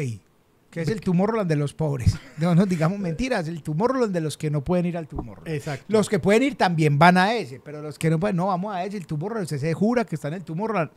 Que 0.75 0.81
es 0.81 0.89
el 0.89 1.01
Tomorrowland 1.01 1.49
de 1.49 1.55
los 1.55 1.73
pobres. 1.73 2.15
No 2.37 2.53
nos 2.53 2.67
digamos 2.69 2.99
mentiras, 2.99 3.47
el 3.47 3.63
Tomorrowland 3.63 4.13
de 4.13 4.21
los 4.21 4.37
que 4.37 4.51
no 4.51 4.63
pueden 4.63 4.85
ir 4.85 4.97
al 4.97 5.07
Tomorrowland. 5.07 5.55
Exacto. 5.55 5.85
Los 5.87 6.09
que 6.09 6.19
pueden 6.19 6.43
ir 6.43 6.55
también 6.55 6.99
van 6.99 7.17
a 7.17 7.33
ese, 7.33 7.59
pero 7.63 7.81
los 7.81 7.97
que 7.97 8.09
no 8.09 8.19
pueden, 8.19 8.35
no, 8.35 8.47
vamos 8.47 8.75
a 8.75 8.83
ese, 8.83 8.97
el 8.97 9.07
Tomorrowland. 9.07 9.45
Usted 9.45 9.59
se 9.59 9.73
jura 9.73 10.03
que 10.05 10.15
está 10.15 10.27
en 10.27 10.33
el 10.35 10.43
Tomorrowland. 10.43 10.91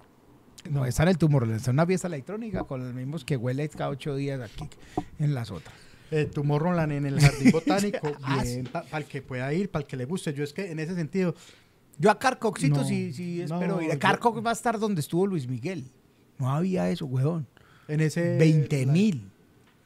No, 0.70 0.84
está 0.84 1.04
en 1.04 1.10
el 1.10 1.18
Tomorrowland, 1.18 1.58
está 1.58 1.70
en 1.70 1.76
una 1.76 1.86
fiesta 1.86 2.08
electrónica 2.08 2.64
con 2.64 2.84
los 2.84 2.92
mismos 2.92 3.24
que 3.24 3.36
huele 3.36 3.68
cada 3.68 3.90
ocho 3.90 4.16
días 4.16 4.40
aquí 4.40 4.68
en 5.20 5.32
las 5.34 5.50
otras. 5.52 5.74
Eh, 6.10 6.24
Tomorrowland 6.24 6.90
en 6.92 7.06
el 7.06 7.20
Jardín 7.20 7.52
Botánico, 7.52 8.10
Ah, 8.22 8.42
bien, 8.42 8.64
para 8.66 8.98
el 8.98 9.04
que 9.04 9.22
pueda 9.22 9.52
ir, 9.54 9.70
para 9.70 9.82
el 9.84 9.86
que 9.86 9.96
le 9.96 10.06
guste. 10.06 10.34
Yo 10.34 10.42
es 10.42 10.52
que 10.52 10.70
en 10.72 10.80
ese 10.80 10.94
sentido, 10.96 11.34
Yo 11.98 12.10
a 12.10 12.18
Carcoxito 12.18 12.76
No, 12.80 12.84
sí, 12.84 13.12
sí 13.12 13.44
no, 13.48 13.54
espero 13.60 13.80
ir. 13.82 13.92
yo- 13.92 13.98
Carcox 14.00 14.44
va 14.44 14.50
a 14.50 14.54
estar 14.54 14.78
donde 14.78 15.00
estuvo 15.02 15.26
Luis 15.26 15.46
Miguel. 15.46 15.84
No 16.38 16.50
había 16.50 16.90
eso, 16.90 17.06
huevón. 17.06 17.46
en 17.86 18.00
ese... 18.00 18.36
20 18.38 18.86
mil. 18.86 19.30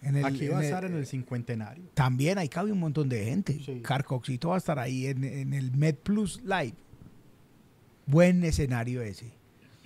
En 0.02 0.16
el- 0.16 0.24
Aquí 0.24 0.48
va 0.48 0.58
a 0.58 0.64
estar 0.64 0.84
en 0.84 0.94
el 0.96 1.06
cincuentenario. 1.06 1.84
También 1.94 2.36
ahí 2.38 2.48
cabe 2.48 2.72
un 2.72 2.80
montón 2.80 3.08
de 3.08 3.24
gente. 3.24 3.60
Sí. 3.64 3.80
Carcoxito 3.82 4.48
va 4.48 4.56
a 4.56 4.58
estar 4.58 4.78
ahí 4.78 5.06
en, 5.06 5.22
en 5.24 5.54
el 5.54 5.70
Med 5.76 5.94
Plus 5.96 6.40
Live. 6.42 6.74
Buen 8.06 8.42
escenario 8.44 9.00
ese. 9.02 9.32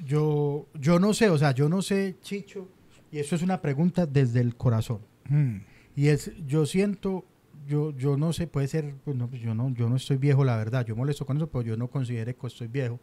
Yo, 0.05 0.67
yo 0.75 0.99
no 0.99 1.15
sé, 1.15 1.29
o 1.31 1.39
sea, 1.39 1.53
yo 1.53 1.69
no 1.69 1.83
sé, 1.83 2.17
Chicho, 2.23 2.69
y 3.11 3.19
eso 3.19 3.35
es 3.37 3.43
una 3.43 3.61
pregunta 3.61 4.07
desde 4.07 4.41
el 4.41 4.57
corazón. 4.57 5.01
Mm. 5.29 5.57
Y 5.97 6.09
es, 6.09 6.33
yo 6.47 6.67
siento, 6.67 7.25
yo, 7.67 7.97
yo 7.97 8.17
no 8.17 8.33
sé, 8.33 8.47
puede 8.47 8.69
ser, 8.69 8.95
pues 9.05 9.17
no, 9.17 9.29
pues 9.29 9.41
yo 9.43 9.55
no, 9.55 9.73
yo 9.75 9.89
no 9.89 9.97
estoy 9.97 10.17
viejo, 10.19 10.45
la 10.45 10.57
verdad. 10.57 10.85
Yo 10.85 10.97
molesto 10.97 11.25
con 11.25 11.37
eso, 11.37 11.47
pero 11.49 11.63
yo 11.63 11.77
no 11.77 11.89
considero 11.89 12.37
que 12.37 12.47
estoy 12.47 12.67
viejo. 12.69 13.01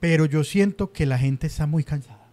Pero 0.00 0.26
yo 0.26 0.44
siento 0.44 0.92
que 0.92 1.06
la 1.06 1.18
gente 1.18 1.46
está 1.46 1.66
muy 1.66 1.84
cansada. 1.84 2.28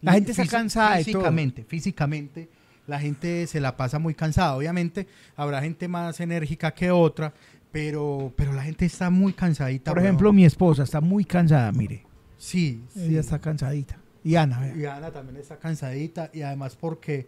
La 0.00 0.12
gente 0.12 0.30
está 0.32 0.46
cansada 0.46 0.96
de 0.96 1.04
todo. 1.04 1.12
Físicamente, 1.14 1.64
físicamente, 1.64 2.48
la 2.90 2.98
gente 2.98 3.46
se 3.46 3.60
la 3.60 3.76
pasa 3.76 3.98
muy 3.98 4.14
cansada. 4.14 4.56
Obviamente, 4.56 5.06
habrá 5.36 5.62
gente 5.62 5.88
más 5.88 6.20
enérgica 6.20 6.74
que 6.74 6.90
otra, 6.90 7.32
pero, 7.70 8.32
pero 8.36 8.52
la 8.52 8.64
gente 8.64 8.84
está 8.84 9.10
muy 9.10 9.32
cansadita. 9.32 9.92
Por 9.92 9.98
weón. 9.98 10.06
ejemplo, 10.06 10.32
mi 10.32 10.44
esposa 10.44 10.82
está 10.82 11.00
muy 11.00 11.24
cansada, 11.24 11.70
mire. 11.72 12.04
sí, 12.36 12.82
sí. 12.92 13.06
Ella 13.06 13.20
está 13.20 13.38
cansadita. 13.38 13.96
Y 14.24 14.34
Ana, 14.34 14.58
vea. 14.58 14.76
Y 14.76 14.84
Ana 14.84 15.10
también 15.10 15.38
está 15.38 15.56
cansadita 15.56 16.30
y 16.34 16.42
además 16.42 16.76
porque, 16.76 17.26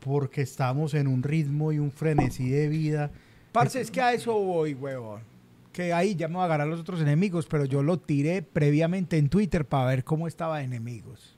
porque 0.00 0.42
estamos 0.42 0.94
en 0.94 1.06
un 1.06 1.22
ritmo 1.22 1.70
y 1.70 1.78
un 1.78 1.92
frenesí 1.92 2.48
de 2.48 2.68
vida. 2.68 3.10
Parce, 3.52 3.80
es 3.80 3.90
que 3.90 4.00
a 4.00 4.12
eso 4.14 4.32
voy, 4.32 4.74
huevón. 4.74 5.20
Que 5.72 5.92
ahí 5.92 6.14
ya 6.14 6.28
me 6.28 6.34
voy 6.34 6.42
a 6.42 6.46
agarrar 6.46 6.66
a 6.66 6.70
los 6.70 6.80
otros 6.80 7.00
enemigos, 7.00 7.46
pero 7.46 7.66
yo 7.66 7.82
lo 7.82 7.98
tiré 7.98 8.42
previamente 8.42 9.18
en 9.18 9.28
Twitter 9.28 9.66
para 9.66 9.86
ver 9.86 10.02
cómo 10.02 10.26
estaba 10.26 10.58
de 10.58 10.64
enemigos. 10.64 11.36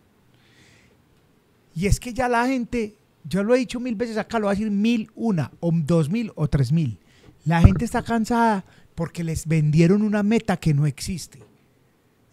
Y 1.75 1.87
es 1.87 2.01
que 2.01 2.15
ya 2.15 2.29
la 2.29 2.47
gente, 2.47 2.95
yo 3.29 3.43
lo 3.43 3.55
he 3.55 3.59
dicho 3.59 3.81
mil 3.81 3.97
veces 3.97 4.17
acá, 4.17 4.39
lo 4.39 4.47
voy 4.47 4.53
a 4.53 4.59
decir 4.59 4.71
mil, 4.71 5.11
una, 5.15 5.51
o 5.61 5.71
dos 5.73 6.11
mil, 6.11 6.33
o 6.35 6.49
tres 6.49 6.73
mil. 6.73 6.99
La 7.45 7.61
gente 7.61 7.85
está 7.85 8.03
cansada 8.03 8.65
porque 8.95 9.25
les 9.25 9.47
vendieron 9.47 10.03
una 10.03 10.23
meta 10.23 10.57
que 10.57 10.75
no 10.75 10.87
existe. 10.87 11.46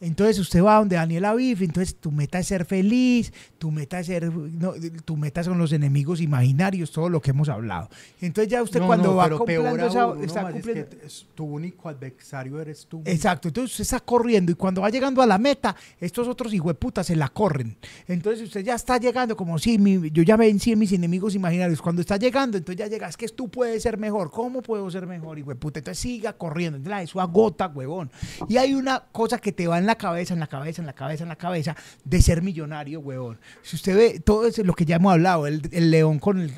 Entonces 0.04 0.38
usted 0.40 0.62
va 0.62 0.76
donde 0.80 0.98
Daniel 0.98 1.26
Aviv, 1.26 1.64
entonces 1.64 1.96
tu 1.96 2.12
meta 2.12 2.38
es 2.40 2.48
ser 2.48 2.66
feliz, 2.66 3.32
tu 3.58 3.72
meta 3.72 4.00
es 4.02 4.08
ser, 4.08 4.32
no, 4.34 4.74
tu 5.06 5.16
meta 5.16 5.44
son 5.44 5.58
los 5.58 5.72
enemigos 5.72 6.20
imaginarios, 6.20 6.92
todo 6.92 7.08
lo 7.08 7.22
que 7.22 7.32
hemos 7.32 7.48
hablado. 7.48 7.90
Entonces 8.20 8.52
ya 8.52 8.62
usted 8.62 8.82
No, 8.82 8.88
cuando 8.88 9.10
no, 9.12 9.16
va 9.16 9.24
pero 9.26 9.46
peor 9.46 9.64
cumpliendo 9.70 9.88
esa, 9.92 10.08
uno 10.08 10.24
está 10.24 10.42
más, 10.44 10.56
es 10.56 10.62
cumpliendo- 10.62 10.90
que 10.90 10.98
tu 11.34 11.44
único 11.46 11.88
adversario 11.88 12.60
eres 12.60 12.86
tú. 12.86 13.02
Exacto, 13.06 13.48
entonces 13.48 13.72
usted 13.72 13.84
está 13.84 14.00
corriendo 14.02 14.52
y 14.52 14.56
cuando 14.56 14.82
va 14.82 14.90
llegando 14.90 15.22
a 15.22 15.26
la 15.26 15.38
meta, 15.38 15.76
estos 16.02 16.28
otros 16.28 16.54
hijueputas 16.54 17.08
se 17.08 17.16
la 17.16 17.30
corren. 17.30 17.78
Entonces 18.08 18.44
usted 18.46 18.62
ya 18.62 18.76
está 18.76 18.98
llegando 18.98 19.38
como 19.38 19.58
si 19.58 19.78
yo 20.12 20.24
ya 20.24 20.36
vencí 20.36 20.74
a 20.74 20.76
mis 20.76 20.92
enemigos 20.92 21.34
imaginarios. 21.34 21.82
Cuando 21.82 22.02
está 22.02 22.18
llegando, 22.18 22.58
entonces 22.58 22.78
ya 22.80 22.88
llega, 22.88 23.08
es 23.08 23.16
que 23.16 23.30
tú 23.30 23.48
puedes 23.50 23.82
ser 23.82 23.98
mejor. 23.98 24.32
¿Cómo 24.32 24.62
puedo 24.62 24.92
ser 24.92 25.08
mejor, 25.08 25.40
hijueputa? 25.40 25.80
Entonces 25.80 26.00
siga 26.00 26.34
corriendo. 26.34 26.78
Entonces, 26.78 27.10
eso 27.10 27.22
agota, 27.22 27.68
huevón. 27.68 28.12
Y 28.50 28.58
hay 28.58 28.74
una 28.74 29.00
cosa 29.12 29.38
que 29.38 29.52
te 29.54 29.66
va 29.68 29.78
en 29.78 29.86
la 29.86 29.93
cabeza, 29.96 30.34
en 30.34 30.40
la 30.40 30.48
cabeza, 30.48 30.82
en 30.82 30.86
la 30.86 30.94
cabeza, 30.94 31.24
en 31.24 31.30
la 31.30 31.36
cabeza, 31.36 31.76
de 32.04 32.22
ser 32.22 32.42
millonario, 32.42 33.00
huevón. 33.00 33.40
Si 33.62 33.76
usted 33.76 33.96
ve 33.96 34.20
todo 34.20 34.46
eso, 34.46 34.64
lo 34.64 34.74
que 34.74 34.86
ya 34.86 34.96
hemos 34.98 35.14
hablado, 35.14 35.48
el, 35.48 35.62
león 35.92 36.20
con 36.20 36.40
el, 36.40 36.54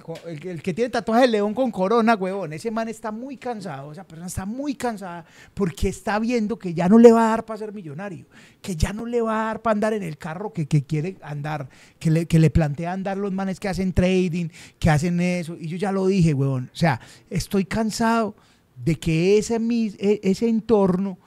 que- 0.61 0.73
tiene 0.73 0.89
tatuaje 0.89 1.21
de 1.23 1.27
león 1.29 1.53
con 1.53 1.71
corona, 1.71 2.15
huevón, 2.15 2.53
ese 2.53 2.71
man 2.71 2.87
está 2.89 3.11
muy 3.11 3.37
cansado, 3.37 3.91
esa 3.91 4.03
persona 4.05 4.27
está 4.27 4.45
muy 4.45 4.75
cansada 4.75 5.25
porque 5.53 5.89
está 5.89 6.19
viendo 6.19 6.57
que 6.59 6.73
ya 6.73 6.89
no 6.89 6.97
le 6.99 7.11
va 7.11 7.27
a 7.27 7.29
dar 7.31 7.45
para 7.45 7.57
ser 7.57 7.73
millonario, 7.73 8.25
que 8.61 8.75
ya 8.75 8.93
no 8.93 9.05
le 9.05 9.21
va 9.21 9.41
a 9.41 9.45
dar 9.47 9.61
para 9.61 9.73
andar 9.73 9.93
en 9.93 10.03
el 10.03 10.17
carro 10.17 10.53
que, 10.53 10.65
que 10.67 10.83
quiere 10.83 11.17
andar, 11.21 11.69
que 11.99 12.11
le, 12.11 12.25
que 12.25 12.39
le 12.39 12.49
plantea 12.49 12.91
andar 12.93 13.17
los 13.17 13.31
manes 13.31 13.59
que 13.59 13.67
hacen 13.67 13.93
trading, 13.93 14.49
que 14.79 14.89
hacen 14.89 15.19
eso. 15.19 15.55
Y 15.59 15.67
yo 15.67 15.77
ya 15.77 15.91
lo 15.91 16.07
dije, 16.07 16.33
huevón. 16.33 16.69
O 16.73 16.75
sea, 16.75 16.99
estoy 17.29 17.65
cansado 17.65 18.35
de 18.83 18.95
que 18.95 19.37
ese, 19.37 19.55
e- 19.99 20.19
ese 20.23 20.47
entorno 20.49 21.17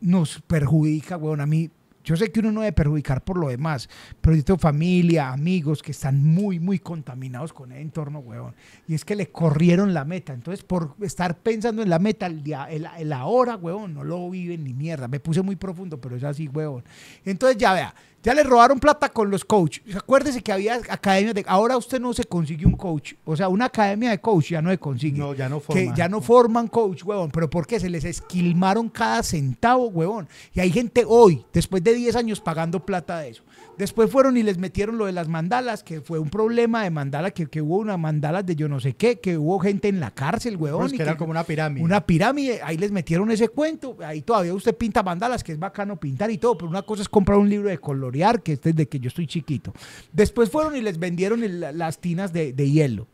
nos 0.00 0.40
perjudica, 0.42 1.16
huevón. 1.16 1.40
A 1.40 1.46
mí, 1.46 1.70
yo 2.04 2.16
sé 2.16 2.32
que 2.32 2.40
uno 2.40 2.52
no 2.52 2.60
debe 2.60 2.72
perjudicar 2.72 3.22
por 3.22 3.36
lo 3.38 3.48
demás, 3.48 3.88
pero 4.20 4.34
yo 4.34 4.42
tengo 4.42 4.58
familia, 4.58 5.30
amigos 5.30 5.82
que 5.82 5.92
están 5.92 6.24
muy, 6.24 6.58
muy 6.58 6.78
contaminados 6.78 7.52
con 7.52 7.70
el 7.72 7.82
entorno, 7.82 8.20
huevón. 8.20 8.54
Y 8.86 8.94
es 8.94 9.04
que 9.04 9.14
le 9.14 9.30
corrieron 9.30 9.92
la 9.92 10.04
meta. 10.04 10.32
Entonces, 10.32 10.64
por 10.64 10.94
estar 11.02 11.36
pensando 11.38 11.82
en 11.82 11.90
la 11.90 11.98
meta, 11.98 12.26
el, 12.26 12.42
día, 12.42 12.64
el, 12.70 12.88
el 12.98 13.12
ahora, 13.12 13.56
huevón, 13.56 13.94
no 13.94 14.04
lo 14.04 14.30
viven 14.30 14.64
ni 14.64 14.72
mierda. 14.72 15.06
Me 15.08 15.20
puse 15.20 15.42
muy 15.42 15.56
profundo, 15.56 16.00
pero 16.00 16.16
es 16.16 16.24
así, 16.24 16.48
huevón. 16.48 16.84
Entonces, 17.24 17.58
ya 17.58 17.74
vea, 17.74 17.94
ya 18.22 18.34
le 18.34 18.42
robaron 18.42 18.80
plata 18.80 19.08
con 19.10 19.30
los 19.30 19.44
coaches. 19.44 19.94
Acuérdese 19.96 20.42
que 20.42 20.52
había 20.52 20.74
academias 20.88 21.34
de... 21.34 21.44
Ahora 21.46 21.76
usted 21.76 22.00
no 22.00 22.12
se 22.12 22.24
consigue 22.24 22.66
un 22.66 22.72
coach. 22.76 23.14
O 23.24 23.36
sea, 23.36 23.48
una 23.48 23.66
academia 23.66 24.10
de 24.10 24.20
coach 24.20 24.50
ya 24.50 24.60
no 24.62 24.70
se 24.70 24.78
consigue 24.78 25.18
No, 25.18 25.34
ya 25.34 25.48
no 25.48 25.60
que 25.60 25.66
forman. 25.66 25.94
ya 25.96 26.08
no 26.08 26.20
forman 26.20 26.68
coach, 26.68 27.02
huevón. 27.04 27.30
¿Pero 27.30 27.48
por 27.48 27.66
qué? 27.66 27.78
Se 27.80 27.88
les 27.88 28.04
esquilmaron 28.04 28.88
cada 28.88 29.22
centavo, 29.22 29.86
huevón. 29.88 30.28
Y 30.52 30.60
hay 30.60 30.70
gente 30.70 31.04
hoy, 31.06 31.44
después 31.52 31.82
de 31.84 31.94
10 31.94 32.16
años, 32.16 32.40
pagando 32.40 32.84
plata 32.84 33.18
de 33.20 33.30
eso. 33.30 33.42
Después 33.78 34.10
fueron 34.10 34.36
y 34.36 34.42
les 34.42 34.58
metieron 34.58 34.98
lo 34.98 35.06
de 35.06 35.12
las 35.12 35.28
mandalas, 35.28 35.84
que 35.84 36.00
fue 36.00 36.18
un 36.18 36.30
problema 36.30 36.82
de 36.82 36.90
mandala, 36.90 37.30
que, 37.30 37.46
que 37.46 37.62
hubo 37.62 37.76
una 37.78 37.96
mandalas 37.96 38.44
de 38.44 38.56
yo 38.56 38.68
no 38.68 38.80
sé 38.80 38.94
qué, 38.94 39.20
que 39.20 39.38
hubo 39.38 39.60
gente 39.60 39.86
en 39.86 40.00
la 40.00 40.10
cárcel, 40.10 40.56
huevón. 40.56 40.80
Pues 40.82 40.94
y 40.94 40.96
que 40.96 41.04
era 41.04 41.12
que- 41.12 41.18
como 41.18 41.30
una 41.30 41.44
pirámide. 41.44 41.84
una 41.84 42.04
pirámide, 42.04 42.60
ahí 42.64 42.76
les 42.76 42.90
metieron 42.90 43.30
ese 43.30 43.48
cuento, 43.48 43.96
ahí 44.04 44.22
todavía 44.22 44.52
usted 44.52 44.76
pinta 44.76 45.04
mandalas, 45.04 45.44
que 45.44 45.52
es 45.52 45.60
bacano 45.60 45.94
pintar 46.00 46.28
y 46.32 46.38
todo, 46.38 46.58
pero 46.58 46.68
una 46.68 46.82
cosa 46.82 47.02
es 47.02 47.08
comprar 47.08 47.38
un 47.38 47.48
libro 47.48 47.68
de 47.68 47.78
colorear, 48.08 48.42
que 48.42 48.54
es 48.54 48.62
desde 48.62 48.88
que 48.88 49.00
yo 49.00 49.08
estoy 49.08 49.26
chiquito. 49.26 49.72
Después 50.12 50.50
fueron 50.50 50.74
y 50.76 50.80
les 50.80 50.98
vendieron 50.98 51.42
las 51.78 51.98
tinas 51.98 52.32
de 52.32 52.70
hielo. 52.70 53.06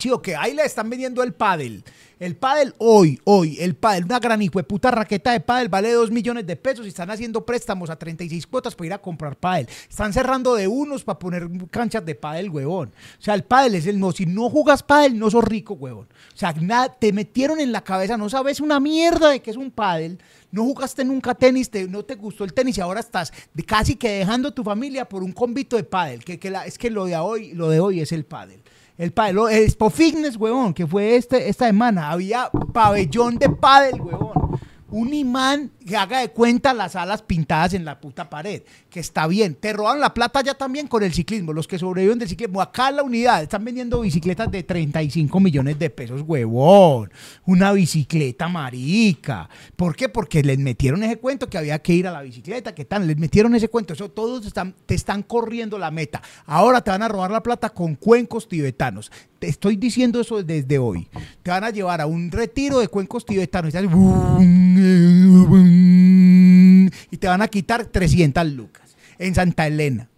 Sí, 0.00 0.10
que 0.22 0.34
ahí 0.34 0.54
le 0.54 0.64
están 0.64 0.88
vendiendo 0.90 1.22
el 1.22 1.32
pádel. 1.34 1.84
El 2.18 2.36
pádel 2.36 2.74
hoy, 2.78 3.18
hoy, 3.24 3.56
el 3.60 3.74
pádel, 3.76 4.04
una 4.04 4.18
gran 4.18 4.42
hijo 4.42 4.58
de 4.58 4.64
puta 4.64 4.90
raqueta 4.90 5.32
de 5.32 5.40
pádel 5.40 5.70
vale 5.70 5.90
2 5.92 6.10
millones 6.10 6.46
de 6.46 6.54
pesos 6.56 6.84
y 6.84 6.88
están 6.90 7.10
haciendo 7.10 7.46
préstamos 7.46 7.88
a 7.88 7.96
36 7.96 8.46
cuotas 8.46 8.74
para 8.74 8.86
ir 8.86 8.92
a 8.92 8.98
comprar 8.98 9.36
pádel. 9.36 9.68
Están 9.88 10.12
cerrando 10.12 10.54
de 10.54 10.68
unos 10.68 11.02
para 11.02 11.18
poner 11.18 11.48
canchas 11.70 12.04
de 12.04 12.14
pádel, 12.14 12.50
huevón. 12.50 12.92
O 13.18 13.22
sea, 13.22 13.32
el 13.34 13.44
pádel 13.44 13.74
es 13.76 13.86
el 13.86 13.98
no. 13.98 14.12
Si 14.12 14.26
no 14.26 14.50
jugas 14.50 14.82
pádel, 14.82 15.18
no 15.18 15.30
sos 15.30 15.44
rico, 15.44 15.74
huevón. 15.74 16.08
O 16.34 16.36
sea, 16.36 16.52
nada, 16.52 16.88
te 16.94 17.12
metieron 17.14 17.58
en 17.58 17.72
la 17.72 17.82
cabeza, 17.84 18.18
no 18.18 18.28
sabes 18.28 18.60
una 18.60 18.80
mierda 18.80 19.30
de 19.30 19.40
que 19.40 19.50
es 19.50 19.56
un 19.56 19.70
pádel. 19.70 20.18
No 20.50 20.64
jugaste 20.64 21.04
nunca 21.04 21.34
tenis, 21.34 21.70
te- 21.70 21.88
no 21.88 22.04
te 22.04 22.16
gustó 22.16 22.44
el 22.44 22.52
tenis 22.52 22.76
y 22.76 22.80
ahora 22.82 23.00
estás 23.00 23.32
de- 23.54 23.62
casi 23.64 23.96
que 23.96 24.10
dejando 24.10 24.52
tu 24.52 24.62
familia 24.64 25.08
por 25.08 25.22
un 25.22 25.32
convito 25.32 25.76
de 25.76 25.84
pádel. 25.84 26.22
Que, 26.24 26.38
que 26.38 26.50
la- 26.50 26.66
es 26.66 26.76
que 26.76 26.90
lo 26.90 27.06
de 27.06 27.16
hoy, 27.16 27.52
lo 27.54 27.70
de 27.70 27.80
hoy 27.80 28.00
es 28.00 28.12
el 28.12 28.24
pádel. 28.26 28.60
El 29.00 29.12
pádel, 29.12 29.38
el 29.50 29.62
Expo 29.62 29.88
Fitness, 29.88 30.36
huevón, 30.36 30.74
que 30.74 30.86
fue 30.86 31.16
este, 31.16 31.48
esta 31.48 31.66
semana. 31.66 32.10
Había 32.10 32.50
pabellón 32.74 33.38
de 33.38 33.48
pádel, 33.48 33.98
huevón. 33.98 34.60
Un 34.90 35.14
imán 35.14 35.70
que 35.90 35.96
haga 35.96 36.20
de 36.20 36.28
cuenta 36.28 36.72
las 36.72 36.94
alas 36.94 37.20
pintadas 37.22 37.74
en 37.74 37.84
la 37.84 38.00
puta 38.00 38.30
pared. 38.30 38.62
Que 38.88 39.00
está 39.00 39.26
bien. 39.26 39.56
Te 39.56 39.72
roban 39.72 39.98
la 39.98 40.14
plata 40.14 40.40
ya 40.40 40.54
también 40.54 40.86
con 40.86 41.02
el 41.02 41.12
ciclismo. 41.12 41.52
Los 41.52 41.66
que 41.66 41.80
sobreviven 41.80 42.16
del 42.16 42.28
ciclismo. 42.28 42.62
Acá 42.62 42.90
en 42.90 42.96
la 42.96 43.02
unidad 43.02 43.42
están 43.42 43.64
vendiendo 43.64 44.00
bicicletas 44.00 44.48
de 44.52 44.62
35 44.62 45.40
millones 45.40 45.80
de 45.80 45.90
pesos, 45.90 46.22
huevón. 46.24 47.10
Una 47.44 47.72
bicicleta 47.72 48.46
marica. 48.46 49.48
¿Por 49.74 49.96
qué? 49.96 50.08
Porque 50.08 50.44
les 50.44 50.60
metieron 50.60 51.02
ese 51.02 51.16
cuento 51.16 51.50
que 51.50 51.58
había 51.58 51.80
que 51.80 51.92
ir 51.92 52.06
a 52.06 52.12
la 52.12 52.22
bicicleta. 52.22 52.72
que 52.72 52.84
tal? 52.84 53.08
Les 53.08 53.16
metieron 53.16 53.52
ese 53.56 53.66
cuento. 53.66 53.92
Eso 53.92 54.12
todos 54.12 54.48
te 54.86 54.94
están 54.94 55.24
corriendo 55.24 55.76
la 55.76 55.90
meta. 55.90 56.22
Ahora 56.46 56.82
te 56.82 56.92
van 56.92 57.02
a 57.02 57.08
robar 57.08 57.32
la 57.32 57.42
plata 57.42 57.70
con 57.70 57.96
cuencos 57.96 58.48
tibetanos. 58.48 59.10
Te 59.40 59.48
estoy 59.48 59.74
diciendo 59.74 60.20
eso 60.20 60.40
desde 60.42 60.78
hoy. 60.78 61.08
Te 61.42 61.50
van 61.50 61.64
a 61.64 61.70
llevar 61.70 62.00
a 62.00 62.06
un 62.06 62.30
retiro 62.30 62.78
de 62.78 62.86
cuencos 62.86 63.26
tibetanos. 63.26 63.74
Y 63.74 63.78
y 63.78 65.19
te 67.20 67.28
van 67.28 67.42
a 67.42 67.48
quitar 67.48 67.86
300 67.86 68.44
lucas 68.50 68.96
en 69.18 69.34
Santa 69.34 69.66
Elena. 69.66 70.08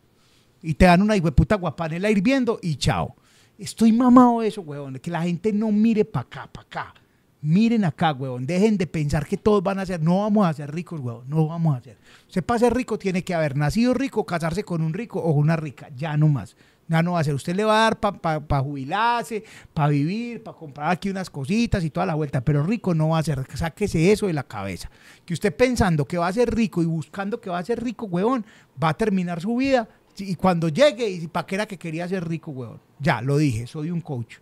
Y 0.62 0.74
te 0.74 0.86
dan 0.86 1.02
una 1.02 1.20
puta 1.32 1.56
guapanela 1.56 2.08
hirviendo 2.08 2.58
y 2.62 2.76
chao. 2.76 3.16
Estoy 3.58 3.92
mamado 3.92 4.40
de 4.40 4.48
eso, 4.48 4.62
huevón. 4.62 4.98
Que 5.00 5.10
la 5.10 5.22
gente 5.22 5.52
no 5.52 5.70
mire 5.70 6.04
para 6.04 6.26
acá, 6.26 6.48
para 6.50 6.66
acá. 6.66 6.94
Miren 7.42 7.84
acá, 7.84 8.12
huevón. 8.12 8.46
Dejen 8.46 8.78
de 8.78 8.86
pensar 8.86 9.26
que 9.26 9.36
todos 9.36 9.62
van 9.62 9.80
a 9.80 9.86
ser. 9.86 10.00
No 10.00 10.20
vamos 10.20 10.46
a 10.46 10.52
ser 10.52 10.72
ricos, 10.72 11.00
huevón. 11.00 11.28
No 11.28 11.48
vamos 11.48 11.76
a 11.76 11.82
ser. 11.82 11.98
Usted 12.28 12.44
para 12.44 12.60
ser 12.60 12.74
rico 12.74 12.98
tiene 12.98 13.24
que 13.24 13.34
haber 13.34 13.56
nacido 13.56 13.92
rico, 13.92 14.24
casarse 14.24 14.62
con 14.62 14.80
un 14.80 14.94
rico 14.94 15.20
o 15.20 15.32
una 15.32 15.56
rica. 15.56 15.88
Ya 15.96 16.16
no 16.16 16.28
más. 16.28 16.56
Ya 16.92 17.02
no 17.02 17.12
va 17.12 17.20
a 17.20 17.24
ser. 17.24 17.32
Usted 17.32 17.56
le 17.56 17.64
va 17.64 17.86
a 17.86 17.90
dar 17.90 17.98
para 17.98 18.60
jubilarse, 18.60 19.42
para 19.72 19.88
vivir, 19.88 20.42
para 20.42 20.58
comprar 20.58 20.90
aquí 20.90 21.08
unas 21.08 21.30
cositas 21.30 21.82
y 21.84 21.88
toda 21.88 22.04
la 22.04 22.14
vuelta. 22.14 22.42
Pero 22.42 22.62
rico 22.64 22.94
no 22.94 23.08
va 23.08 23.18
a 23.18 23.22
ser. 23.22 23.46
Sáquese 23.54 24.12
eso 24.12 24.26
de 24.26 24.34
la 24.34 24.42
cabeza. 24.42 24.90
Que 25.24 25.32
usted 25.32 25.56
pensando 25.56 26.04
que 26.04 26.18
va 26.18 26.26
a 26.26 26.32
ser 26.34 26.54
rico 26.54 26.82
y 26.82 26.84
buscando 26.84 27.40
que 27.40 27.48
va 27.48 27.56
a 27.56 27.64
ser 27.64 27.82
rico, 27.82 28.04
huevón, 28.04 28.44
va 28.80 28.90
a 28.90 28.94
terminar 28.94 29.40
su 29.40 29.56
vida. 29.56 29.88
Y 30.18 30.34
cuando 30.34 30.68
llegue, 30.68 31.08
y 31.08 31.26
para 31.28 31.46
qué 31.46 31.54
era 31.54 31.66
que 31.66 31.78
quería 31.78 32.06
ser 32.06 32.28
rico, 32.28 32.50
huevón. 32.50 32.78
Ya, 32.98 33.22
lo 33.22 33.38
dije, 33.38 33.66
soy 33.66 33.90
un 33.90 34.02
coach. 34.02 34.36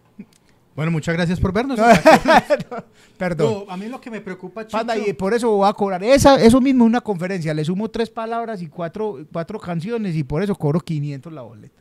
Bueno, 0.74 0.90
muchas 0.90 1.14
gracias 1.14 1.38
por 1.38 1.52
vernos. 1.52 1.78
Perdón. 3.16 3.64
No, 3.64 3.72
a 3.72 3.76
mí 3.76 3.86
lo 3.86 4.00
que 4.00 4.10
me 4.10 4.20
preocupa, 4.20 4.66
Chicho, 4.66 4.76
Panda, 4.76 4.98
y 4.98 5.12
por 5.12 5.34
eso 5.34 5.52
voy 5.52 5.68
a 5.68 5.72
cobrar. 5.72 6.02
Esa, 6.02 6.42
eso 6.42 6.60
mismo 6.60 6.82
es 6.82 6.88
una 6.88 7.00
conferencia. 7.00 7.54
Le 7.54 7.64
sumo 7.64 7.88
tres 7.90 8.10
palabras 8.10 8.60
y 8.60 8.66
cuatro, 8.66 9.24
cuatro 9.32 9.60
canciones 9.60 10.16
y 10.16 10.24
por 10.24 10.42
eso 10.42 10.56
cobro 10.56 10.80
500 10.80 11.32
la 11.32 11.42
boleta. 11.42 11.79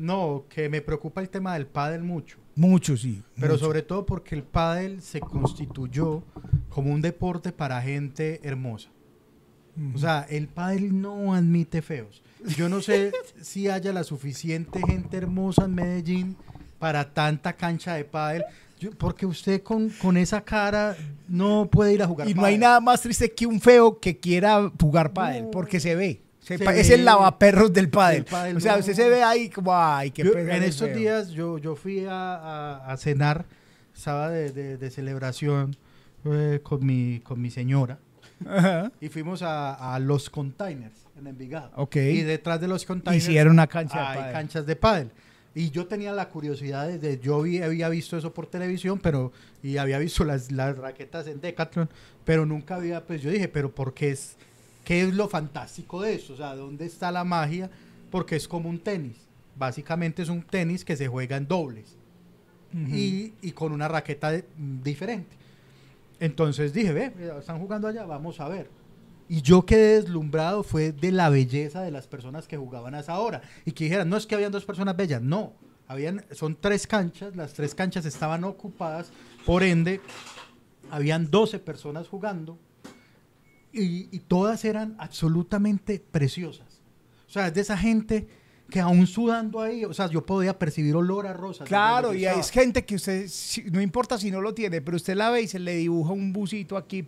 No, 0.00 0.44
que 0.48 0.68
me 0.68 0.80
preocupa 0.80 1.20
el 1.20 1.28
tema 1.28 1.54
del 1.54 1.66
pádel 1.66 2.02
mucho. 2.02 2.38
Mucho, 2.56 2.96
sí. 2.96 3.22
Pero 3.36 3.54
mucho. 3.54 3.64
sobre 3.66 3.82
todo 3.82 4.04
porque 4.06 4.34
el 4.34 4.42
pádel 4.42 5.00
se 5.02 5.20
constituyó 5.20 6.22
como 6.68 6.92
un 6.92 7.00
deporte 7.00 7.52
para 7.52 7.80
gente 7.82 8.40
hermosa. 8.42 8.90
O 9.94 9.98
sea, 9.98 10.26
el 10.28 10.48
pádel 10.48 11.00
no 11.00 11.32
admite 11.34 11.80
feos. 11.80 12.22
Yo 12.56 12.68
no 12.68 12.80
sé 12.82 13.12
si 13.40 13.68
haya 13.68 13.92
la 13.92 14.04
suficiente 14.04 14.80
gente 14.86 15.16
hermosa 15.16 15.64
en 15.64 15.74
Medellín 15.74 16.36
para 16.78 17.12
tanta 17.14 17.52
cancha 17.54 17.94
de 17.94 18.04
pádel. 18.04 18.44
Yo- 18.78 18.90
porque 18.92 19.26
usted 19.26 19.62
con, 19.62 19.90
con 19.90 20.16
esa 20.16 20.40
cara 20.42 20.96
no 21.28 21.68
puede 21.70 21.92
ir 21.94 22.02
a 22.02 22.06
jugar 22.06 22.28
Y 22.28 22.34
no 22.34 22.44
hay 22.44 22.56
nada 22.58 22.80
más 22.80 23.02
triste 23.02 23.30
que 23.30 23.46
un 23.46 23.60
feo 23.60 24.00
que 24.00 24.18
quiera 24.18 24.70
jugar 24.80 25.12
pádel, 25.12 25.44
No. 25.44 25.50
porque 25.50 25.78
se 25.80 25.94
ve. 25.94 26.20
Se 26.40 26.56
Se 26.58 26.80
es 26.80 26.90
el 26.90 27.04
lavaperros 27.04 27.72
del 27.72 27.90
pádel. 27.90 28.24
Del 28.24 28.30
pádel, 28.32 28.56
o 28.56 28.60
sea, 28.60 28.76
usted 28.78 28.94
se 28.94 29.08
ve 29.08 29.22
ahí 29.22 29.50
como, 29.50 29.72
ay, 29.76 30.10
qué 30.10 30.24
Yo, 30.24 30.32
en 30.32 30.62
estos 30.62 30.88
feo. 30.88 30.96
días 30.98 31.30
yo, 31.30 31.58
yo 31.58 31.76
fui 31.76 32.04
a, 32.06 32.34
a- 32.34 32.92
a 32.92 32.96
cenar, 32.96 33.44
estaba 33.94 34.30
de, 34.30 34.50
de- 34.50 34.76
de 34.78 34.90
celebración 34.90 35.76
eh, 36.24 36.60
con, 36.62 36.84
mi, 36.84 37.20
con 37.20 37.40
mi 37.40 37.50
señora 37.50 37.98
Ajá. 38.46 38.90
y 39.00 39.08
fuimos 39.10 39.42
a, 39.42 39.94
a 39.94 39.98
los 39.98 40.30
containers 40.30 40.94
en 41.18 41.26
Envigado. 41.26 41.70
Ok. 41.76 41.96
Y 41.96 42.22
detrás 42.22 42.58
de 42.60 42.68
los 42.68 42.86
containers 42.86 43.22
Hicieron 43.22 43.52
una 43.52 43.66
cancha 43.66 44.00
de 44.00 44.06
hay 44.06 44.18
pádel. 44.18 44.32
canchas 44.32 44.66
de 44.66 44.76
pádel. 44.76 45.10
Y 45.54 45.70
yo 45.70 45.86
tenía 45.86 46.12
la 46.12 46.28
curiosidad 46.30 46.86
de, 46.88 46.98
de- 46.98 47.18
yo 47.18 47.42
vi- 47.42 47.60
había 47.62 47.88
visto 47.90 48.16
eso 48.16 48.32
por 48.32 48.46
televisión, 48.46 48.98
pero 48.98 49.32
y 49.62 49.76
había 49.76 49.98
visto 49.98 50.24
las, 50.24 50.50
las 50.52 50.78
raquetas 50.78 51.26
en 51.26 51.40
Decathlon, 51.40 51.90
pero 52.24 52.46
nunca 52.46 52.76
había, 52.76 53.04
pues 53.04 53.20
yo 53.20 53.30
dije, 53.30 53.48
pero 53.48 53.74
¿por 53.74 53.92
qué 53.92 54.10
es, 54.12 54.36
qué 54.90 55.02
es 55.02 55.14
lo 55.14 55.28
fantástico 55.28 56.02
de 56.02 56.14
eso? 56.14 56.32
O 56.32 56.36
sea, 56.36 56.56
¿dónde 56.56 56.84
está 56.84 57.12
la 57.12 57.22
magia? 57.22 57.70
Porque 58.10 58.34
es 58.34 58.48
como 58.48 58.68
un 58.68 58.80
tenis. 58.80 59.18
Básicamente 59.54 60.20
es 60.20 60.28
un 60.28 60.42
tenis 60.42 60.84
que 60.84 60.96
se 60.96 61.06
juega 61.06 61.36
en 61.36 61.46
dobles 61.46 61.96
y, 62.74 63.32
y 63.40 63.52
con 63.52 63.70
una 63.70 63.86
raqueta 63.86 64.32
de- 64.32 64.44
diferente. 64.82 65.36
Entonces 66.18 66.72
dije, 66.72 66.92
ve, 66.92 67.12
están 67.38 67.60
jugando 67.60 67.86
allá, 67.86 68.04
vamos 68.04 68.40
a 68.40 68.48
ver. 68.48 68.68
Y 69.28 69.42
yo 69.42 69.64
quedé 69.64 70.00
deslumbrado 70.02 70.64
fue 70.64 70.90
de 70.90 71.12
la 71.12 71.28
belleza 71.28 71.82
de 71.82 71.92
las 71.92 72.08
personas 72.08 72.48
que 72.48 72.56
jugaban 72.56 72.96
a 72.96 72.98
esa 72.98 73.16
hora. 73.20 73.42
Y 73.64 73.70
que 73.70 73.84
dijeran, 73.84 74.08
no 74.08 74.16
es 74.16 74.26
que 74.26 74.34
habían 74.34 74.50
dos 74.50 74.64
personas 74.64 74.96
bellas, 74.96 75.22
no. 75.22 75.52
Habían, 75.86 76.24
son 76.32 76.56
tres 76.60 76.88
canchas, 76.88 77.36
las 77.36 77.52
tres 77.52 77.76
canchas 77.76 78.06
estaban 78.06 78.42
ocupadas, 78.42 79.12
por 79.46 79.62
ende, 79.62 80.00
habían 80.90 81.30
12 81.30 81.60
personas 81.60 82.08
jugando 82.08 82.58
y, 83.72 84.08
y 84.14 84.20
todas 84.20 84.64
eran 84.64 84.96
absolutamente 84.98 86.02
preciosas. 86.10 86.80
O 87.26 87.30
sea, 87.30 87.48
es 87.48 87.54
de 87.54 87.60
esa 87.60 87.76
gente 87.76 88.28
que 88.70 88.80
aún 88.80 89.06
sudando 89.06 89.60
ahí, 89.60 89.84
o 89.84 89.92
sea, 89.92 90.06
yo 90.08 90.24
podía 90.24 90.58
percibir 90.58 90.94
olor 90.96 91.26
a 91.26 91.32
rosas. 91.32 91.66
Claro, 91.68 92.14
y 92.14 92.24
es 92.24 92.50
gente 92.50 92.84
que 92.84 92.94
usted, 92.94 93.28
no 93.72 93.80
importa 93.80 94.16
si 94.16 94.30
no 94.30 94.40
lo 94.40 94.54
tiene, 94.54 94.80
pero 94.80 94.96
usted 94.96 95.14
la 95.16 95.30
ve 95.30 95.42
y 95.42 95.48
se 95.48 95.58
le 95.58 95.74
dibuja 95.76 96.12
un 96.12 96.32
busito 96.32 96.76
aquí 96.76 97.02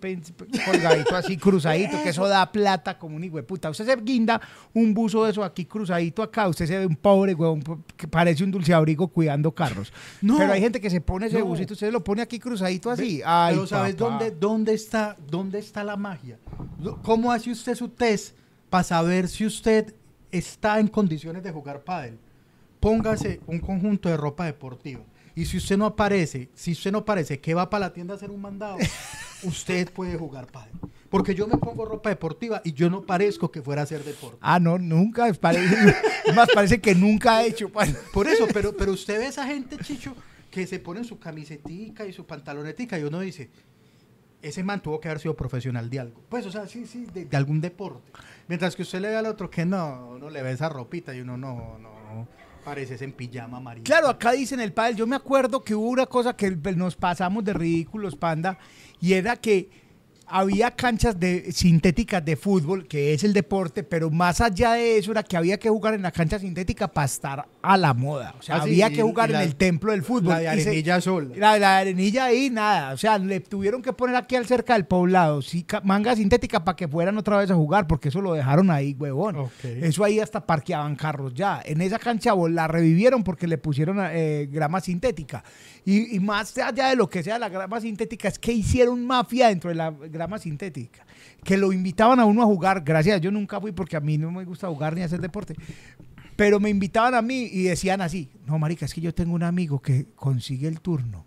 colgadito 0.66 1.16
así, 1.16 1.36
cruzadito, 1.36 2.02
que 2.02 2.10
eso 2.10 2.26
da 2.28 2.50
plata 2.50 2.98
como 2.98 3.16
un 3.16 3.24
hijo 3.24 3.36
de 3.36 3.42
puta. 3.44 3.70
Usted 3.70 3.86
se 3.86 3.96
guinda 4.02 4.40
un 4.74 4.92
buzo 4.92 5.24
de 5.24 5.30
eso 5.30 5.44
aquí 5.44 5.64
cruzadito 5.64 6.22
acá, 6.22 6.48
usted 6.48 6.66
se 6.66 6.78
ve 6.78 6.86
un 6.86 6.96
pobre 6.96 7.34
huevón 7.34 7.62
que 7.96 8.08
parece 8.08 8.44
un 8.44 8.50
dulce 8.50 8.74
abrigo 8.74 9.08
cuidando 9.08 9.52
carros. 9.52 9.92
No. 10.20 10.36
pero 10.38 10.52
hay 10.52 10.60
gente 10.60 10.80
que 10.80 10.90
se 10.90 11.00
pone 11.00 11.26
ese 11.26 11.38
No. 11.38 11.46
busito, 11.46 11.74
usted 11.74 11.92
lo 11.92 12.02
pone 12.02 12.22
aquí 12.22 12.38
cruzadito 12.38 12.90
así. 12.90 13.22
Ay, 13.24 13.54
Pero 13.54 13.66
¿sabes 13.66 13.94
papá. 13.94 14.10
dónde, 14.10 14.30
dónde, 14.32 14.74
está, 14.74 15.16
dónde 15.30 15.58
está 15.60 15.84
la 15.84 15.96
magia? 15.96 16.38
¿Cómo 17.02 17.30
hace 17.30 17.50
usted 17.50 17.74
su 17.76 17.88
test 17.88 18.36
para 18.68 18.84
saber 18.84 19.28
si 19.28 19.46
usted 19.46 19.94
está 20.32 20.80
en 20.80 20.88
condiciones 20.88 21.42
de 21.42 21.52
jugar 21.52 21.84
pádel? 21.84 22.18
Póngase 22.80 23.40
un 23.46 23.60
conjunto 23.60 24.08
de 24.08 24.16
ropa 24.16 24.46
deportiva. 24.46 25.02
Y 25.34 25.46
si 25.46 25.58
usted 25.58 25.78
no 25.78 25.86
aparece, 25.86 26.50
si 26.54 26.72
usted 26.72 26.92
no 26.92 27.04
parece 27.04 27.40
que 27.40 27.54
va 27.54 27.70
para 27.70 27.86
la 27.86 27.92
tienda 27.92 28.14
a 28.14 28.16
hacer 28.16 28.30
un 28.30 28.40
mandado, 28.40 28.76
usted 29.44 29.90
puede 29.92 30.16
jugar 30.16 30.46
pádel. 30.46 30.72
Porque 31.08 31.34
yo 31.34 31.46
me 31.46 31.58
pongo 31.58 31.84
ropa 31.84 32.08
deportiva 32.08 32.60
y 32.64 32.72
yo 32.72 32.88
no 32.90 33.02
parezco 33.02 33.50
que 33.50 33.62
fuera 33.62 33.82
a 33.82 33.84
hacer 33.84 34.02
deporte. 34.02 34.38
Ah, 34.40 34.58
no, 34.58 34.78
nunca, 34.78 35.28
es 35.28 35.38
parece, 35.38 35.94
más, 36.34 36.48
parece 36.52 36.80
que 36.80 36.94
nunca 36.94 37.36
ha 37.36 37.44
hecho. 37.44 37.70
Por 38.12 38.26
eso, 38.26 38.46
pero, 38.52 38.74
pero 38.76 38.92
usted 38.92 39.18
ve 39.18 39.26
a 39.26 39.28
esa 39.28 39.46
gente, 39.46 39.76
Chicho, 39.78 40.14
que 40.50 40.66
se 40.66 40.78
ponen 40.78 41.04
su 41.04 41.18
camisetica 41.18 42.06
y 42.06 42.12
su 42.12 42.26
pantalonetica 42.26 42.98
y 42.98 43.04
uno 43.04 43.20
dice, 43.20 43.50
ese 44.42 44.64
man 44.64 44.82
tuvo 44.82 45.00
que 45.00 45.08
haber 45.08 45.20
sido 45.20 45.34
profesional 45.34 45.88
de 45.88 46.00
algo. 46.00 46.20
Pues, 46.28 46.44
o 46.46 46.50
sea, 46.50 46.66
sí, 46.66 46.86
sí, 46.86 47.06
de, 47.06 47.36
algún 47.36 47.60
deporte. 47.60 48.12
Mientras 48.48 48.74
que 48.74 48.82
usted 48.82 49.00
le 49.00 49.08
ve 49.08 49.16
al 49.16 49.26
otro 49.26 49.48
que 49.48 49.64
no, 49.64 50.08
uno 50.16 50.28
le 50.28 50.42
ve 50.42 50.52
esa 50.52 50.68
ropita 50.68 51.14
y 51.14 51.20
uno 51.20 51.36
no, 51.36 51.78
no, 51.78 52.28
pareces 52.64 53.00
en 53.02 53.12
pijama 53.12 53.58
amarillo. 53.58 53.84
Claro, 53.84 54.08
acá 54.08 54.32
dicen 54.32 54.60
el 54.60 54.72
pádel. 54.72 54.96
Yo 54.96 55.06
me 55.06 55.16
acuerdo 55.16 55.62
que 55.62 55.74
hubo 55.74 55.88
una 55.88 56.06
cosa 56.06 56.36
que 56.36 56.50
nos 56.50 56.96
pasamos 56.96 57.44
de 57.44 57.52
ridículos, 57.52 58.16
panda, 58.16 58.58
y 59.00 59.14
era 59.14 59.36
que 59.36 59.70
había 60.26 60.70
canchas 60.70 61.18
de, 61.18 61.52
sintéticas 61.52 62.24
de 62.24 62.36
fútbol, 62.36 62.86
que 62.86 63.14
es 63.14 63.24
el 63.24 63.32
deporte, 63.32 63.82
pero 63.82 64.10
más 64.10 64.40
allá 64.40 64.72
de 64.74 64.98
eso 64.98 65.10
era 65.12 65.22
que 65.22 65.36
había 65.36 65.58
que 65.58 65.68
jugar 65.68 65.94
en 65.94 66.02
la 66.02 66.10
cancha 66.12 66.38
sintética 66.38 66.88
para 66.88 67.04
estar 67.04 67.46
a 67.60 67.76
la 67.76 67.92
moda. 67.94 68.34
O 68.38 68.42
sea, 68.42 68.56
Ah, 68.56 68.62
había 68.62 68.90
que 68.90 69.02
jugar 69.02 69.30
la- 69.30 69.42
en 69.42 69.48
el 69.48 69.56
templo 69.56 69.92
del 69.92 70.02
fútbol. 70.02 70.34
La 70.34 70.38
de 70.54 70.60
se- 70.62 70.68
arenilla 70.70 71.00
sola. 71.00 71.34
la, 71.36 71.58
la 71.58 71.78
arenilla 71.78 72.24
ahí, 72.26 72.50
nada. 72.50 72.92
O 72.92 72.96
sea, 72.96 73.18
le 73.18 73.40
tuvieron 73.40 73.82
que 73.82 73.92
poner 73.92 74.16
aquí 74.16 74.36
al 74.36 74.46
cerca 74.46 74.74
del 74.74 74.86
poblado 74.86 75.42
sí, 75.42 75.66
manga 75.84 76.14
sintética 76.16 76.64
para 76.64 76.76
que 76.76 76.88
fueran 76.88 77.16
otra 77.18 77.38
vez 77.38 77.50
a 77.50 77.54
jugar, 77.54 77.86
porque 77.86 78.08
eso 78.08 78.20
lo 78.20 78.32
dejaron 78.34 78.70
ahí, 78.70 78.94
huevón. 78.98 79.36
Eso 79.62 80.04
ahí 80.04 80.20
hasta 80.20 80.44
parqueaban 80.46 80.96
carros 80.96 81.34
ya. 81.34 81.60
En 81.64 81.80
esa 81.80 81.98
cancha 81.98 82.34
la 82.50 82.68
revivieron 82.68 83.22
porque 83.24 83.46
le 83.46 83.58
pusieron 83.58 83.98
eh, 84.00 84.48
grama 84.50 84.80
sintética. 84.80 85.44
Y, 85.84 86.14
y 86.16 86.20
más 86.20 86.56
allá 86.58 86.88
de 86.90 86.96
lo 86.96 87.08
que 87.10 87.22
sea 87.22 87.38
la 87.38 87.48
grama 87.48 87.80
sintética, 87.80 88.28
es 88.28 88.38
que 88.38 88.52
hicieron 88.52 89.04
mafia 89.04 89.48
dentro 89.48 89.68
de 89.70 89.74
la 89.76 89.90
grama 90.12 90.38
sintética. 90.38 91.04
Que 91.42 91.56
lo 91.56 91.72
invitaban 91.72 92.20
a 92.20 92.24
uno 92.24 92.42
a 92.42 92.46
jugar. 92.46 92.82
Gracias, 92.84 93.20
yo 93.20 93.30
nunca 93.30 93.60
fui 93.60 93.72
porque 93.72 93.96
a 93.96 94.00
mí 94.00 94.18
no 94.18 94.30
me 94.30 94.44
gusta 94.44 94.68
jugar 94.68 94.94
ni 94.94 95.02
hacer 95.02 95.20
deporte. 95.20 95.54
Pero 96.36 96.60
me 96.60 96.70
invitaban 96.70 97.14
a 97.14 97.22
mí 97.22 97.48
y 97.50 97.64
decían 97.64 98.00
así, 98.00 98.30
no, 98.46 98.58
marica, 98.58 98.86
es 98.86 98.94
que 98.94 99.00
yo 99.00 99.12
tengo 99.14 99.34
un 99.34 99.42
amigo 99.42 99.80
que 99.80 100.06
consigue 100.14 100.68
el 100.68 100.80
turno. 100.80 101.24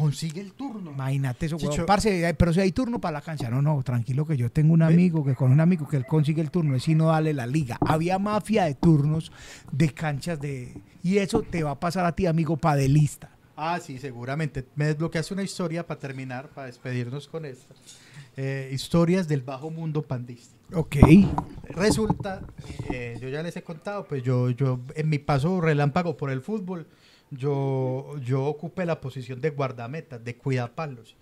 Consigue 0.00 0.40
el 0.40 0.54
turno. 0.54 0.92
Imagínate 0.92 1.46
eso, 1.46 1.56
huevón. 1.56 1.84
Parce, 1.84 2.26
eh, 2.26 2.34
pero 2.34 2.52
si 2.54 2.60
hay 2.60 2.72
turno 2.72 3.00
para 3.00 3.18
la 3.18 3.20
cancha. 3.20 3.50
No, 3.50 3.60
no, 3.60 3.82
tranquilo 3.82 4.26
que 4.26 4.36
yo 4.36 4.50
tengo 4.50 4.72
un 4.72 4.82
amigo 4.82 5.22
que 5.24 5.34
con 5.34 5.52
un 5.52 5.60
amigo 5.60 5.86
que 5.86 5.98
él 5.98 6.06
consigue 6.06 6.40
el 6.40 6.50
turno, 6.50 6.74
es 6.74 6.84
si 6.84 6.94
no 6.94 7.08
dale 7.08 7.34
la 7.34 7.46
liga. 7.46 7.76
Había 7.86 8.18
mafia 8.18 8.64
de 8.64 8.74
turnos 8.74 9.30
de 9.70 9.92
canchas 9.92 10.40
de... 10.40 10.80
Y 11.02 11.18
eso 11.18 11.42
te 11.42 11.62
va 11.62 11.72
a 11.72 11.80
pasar 11.80 12.06
a 12.06 12.12
ti, 12.12 12.24
amigo 12.24 12.56
padelista. 12.56 13.30
Ah, 13.56 13.78
sí, 13.78 13.98
seguramente. 13.98 14.64
Me 14.74 14.86
desbloqueaste 14.86 15.34
una 15.34 15.42
historia 15.42 15.86
para 15.86 16.00
terminar, 16.00 16.48
para 16.48 16.68
despedirnos 16.68 17.28
con 17.28 17.44
esta. 17.44 17.74
Eh, 18.36 18.70
historias 18.72 19.28
del 19.28 19.42
bajo 19.42 19.70
mundo 19.70 20.02
pandístico. 20.02 20.60
Ok. 20.72 20.96
Resulta, 21.64 22.42
eh, 22.92 23.18
yo 23.20 23.28
ya 23.28 23.42
les 23.42 23.56
he 23.56 23.62
contado, 23.62 24.06
pues 24.06 24.22
yo, 24.22 24.50
yo 24.50 24.80
en 24.94 25.08
mi 25.08 25.18
paso 25.18 25.60
relámpago 25.60 26.16
por 26.16 26.30
el 26.30 26.40
fútbol, 26.40 26.86
yo, 27.30 28.14
yo 28.24 28.44
ocupé 28.44 28.86
la 28.86 29.00
posición 29.00 29.40
de 29.40 29.50
guardameta, 29.50 30.18
de 30.18 30.36
cuidapalos, 30.36 31.16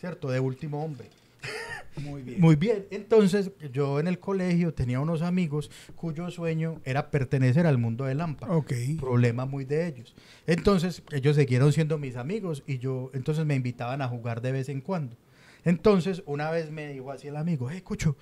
¿cierto? 0.00 0.30
De 0.30 0.40
último 0.40 0.84
hombre. 0.84 1.08
Muy 1.96 2.22
bien. 2.22 2.40
Muy 2.40 2.56
bien. 2.56 2.86
Entonces, 2.90 3.50
yo 3.72 3.98
en 3.98 4.06
el 4.06 4.18
colegio 4.18 4.72
tenía 4.72 5.00
unos 5.00 5.22
amigos 5.22 5.70
cuyo 5.96 6.30
sueño 6.30 6.80
era 6.84 7.10
pertenecer 7.10 7.66
al 7.66 7.78
mundo 7.78 8.04
del 8.04 8.18
lámpara. 8.18 8.54
Ok. 8.54 8.72
Problema 9.00 9.46
muy 9.46 9.64
de 9.64 9.88
ellos. 9.88 10.14
Entonces, 10.46 11.02
ellos 11.10 11.36
siguieron 11.36 11.72
siendo 11.72 11.98
mis 11.98 12.16
amigos 12.16 12.62
y 12.66 12.78
yo, 12.78 13.10
entonces 13.14 13.44
me 13.46 13.56
invitaban 13.56 14.00
a 14.00 14.08
jugar 14.08 14.42
de 14.42 14.52
vez 14.52 14.68
en 14.68 14.80
cuando. 14.80 15.16
Entonces, 15.64 16.22
una 16.26 16.50
vez 16.50 16.70
me 16.70 16.88
dijo 16.88 17.10
así 17.10 17.28
el 17.28 17.36
amigo, 17.36 17.68
hey, 17.70 17.80
Cucho, 17.82 18.16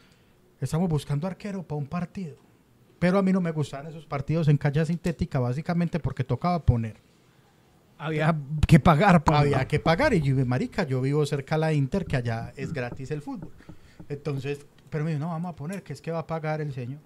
estamos 0.61 0.89
buscando 0.89 1.27
arquero 1.27 1.63
para 1.63 1.79
un 1.79 1.87
partido. 1.87 2.37
Pero 2.99 3.19
a 3.19 3.23
mí 3.23 3.33
no 3.33 3.41
me 3.41 3.51
gustaban 3.53 3.87
esos 3.87 4.07
partidos 4.07 4.49
en 4.49 4.57
calle 4.57 4.85
sintética, 4.87 5.39
básicamente 5.39 5.99
porque 6.01 6.25
tocaba 6.25 6.65
poner. 6.65 6.97
Había 7.99 8.35
que 8.67 8.81
pagar. 8.81 9.23
pa- 9.25 9.41
Había 9.41 9.67
que 9.69 9.79
pagar 9.81 10.13
y 10.15 10.21
yo, 10.23 10.35
marica, 10.47 10.85
yo 10.85 11.01
vivo 11.01 11.25
cerca 11.27 11.55
a 11.55 11.59
la 11.59 11.73
Inter, 11.73 12.05
que 12.07 12.17
allá 12.17 12.53
es 12.57 12.73
gratis 12.73 13.11
el 13.11 13.23
fútbol. 13.23 13.51
Entonces, 14.09 14.67
pero 14.91 15.05
me 15.05 15.11
dijo, 15.11 15.21
no, 15.21 15.29
vamos 15.29 15.51
a 15.53 15.57
poner, 15.57 15.83
que 15.83 15.93
es 15.93 16.01
que 16.01 16.11
va 16.11 16.21
a 16.21 16.27
pagar 16.27 16.61
el 16.61 16.73
señor. 16.73 17.01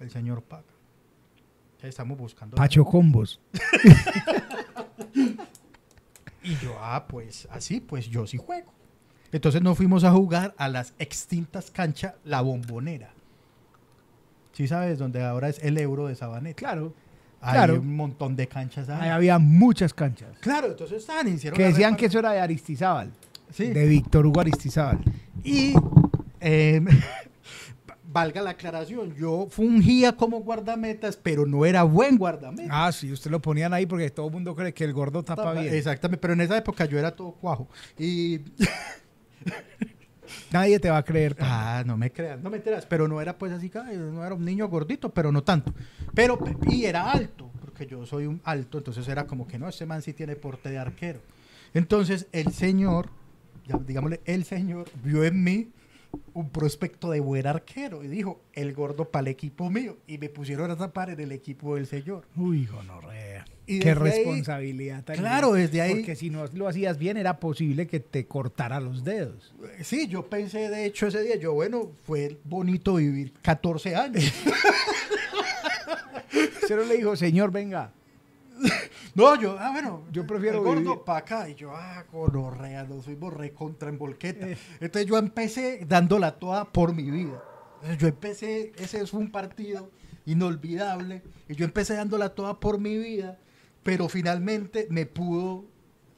El 0.00 0.10
señor 0.10 0.42
paga. 0.42 0.64
Estamos 1.82 2.16
buscando. 2.18 2.56
Pacho 2.56 2.84
Combos. 2.84 3.40
Y 6.42 6.56
yo, 6.56 6.76
ah, 6.80 7.06
pues 7.08 7.48
así, 7.50 7.80
pues 7.80 8.08
yo 8.08 8.26
sí 8.26 8.36
juego. 8.36 8.72
Entonces 9.30 9.62
nos 9.62 9.76
fuimos 9.76 10.04
a 10.04 10.12
jugar 10.12 10.54
a 10.58 10.68
las 10.68 10.94
extintas 10.98 11.70
canchas 11.70 12.14
La 12.24 12.42
Bombonera. 12.42 13.10
Sí 14.52 14.68
sabes, 14.68 14.98
donde 14.98 15.22
ahora 15.22 15.48
es 15.48 15.62
el 15.62 15.78
Euro 15.78 16.06
de 16.06 16.14
Sabaneta. 16.14 16.58
Claro. 16.58 16.94
Hay 17.40 17.54
claro. 17.54 17.80
un 17.80 17.96
montón 17.96 18.36
de 18.36 18.46
canchas 18.46 18.88
ahí. 18.88 19.02
Ahí 19.02 19.08
había 19.08 19.38
muchas 19.38 19.94
canchas. 19.94 20.38
Claro, 20.40 20.68
entonces 20.68 20.98
estaban, 20.98 21.26
hicieron 21.26 21.56
Que 21.56 21.64
decían 21.64 21.96
que 21.96 22.06
eso 22.06 22.18
era 22.18 22.32
de 22.32 22.40
Aristizábal. 22.40 23.10
Sí. 23.50 23.66
De 23.66 23.86
Víctor 23.86 24.26
Hugo 24.26 24.40
Aristizábal. 24.40 25.00
Y 25.42 25.74
eh, 26.40 26.80
valga 28.12 28.42
la 28.42 28.50
aclaración, 28.50 29.14
yo 29.14 29.46
fungía 29.50 30.12
como 30.16 30.40
guardametas, 30.40 31.16
pero 31.16 31.46
no 31.46 31.64
era 31.64 31.82
buen 31.82 32.18
guardameta. 32.18 32.68
Ah, 32.86 32.92
sí, 32.92 33.10
usted 33.10 33.30
lo 33.30 33.40
ponían 33.40 33.72
ahí 33.72 33.86
porque 33.86 34.10
todo 34.10 34.26
el 34.26 34.32
mundo 34.32 34.54
cree 34.54 34.72
que 34.74 34.84
el 34.84 34.92
gordo 34.92 35.22
tapa 35.22 35.42
Tapa- 35.44 35.60
bien. 35.60 35.74
Exactamente, 35.74 36.20
pero 36.20 36.34
en 36.34 36.42
esa 36.42 36.56
época 36.56 36.84
yo 36.84 36.98
era 36.98 37.14
todo 37.14 37.32
cuajo. 37.32 37.68
Y 37.98 38.40
Nadie 40.50 40.78
te 40.78 40.90
va 40.90 40.98
a 40.98 41.02
creer. 41.02 41.36
Ah, 41.40 41.82
no 41.86 41.96
me 41.96 42.10
creas, 42.10 42.40
no 42.40 42.50
me 42.50 42.58
enteras, 42.58 42.86
pero 42.86 43.08
no 43.08 43.20
era 43.20 43.36
pues 43.36 43.52
así, 43.52 43.70
no 43.74 44.24
era 44.24 44.34
un 44.34 44.44
niño 44.44 44.68
gordito, 44.68 45.10
pero 45.10 45.32
no 45.32 45.42
tanto. 45.42 45.72
Pero, 46.14 46.38
y 46.68 46.84
era 46.84 47.10
alto, 47.10 47.50
porque 47.60 47.86
yo 47.86 48.06
soy 48.06 48.26
un 48.26 48.40
alto, 48.44 48.78
entonces 48.78 49.06
era 49.08 49.26
como 49.26 49.46
que 49.46 49.58
no, 49.58 49.68
este 49.68 49.86
man 49.86 50.02
sí 50.02 50.12
tiene 50.12 50.36
porte 50.36 50.70
de 50.70 50.78
arquero. 50.78 51.20
Entonces 51.74 52.26
el 52.32 52.52
señor, 52.52 53.08
ya, 53.66 53.78
digámosle, 53.78 54.20
el 54.24 54.44
señor 54.44 54.86
vio 55.02 55.24
en 55.24 55.42
mí 55.42 55.70
un 56.34 56.50
prospecto 56.50 57.10
de 57.10 57.20
buen 57.20 57.46
arquero 57.46 58.02
y 58.02 58.08
dijo, 58.08 58.40
el 58.54 58.72
gordo 58.74 59.10
para 59.10 59.22
el 59.22 59.28
equipo 59.28 59.68
mío. 59.70 59.96
Y 60.06 60.18
me 60.18 60.28
pusieron 60.28 60.70
a 60.70 60.76
tapar 60.76 61.10
en 61.10 61.20
el 61.20 61.32
equipo 61.32 61.74
del 61.76 61.86
señor. 61.86 62.24
Uy, 62.36 62.66
gonorrea. 62.66 63.44
Y 63.66 63.78
Qué 63.80 63.90
ahí- 63.90 63.94
responsabilidad 63.94 65.04
tan 65.04 65.16
Claro, 65.16 65.52
desde 65.52 65.80
ahí- 65.80 65.94
Porque 65.94 66.16
si 66.16 66.30
no 66.30 66.44
lo 66.54 66.68
hacías 66.68 66.98
bien, 66.98 67.16
era 67.16 67.38
posible 67.38 67.86
que 67.86 68.00
te 68.00 68.26
cortara 68.26 68.80
los 68.80 69.04
dedos. 69.04 69.54
Sí, 69.82 70.08
yo 70.08 70.26
pensé, 70.28 70.68
de 70.68 70.84
hecho, 70.86 71.06
ese 71.06 71.22
día, 71.22 71.36
yo, 71.36 71.52
bueno, 71.54 71.92
fue 72.04 72.38
bonito 72.44 72.94
vivir 72.96 73.32
14 73.42 73.94
años. 73.96 74.24
No 76.70 76.84
le 76.84 76.96
dijo, 76.96 77.14
señor, 77.16 77.50
venga. 77.52 77.92
No, 79.14 79.38
yo, 79.38 79.56
ah, 79.58 79.70
bueno, 79.72 80.04
Yo 80.10 80.26
prefiero 80.26 80.58
el 80.58 80.64
gordo 80.64 81.04
para 81.04 81.18
acá. 81.18 81.48
Y 81.48 81.54
yo, 81.54 81.72
ah, 81.74 82.04
gonorrea, 82.10 82.84
nos 82.84 83.04
fuimos 83.04 83.32
re 83.32 83.52
contra 83.52 83.88
en 83.88 83.98
volqueta. 83.98 84.48
Eh. 84.48 84.56
Entonces 84.80 85.06
yo 85.06 85.18
empecé 85.18 85.84
dándola 85.86 86.38
toda 86.38 86.64
por 86.64 86.94
mi 86.94 87.10
vida. 87.10 87.42
Yo 87.98 88.06
empecé, 88.06 88.72
ese 88.76 89.06
fue 89.06 89.20
un 89.20 89.30
partido 89.30 89.90
inolvidable. 90.24 91.22
Y 91.48 91.54
yo 91.54 91.64
empecé 91.64 91.94
dándola 91.94 92.30
toda 92.30 92.58
por 92.58 92.78
mi 92.78 92.96
vida. 92.96 93.38
Pero 93.82 94.08
finalmente 94.08 94.86
me 94.90 95.06
pudo, 95.06 95.64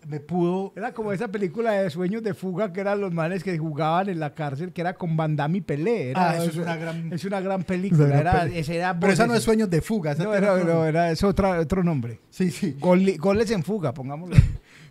me 0.06 0.20
pudo. 0.20 0.72
Era 0.76 0.92
como 0.92 1.12
esa 1.12 1.28
película 1.28 1.72
de 1.72 1.90
sueños 1.90 2.22
de 2.22 2.34
fuga 2.34 2.72
que 2.72 2.80
eran 2.80 3.00
los 3.00 3.12
manes 3.12 3.42
que 3.42 3.56
jugaban 3.58 4.08
en 4.08 4.20
la 4.20 4.34
cárcel, 4.34 4.72
que 4.72 4.80
era 4.80 4.94
con 4.94 5.16
Van 5.16 5.36
Damme 5.36 5.58
y 5.58 5.60
Pelé. 5.60 6.10
Era- 6.10 6.30
Ah, 6.30 6.36
eso 6.36 6.50
es 6.50 6.56
una 6.56 6.76
gran- 6.76 7.12
Es 7.12 7.24
una 7.24 7.40
gran 7.40 7.62
película. 7.64 8.04
Una 8.04 8.16
gran 8.20 8.34
era- 8.36 8.44
peli- 8.44 8.58
ese 8.58 8.76
era 8.76 8.98
Pero 9.00 9.12
esa 9.12 9.26
no 9.26 9.34
es 9.34 9.42
sueños 9.42 9.70
de 9.70 9.80
fuga. 9.80 10.12
esa 10.12 10.24
No, 10.24 10.34
era, 10.34 10.52
otro- 10.54 10.64
no, 10.74 10.84
era- 10.86 11.10
es 11.10 11.22
otra, 11.22 11.58
otro 11.60 11.82
nombre. 11.82 12.20
Sí, 12.30 12.50
sí. 12.50 12.76
Gol- 12.78 13.16
goles 13.18 13.50
en 13.50 13.62
fuga, 13.62 13.92
pongámoslo. 13.94 14.36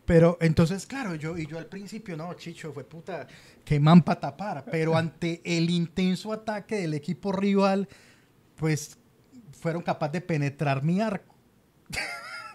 Pero 0.05 0.37
entonces, 0.41 0.85
claro, 0.85 1.15
yo 1.15 1.37
y 1.37 1.45
yo 1.47 1.57
al 1.57 1.67
principio, 1.67 2.17
no, 2.17 2.33
Chicho, 2.33 2.73
fue 2.73 2.83
puta, 2.83 3.25
que 3.63 3.79
man 3.79 4.01
para 4.01 4.19
tapar. 4.19 4.65
Pero 4.69 4.97
ante 4.97 5.41
el 5.45 5.69
intenso 5.69 6.33
ataque 6.33 6.75
del 6.75 6.93
equipo 6.93 7.31
rival, 7.31 7.87
pues 8.57 8.97
fueron 9.61 9.81
capaces 9.81 10.13
de 10.13 10.21
penetrar 10.21 10.83
mi 10.83 10.99
arco. 10.99 11.33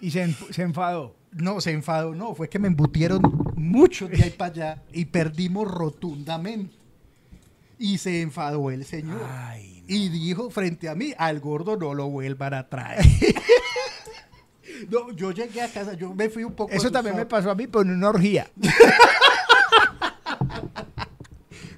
Y 0.01 0.11
se, 0.11 0.31
se 0.51 0.61
enfadó. 0.61 1.15
No, 1.31 1.61
se 1.61 1.71
enfadó, 1.71 2.15
no, 2.15 2.33
fue 2.33 2.49
que 2.49 2.59
me 2.59 2.67
embutieron 2.67 3.21
mucho 3.55 4.07
de 4.07 4.23
ahí 4.23 4.29
para 4.31 4.51
allá 4.51 4.83
y 4.91 5.05
perdimos 5.05 5.69
rotundamente. 5.69 6.75
Y 7.77 7.97
se 7.99 8.21
enfadó 8.21 8.71
el 8.71 8.83
señor. 8.83 9.21
Ay, 9.29 9.83
Y 9.87 10.09
dijo 10.09 10.49
frente 10.49 10.89
a 10.89 10.95
mí, 10.95 11.13
al 11.17 11.39
gordo 11.39 11.77
no 11.77 11.93
lo 11.93 12.09
vuelvan 12.09 12.53
a 12.53 12.67
traer. 12.67 13.05
no, 14.89 15.11
yo 15.11 15.31
llegué 15.31 15.61
a 15.61 15.71
casa, 15.71 15.93
yo 15.93 16.13
me 16.13 16.29
fui 16.29 16.43
un 16.43 16.53
poco 16.53 16.73
Eso 16.73 16.91
también 16.91 17.15
me 17.15 17.25
pasó 17.25 17.51
a 17.51 17.55
mí, 17.55 17.67
pero 17.67 17.83
en 17.83 17.91
una 17.91 18.09
orgía. 18.09 18.49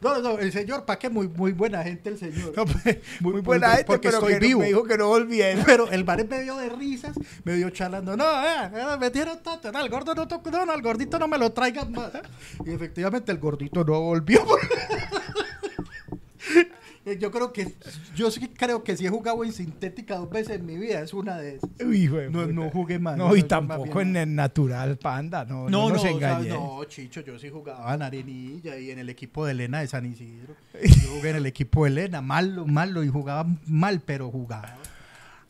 No, 0.02 0.20
no, 0.20 0.40
el 0.40 0.52
señor, 0.52 0.84
¿para 0.86 0.98
qué? 0.98 1.10
Muy, 1.10 1.28
muy 1.28 1.52
buena 1.52 1.84
gente 1.84 2.10
el 2.10 2.18
señor. 2.18 2.54
No, 2.58 2.66
pues, 2.66 2.98
muy, 3.20 3.34
Muy- 3.34 3.42
buena 3.42 3.70
gente, 3.70 3.86
porque 3.86 4.08
pero 4.08 4.18
estoy 4.18 4.34
que 4.34 4.40
no- 4.40 4.48
vivo. 4.48 4.60
me 4.62 4.66
dijo 4.68 4.84
que 4.84 4.98
no 4.98 5.08
volviera. 5.10 5.64
Pero 5.66 5.90
el 5.92 6.04
bar 6.04 6.28
me 6.28 6.42
vio 6.44 6.58
de 6.58 6.70
risas, 6.70 7.16
me 7.44 7.56
vio 7.56 7.70
charlando. 7.70 8.18
No, 8.18 8.26
eh, 8.44 8.72
eh, 8.74 8.98
me 9.00 9.10
dieron 9.12 9.42
tanto. 9.44 9.72
No, 9.72 9.80
el 9.80 9.90
gordo 9.90 10.16
no. 10.16 10.26
No, 10.26 10.66
no, 10.66 10.74
el 10.74 10.82
gordito 10.82 11.20
no 11.20 11.28
me 11.28 11.38
lo 11.38 11.52
traigan 11.52 11.92
más. 11.92 12.12
Y 12.66 12.72
efectivamente 12.72 13.32
el 13.32 13.38
gordito 13.38 13.84
no 13.84 14.00
volvió. 14.02 14.44
Eh, 17.04 17.18
Yo 17.20 17.32
creo 17.32 17.52
que, 17.52 17.74
yo 18.16 18.30
sí 18.30 18.48
creo 18.50 18.84
que 18.84 18.96
si 18.96 19.08
he 19.08 19.10
jugado 19.10 19.44
en 19.44 19.52
sintética 19.52 20.18
dos 20.18 20.30
veces 20.30 20.58
en 20.60 20.66
mi 20.68 20.78
vida, 20.78 21.02
es 21.02 21.14
una 21.16 21.38
de 21.38 21.56
esas. 21.56 21.70
Uy, 21.84 22.08
No, 22.30 22.46
no 22.46 22.70
jugué 22.70 23.00
más. 23.00 23.18
No, 23.18 23.36
y 23.36 23.42
tampoco 23.44 24.02
en 24.02 24.16
el 24.16 24.36
natural, 24.36 24.98
panda. 24.98 25.44
No, 25.46 25.64
no, 25.64 25.70
No, 25.70 25.70
no, 25.70 25.90
nos 25.90 25.98
o 26.00 26.02
sea, 26.04 26.12
engañé. 26.12 26.50
no, 26.50 26.84
Chicho, 26.86 27.22
yo 27.22 27.40
sí 27.40 27.50
jugaba 27.50 27.92
en 27.96 28.04
Arenilla 28.04 28.78
y 28.78 28.92
en 28.92 29.00
el 29.00 29.10
equipo 29.10 29.46
de 29.46 29.54
Elena 29.54 29.80
de 29.80 29.88
San 29.88 30.06
Isidro. 30.06 30.56
Yo 30.84 31.12
jugué 31.16 31.32
en 31.32 31.38
el 31.38 31.46
equipo 31.48 31.86
de 31.86 31.90
Elena, 31.92 32.22
malo, 32.22 32.68
malo, 32.68 33.04
y 33.04 33.08
jugaba 33.08 33.48
mal, 33.66 34.02
pero 34.06 34.30
jugaba. 34.30 34.78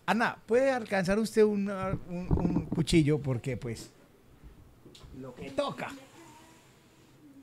Ana, 0.06 0.38
¿puede 0.46 0.72
alcanzar 0.72 1.20
usted 1.20 1.44
una- 1.44 1.98
un, 2.10 2.28
un 2.30 2.66
cuchillo? 2.68 3.20
Porque, 3.20 3.58
pues, 3.58 3.92
lo 5.20 5.36
que 5.36 5.52
toca. 5.52 5.90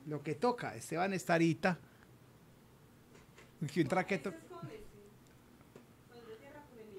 Lo 0.07 0.21
que 0.23 0.33
toca. 0.35 0.75
Esteban 0.75 1.13
Estarita. 1.13 1.77
¿Qué 3.73 3.85
traqueto? 3.85 4.33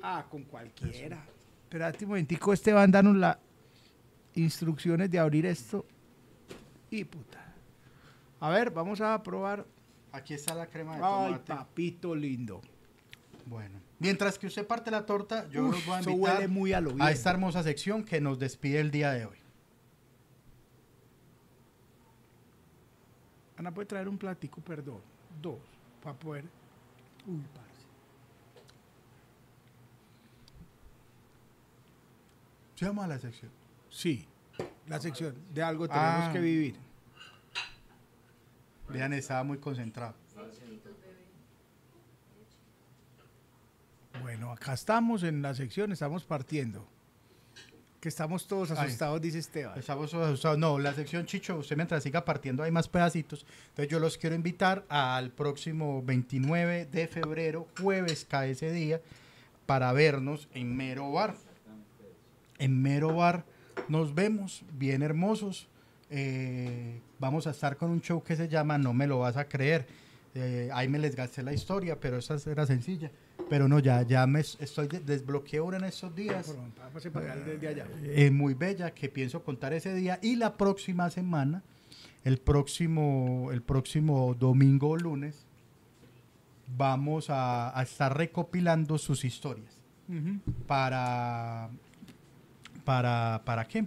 Ah, 0.02 0.24
con 0.30 0.44
cualquiera. 0.44 1.22
Espérate 1.64 2.04
un 2.04 2.10
momentico, 2.10 2.52
Esteban, 2.52 2.90
danos 2.90 3.16
las 3.16 3.36
instrucciones 4.34 5.10
de 5.10 5.18
abrir 5.18 5.46
esto. 5.46 5.86
Y 6.90 7.04
puta. 7.04 7.38
A 8.40 8.48
ver, 8.50 8.70
vamos 8.70 9.00
a 9.00 9.22
probar. 9.22 9.64
Aquí 10.12 10.34
está 10.34 10.54
la 10.54 10.66
crema 10.66 10.96
de 10.96 11.02
Ay, 11.04 11.24
tomate. 11.26 11.44
papito 11.54 12.14
lindo. 12.14 12.60
Bueno, 13.46 13.78
mientras 13.98 14.38
que 14.38 14.46
usted 14.46 14.66
parte 14.66 14.90
la 14.90 15.04
torta, 15.06 15.48
yo 15.50 15.66
Uf, 15.66 15.72
los 15.74 15.86
voy 15.86 15.94
a 15.94 15.98
invitar 16.02 16.34
huele 16.36 16.48
muy 16.48 16.72
a 16.72 16.80
lo 16.80 16.90
bien. 16.90 17.02
a 17.02 17.10
esta 17.10 17.30
hermosa 17.30 17.62
sección 17.62 18.02
que 18.04 18.20
nos 18.20 18.38
despide 18.38 18.80
el 18.80 18.90
día 18.90 19.12
de 19.12 19.26
hoy. 19.26 19.36
Ana 23.56 23.72
puede 23.72 23.86
traer 23.86 24.08
un 24.08 24.18
platico, 24.18 24.60
perdón. 24.60 25.00
Dos, 25.40 25.58
para 26.02 26.18
poder. 26.18 26.44
Uy, 27.26 27.42
parce. 27.54 27.70
Se 32.76 32.86
llama 32.86 33.06
la 33.06 33.18
sección. 33.18 33.50
Sí, 33.90 34.26
la 34.86 35.00
sección 35.00 35.34
de 35.52 35.62
algo 35.62 35.86
tenemos 35.88 36.24
Ah. 36.28 36.30
que 36.32 36.40
vivir. 36.40 36.76
Vean, 38.88 39.12
estaba 39.12 39.44
muy 39.44 39.58
concentrado. 39.58 40.14
Bueno, 44.22 44.50
acá 44.52 44.74
estamos 44.74 45.22
en 45.22 45.42
la 45.42 45.54
sección, 45.54 45.92
estamos 45.92 46.24
partiendo. 46.24 46.86
Que 48.00 48.08
estamos 48.08 48.46
todos 48.46 48.70
Ay. 48.70 48.86
asustados, 48.86 49.20
dice 49.20 49.38
Esteban. 49.38 49.78
Estamos 49.78 50.12
asustados. 50.14 50.58
No, 50.58 50.78
la 50.78 50.94
sección 50.94 51.26
Chicho, 51.26 51.58
usted 51.58 51.76
mientras 51.76 52.02
siga 52.02 52.24
partiendo 52.24 52.62
hay 52.62 52.70
más 52.70 52.88
pedacitos. 52.88 53.44
Entonces 53.68 53.88
yo 53.88 54.00
los 54.00 54.16
quiero 54.16 54.34
invitar 54.34 54.86
al 54.88 55.30
próximo 55.30 56.02
29 56.02 56.86
de 56.86 57.06
febrero, 57.08 57.68
jueves 57.78 58.26
cae 58.28 58.52
ese 58.52 58.72
día, 58.72 59.02
para 59.66 59.92
vernos 59.92 60.48
en 60.54 60.74
Mero 60.74 61.12
Bar. 61.12 61.34
En 62.58 62.80
Mero 62.80 63.14
Bar 63.14 63.44
nos 63.88 64.14
vemos, 64.14 64.64
bien 64.72 65.02
hermosos. 65.02 65.68
Eh, 66.08 67.00
vamos 67.18 67.46
a 67.46 67.50
estar 67.50 67.76
con 67.76 67.90
un 67.90 68.00
show 68.00 68.22
que 68.22 68.34
se 68.34 68.48
llama 68.48 68.78
No 68.78 68.94
me 68.94 69.06
lo 69.06 69.18
vas 69.18 69.36
a 69.36 69.46
creer. 69.46 69.86
Eh, 70.34 70.70
ahí 70.72 70.88
me 70.88 70.98
les 70.98 71.14
gasté 71.14 71.42
la 71.42 71.52
historia, 71.52 72.00
pero 72.00 72.18
esa 72.18 72.36
era 72.50 72.64
sencilla. 72.66 73.10
Pero 73.48 73.66
no, 73.68 73.78
ya, 73.80 74.02
ya 74.02 74.26
me 74.26 74.40
estoy 74.40 74.86
de- 74.88 75.00
desbloqueé 75.00 75.60
una 75.60 75.76
en 75.78 75.84
estos 75.84 76.14
días 76.14 76.46
eh, 78.26 78.30
muy 78.30 78.54
bella 78.54 78.92
que 78.92 79.08
pienso 79.08 79.42
contar 79.42 79.72
ese 79.72 79.92
día 79.94 80.18
y 80.22 80.36
la 80.36 80.56
próxima 80.56 81.10
semana, 81.10 81.62
el 82.24 82.38
próximo, 82.38 83.50
el 83.52 83.62
próximo 83.62 84.34
domingo 84.38 84.90
o 84.90 84.96
lunes, 84.96 85.46
vamos 86.76 87.28
a, 87.30 87.76
a 87.76 87.82
estar 87.82 88.16
recopilando 88.16 88.98
sus 88.98 89.24
historias 89.24 89.74
para, 90.66 91.68
para, 92.84 93.42
¿para 93.44 93.64
qué? 93.64 93.84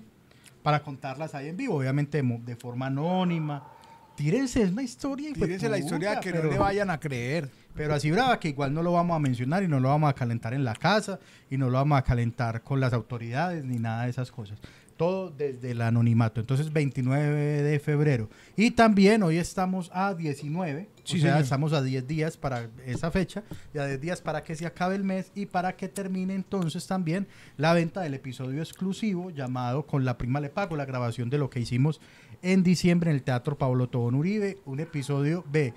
Para 0.61 0.81
contarlas 0.81 1.35
ahí 1.35 1.49
en 1.49 1.57
vivo, 1.57 1.75
obviamente 1.77 2.21
de, 2.21 2.55
forma 2.55 2.87
anónima. 2.87 3.67
Tírense, 4.15 4.61
es 4.61 4.71
una 4.71 4.83
historia. 4.83 5.33
Tírense 5.33 5.67
la 5.67 5.77
historia 5.77 6.19
que 6.21 6.31
pero- 6.31 6.45
no 6.45 6.51
le 6.51 6.57
vayan 6.57 6.89
a 6.89 6.99
creer. 6.99 7.49
Pero 7.75 7.93
así 7.93 8.11
brava 8.11 8.39
que 8.39 8.49
igual 8.49 8.73
no 8.73 8.83
lo 8.83 8.91
vamos 8.91 9.15
a 9.15 9.19
mencionar 9.19 9.63
y 9.63 9.67
no 9.67 9.79
lo 9.79 9.89
vamos 9.89 10.09
a 10.09 10.13
calentar 10.13 10.53
en 10.53 10.63
la 10.63 10.75
casa 10.75 11.19
y 11.49 11.57
no 11.57 11.69
lo 11.69 11.77
vamos 11.77 11.97
a 11.97 12.03
calentar 12.03 12.61
con 12.61 12.79
las 12.79 12.93
autoridades 12.93 13.63
ni 13.63 13.77
nada 13.77 14.03
de 14.03 14.09
esas 14.09 14.31
cosas. 14.31 14.59
Todo 14.97 15.31
desde 15.31 15.71
el 15.71 15.81
anonimato. 15.81 16.39
Entonces 16.39 16.71
29 16.71 17.63
de 17.63 17.79
febrero. 17.79 18.29
Y 18.55 18.71
también 18.71 19.23
hoy 19.23 19.37
estamos 19.37 19.89
a 19.91 20.13
19. 20.13 20.87
Sí, 21.03 21.17
o 21.17 21.19
sea, 21.19 21.31
señor. 21.31 21.43
estamos 21.43 21.73
a 21.73 21.81
10 21.81 22.07
días 22.07 22.37
para 22.37 22.69
esa 22.85 23.09
fecha 23.09 23.43
y 23.73 23.79
a 23.79 23.87
10 23.87 23.99
días 23.99 24.21
para 24.21 24.43
que 24.43 24.55
se 24.55 24.67
acabe 24.67 24.95
el 24.95 25.03
mes 25.03 25.31
y 25.33 25.47
para 25.47 25.75
que 25.75 25.89
termine 25.89 26.35
entonces 26.35 26.85
también 26.85 27.27
la 27.57 27.73
venta 27.73 28.01
del 28.01 28.13
episodio 28.13 28.61
exclusivo 28.61 29.31
llamado 29.31 29.87
Con 29.87 30.05
la 30.05 30.17
prima 30.17 30.39
le 30.39 30.49
pago, 30.49 30.77
la 30.77 30.85
grabación 30.85 31.29
de 31.29 31.39
lo 31.39 31.49
que 31.49 31.59
hicimos 31.59 31.99
en 32.43 32.61
diciembre 32.61 33.09
en 33.09 33.15
el 33.15 33.23
Teatro 33.23 33.57
Pablo 33.57 33.87
Tobón 33.87 34.15
Uribe, 34.15 34.59
un 34.65 34.79
episodio 34.79 35.43
B 35.51 35.73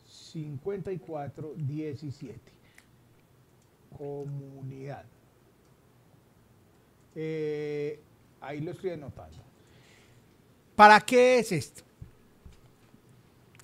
54 0.00 1.54
17. 1.56 2.40
Comunidad. 3.96 5.06
Eh, 7.16 7.98
ahí 8.42 8.60
lo 8.60 8.72
estoy 8.72 8.90
anotando. 8.90 9.38
¿Para 10.76 11.00
qué 11.00 11.38
es 11.38 11.50
esto? 11.50 11.82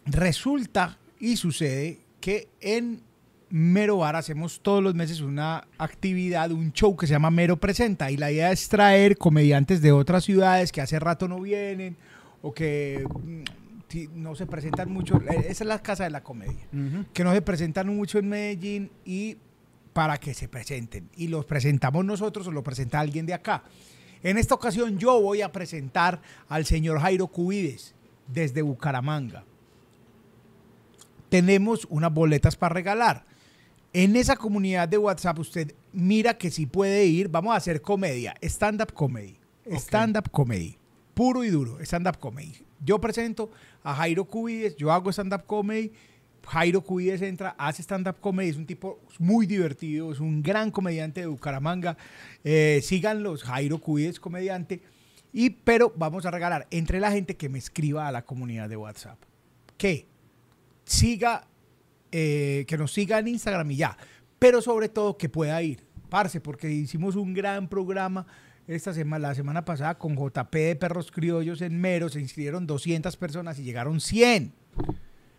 Resulta 0.07 0.99
y 1.21 1.37
sucede 1.37 1.99
que 2.21 2.49
en 2.61 3.03
Mero 3.51 3.99
Bar 3.99 4.17
hacemos 4.17 4.61
todos 4.63 4.83
los 4.83 4.95
meses 4.95 5.21
una 5.21 5.69
actividad, 5.77 6.51
un 6.51 6.73
show 6.73 6.97
que 6.97 7.07
se 7.07 7.13
llama 7.13 7.31
Mero 7.31 7.59
Presenta 7.59 8.11
y 8.11 8.17
la 8.17 8.33
idea 8.33 8.51
es 8.51 8.67
traer 8.71 9.19
comediantes 9.19 9.83
de 9.83 9.93
otras 9.93 10.25
ciudades 10.25 10.73
que 10.73 10.81
hace 10.81 10.99
rato 10.99 11.29
no 11.29 11.39
vienen 11.39 11.97
o 12.41 12.55
que 12.55 13.07
mm, 13.07 13.43
no 14.15 14.35
se 14.35 14.47
presentan 14.47 14.91
mucho. 14.91 15.17
Eh, 15.29 15.45
Esa 15.49 15.65
es 15.65 15.69
la 15.69 15.83
casa 15.83 16.05
de 16.05 16.11
la 16.11 16.23
comedia 16.23 16.67
que 17.13 17.23
no 17.25 17.33
se 17.35 17.43
presentan 17.43 17.95
mucho 17.95 18.19
en 18.19 18.29
Medellín 18.31 18.91
y 19.05 19.37
para 19.93 20.19
que 20.19 20.35
se 20.35 20.49
presenten. 20.49 21.09
Y 21.17 21.29
los 21.29 21.45
presentamos 21.45 22.05
nosotros 22.05 22.47
o 22.47 22.51
lo 22.51 22.63
presenta 22.63 23.01
alguien 23.01 23.27
de 23.27 23.35
acá. 23.35 23.65
En 24.23 24.39
esta 24.39 24.55
ocasión 24.55 24.99
yo 24.99 25.21
voy 25.21 25.43
a 25.43 25.53
presentar 25.53 26.23
al 26.49 26.65
señor 26.65 27.01
Jairo 27.01 27.27
Cubides 27.27 27.95
desde 28.29 28.63
Bucaramanga. 28.63 29.45
Tenemos 31.29 31.87
unas 31.91 32.13
boletas 32.13 32.57
para 32.57 32.75
regalar. 32.75 33.25
En 33.93 34.17
esa 34.17 34.37
comunidad 34.37 34.89
de 34.89 34.99
WhatsApp 34.99 35.39
usted 35.39 35.75
mira 35.93 36.39
que 36.39 36.51
si 36.51 36.67
puede 36.67 37.05
ir, 37.05 37.29
vamos 37.29 37.53
a 37.53 37.57
hacer 37.57 37.83
comedia, 37.83 38.35
stand-up 38.43 38.93
comedy. 38.93 39.37
Stand-up 39.71 40.31
comedy. 40.31 40.77
Puro 41.15 41.45
y 41.45 41.51
duro, 41.51 41.79
stand-up 41.81 42.19
comedy. 42.19 42.55
Yo 42.85 43.01
presento 43.01 43.51
a 43.83 43.95
Jairo 43.95 44.25
Cubides, 44.25 44.77
yo 44.77 44.91
hago 44.93 45.11
stand-up 45.13 45.45
comedy. 45.47 45.93
Jairo 46.47 46.83
Cubides 46.83 47.23
entra, 47.23 47.55
hace 47.59 47.83
stand-up 47.83 48.17
comedy, 48.21 48.51
es 48.51 48.57
un 48.57 48.67
tipo 48.67 49.01
muy 49.19 49.47
divertido, 49.47 50.13
es 50.13 50.21
un 50.21 50.43
gran 50.43 50.71
comediante 50.71 51.21
de 51.21 51.27
Bucaramanga. 51.27 51.97
Eh, 52.45 52.81
síganlos, 52.83 53.43
Jairo 53.45 53.79
Cubides, 53.79 54.21
comediante. 54.21 54.83
Y, 55.33 55.51
pero 55.51 55.93
vamos 55.97 56.27
a 56.27 56.31
regalar 56.31 56.67
entre 56.71 57.01
la 57.01 57.11
gente 57.11 57.37
que 57.37 57.49
me 57.49 57.59
escriba 57.59 58.07
a 58.07 58.13
la 58.13 58.23
comunidad 58.23 58.69
de 58.69 58.77
WhatsApp. 58.77 59.19
Que 59.79 60.07
siga, 60.85 61.47
eh, 62.11 62.65
que 62.67 62.77
nos 62.77 62.93
siga 62.93 63.19
en 63.19 63.29
Instagram 63.29 63.71
y 63.71 63.77
ya. 63.77 63.97
Pero 64.39 64.61
sobre 64.61 64.89
todo 64.89 65.17
que 65.17 65.29
pueda 65.29 65.63
ir, 65.63 65.85
parce, 66.11 66.41
porque 66.41 66.71
hicimos 66.71 67.17
un 67.17 67.33
gran 67.33 67.69
programa 67.69 68.27
esta 68.67 68.93
semana, 68.93 69.29
la 69.29 69.35
semana 69.35 69.65
pasada 69.65 69.97
con 69.97 70.17
JP 70.17 70.53
de 70.53 70.77
Perros 70.77 71.11
Criollos 71.11 71.63
en 71.63 71.81
Mero, 71.81 72.09
se 72.09 72.21
inscribieron 72.21 72.67
200 72.67 73.17
personas 73.17 73.59
y 73.59 73.63
llegaron 73.63 74.01
100. 74.01 74.53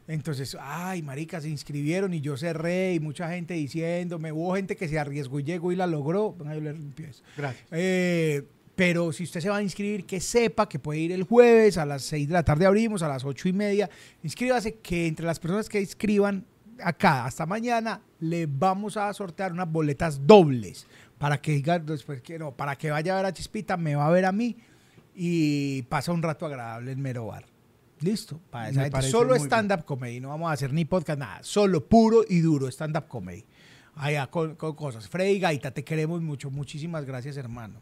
Entonces, 0.08 0.58
ay, 0.60 1.02
marica, 1.02 1.40
se 1.40 1.50
inscribieron 1.50 2.14
y 2.14 2.22
yo 2.22 2.36
cerré 2.36 2.94
y 2.94 3.00
mucha 3.00 3.30
gente 3.30 3.54
diciéndome, 3.54 4.32
hubo 4.32 4.56
gente 4.56 4.76
que 4.76 4.88
se 4.88 5.00
arriesgó 5.00 5.40
y 5.40 5.44
llegó 5.44 5.72
y 5.72 5.76
la 5.76 5.88
logró. 5.88 6.36
Venga, 6.38 6.56
yo 6.56 6.62
le 6.62 6.74
limpio 6.74 7.08
eso. 7.08 7.24
Gracias. 7.38 7.66
Eh, 7.72 8.44
pero 8.76 9.14
si 9.14 9.24
usted 9.24 9.40
se 9.40 9.50
va 9.50 9.58
a 9.58 9.64
inscribir, 9.64 10.06
que 10.06 10.20
sepa 10.20 10.68
que 10.68 10.80
puede 10.80 11.00
ir 11.00 11.12
el 11.12 11.24
jueves 11.24 11.78
a 11.78 11.86
las 11.86 12.04
6 12.04 12.28
de 12.28 12.34
la 12.34 12.44
tarde 12.44 12.66
abrimos, 12.66 13.04
a 13.04 13.08
las 13.08 13.24
8 13.24 13.50
y 13.50 13.54
media. 13.54 13.90
Inscríbase 14.24 14.76
que 14.76 15.08
entre 15.08 15.26
las 15.26 15.40
personas 15.40 15.70
que 15.70 15.80
inscriban 15.80 16.46
acá 16.82 17.26
hasta 17.26 17.46
mañana 17.46 18.02
le 18.20 18.48
vamos 18.48 18.98
a 18.98 19.14
sortear 19.14 19.52
unas 19.52 19.72
boletas 19.72 20.26
dobles 20.26 20.88
para 21.18 21.40
que 21.40 21.52
diga 21.54 21.80
después 21.80 22.22
que 22.22 22.40
no, 22.40 22.52
para 22.52 22.76
que 22.76 22.90
vaya 22.90 23.14
a 23.14 23.18
ver 23.18 23.26
a 23.28 23.34
Chispita, 23.34 23.78
me 23.78 23.96
va 23.96 24.08
a 24.08 24.12
ver 24.12 24.26
a 24.26 24.32
mí 24.32 24.58
y 25.16 25.84
pasa 25.84 26.12
un 26.12 26.24
rato 26.24 26.46
agradable 26.46 26.92
en 26.92 27.02
Mero 27.02 27.28
Bar. 27.28 27.53
Listo. 28.04 28.40
Para 28.50 28.70
esa 28.70 28.84
gente. 28.84 29.02
Solo 29.04 29.36
stand-up 29.36 29.86
comedy. 29.86 30.20
No 30.20 30.30
vamos 30.30 30.50
a 30.50 30.54
hacer 30.54 30.74
ni 30.74 30.86
podcast, 30.86 31.20
nada. 31.20 31.40
Solo 31.44 31.88
puro 31.88 32.24
y 32.28 32.40
duro 32.40 32.68
stand-up 32.68 33.08
comedy. 33.08 33.46
Allá 33.96 34.28
con, 34.28 34.56
con 34.56 34.76
cosas. 34.76 35.08
Freddy 35.08 35.40
Gaita, 35.40 35.72
te 35.72 35.84
queremos 35.84 36.22
mucho. 36.22 36.50
Muchísimas 36.52 37.06
gracias, 37.06 37.38
hermano. 37.38 37.80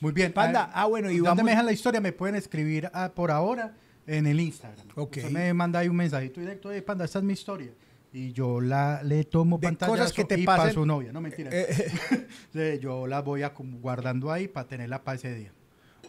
Muy 0.00 0.12
bien. 0.12 0.32
Panda, 0.32 0.70
ah, 0.74 0.86
bueno, 0.86 1.10
y 1.10 1.14
¿Dónde 1.16 1.28
vamos- 1.30 1.44
me 1.44 1.50
dejan 1.52 1.66
la 1.66 1.72
historia? 1.72 2.00
Me 2.00 2.12
pueden 2.12 2.34
escribir 2.34 2.90
ah, 2.92 3.12
por 3.14 3.30
ahora 3.30 3.74
en 4.06 4.26
el 4.26 4.40
Instagram. 4.40 4.86
Ok. 4.96 5.16
Usted 5.18 5.30
me 5.30 5.52
manda 5.54 5.78
ahí 5.78 5.88
un 5.88 5.96
mensajito 5.96 6.40
directo, 6.40 6.72
"Hey, 6.72 6.80
Panda, 6.82 7.04
esta 7.04 7.18
es 7.20 7.24
mi 7.24 7.32
historia. 7.34 7.70
Y 8.12 8.32
yo 8.32 8.60
la, 8.60 9.02
le 9.02 9.24
tomo 9.24 9.58
De 9.58 9.76
cosas 9.76 10.12
que 10.12 10.24
te 10.24 10.38
y 10.38 10.44
pasen- 10.44 10.56
para 10.56 10.72
su 10.72 10.86
novia. 10.86 11.12
No, 11.12 11.20
mentira. 11.20 11.50
Eh, 11.52 11.90
Sí, 12.52 12.78
yo 12.80 13.06
la 13.06 13.20
voy 13.22 13.42
a 13.42 13.52
guardando 13.56 14.30
ahí 14.30 14.46
para 14.48 14.68
tenerla 14.68 15.02
para 15.02 15.16
ese 15.16 15.34
día. 15.34 15.52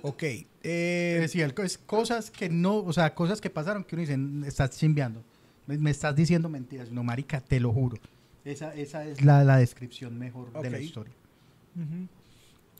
Ok. 0.01 0.23
Es 0.23 0.45
eh, 0.63 1.17
decir, 1.21 1.53
es 1.63 1.77
cosas 1.77 2.31
que 2.31 2.49
no, 2.49 2.77
o 2.77 2.93
sea, 2.93 3.13
cosas 3.13 3.41
que 3.41 3.49
pasaron 3.49 3.83
que 3.83 3.95
uno 3.95 4.01
dice, 4.01 4.17
estás 4.47 4.71
chimbeando. 4.77 5.23
Me, 5.67 5.77
me 5.77 5.91
estás 5.91 6.15
diciendo 6.15 6.49
mentiras. 6.49 6.91
No, 6.91 7.03
marica, 7.03 7.41
te 7.41 7.59
lo 7.59 7.71
juro. 7.71 7.97
Esa, 8.43 8.73
esa 8.75 9.05
es 9.05 9.23
la, 9.23 9.43
la 9.43 9.57
descripción 9.57 10.17
mejor 10.19 10.51
de 10.61 10.69
la 10.69 10.79
historia. 10.79 11.13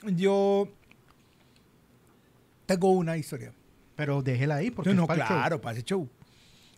Yo 0.04 0.70
tengo 2.66 2.92
una 2.92 3.18
historia. 3.18 3.54
Pero 3.96 4.22
déjela 4.22 4.56
ahí 4.56 4.72
porque 4.72 4.90
No, 4.90 4.94
es 4.94 4.98
no, 4.98 5.08
para 5.08 5.24
el 5.24 5.28
show. 5.28 5.38
claro, 5.38 5.62
para 5.62 5.78
ese 5.78 5.86
show. 5.86 6.10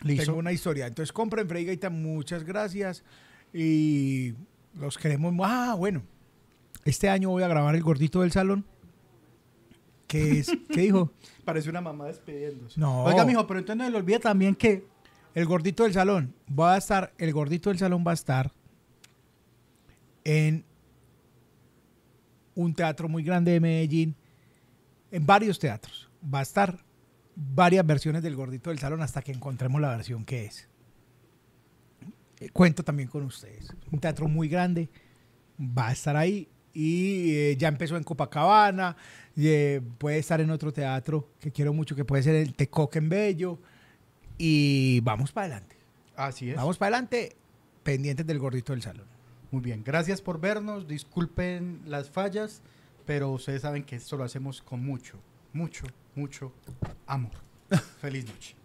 Listo. 0.04 0.26
Tengo 0.26 0.38
una 0.40 0.52
historia. 0.52 0.86
Entonces 0.88 1.12
compren 1.12 1.48
Freddy 1.48 1.66
Gaita, 1.66 1.90
muchas 1.90 2.44
gracias. 2.44 3.04
Y 3.54 4.34
los 4.76 4.98
queremos. 4.98 5.34
Ah, 5.44 5.76
bueno. 5.78 6.04
Este 6.86 7.10
año 7.10 7.30
voy 7.30 7.44
a 7.44 7.48
grabar 7.48 7.76
El 7.76 7.82
Gordito 7.82 8.22
del 8.22 8.32
Salón. 8.32 8.66
¿Qué 10.08 10.40
es? 10.40 10.52
¿Qué 10.70 10.82
dijo? 10.82 11.12
Parece 11.46 11.70
una 11.70 11.82
mamá 11.82 12.06
despidiéndose. 12.06 12.80
No. 12.80 13.04
Oiga, 13.04 13.26
mijo, 13.26 13.46
pero 13.46 13.60
entonces 13.60 13.86
no 13.86 13.90
le 13.90 13.98
olvide 13.98 14.20
también 14.20 14.56
que 14.56 14.86
El 15.36 15.46
Gordito 15.46 15.84
del 15.84 15.94
Salón. 15.94 16.34
Va 16.58 16.76
a 16.76 16.78
estar, 16.78 17.14
el 17.18 17.34
Gordito 17.34 17.70
del 17.70 17.78
Salón 17.78 18.04
va 18.06 18.12
a 18.12 18.14
estar 18.14 18.52
en 20.24 20.66
un 22.56 22.74
teatro 22.74 23.08
muy 23.08 23.24
grande 23.24 23.52
de 23.52 23.60
Medellín, 23.60 24.16
en 25.12 25.26
varios 25.26 25.60
teatros. 25.60 26.10
Va 26.34 26.40
a 26.40 26.42
estar 26.42 26.84
varias 27.36 27.86
versiones 27.86 28.24
del 28.24 28.36
Gordito 28.36 28.72
del 28.72 28.80
Salón 28.80 29.02
hasta 29.02 29.22
que 29.22 29.32
encontremos 29.32 29.80
la 29.80 29.90
versión 29.90 30.26
que 30.26 30.46
es. 30.46 30.68
Eh, 32.40 32.50
Cuento 32.50 32.84
también 32.84 33.10
con 33.10 33.24
ustedes. 33.24 33.74
Un 33.92 34.00
teatro 34.00 34.28
muy 34.28 34.50
grande, 34.50 34.90
va 35.60 35.90
a 35.90 35.92
estar 35.92 36.16
ahí 36.16 36.50
y 36.80 37.36
eh, 37.36 37.58
ya 37.58 37.70
empezó 37.70 37.98
en 37.98 38.04
Copacabana, 38.04 38.96
eh, 39.36 39.82
puede 39.98 40.20
estar 40.20 40.40
en 40.42 40.52
otro 40.52 40.72
teatro 40.72 41.28
que 41.40 41.52
quiero 41.52 41.74
mucho, 41.74 41.96
que 41.96 42.06
puede 42.06 42.22
ser 42.22 42.36
el 42.36 42.54
Tecoque 42.54 43.00
en 43.00 43.10
Bello 43.10 43.58
y 44.38 45.00
vamos 45.00 45.32
para 45.32 45.48
adelante. 45.48 45.76
así 46.16 46.52
es. 46.52 46.56
Vamos 46.56 46.78
para 46.78 46.96
adelante, 46.96 47.36
pendientes 47.82 48.28
del 48.28 48.38
Gordito 48.38 48.74
del 48.74 48.84
Salón. 48.84 49.08
Muy 49.50 49.62
bien, 49.62 49.82
gracias 49.84 50.22
por 50.22 50.40
vernos. 50.40 50.88
Disculpen 50.88 51.82
las 51.88 52.12
fallas, 52.12 52.62
pero 53.08 53.32
ustedes 53.32 53.64
saben 53.64 53.84
que 53.84 53.96
esto 53.96 54.16
lo 54.16 54.24
hacemos 54.24 54.62
con 54.62 54.86
mucho, 54.86 55.18
mucho, 55.54 55.88
mucho 56.14 56.54
amor. 57.08 57.32
Feliz 58.02 58.28
noche. 58.28 58.56